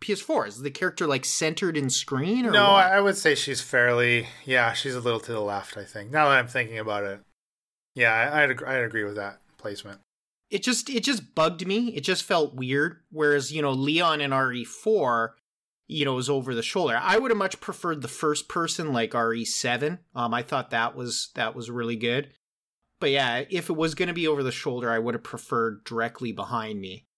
PS4? 0.00 0.48
Is 0.48 0.60
the 0.60 0.70
character 0.70 1.06
like 1.06 1.24
centered 1.24 1.76
in 1.76 1.88
screen 1.88 2.44
or 2.44 2.50
No, 2.50 2.72
what? 2.72 2.92
I 2.92 3.00
would 3.00 3.16
say 3.16 3.34
she's 3.34 3.62
fairly. 3.62 4.26
Yeah, 4.44 4.72
she's 4.74 4.94
a 4.94 5.00
little 5.00 5.20
to 5.20 5.32
the 5.32 5.40
left. 5.40 5.76
I 5.76 5.84
think 5.84 6.10
now 6.10 6.28
that 6.28 6.38
I'm 6.38 6.48
thinking 6.48 6.78
about 6.78 7.04
it. 7.04 7.20
Yeah, 7.94 8.12
I, 8.12 8.42
I'd 8.42 8.50
ag- 8.50 8.64
I'd 8.64 8.84
agree 8.84 9.04
with 9.04 9.16
that 9.16 9.38
placement. 9.56 10.00
It 10.54 10.62
just 10.62 10.88
it 10.88 11.02
just 11.02 11.34
bugged 11.34 11.66
me. 11.66 11.88
It 11.96 12.02
just 12.02 12.22
felt 12.22 12.54
weird. 12.54 13.00
Whereas 13.10 13.52
you 13.52 13.60
know 13.60 13.72
Leon 13.72 14.20
in 14.20 14.30
RE4, 14.30 15.30
you 15.88 16.04
know, 16.04 16.14
was 16.14 16.30
over 16.30 16.54
the 16.54 16.62
shoulder. 16.62 16.96
I 17.02 17.18
would 17.18 17.32
have 17.32 17.38
much 17.38 17.60
preferred 17.60 18.02
the 18.02 18.08
first 18.08 18.48
person 18.48 18.92
like 18.92 19.10
RE7. 19.10 19.98
Um, 20.14 20.32
I 20.32 20.42
thought 20.42 20.70
that 20.70 20.94
was 20.94 21.30
that 21.34 21.56
was 21.56 21.72
really 21.72 21.96
good. 21.96 22.28
But 23.00 23.10
yeah, 23.10 23.42
if 23.50 23.68
it 23.68 23.76
was 23.76 23.96
going 23.96 24.06
to 24.06 24.14
be 24.14 24.28
over 24.28 24.44
the 24.44 24.52
shoulder, 24.52 24.92
I 24.92 25.00
would 25.00 25.14
have 25.14 25.24
preferred 25.24 25.82
directly 25.82 26.30
behind 26.30 26.80
me. 26.80 27.08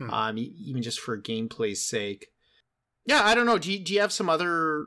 Hmm. 0.00 0.10
Um, 0.10 0.38
even 0.38 0.80
just 0.80 1.00
for 1.00 1.20
gameplay's 1.20 1.84
sake. 1.84 2.28
Yeah, 3.04 3.22
I 3.24 3.34
don't 3.34 3.44
know. 3.44 3.58
Do 3.58 3.72
you, 3.72 3.80
do 3.80 3.92
you 3.92 4.00
have 4.00 4.12
some 4.12 4.28
other 4.28 4.86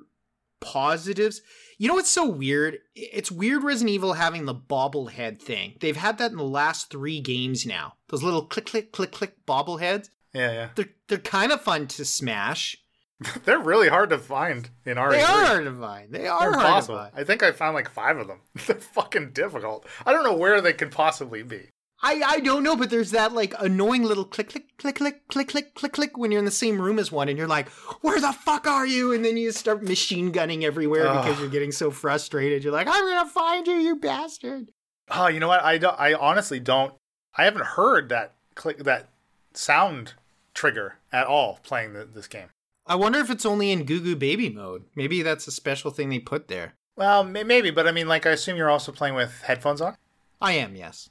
positives? 0.62 1.42
You 1.78 1.88
know 1.88 1.94
what's 1.94 2.10
so 2.10 2.28
weird? 2.28 2.80
It's 2.96 3.32
weird 3.32 3.64
Resident 3.64 3.94
Evil 3.94 4.14
having 4.14 4.46
the 4.46 4.56
bobblehead 4.56 5.40
thing. 5.40 5.76
They've 5.80 5.96
had 5.96 6.18
that 6.18 6.32
in 6.32 6.38
the 6.38 6.44
last 6.44 6.90
three 6.90 7.22
games 7.22 7.68
now. 7.68 7.94
Those 8.08 8.24
little 8.24 8.46
click, 8.46 8.66
click, 8.66 8.92
click, 8.92 9.12
click 9.12 9.46
bobbleheads. 9.46 10.10
Yeah, 10.34 10.52
yeah. 10.52 10.70
They're 10.76 10.90
they're 11.08 11.18
kind 11.20 11.52
of 11.52 11.62
fun 11.62 11.88
to 11.88 12.06
smash. 12.06 12.78
They're 13.46 13.60
really 13.60 13.90
hard 13.90 14.12
to 14.12 14.20
find 14.20 14.70
in 14.86 14.98
RE3. 14.98 15.12
They 15.12 15.22
are 15.22 15.46
hard 15.46 15.66
to 15.66 15.80
find. 15.80 16.12
They 16.12 16.28
are 16.28 16.52
They're 16.52 16.60
hard 16.60 16.84
to 16.84 16.94
find. 16.94 17.12
I 17.16 17.24
think 17.24 17.42
I 17.42 17.52
found 17.52 17.74
like 17.74 17.90
five 17.90 18.18
of 18.18 18.28
them. 18.28 18.42
They're 18.68 18.76
fucking 18.76 19.32
difficult. 19.32 19.88
I 20.06 20.14
don't 20.14 20.24
know 20.24 20.38
where 20.38 20.62
they 20.62 20.74
could 20.74 20.92
possibly 20.92 21.42
be. 21.42 21.72
I, 22.04 22.22
I 22.26 22.40
don't 22.42 22.64
know, 22.64 22.76
but 22.76 22.90
there's 22.90 23.12
that 23.12 23.34
like 23.34 23.54
annoying 23.60 24.04
little 24.04 24.26
click 24.26 24.50
click 24.50 24.78
click 24.78 24.96
click 24.96 25.28
click 25.28 25.48
click 25.48 25.74
click 25.74 25.94
click 25.94 26.18
when 26.18 26.32
you're 26.32 26.40
in 26.40 26.46
the 26.46 26.52
same 26.52 26.80
room 26.80 27.00
as 27.00 27.12
one 27.12 27.28
and 27.28 27.38
you're 27.38 27.48
like, 27.48 27.70
where 28.02 28.20
the 28.22 28.34
fuck 28.34 28.68
are 28.68 28.86
you? 28.86 29.14
And 29.14 29.26
then 29.26 29.36
you 29.36 29.52
start 29.52 29.84
machine 29.84 30.32
gunning 30.32 30.64
everywhere 30.64 31.08
Ugh. 31.08 31.24
because 31.24 31.40
you're 31.40 31.50
getting 31.50 31.72
so 31.72 31.90
frustrated. 31.90 32.64
You're 32.64 32.74
like, 32.74 32.88
I'm 32.88 33.04
gonna 33.04 33.30
find 33.30 33.66
you, 33.66 33.76
you 33.76 33.96
bastard. 33.96 34.72
Oh, 35.10 35.28
you 35.28 35.40
know 35.40 35.48
what? 35.48 35.64
I 35.64 35.78
don't. 35.78 36.00
I 36.00 36.14
honestly 36.14 36.60
don't. 36.60 36.94
I 37.36 37.46
haven't 37.46 37.66
heard 37.66 38.10
that 38.10 38.36
click 38.56 38.80
that 38.80 39.10
sound 39.54 40.14
trigger 40.54 40.98
at 41.12 41.28
all 41.28 41.60
playing 41.64 41.94
the, 41.94 42.06
this 42.06 42.28
game. 42.28 42.50
I 42.86 42.96
wonder 42.96 43.20
if 43.20 43.30
it's 43.30 43.46
only 43.46 43.72
in 43.72 43.86
Goo 43.86 44.00
Goo 44.00 44.16
Baby 44.16 44.50
mode. 44.50 44.86
Maybe 44.96 45.22
that's 45.22 45.48
a 45.48 45.52
special 45.52 45.92
thing 45.92 46.10
they 46.10 46.20
put 46.20 46.48
there. 46.48 46.74
Well, 46.96 47.24
maybe, 47.24 47.70
but 47.70 47.88
I 47.88 47.92
mean, 47.92 48.08
like, 48.08 48.26
I 48.26 48.32
assume 48.32 48.58
you're 48.58 48.70
also 48.72 48.92
playing 48.92 49.14
with 49.14 49.42
headphones 49.44 49.82
on. 49.82 49.96
I 50.42 50.54
am, 50.54 50.76
yes. 50.76 51.10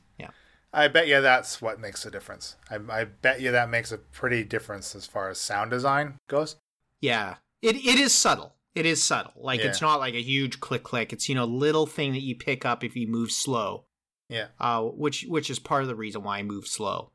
I 0.72 0.88
bet 0.88 1.08
you 1.08 1.20
that's 1.20 1.62
what 1.62 1.80
makes 1.80 2.04
a 2.04 2.10
difference. 2.10 2.56
I, 2.70 2.78
I 2.90 3.04
bet 3.04 3.40
you 3.40 3.50
that 3.50 3.70
makes 3.70 3.92
a 3.92 3.98
pretty 3.98 4.44
difference 4.44 4.94
as 4.94 5.06
far 5.06 5.30
as 5.30 5.38
sound 5.38 5.70
design 5.70 6.18
goes. 6.28 6.56
Yeah, 7.00 7.36
it 7.62 7.76
it 7.76 7.98
is 7.98 8.12
subtle. 8.12 8.54
It 8.74 8.84
is 8.84 9.02
subtle. 9.02 9.32
Like 9.36 9.60
yeah. 9.60 9.66
it's 9.68 9.80
not 9.80 10.00
like 10.00 10.14
a 10.14 10.22
huge 10.22 10.60
click 10.60 10.82
click. 10.82 11.12
It's 11.12 11.28
you 11.28 11.34
know 11.34 11.44
little 11.44 11.86
thing 11.86 12.12
that 12.12 12.22
you 12.22 12.36
pick 12.36 12.64
up 12.64 12.84
if 12.84 12.94
you 12.94 13.06
move 13.08 13.32
slow. 13.32 13.84
Yeah. 14.28 14.48
Uh, 14.60 14.82
which 14.82 15.24
which 15.28 15.50
is 15.50 15.58
part 15.58 15.82
of 15.82 15.88
the 15.88 15.94
reason 15.94 16.22
why 16.22 16.38
I 16.38 16.42
move 16.42 16.66
slow. 16.66 17.10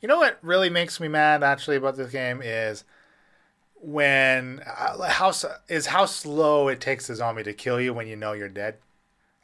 You 0.00 0.08
know 0.08 0.18
what 0.18 0.38
really 0.42 0.70
makes 0.70 1.00
me 1.00 1.08
mad 1.08 1.42
actually 1.42 1.76
about 1.76 1.96
this 1.96 2.12
game 2.12 2.40
is 2.42 2.84
when 3.74 4.62
uh, 4.66 5.08
how 5.08 5.32
is 5.68 5.86
how 5.86 6.06
slow 6.06 6.68
it 6.68 6.80
takes 6.80 7.06
the 7.06 7.16
zombie 7.16 7.42
to 7.42 7.52
kill 7.52 7.80
you 7.80 7.92
when 7.92 8.06
you 8.06 8.16
know 8.16 8.32
you're 8.32 8.48
dead. 8.48 8.78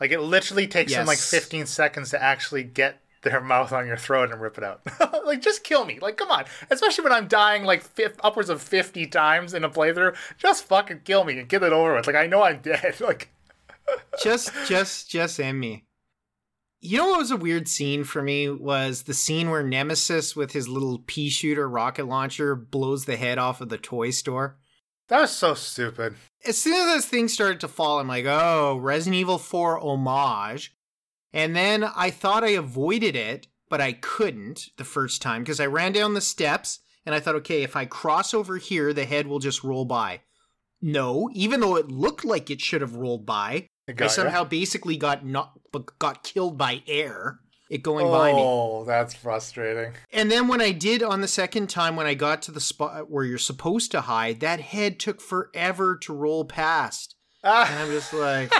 Like 0.01 0.13
it 0.13 0.21
literally 0.21 0.67
takes 0.67 0.93
yes. 0.93 1.01
them 1.01 1.07
like 1.07 1.19
15 1.19 1.67
seconds 1.67 2.11
to 2.11 2.23
actually 2.23 2.65
get 2.65 3.01
their 3.23 3.41
mouth 3.41 3.73
on 3.73 3.87
your 3.87 3.97
throat 3.97 4.31
and 4.31 4.41
rip 4.41 4.59
it 4.59 4.65
out. 4.65 4.81
like 5.27 5.43
just 5.43 5.65
kill 5.65 5.85
me. 5.85 5.99
Like 6.01 6.17
come 6.17 6.31
on. 6.31 6.45
Especially 6.71 7.05
when 7.05 7.13
I'm 7.13 7.29
dying 7.29 7.65
like 7.65 7.83
fifth, 7.83 8.21
upwards 8.23 8.49
of 8.49 8.63
50 8.63 9.07
times 9.07 9.55
in 9.55 9.65
a 9.65 9.71
playthrough, 9.71 10.17
just 10.39 10.65
fucking 10.65 11.03
kill 11.05 11.25
me 11.25 11.39
and 11.39 11.49
get 11.49 11.63
it 11.63 11.73
over 11.73 11.95
with. 11.95 12.07
Like 12.07 12.17
I 12.17 12.27
know 12.27 12.43
I'm 12.43 12.61
dead. 12.61 12.97
Like 13.01 13.33
just 14.23 14.53
just 14.67 15.11
just 15.11 15.41
end 15.41 15.59
me. 15.59 15.85
You 16.81 16.99
know 16.99 17.09
what 17.09 17.19
was 17.19 17.31
a 17.31 17.37
weird 17.37 17.69
scene 17.69 18.05
for 18.05 18.23
me 18.23 18.49
was 18.49 19.03
the 19.03 19.15
scene 19.15 19.51
where 19.51 19.63
Nemesis 19.63 20.35
with 20.35 20.53
his 20.53 20.69
little 20.69 21.03
pea 21.07 21.29
shooter 21.29 21.69
rocket 21.69 22.07
launcher 22.07 22.55
blows 22.55 23.05
the 23.05 23.17
head 23.17 23.37
off 23.37 23.61
of 23.61 23.69
the 23.69 23.79
toy 23.79 24.11
store. 24.11 24.57
That 25.09 25.21
was 25.21 25.31
so 25.31 25.55
stupid. 25.55 26.15
As 26.47 26.57
soon 26.57 26.75
as 26.75 26.87
those 26.87 27.07
things 27.07 27.33
started 27.33 27.61
to 27.61 27.69
fall, 27.69 27.99
I'm 27.99 28.09
like, 28.09 28.25
oh, 28.27 28.79
Resident 28.81 29.21
Evil 29.21 29.39
4 29.39 29.81
homage. 29.81 30.73
And 31.33 31.55
then 31.55 31.85
I 31.85 32.11
thought 32.11 32.45
I 32.45 32.51
avoided 32.51 33.15
it, 33.15 33.47
but 33.69 33.81
I 33.81 33.93
couldn't 33.93 34.71
the 34.77 34.85
first 34.85 35.23
time 35.23 35.43
because 35.43 35.61
I 35.61 35.67
ran 35.67 35.93
down 35.93 36.15
the 36.15 36.21
steps 36.21 36.81
and 37.07 37.15
I 37.15 37.21
thought, 37.21 37.37
okay, 37.37 37.63
if 37.63 37.77
I 37.77 37.85
cross 37.85 38.35
over 38.35 38.57
here, 38.59 38.93
the 38.93 39.05
head 39.05 39.27
will 39.27 39.39
just 39.39 39.65
roll 39.65 39.85
by. 39.85 40.21
No, 40.83 41.29
even 41.35 41.61
though 41.61 41.77
it 41.77 41.91
looked 41.91 42.25
like 42.25 42.51
it 42.51 42.61
should 42.61 42.81
have 42.81 42.97
rolled 42.97 43.27
by, 43.27 43.69
I 43.99 44.07
somehow 44.07 44.45
basically 44.45 44.97
got 44.97 45.27
not 45.27 45.53
got 45.99 46.23
killed 46.23 46.57
by 46.57 46.83
air. 46.87 47.41
It 47.71 47.83
going 47.83 48.07
oh, 48.07 48.11
by 48.11 48.33
me. 48.33 48.39
Oh, 48.41 48.85
that's 48.85 49.15
frustrating. 49.15 49.93
And 50.13 50.31
then 50.31 50.49
when 50.49 50.61
I 50.61 50.73
did 50.73 51.05
on 51.05 51.21
the 51.21 51.29
second 51.29 51.71
time, 51.71 51.95
when 51.95 52.07
I 52.07 52.15
got 52.15 52.43
to 52.43 52.53
the 52.53 52.61
spot 52.61 53.09
where 53.09 53.25
you're 53.25 53.39
supposed 53.39 53.93
to 53.93 54.01
hide, 54.03 54.41
that 54.41 54.61
head 54.61 54.99
took 54.99 55.21
forever 55.21 55.97
to 55.99 56.13
roll 56.13 56.45
past. 56.45 57.15
Ah. 57.45 57.69
And 57.71 57.79
I'm 57.79 57.91
just 57.91 58.13
like, 58.13 58.53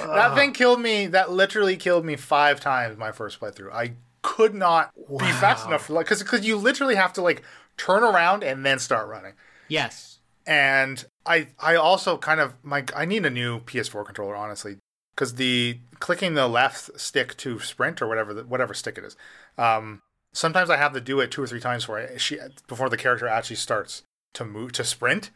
that 0.00 0.34
thing 0.34 0.52
killed 0.52 0.80
me. 0.80 1.06
That 1.06 1.30
literally 1.30 1.76
killed 1.76 2.04
me 2.04 2.16
five 2.16 2.60
times 2.60 2.96
my 2.96 3.12
first 3.12 3.40
playthrough. 3.40 3.72
I 3.72 3.92
could 4.22 4.54
not 4.54 4.90
wow. 4.96 5.18
be 5.18 5.32
fast 5.32 5.66
enough 5.66 5.86
for 5.86 5.92
like 5.94 6.06
because 6.06 6.22
because 6.22 6.46
you 6.46 6.56
literally 6.56 6.94
have 6.94 7.12
to 7.14 7.22
like 7.22 7.42
turn 7.76 8.02
around 8.02 8.42
and 8.42 8.64
then 8.64 8.78
start 8.78 9.08
running. 9.08 9.34
Yes 9.68 10.14
and 10.46 11.04
I 11.26 11.48
I 11.58 11.76
also 11.76 12.18
kind 12.18 12.40
of 12.40 12.54
my 12.62 12.84
I 12.94 13.04
need 13.04 13.24
a 13.24 13.30
new 13.30 13.60
PS4 13.60 14.04
controller 14.04 14.36
honestly 14.36 14.76
because 15.14 15.34
the 15.34 15.78
clicking 16.00 16.34
the 16.34 16.48
left 16.48 16.98
stick 17.00 17.36
to 17.38 17.60
sprint 17.60 18.02
or 18.02 18.08
whatever 18.08 18.34
the, 18.34 18.42
whatever 18.44 18.74
stick 18.74 18.98
it 18.98 19.04
is. 19.04 19.16
Um, 19.56 20.02
sometimes 20.32 20.70
I 20.70 20.76
have 20.76 20.92
to 20.92 21.00
do 21.00 21.20
it 21.20 21.30
two 21.30 21.42
or 21.42 21.46
three 21.46 21.60
times 21.60 21.84
before 21.84 22.00
I, 22.00 22.16
she 22.16 22.38
before 22.66 22.88
the 22.88 22.96
character 22.96 23.26
actually 23.26 23.56
starts 23.56 24.02
to 24.34 24.44
move 24.44 24.72
to 24.72 24.84
sprint. 24.84 25.30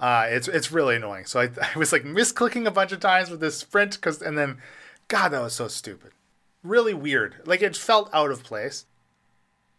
Uh, 0.00 0.26
it's 0.28 0.48
it's 0.48 0.72
really 0.72 0.96
annoying. 0.96 1.24
So 1.24 1.40
I, 1.40 1.44
I 1.74 1.78
was 1.78 1.92
like 1.92 2.04
misclicking 2.04 2.66
a 2.66 2.70
bunch 2.70 2.92
of 2.92 3.00
times 3.00 3.30
with 3.30 3.40
this 3.40 3.58
sprint 3.58 3.94
because 3.94 4.20
and 4.22 4.36
then, 4.36 4.58
God, 5.08 5.28
that 5.30 5.42
was 5.42 5.54
so 5.54 5.68
stupid. 5.68 6.12
Really 6.62 6.94
weird. 6.94 7.36
Like 7.44 7.62
it 7.62 7.76
felt 7.76 8.10
out 8.12 8.30
of 8.30 8.42
place. 8.42 8.86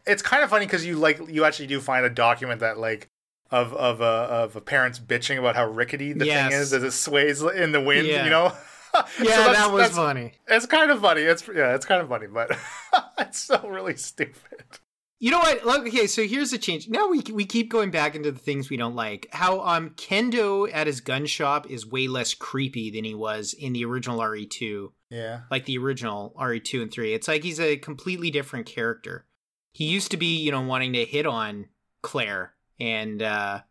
It's 0.06 0.22
kind 0.22 0.44
of 0.44 0.50
funny 0.50 0.66
because 0.66 0.86
you 0.86 0.98
like 0.98 1.20
you 1.28 1.46
actually 1.46 1.68
do 1.68 1.82
find 1.82 2.06
a 2.06 2.10
document 2.10 2.60
that 2.60 2.78
like 2.78 3.08
of 3.52 3.74
of 3.74 4.02
a 4.02 4.04
uh, 4.04 4.28
of 4.44 4.56
a 4.56 4.62
parents 4.62 5.00
bitching 5.00 5.38
about 5.38 5.56
how 5.56 5.68
rickety 5.68 6.14
the 6.14 6.26
yes. 6.26 6.50
thing 6.50 6.60
is 6.60 6.74
as 6.74 6.84
it 6.84 6.92
sways 6.92 7.42
in 7.42 7.72
the 7.72 7.82
wind. 7.82 8.08
Yeah. 8.08 8.24
You 8.24 8.30
know. 8.30 8.54
yeah, 9.22 9.46
so 9.46 9.52
that 9.52 9.72
was 9.72 9.90
funny. 9.90 10.34
It's 10.48 10.66
kind 10.66 10.90
of 10.92 11.02
funny. 11.02 11.22
It's 11.22 11.48
yeah, 11.48 11.76
it's 11.76 11.86
kind 11.86 12.02
of 12.02 12.08
funny, 12.08 12.28
but 12.28 12.58
it's 13.20 13.40
still 13.40 13.68
really 13.68 13.96
stupid. 13.96 14.80
You 15.26 15.31
know 15.31 15.39
what? 15.39 15.65
Okay, 15.88 16.06
so 16.06 16.22
here's 16.27 16.52
the 16.52 16.60
change. 16.60 16.88
Now 16.88 17.10
we 17.10 17.19
we 17.34 17.45
keep 17.45 17.72
going 17.72 17.89
back 17.89 18.14
into 18.14 18.31
the 18.31 18.38
things 18.38 18.69
we 18.69 18.77
don't 18.77 18.93
like. 18.93 19.27
How 19.31 19.61
um 19.61 19.89
Kendo 19.89 20.69
at 20.72 20.85
his 20.85 21.02
gun 21.02 21.26
shop 21.26 21.68
is 21.68 21.84
way 21.84 22.07
less 22.07 22.35
creepy 22.35 22.91
than 22.91 23.06
he 23.06 23.15
was 23.15 23.53
in 23.53 23.73
the 23.73 23.85
original 23.85 24.19
RE2. 24.19 24.91
Yeah. 25.10 25.39
Like 25.49 25.65
the 25.65 25.80
original 25.80 26.35
RE2 26.39 26.84
and 26.84 26.91
3. 26.91 27.15
It's 27.15 27.27
like 27.27 27.41
he's 27.41 27.60
a 27.60 27.76
completely 27.77 28.30
different 28.30 28.68
character. 28.68 29.26
He 29.72 29.85
used 29.85 30.11
to 30.11 30.18
be, 30.18 30.38
you 30.43 30.52
know, 30.52 30.61
wanting 30.61 30.93
to 30.93 31.06
hit 31.06 31.26
on 31.26 31.69
Claire 32.03 32.53
and 32.80 33.23
uh, 33.23 33.61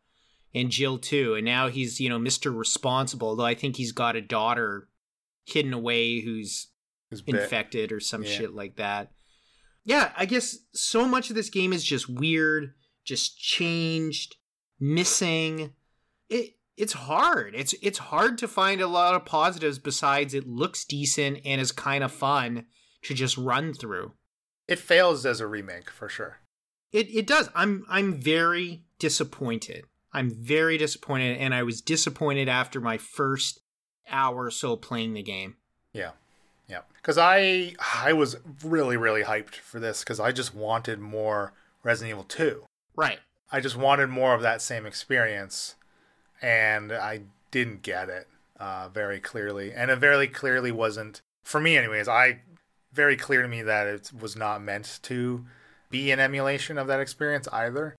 and 0.55 0.71
Jill 0.71 0.99
too. 0.99 1.37
And 1.37 1.45
now 1.45 1.69
he's 1.69 2.01
you 2.01 2.09
know 2.09 2.19
Mr. 2.19 2.53
Responsible. 2.53 3.37
Though 3.37 3.47
I 3.47 3.55
think 3.55 3.77
he's 3.77 3.93
got 3.93 4.17
a 4.17 4.21
daughter 4.21 4.89
hidden 5.47 5.73
away 5.73 6.19
who's 6.19 6.67
infected 7.29 7.93
or 7.93 8.01
some 8.01 8.25
yeah. 8.25 8.31
shit 8.31 8.55
like 8.57 8.75
that. 8.75 9.13
Yeah, 9.85 10.13
I 10.17 10.25
guess 10.25 10.59
so 10.73 11.07
much 11.07 11.31
of 11.31 11.37
this 11.37 11.51
game 11.51 11.73
is 11.73 11.85
just 11.85 12.09
weird, 12.09 12.73
just 13.05 13.39
changed, 13.39 14.37
missing. 14.81 15.75
It 16.29 16.55
it's 16.77 16.95
hard. 16.95 17.55
It's 17.55 17.75
it's 17.83 17.99
hard 17.99 18.39
to 18.39 18.49
find 18.49 18.81
a 18.81 18.89
lot 18.89 19.15
of 19.15 19.25
positives 19.25 19.79
besides 19.79 20.35
it 20.35 20.47
looks 20.47 20.85
decent 20.85 21.41
and 21.45 21.61
is 21.61 21.73
kind 21.73 22.03
of 22.03 22.13
fun 22.13 22.67
to 23.03 23.15
just 23.15 23.37
run 23.37 23.75
through. 23.75 24.13
It 24.67 24.79
fails 24.79 25.27
as 25.27 25.41
a 25.41 25.47
remake 25.47 25.91
for 25.91 26.09
sure. 26.09 26.39
It 26.91 27.15
it 27.15 27.27
does. 27.27 27.51
I'm 27.55 27.85
I'm 27.89 28.15
very 28.15 28.85
disappointed. 28.99 29.85
I'm 30.13 30.31
very 30.31 30.79
disappointed, 30.79 31.39
and 31.39 31.53
I 31.53 31.65
was 31.65 31.81
disappointed 31.81 32.49
after 32.49 32.81
my 32.81 32.99
first 32.99 33.61
hour 34.09 34.45
or 34.45 34.51
so 34.51 34.77
playing 34.77 35.15
the 35.15 35.23
game. 35.23 35.57
Yeah, 35.93 36.13
yeah. 36.69 36.81
Because 36.97 37.19
I 37.19 37.75
I 37.95 38.13
was 38.13 38.37
really 38.65 38.97
really 38.97 39.23
hyped 39.23 39.57
for 39.57 39.81
this 39.81 40.01
because 40.01 40.21
I 40.21 40.33
just 40.33 40.55
wanted 40.55 41.01
more 41.01 41.53
Resident 41.83 42.11
Evil 42.11 42.25
Two. 42.25 42.65
Right. 42.97 43.21
I 43.51 43.61
just 43.61 43.77
wanted 43.77 44.09
more 44.09 44.35
of 44.35 44.43
that 44.43 44.63
same 44.63 44.87
experience, 44.87 45.77
and 46.43 46.93
I 46.93 47.21
didn't 47.51 47.83
get 47.83 48.09
it 48.09 48.27
uh, 48.59 48.89
very 48.89 49.21
clearly, 49.21 49.73
and 49.73 49.91
it 49.91 49.99
very 49.99 50.29
clearly 50.29 50.73
wasn't 50.73 51.21
for 51.45 51.61
me. 51.61 51.77
Anyways, 51.77 52.09
I 52.09 52.41
very 52.93 53.17
clear 53.17 53.43
to 53.43 53.49
me 53.49 53.63
that 53.63 53.87
it 53.87 54.11
was 54.19 54.37
not 54.37 54.63
meant 54.63 55.01
to 55.03 55.45
be 55.91 56.11
an 56.11 56.21
emulation 56.21 56.79
of 56.79 56.87
that 56.87 57.01
experience 57.01 57.49
either. 57.53 57.97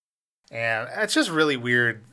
And 0.52 0.90
it's 0.98 1.14
just 1.14 1.30
really 1.30 1.58
weird 1.58 2.04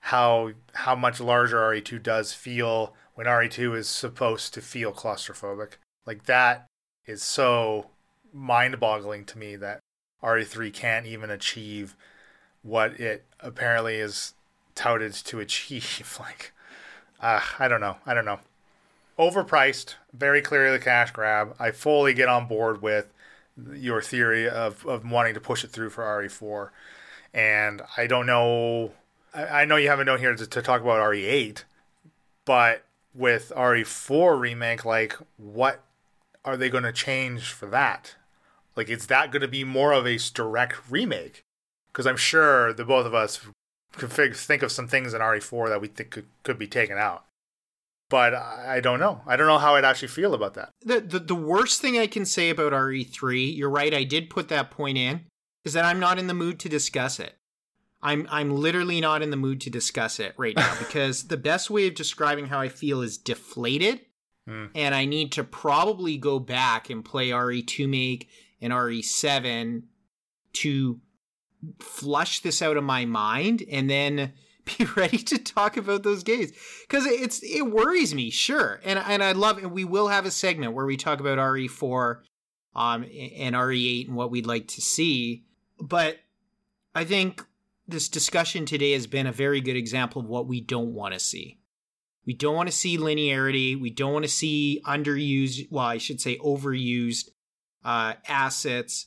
how 0.00 0.52
how 0.74 0.94
much 0.94 1.20
larger 1.20 1.56
RE2 1.56 2.02
does 2.02 2.32
feel 2.32 2.94
when 3.14 3.26
RE2 3.26 3.76
is 3.76 3.88
supposed 3.88 4.54
to 4.54 4.60
feel 4.60 4.92
claustrophobic. 4.92 5.72
Like 6.06 6.24
that 6.24 6.66
is 7.06 7.22
so 7.22 7.86
mind-boggling 8.32 9.24
to 9.26 9.38
me 9.38 9.56
that 9.56 9.80
RE3 10.22 10.72
can't 10.72 11.06
even 11.06 11.30
achieve 11.30 11.96
what 12.62 12.98
it 13.00 13.24
apparently 13.40 13.96
is 13.96 14.34
touted 14.74 15.12
to 15.12 15.40
achieve. 15.40 16.18
Like, 16.20 16.52
uh, 17.20 17.40
I 17.58 17.68
don't 17.68 17.80
know. 17.80 17.96
I 18.06 18.14
don't 18.14 18.24
know. 18.24 18.40
Overpriced, 19.18 19.94
very 20.12 20.42
clearly 20.42 20.76
the 20.76 20.82
cash 20.82 21.10
grab. 21.12 21.54
I 21.58 21.70
fully 21.70 22.14
get 22.14 22.28
on 22.28 22.46
board 22.46 22.82
with 22.82 23.12
your 23.72 24.00
theory 24.02 24.48
of, 24.48 24.84
of 24.86 25.08
wanting 25.08 25.34
to 25.34 25.40
push 25.40 25.62
it 25.62 25.70
through 25.70 25.90
for 25.90 26.02
RE4. 26.02 26.70
And 27.34 27.82
I 27.96 28.06
don't 28.06 28.26
know. 28.26 28.92
I, 29.34 29.64
know 29.64 29.76
you 29.76 29.88
have 29.88 30.00
a 30.00 30.04
note 30.04 30.20
here 30.20 30.34
to, 30.34 30.46
to 30.46 30.62
talk 30.62 30.82
about 30.82 31.00
RE8, 31.00 31.64
but 32.44 32.84
with 33.14 33.52
RE4 33.54 34.38
remake, 34.38 34.84
like, 34.84 35.16
what 35.36 35.82
are 36.44 36.56
they 36.56 36.68
going 36.68 36.84
to 36.84 36.92
change 36.92 37.52
for 37.52 37.66
that? 37.66 38.16
Like, 38.74 38.88
is 38.88 39.06
that 39.06 39.30
going 39.30 39.42
to 39.42 39.48
be 39.48 39.64
more 39.64 39.92
of 39.92 40.06
a 40.06 40.18
direct 40.34 40.90
remake? 40.90 41.42
Because 41.92 42.06
I'm 42.06 42.16
sure 42.16 42.72
the 42.72 42.84
both 42.84 43.06
of 43.06 43.14
us 43.14 43.46
could 43.92 44.10
think 44.10 44.62
of 44.62 44.72
some 44.72 44.88
things 44.88 45.12
in 45.12 45.20
RE4 45.20 45.68
that 45.68 45.80
we 45.80 45.88
think 45.88 46.10
could, 46.10 46.26
could 46.42 46.58
be 46.58 46.66
taken 46.66 46.96
out. 46.96 47.24
But 48.08 48.34
I 48.34 48.80
don't 48.80 49.00
know. 49.00 49.22
I 49.26 49.36
don't 49.36 49.46
know 49.46 49.58
how 49.58 49.74
I'd 49.74 49.86
actually 49.86 50.08
feel 50.08 50.34
about 50.34 50.52
that. 50.54 50.68
The, 50.82 51.00
the 51.00 51.18
the 51.18 51.34
worst 51.34 51.80
thing 51.80 51.98
I 51.98 52.06
can 52.06 52.26
say 52.26 52.50
about 52.50 52.72
RE3, 52.72 53.56
you're 53.56 53.70
right, 53.70 53.94
I 53.94 54.04
did 54.04 54.28
put 54.28 54.48
that 54.48 54.70
point 54.70 54.98
in, 54.98 55.22
is 55.64 55.72
that 55.72 55.86
I'm 55.86 55.98
not 55.98 56.18
in 56.18 56.26
the 56.26 56.34
mood 56.34 56.58
to 56.60 56.68
discuss 56.68 57.18
it. 57.18 57.36
I'm 58.02 58.28
I'm 58.30 58.50
literally 58.50 59.00
not 59.00 59.22
in 59.22 59.30
the 59.30 59.38
mood 59.38 59.62
to 59.62 59.70
discuss 59.70 60.20
it 60.20 60.34
right 60.36 60.54
now 60.54 60.74
because 60.78 61.28
the 61.28 61.38
best 61.38 61.70
way 61.70 61.86
of 61.86 61.94
describing 61.94 62.48
how 62.48 62.60
I 62.60 62.68
feel 62.68 63.00
is 63.00 63.16
deflated. 63.16 64.00
Mm. 64.48 64.70
And 64.74 64.94
I 64.94 65.04
need 65.04 65.32
to 65.32 65.44
probably 65.44 66.16
go 66.16 66.38
back 66.38 66.90
and 66.90 67.04
play 67.04 67.30
RE2 67.30 67.88
make 67.88 68.28
and 68.60 68.72
RE7 68.72 69.82
to 70.54 71.00
flush 71.78 72.40
this 72.40 72.60
out 72.60 72.76
of 72.76 72.84
my 72.84 73.04
mind 73.04 73.62
and 73.70 73.88
then 73.88 74.32
be 74.78 74.84
ready 74.96 75.18
to 75.18 75.38
talk 75.38 75.76
about 75.76 76.02
those 76.04 76.22
games 76.22 76.52
because 76.82 77.04
it's 77.04 77.40
it 77.42 77.62
worries 77.62 78.14
me 78.14 78.30
sure 78.30 78.80
and 78.84 78.96
and 78.96 79.22
I 79.22 79.32
love 79.32 79.58
and 79.58 79.72
we 79.72 79.84
will 79.84 80.06
have 80.06 80.24
a 80.24 80.30
segment 80.30 80.72
where 80.72 80.86
we 80.86 80.96
talk 80.96 81.18
about 81.18 81.38
RE4 81.38 82.20
um 82.76 83.02
and 83.02 83.56
RE8 83.56 84.06
and 84.06 84.16
what 84.16 84.30
we'd 84.30 84.46
like 84.46 84.68
to 84.68 84.80
see 84.80 85.44
but 85.80 86.18
I 86.94 87.04
think 87.04 87.44
this 87.88 88.08
discussion 88.08 88.66
today 88.66 88.92
has 88.92 89.06
been 89.06 89.26
a 89.26 89.32
very 89.32 89.60
good 89.60 89.76
example 89.76 90.22
of 90.22 90.28
what 90.28 90.46
we 90.46 90.60
don't 90.60 90.94
want 90.94 91.14
to 91.14 91.20
see. 91.20 91.58
We 92.24 92.34
don't 92.34 92.54
want 92.54 92.68
to 92.68 92.74
see 92.74 92.96
linearity. 92.96 93.80
We 93.80 93.90
don't 93.90 94.12
want 94.12 94.24
to 94.24 94.30
see 94.30 94.80
underused, 94.86 95.66
well, 95.70 95.86
I 95.86 95.98
should 95.98 96.20
say 96.20 96.38
overused 96.38 97.30
uh, 97.84 98.14
assets. 98.28 99.06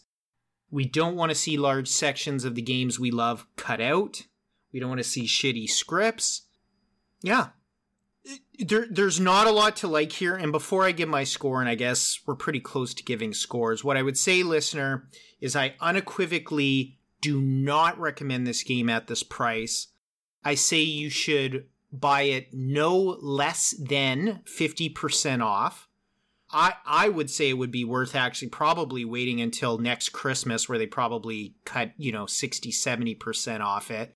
We 0.70 0.86
don't 0.86 1.16
want 1.16 1.30
to 1.30 1.36
see 1.36 1.58
large 1.58 1.88
sections 1.88 2.44
of 2.44 2.56
the 2.56 2.62
games 2.62 3.00
we 3.00 3.12
love 3.12 3.48
cut 3.56 3.80
out. 3.80 4.24
We 4.74 4.80
don't 4.80 4.90
want 4.90 5.00
to 5.00 5.10
see 5.10 5.26
shitty 5.26 5.70
scripts. 5.70 6.42
Yeah. 7.22 7.50
There, 8.60 8.88
there's 8.90 9.20
not 9.20 9.48
a 9.48 9.52
lot 9.52 9.78
to 9.78 9.88
like 9.88 10.12
here. 10.12 10.36
And 10.36 10.52
before 10.52 10.84
I 10.84 10.92
give 10.92 11.08
my 11.08 11.24
score, 11.24 11.62
and 11.62 11.70
I 11.70 11.76
guess 11.76 12.20
we're 12.26 12.36
pretty 12.36 12.60
close 12.60 12.94
to 12.96 13.04
giving 13.04 13.34
scores, 13.34 13.84
what 13.84 13.96
I 13.96 14.02
would 14.02 14.18
say, 14.18 14.44
listener, 14.44 15.08
is 15.40 15.56
I 15.56 15.76
unequivocally 15.80 16.98
do 17.22 17.40
not 17.40 17.98
recommend 17.98 18.46
this 18.46 18.64
game 18.64 18.90
at 18.90 19.08
this 19.08 19.24
price. 19.24 19.88
I 20.44 20.56
say 20.56 20.82
you 20.82 21.10
should 21.10 21.68
buy 22.00 22.24
it 22.24 22.54
no 22.54 23.18
less 23.22 23.76
than 23.80 24.42
50% 24.46 25.44
off. 25.44 25.88
I, 26.52 26.74
I 26.86 27.10
would 27.10 27.30
say 27.30 27.50
it 27.50 27.58
would 27.58 27.72
be 27.72 27.84
worth 27.84 28.16
actually 28.16 28.50
probably 28.50 29.04
waiting 29.04 29.42
until 29.42 29.78
next 29.78 30.10
Christmas 30.10 30.70
where 30.70 30.78
they 30.78 30.86
probably 30.86 31.56
cut, 31.66 31.92
you 31.98 32.12
know, 32.12 32.26
60, 32.28 32.72
70% 32.72 33.62
off 33.62 33.92
it. 33.92 34.16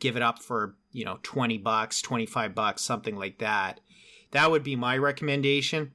Give 0.00 0.16
it 0.16 0.22
up 0.22 0.40
for, 0.40 0.76
you 0.90 1.04
know, 1.04 1.18
20 1.22 1.58
bucks, 1.58 2.02
25 2.02 2.54
bucks, 2.54 2.82
something 2.82 3.16
like 3.16 3.38
that. 3.38 3.80
That 4.32 4.50
would 4.50 4.62
be 4.62 4.76
my 4.76 4.96
recommendation. 4.96 5.92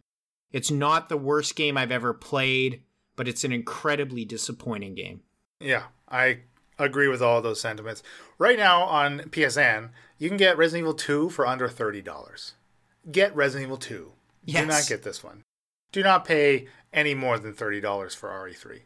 It's 0.52 0.72
not 0.72 1.10
the 1.10 1.18
worst 1.18 1.56
game 1.56 1.78
I've 1.78 1.92
ever 1.92 2.14
played, 2.14 2.84
but 3.16 3.28
it's 3.28 3.44
an 3.44 3.52
incredibly 3.52 4.26
disappointing 4.26 4.96
game. 4.96 5.22
Yeah, 5.60 5.84
I 6.10 6.42
agree 6.86 7.08
with 7.08 7.22
all 7.22 7.42
those 7.42 7.62
sentiments. 7.62 8.04
Right 8.38 8.58
now 8.58 8.84
on 8.84 9.20
PSN, 9.22 9.90
you 10.18 10.30
can 10.30 10.38
get 10.38 10.58
Resident 10.58 10.84
Evil 10.84 10.94
2 10.94 11.30
for 11.30 11.46
under 11.48 11.68
$30. 11.68 12.54
Get 13.12 13.36
Resident 13.36 13.68
Evil 13.68 13.78
2. 13.78 14.12
Yes. 14.46 14.62
Do 14.62 14.68
not 14.68 14.88
get 14.88 15.04
this 15.04 15.24
one. 15.24 15.44
Do 15.92 16.04
not 16.04 16.26
pay 16.26 16.68
any 16.92 17.14
more 17.14 17.38
than 17.40 17.54
$30 17.54 18.16
for 18.16 18.30
RE3. 18.30 18.82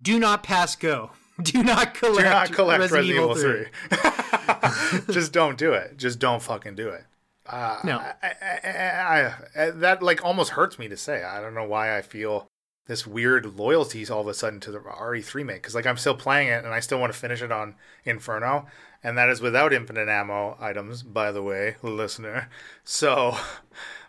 Do 0.00 0.18
not 0.18 0.42
pass 0.42 0.76
go. 0.76 1.10
Do 1.42 1.62
not 1.62 1.94
collect, 1.94 2.18
do 2.18 2.24
not 2.24 2.52
collect 2.52 2.80
Resident, 2.80 3.08
Resident 3.08 3.24
Evil 3.24 3.34
3. 3.34 4.98
3. 5.00 5.00
Just 5.10 5.32
don't 5.32 5.58
do 5.58 5.72
it. 5.72 5.96
Just 5.96 6.18
don't 6.18 6.42
fucking 6.42 6.74
do 6.74 6.88
it. 6.88 7.04
Uh, 7.46 7.78
no. 7.84 7.98
I, 7.98 8.34
I, 8.62 9.34
I, 9.56 9.70
that 9.70 10.02
like 10.02 10.24
almost 10.24 10.50
hurts 10.50 10.78
me 10.78 10.88
to 10.88 10.96
say. 10.96 11.24
I 11.24 11.40
don't 11.40 11.54
know 11.54 11.64
why 11.64 11.96
I 11.96 12.02
feel 12.02 12.46
this 12.86 13.06
weird 13.06 13.56
loyalties 13.56 14.10
all 14.10 14.20
of 14.20 14.26
a 14.28 14.34
sudden 14.34 14.60
to 14.60 14.70
the 14.70 14.80
RE3 14.80 15.44
make 15.44 15.62
because 15.62 15.74
like 15.74 15.86
I'm 15.86 15.96
still 15.96 16.14
playing 16.14 16.48
it 16.48 16.64
and 16.64 16.74
I 16.74 16.80
still 16.80 16.98
want 17.00 17.12
to 17.12 17.18
finish 17.18 17.42
it 17.42 17.52
on 17.52 17.76
Inferno 18.04 18.66
and 19.02 19.16
that 19.16 19.28
is 19.28 19.40
without 19.40 19.72
infinite 19.72 20.08
ammo 20.08 20.56
items 20.60 21.02
by 21.02 21.32
the 21.32 21.42
way 21.42 21.76
listener. 21.82 22.48
So 22.84 23.36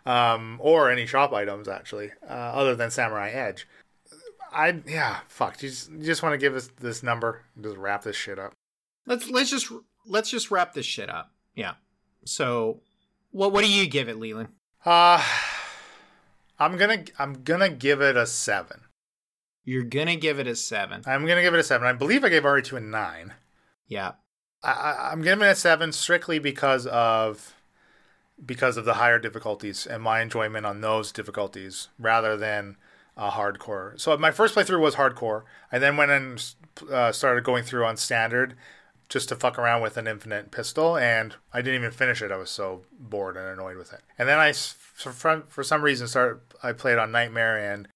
um, 0.04 0.58
or 0.60 0.90
any 0.90 1.06
shop 1.06 1.32
items 1.32 1.68
actually 1.68 2.10
uh, 2.28 2.32
other 2.32 2.74
than 2.74 2.90
Samurai 2.90 3.30
Edge. 3.30 3.68
I 4.52 4.82
yeah 4.86 5.20
fuck 5.28 5.62
you 5.62 5.68
just, 5.68 5.90
you 5.90 6.04
just 6.04 6.22
want 6.22 6.32
to 6.32 6.38
give 6.38 6.54
us 6.54 6.70
this 6.80 7.02
number 7.02 7.42
just 7.60 7.76
wrap 7.76 8.02
this 8.02 8.16
shit 8.16 8.38
up. 8.38 8.52
Let's 9.06 9.30
let's 9.30 9.50
just 9.50 9.70
let's 10.06 10.30
just 10.30 10.50
wrap 10.50 10.74
this 10.74 10.86
shit 10.86 11.08
up 11.08 11.32
yeah. 11.54 11.74
So 12.24 12.80
what 13.30 13.52
what 13.52 13.64
do 13.64 13.70
you 13.70 13.86
give 13.88 14.08
it 14.08 14.18
Leland? 14.18 14.48
Uh 14.84 15.24
I'm 16.58 16.76
gonna 16.76 17.04
I'm 17.18 17.42
gonna 17.42 17.70
give 17.70 18.00
it 18.00 18.16
a 18.16 18.26
seven. 18.26 18.82
You're 19.64 19.84
gonna 19.84 20.16
give 20.16 20.38
it 20.38 20.46
a 20.46 20.56
seven. 20.56 21.02
I'm 21.06 21.26
gonna 21.26 21.42
give 21.42 21.54
it 21.54 21.60
a 21.60 21.64
seven. 21.64 21.86
I 21.86 21.92
believe 21.92 22.24
I 22.24 22.28
gave 22.28 22.42
RE2 22.42 22.76
a 22.76 22.80
nine. 22.80 23.34
Yeah. 23.86 24.12
I, 24.62 25.10
I'm 25.12 25.22
giving 25.22 25.46
it 25.46 25.50
a 25.50 25.54
seven 25.54 25.92
strictly 25.92 26.38
because 26.38 26.86
of 26.86 27.54
because 28.44 28.76
of 28.76 28.84
the 28.84 28.94
higher 28.94 29.18
difficulties 29.18 29.86
and 29.86 30.02
my 30.02 30.20
enjoyment 30.20 30.66
on 30.66 30.80
those 30.80 31.12
difficulties 31.12 31.88
rather 31.98 32.36
than 32.36 32.76
uh, 33.16 33.30
hardcore. 33.30 33.98
So 34.00 34.16
my 34.16 34.30
first 34.30 34.54
playthrough 34.54 34.80
was 34.80 34.96
hardcore. 34.96 35.42
I 35.70 35.78
then 35.78 35.96
went 35.96 36.10
and 36.10 36.54
uh, 36.90 37.12
started 37.12 37.44
going 37.44 37.64
through 37.64 37.84
on 37.84 37.96
standard 37.96 38.54
just 39.08 39.28
to 39.28 39.36
fuck 39.36 39.58
around 39.58 39.82
with 39.82 39.96
an 39.96 40.06
infinite 40.06 40.50
pistol, 40.50 40.96
and 40.96 41.34
I 41.52 41.62
didn't 41.62 41.80
even 41.80 41.90
finish 41.90 42.22
it. 42.22 42.32
I 42.32 42.36
was 42.36 42.50
so 42.50 42.82
bored 42.98 43.36
and 43.36 43.46
annoyed 43.46 43.76
with 43.76 43.92
it. 43.92 44.00
And 44.18 44.28
then 44.28 44.38
I, 44.38 44.52
for, 44.52 45.12
for 45.48 45.62
some 45.62 45.82
reason, 45.82 46.08
started. 46.08 46.40
I 46.62 46.72
played 46.72 46.98
on 46.98 47.12
Nightmare 47.12 47.58
and 47.58 47.88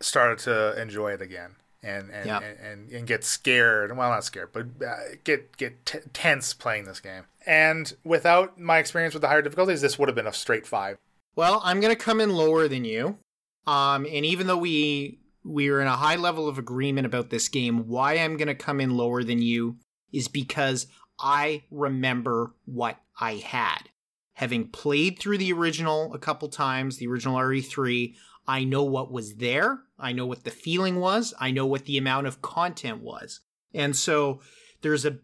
started 0.00 0.38
to 0.40 0.80
enjoy 0.80 1.12
it 1.12 1.22
again, 1.22 1.56
and 1.82 2.10
and, 2.10 2.30
and, 2.30 2.58
and, 2.58 2.90
and 2.90 3.06
get 3.06 3.24
scared. 3.24 3.96
Well, 3.96 4.10
not 4.10 4.24
scared, 4.24 4.50
but 4.52 4.66
uh, 4.84 4.96
get 5.24 5.56
get 5.56 5.86
t- 5.86 5.98
tense 6.12 6.54
playing 6.54 6.84
this 6.84 7.00
game. 7.00 7.24
And 7.46 7.94
without 8.04 8.58
my 8.58 8.78
experience 8.78 9.14
with 9.14 9.22
the 9.22 9.28
higher 9.28 9.42
difficulties, 9.42 9.80
this 9.80 9.98
would 9.98 10.08
have 10.08 10.16
been 10.16 10.26
a 10.26 10.32
straight 10.32 10.66
five. 10.66 10.98
Well, 11.36 11.60
I'm 11.64 11.80
gonna 11.80 11.96
come 11.96 12.20
in 12.20 12.30
lower 12.30 12.68
than 12.68 12.84
you. 12.84 13.18
Um, 13.66 14.06
and 14.06 14.24
even 14.24 14.46
though 14.46 14.56
we 14.56 15.20
we 15.44 15.68
are 15.68 15.80
in 15.80 15.86
a 15.86 15.96
high 15.96 16.16
level 16.16 16.48
of 16.48 16.58
agreement 16.58 17.06
about 17.06 17.30
this 17.30 17.48
game, 17.48 17.86
why 17.88 18.14
I'm 18.14 18.36
gonna 18.36 18.54
come 18.54 18.80
in 18.80 18.96
lower 18.96 19.22
than 19.22 19.40
you 19.40 19.76
is 20.12 20.28
because 20.28 20.86
I 21.18 21.64
remember 21.70 22.52
what 22.64 23.00
I 23.20 23.34
had. 23.34 23.90
Having 24.34 24.68
played 24.68 25.18
through 25.18 25.38
the 25.38 25.52
original 25.52 26.14
a 26.14 26.18
couple 26.18 26.48
times, 26.48 26.96
the 26.96 27.08
original 27.08 27.36
RE3, 27.36 28.14
I 28.46 28.64
know 28.64 28.84
what 28.84 29.10
was 29.10 29.36
there. 29.36 29.80
I 29.98 30.12
know 30.12 30.26
what 30.26 30.44
the 30.44 30.50
feeling 30.50 30.96
was. 30.96 31.34
I 31.38 31.50
know 31.50 31.66
what 31.66 31.84
the 31.84 31.98
amount 31.98 32.28
of 32.28 32.40
content 32.40 33.02
was. 33.02 33.40
And 33.74 33.96
so 33.96 34.40
there's 34.80 35.04
a 35.04 35.18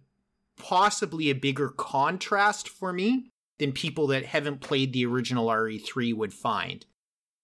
possibly 0.57 1.31
a 1.31 1.35
bigger 1.35 1.69
contrast 1.69 2.69
for 2.69 2.93
me 2.93 3.31
than 3.59 3.73
people 3.73 4.09
that 4.09 4.27
haven't 4.27 4.61
played 4.61 4.93
the 4.93 5.07
original 5.07 5.47
RE3 5.47 6.15
would 6.15 6.35
find. 6.35 6.85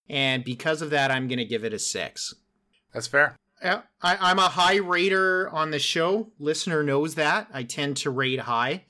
And 0.08 0.44
because 0.44 0.82
of 0.82 0.90
that, 0.90 1.10
I'm 1.10 1.28
going 1.28 1.38
to 1.38 1.44
give 1.44 1.64
it 1.64 1.72
a 1.72 1.78
six. 1.78 2.34
That's 2.92 3.06
fair. 3.06 3.36
Yeah, 3.62 3.82
I, 4.00 4.30
am 4.30 4.38
a 4.38 4.48
high 4.48 4.76
rater 4.76 5.48
on 5.50 5.70
the 5.70 5.78
show. 5.78 6.32
Listener 6.38 6.82
knows 6.82 7.14
that. 7.16 7.48
I 7.52 7.62
tend 7.62 7.98
to 7.98 8.10
rate 8.10 8.40
high. 8.40 8.84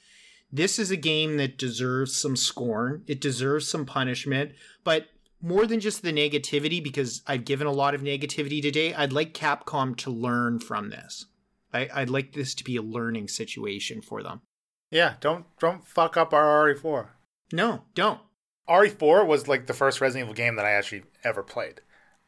This 0.53 0.79
is 0.79 0.91
a 0.91 0.97
game 0.97 1.37
that 1.39 1.59
deserves 1.59 2.17
some 2.17 2.37
scorn. 2.37 3.03
It 3.07 3.21
deserves 3.21 3.69
some 3.69 3.87
punishment, 3.87 4.53
but 4.85 5.07
more 5.43 5.67
than 5.67 5.81
just 5.81 6.03
the 6.03 6.13
negativity, 6.13 6.83
because 6.83 7.23
I've 7.27 7.45
given 7.45 7.67
a 7.67 7.73
lot 7.73 7.95
of 7.95 8.03
negativity 8.03 8.61
today, 8.61 8.93
I'd 8.95 9.13
like 9.13 9.33
Capcom 9.33 9.97
to 9.99 10.11
learn 10.11 10.59
from 10.61 10.91
this. 10.91 11.27
I, 11.73 11.89
I'd 11.95 12.11
like 12.11 12.33
this 12.33 12.55
to 12.57 12.65
be 12.65 12.77
a 12.77 12.83
learning 12.83 13.29
situation 13.29 14.03
for 14.03 14.23
them. 14.23 14.43
Yeah, 14.91 15.15
don't 15.21 15.47
don't 15.59 15.87
fuck 15.87 16.17
up 16.17 16.35
our 16.35 16.75
RE4. 16.75 17.09
No, 17.53 17.85
don't. 17.95 18.21
RE4 18.69 19.27
was 19.27 19.49
like 19.49 19.67
the 19.67 19.75
first 19.75 20.01
Resident 20.01 20.27
Evil 20.27 20.35
game 20.35 20.57
that 20.57 20.67
I 20.67 20.73
actually 20.73 21.05
ever 21.25 21.43
played. 21.43 21.81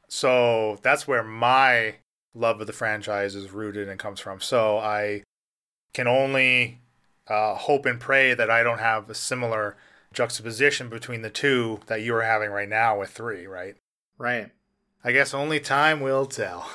So 0.09 0.79
that's 0.83 1.07
where 1.07 1.23
my 1.23 1.97
love 2.35 2.61
of 2.61 2.67
the 2.67 2.73
franchise 2.73 3.35
is 3.35 3.51
rooted 3.51 3.89
and 3.89 3.99
comes 3.99 4.21
from. 4.21 4.41
So 4.41 4.79
I 4.79 5.23
can 5.93 6.07
only 6.07 6.81
uh, 7.29 7.55
hope 7.55 7.87
and 7.87 8.01
pray 8.01 8.35
that 8.35 8.51
I 8.51 8.63
don't 8.63 8.81
have 8.81 9.09
a 9.11 9.15
similar 9.15 9.77
juxtaposition 10.13 10.89
between 10.89 11.23
the 11.23 11.31
two 11.31 11.81
that 11.87 12.03
you 12.03 12.15
are 12.15 12.23
having 12.23 12.51
right 12.51 12.69
now 12.69 12.99
with 12.99 13.11
three, 13.11 13.47
right? 13.47 13.77
Right. 14.19 14.51
I 15.05 15.13
guess 15.13 15.35
only 15.35 15.61
time 15.61 16.01
will 16.01 16.27
tell. 16.27 16.71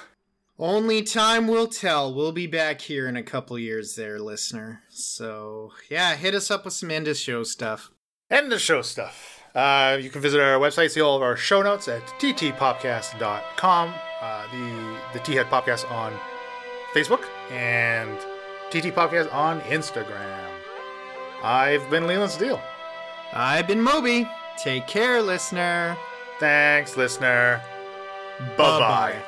Only 0.59 1.03
time 1.03 1.47
will 1.47 1.67
tell. 1.67 2.13
We'll 2.13 2.31
be 2.31 2.47
back 2.47 2.81
here 2.81 3.07
in 3.07 3.15
a 3.15 3.23
couple 3.23 3.59
years 3.59 3.95
there, 3.95 4.19
listener. 4.19 4.81
So, 4.89 5.71
yeah, 5.89 6.15
hit 6.15 6.33
us 6.33 6.49
up 6.49 6.65
with 6.65 6.73
some 6.73 6.89
end 6.89 7.07
of 7.07 7.15
show 7.15 7.43
stuff. 7.43 7.91
End 8.31 8.51
of 8.51 8.59
show 8.59 8.81
stuff. 8.81 9.43
Uh, 9.53 9.97
you 10.01 10.09
can 10.09 10.21
visit 10.21 10.41
our 10.41 10.59
website, 10.59 10.91
see 10.91 11.01
all 11.01 11.15
of 11.15 11.21
our 11.21 11.37
show 11.37 11.61
notes 11.61 11.87
at 11.87 12.05
ttpopcast.com, 12.19 13.93
uh, 14.21 14.45
the, 14.51 14.97
the 15.13 15.19
T 15.19 15.35
Head 15.35 15.47
Podcast 15.47 15.89
on 15.91 16.13
Facebook, 16.93 17.23
and 17.51 18.17
TT 18.69 18.93
Podcast 18.95 19.33
on 19.33 19.61
Instagram. 19.61 20.49
I've 21.43 21.87
been 21.89 22.07
Leland 22.07 22.31
Steele. 22.31 22.61
I've 23.33 23.67
been 23.67 23.81
Moby. 23.81 24.27
Take 24.57 24.87
care, 24.87 25.21
listener. 25.21 25.95
Thanks, 26.39 26.97
listener. 26.97 27.61
Bye 28.57 28.79
bye. 28.79 29.26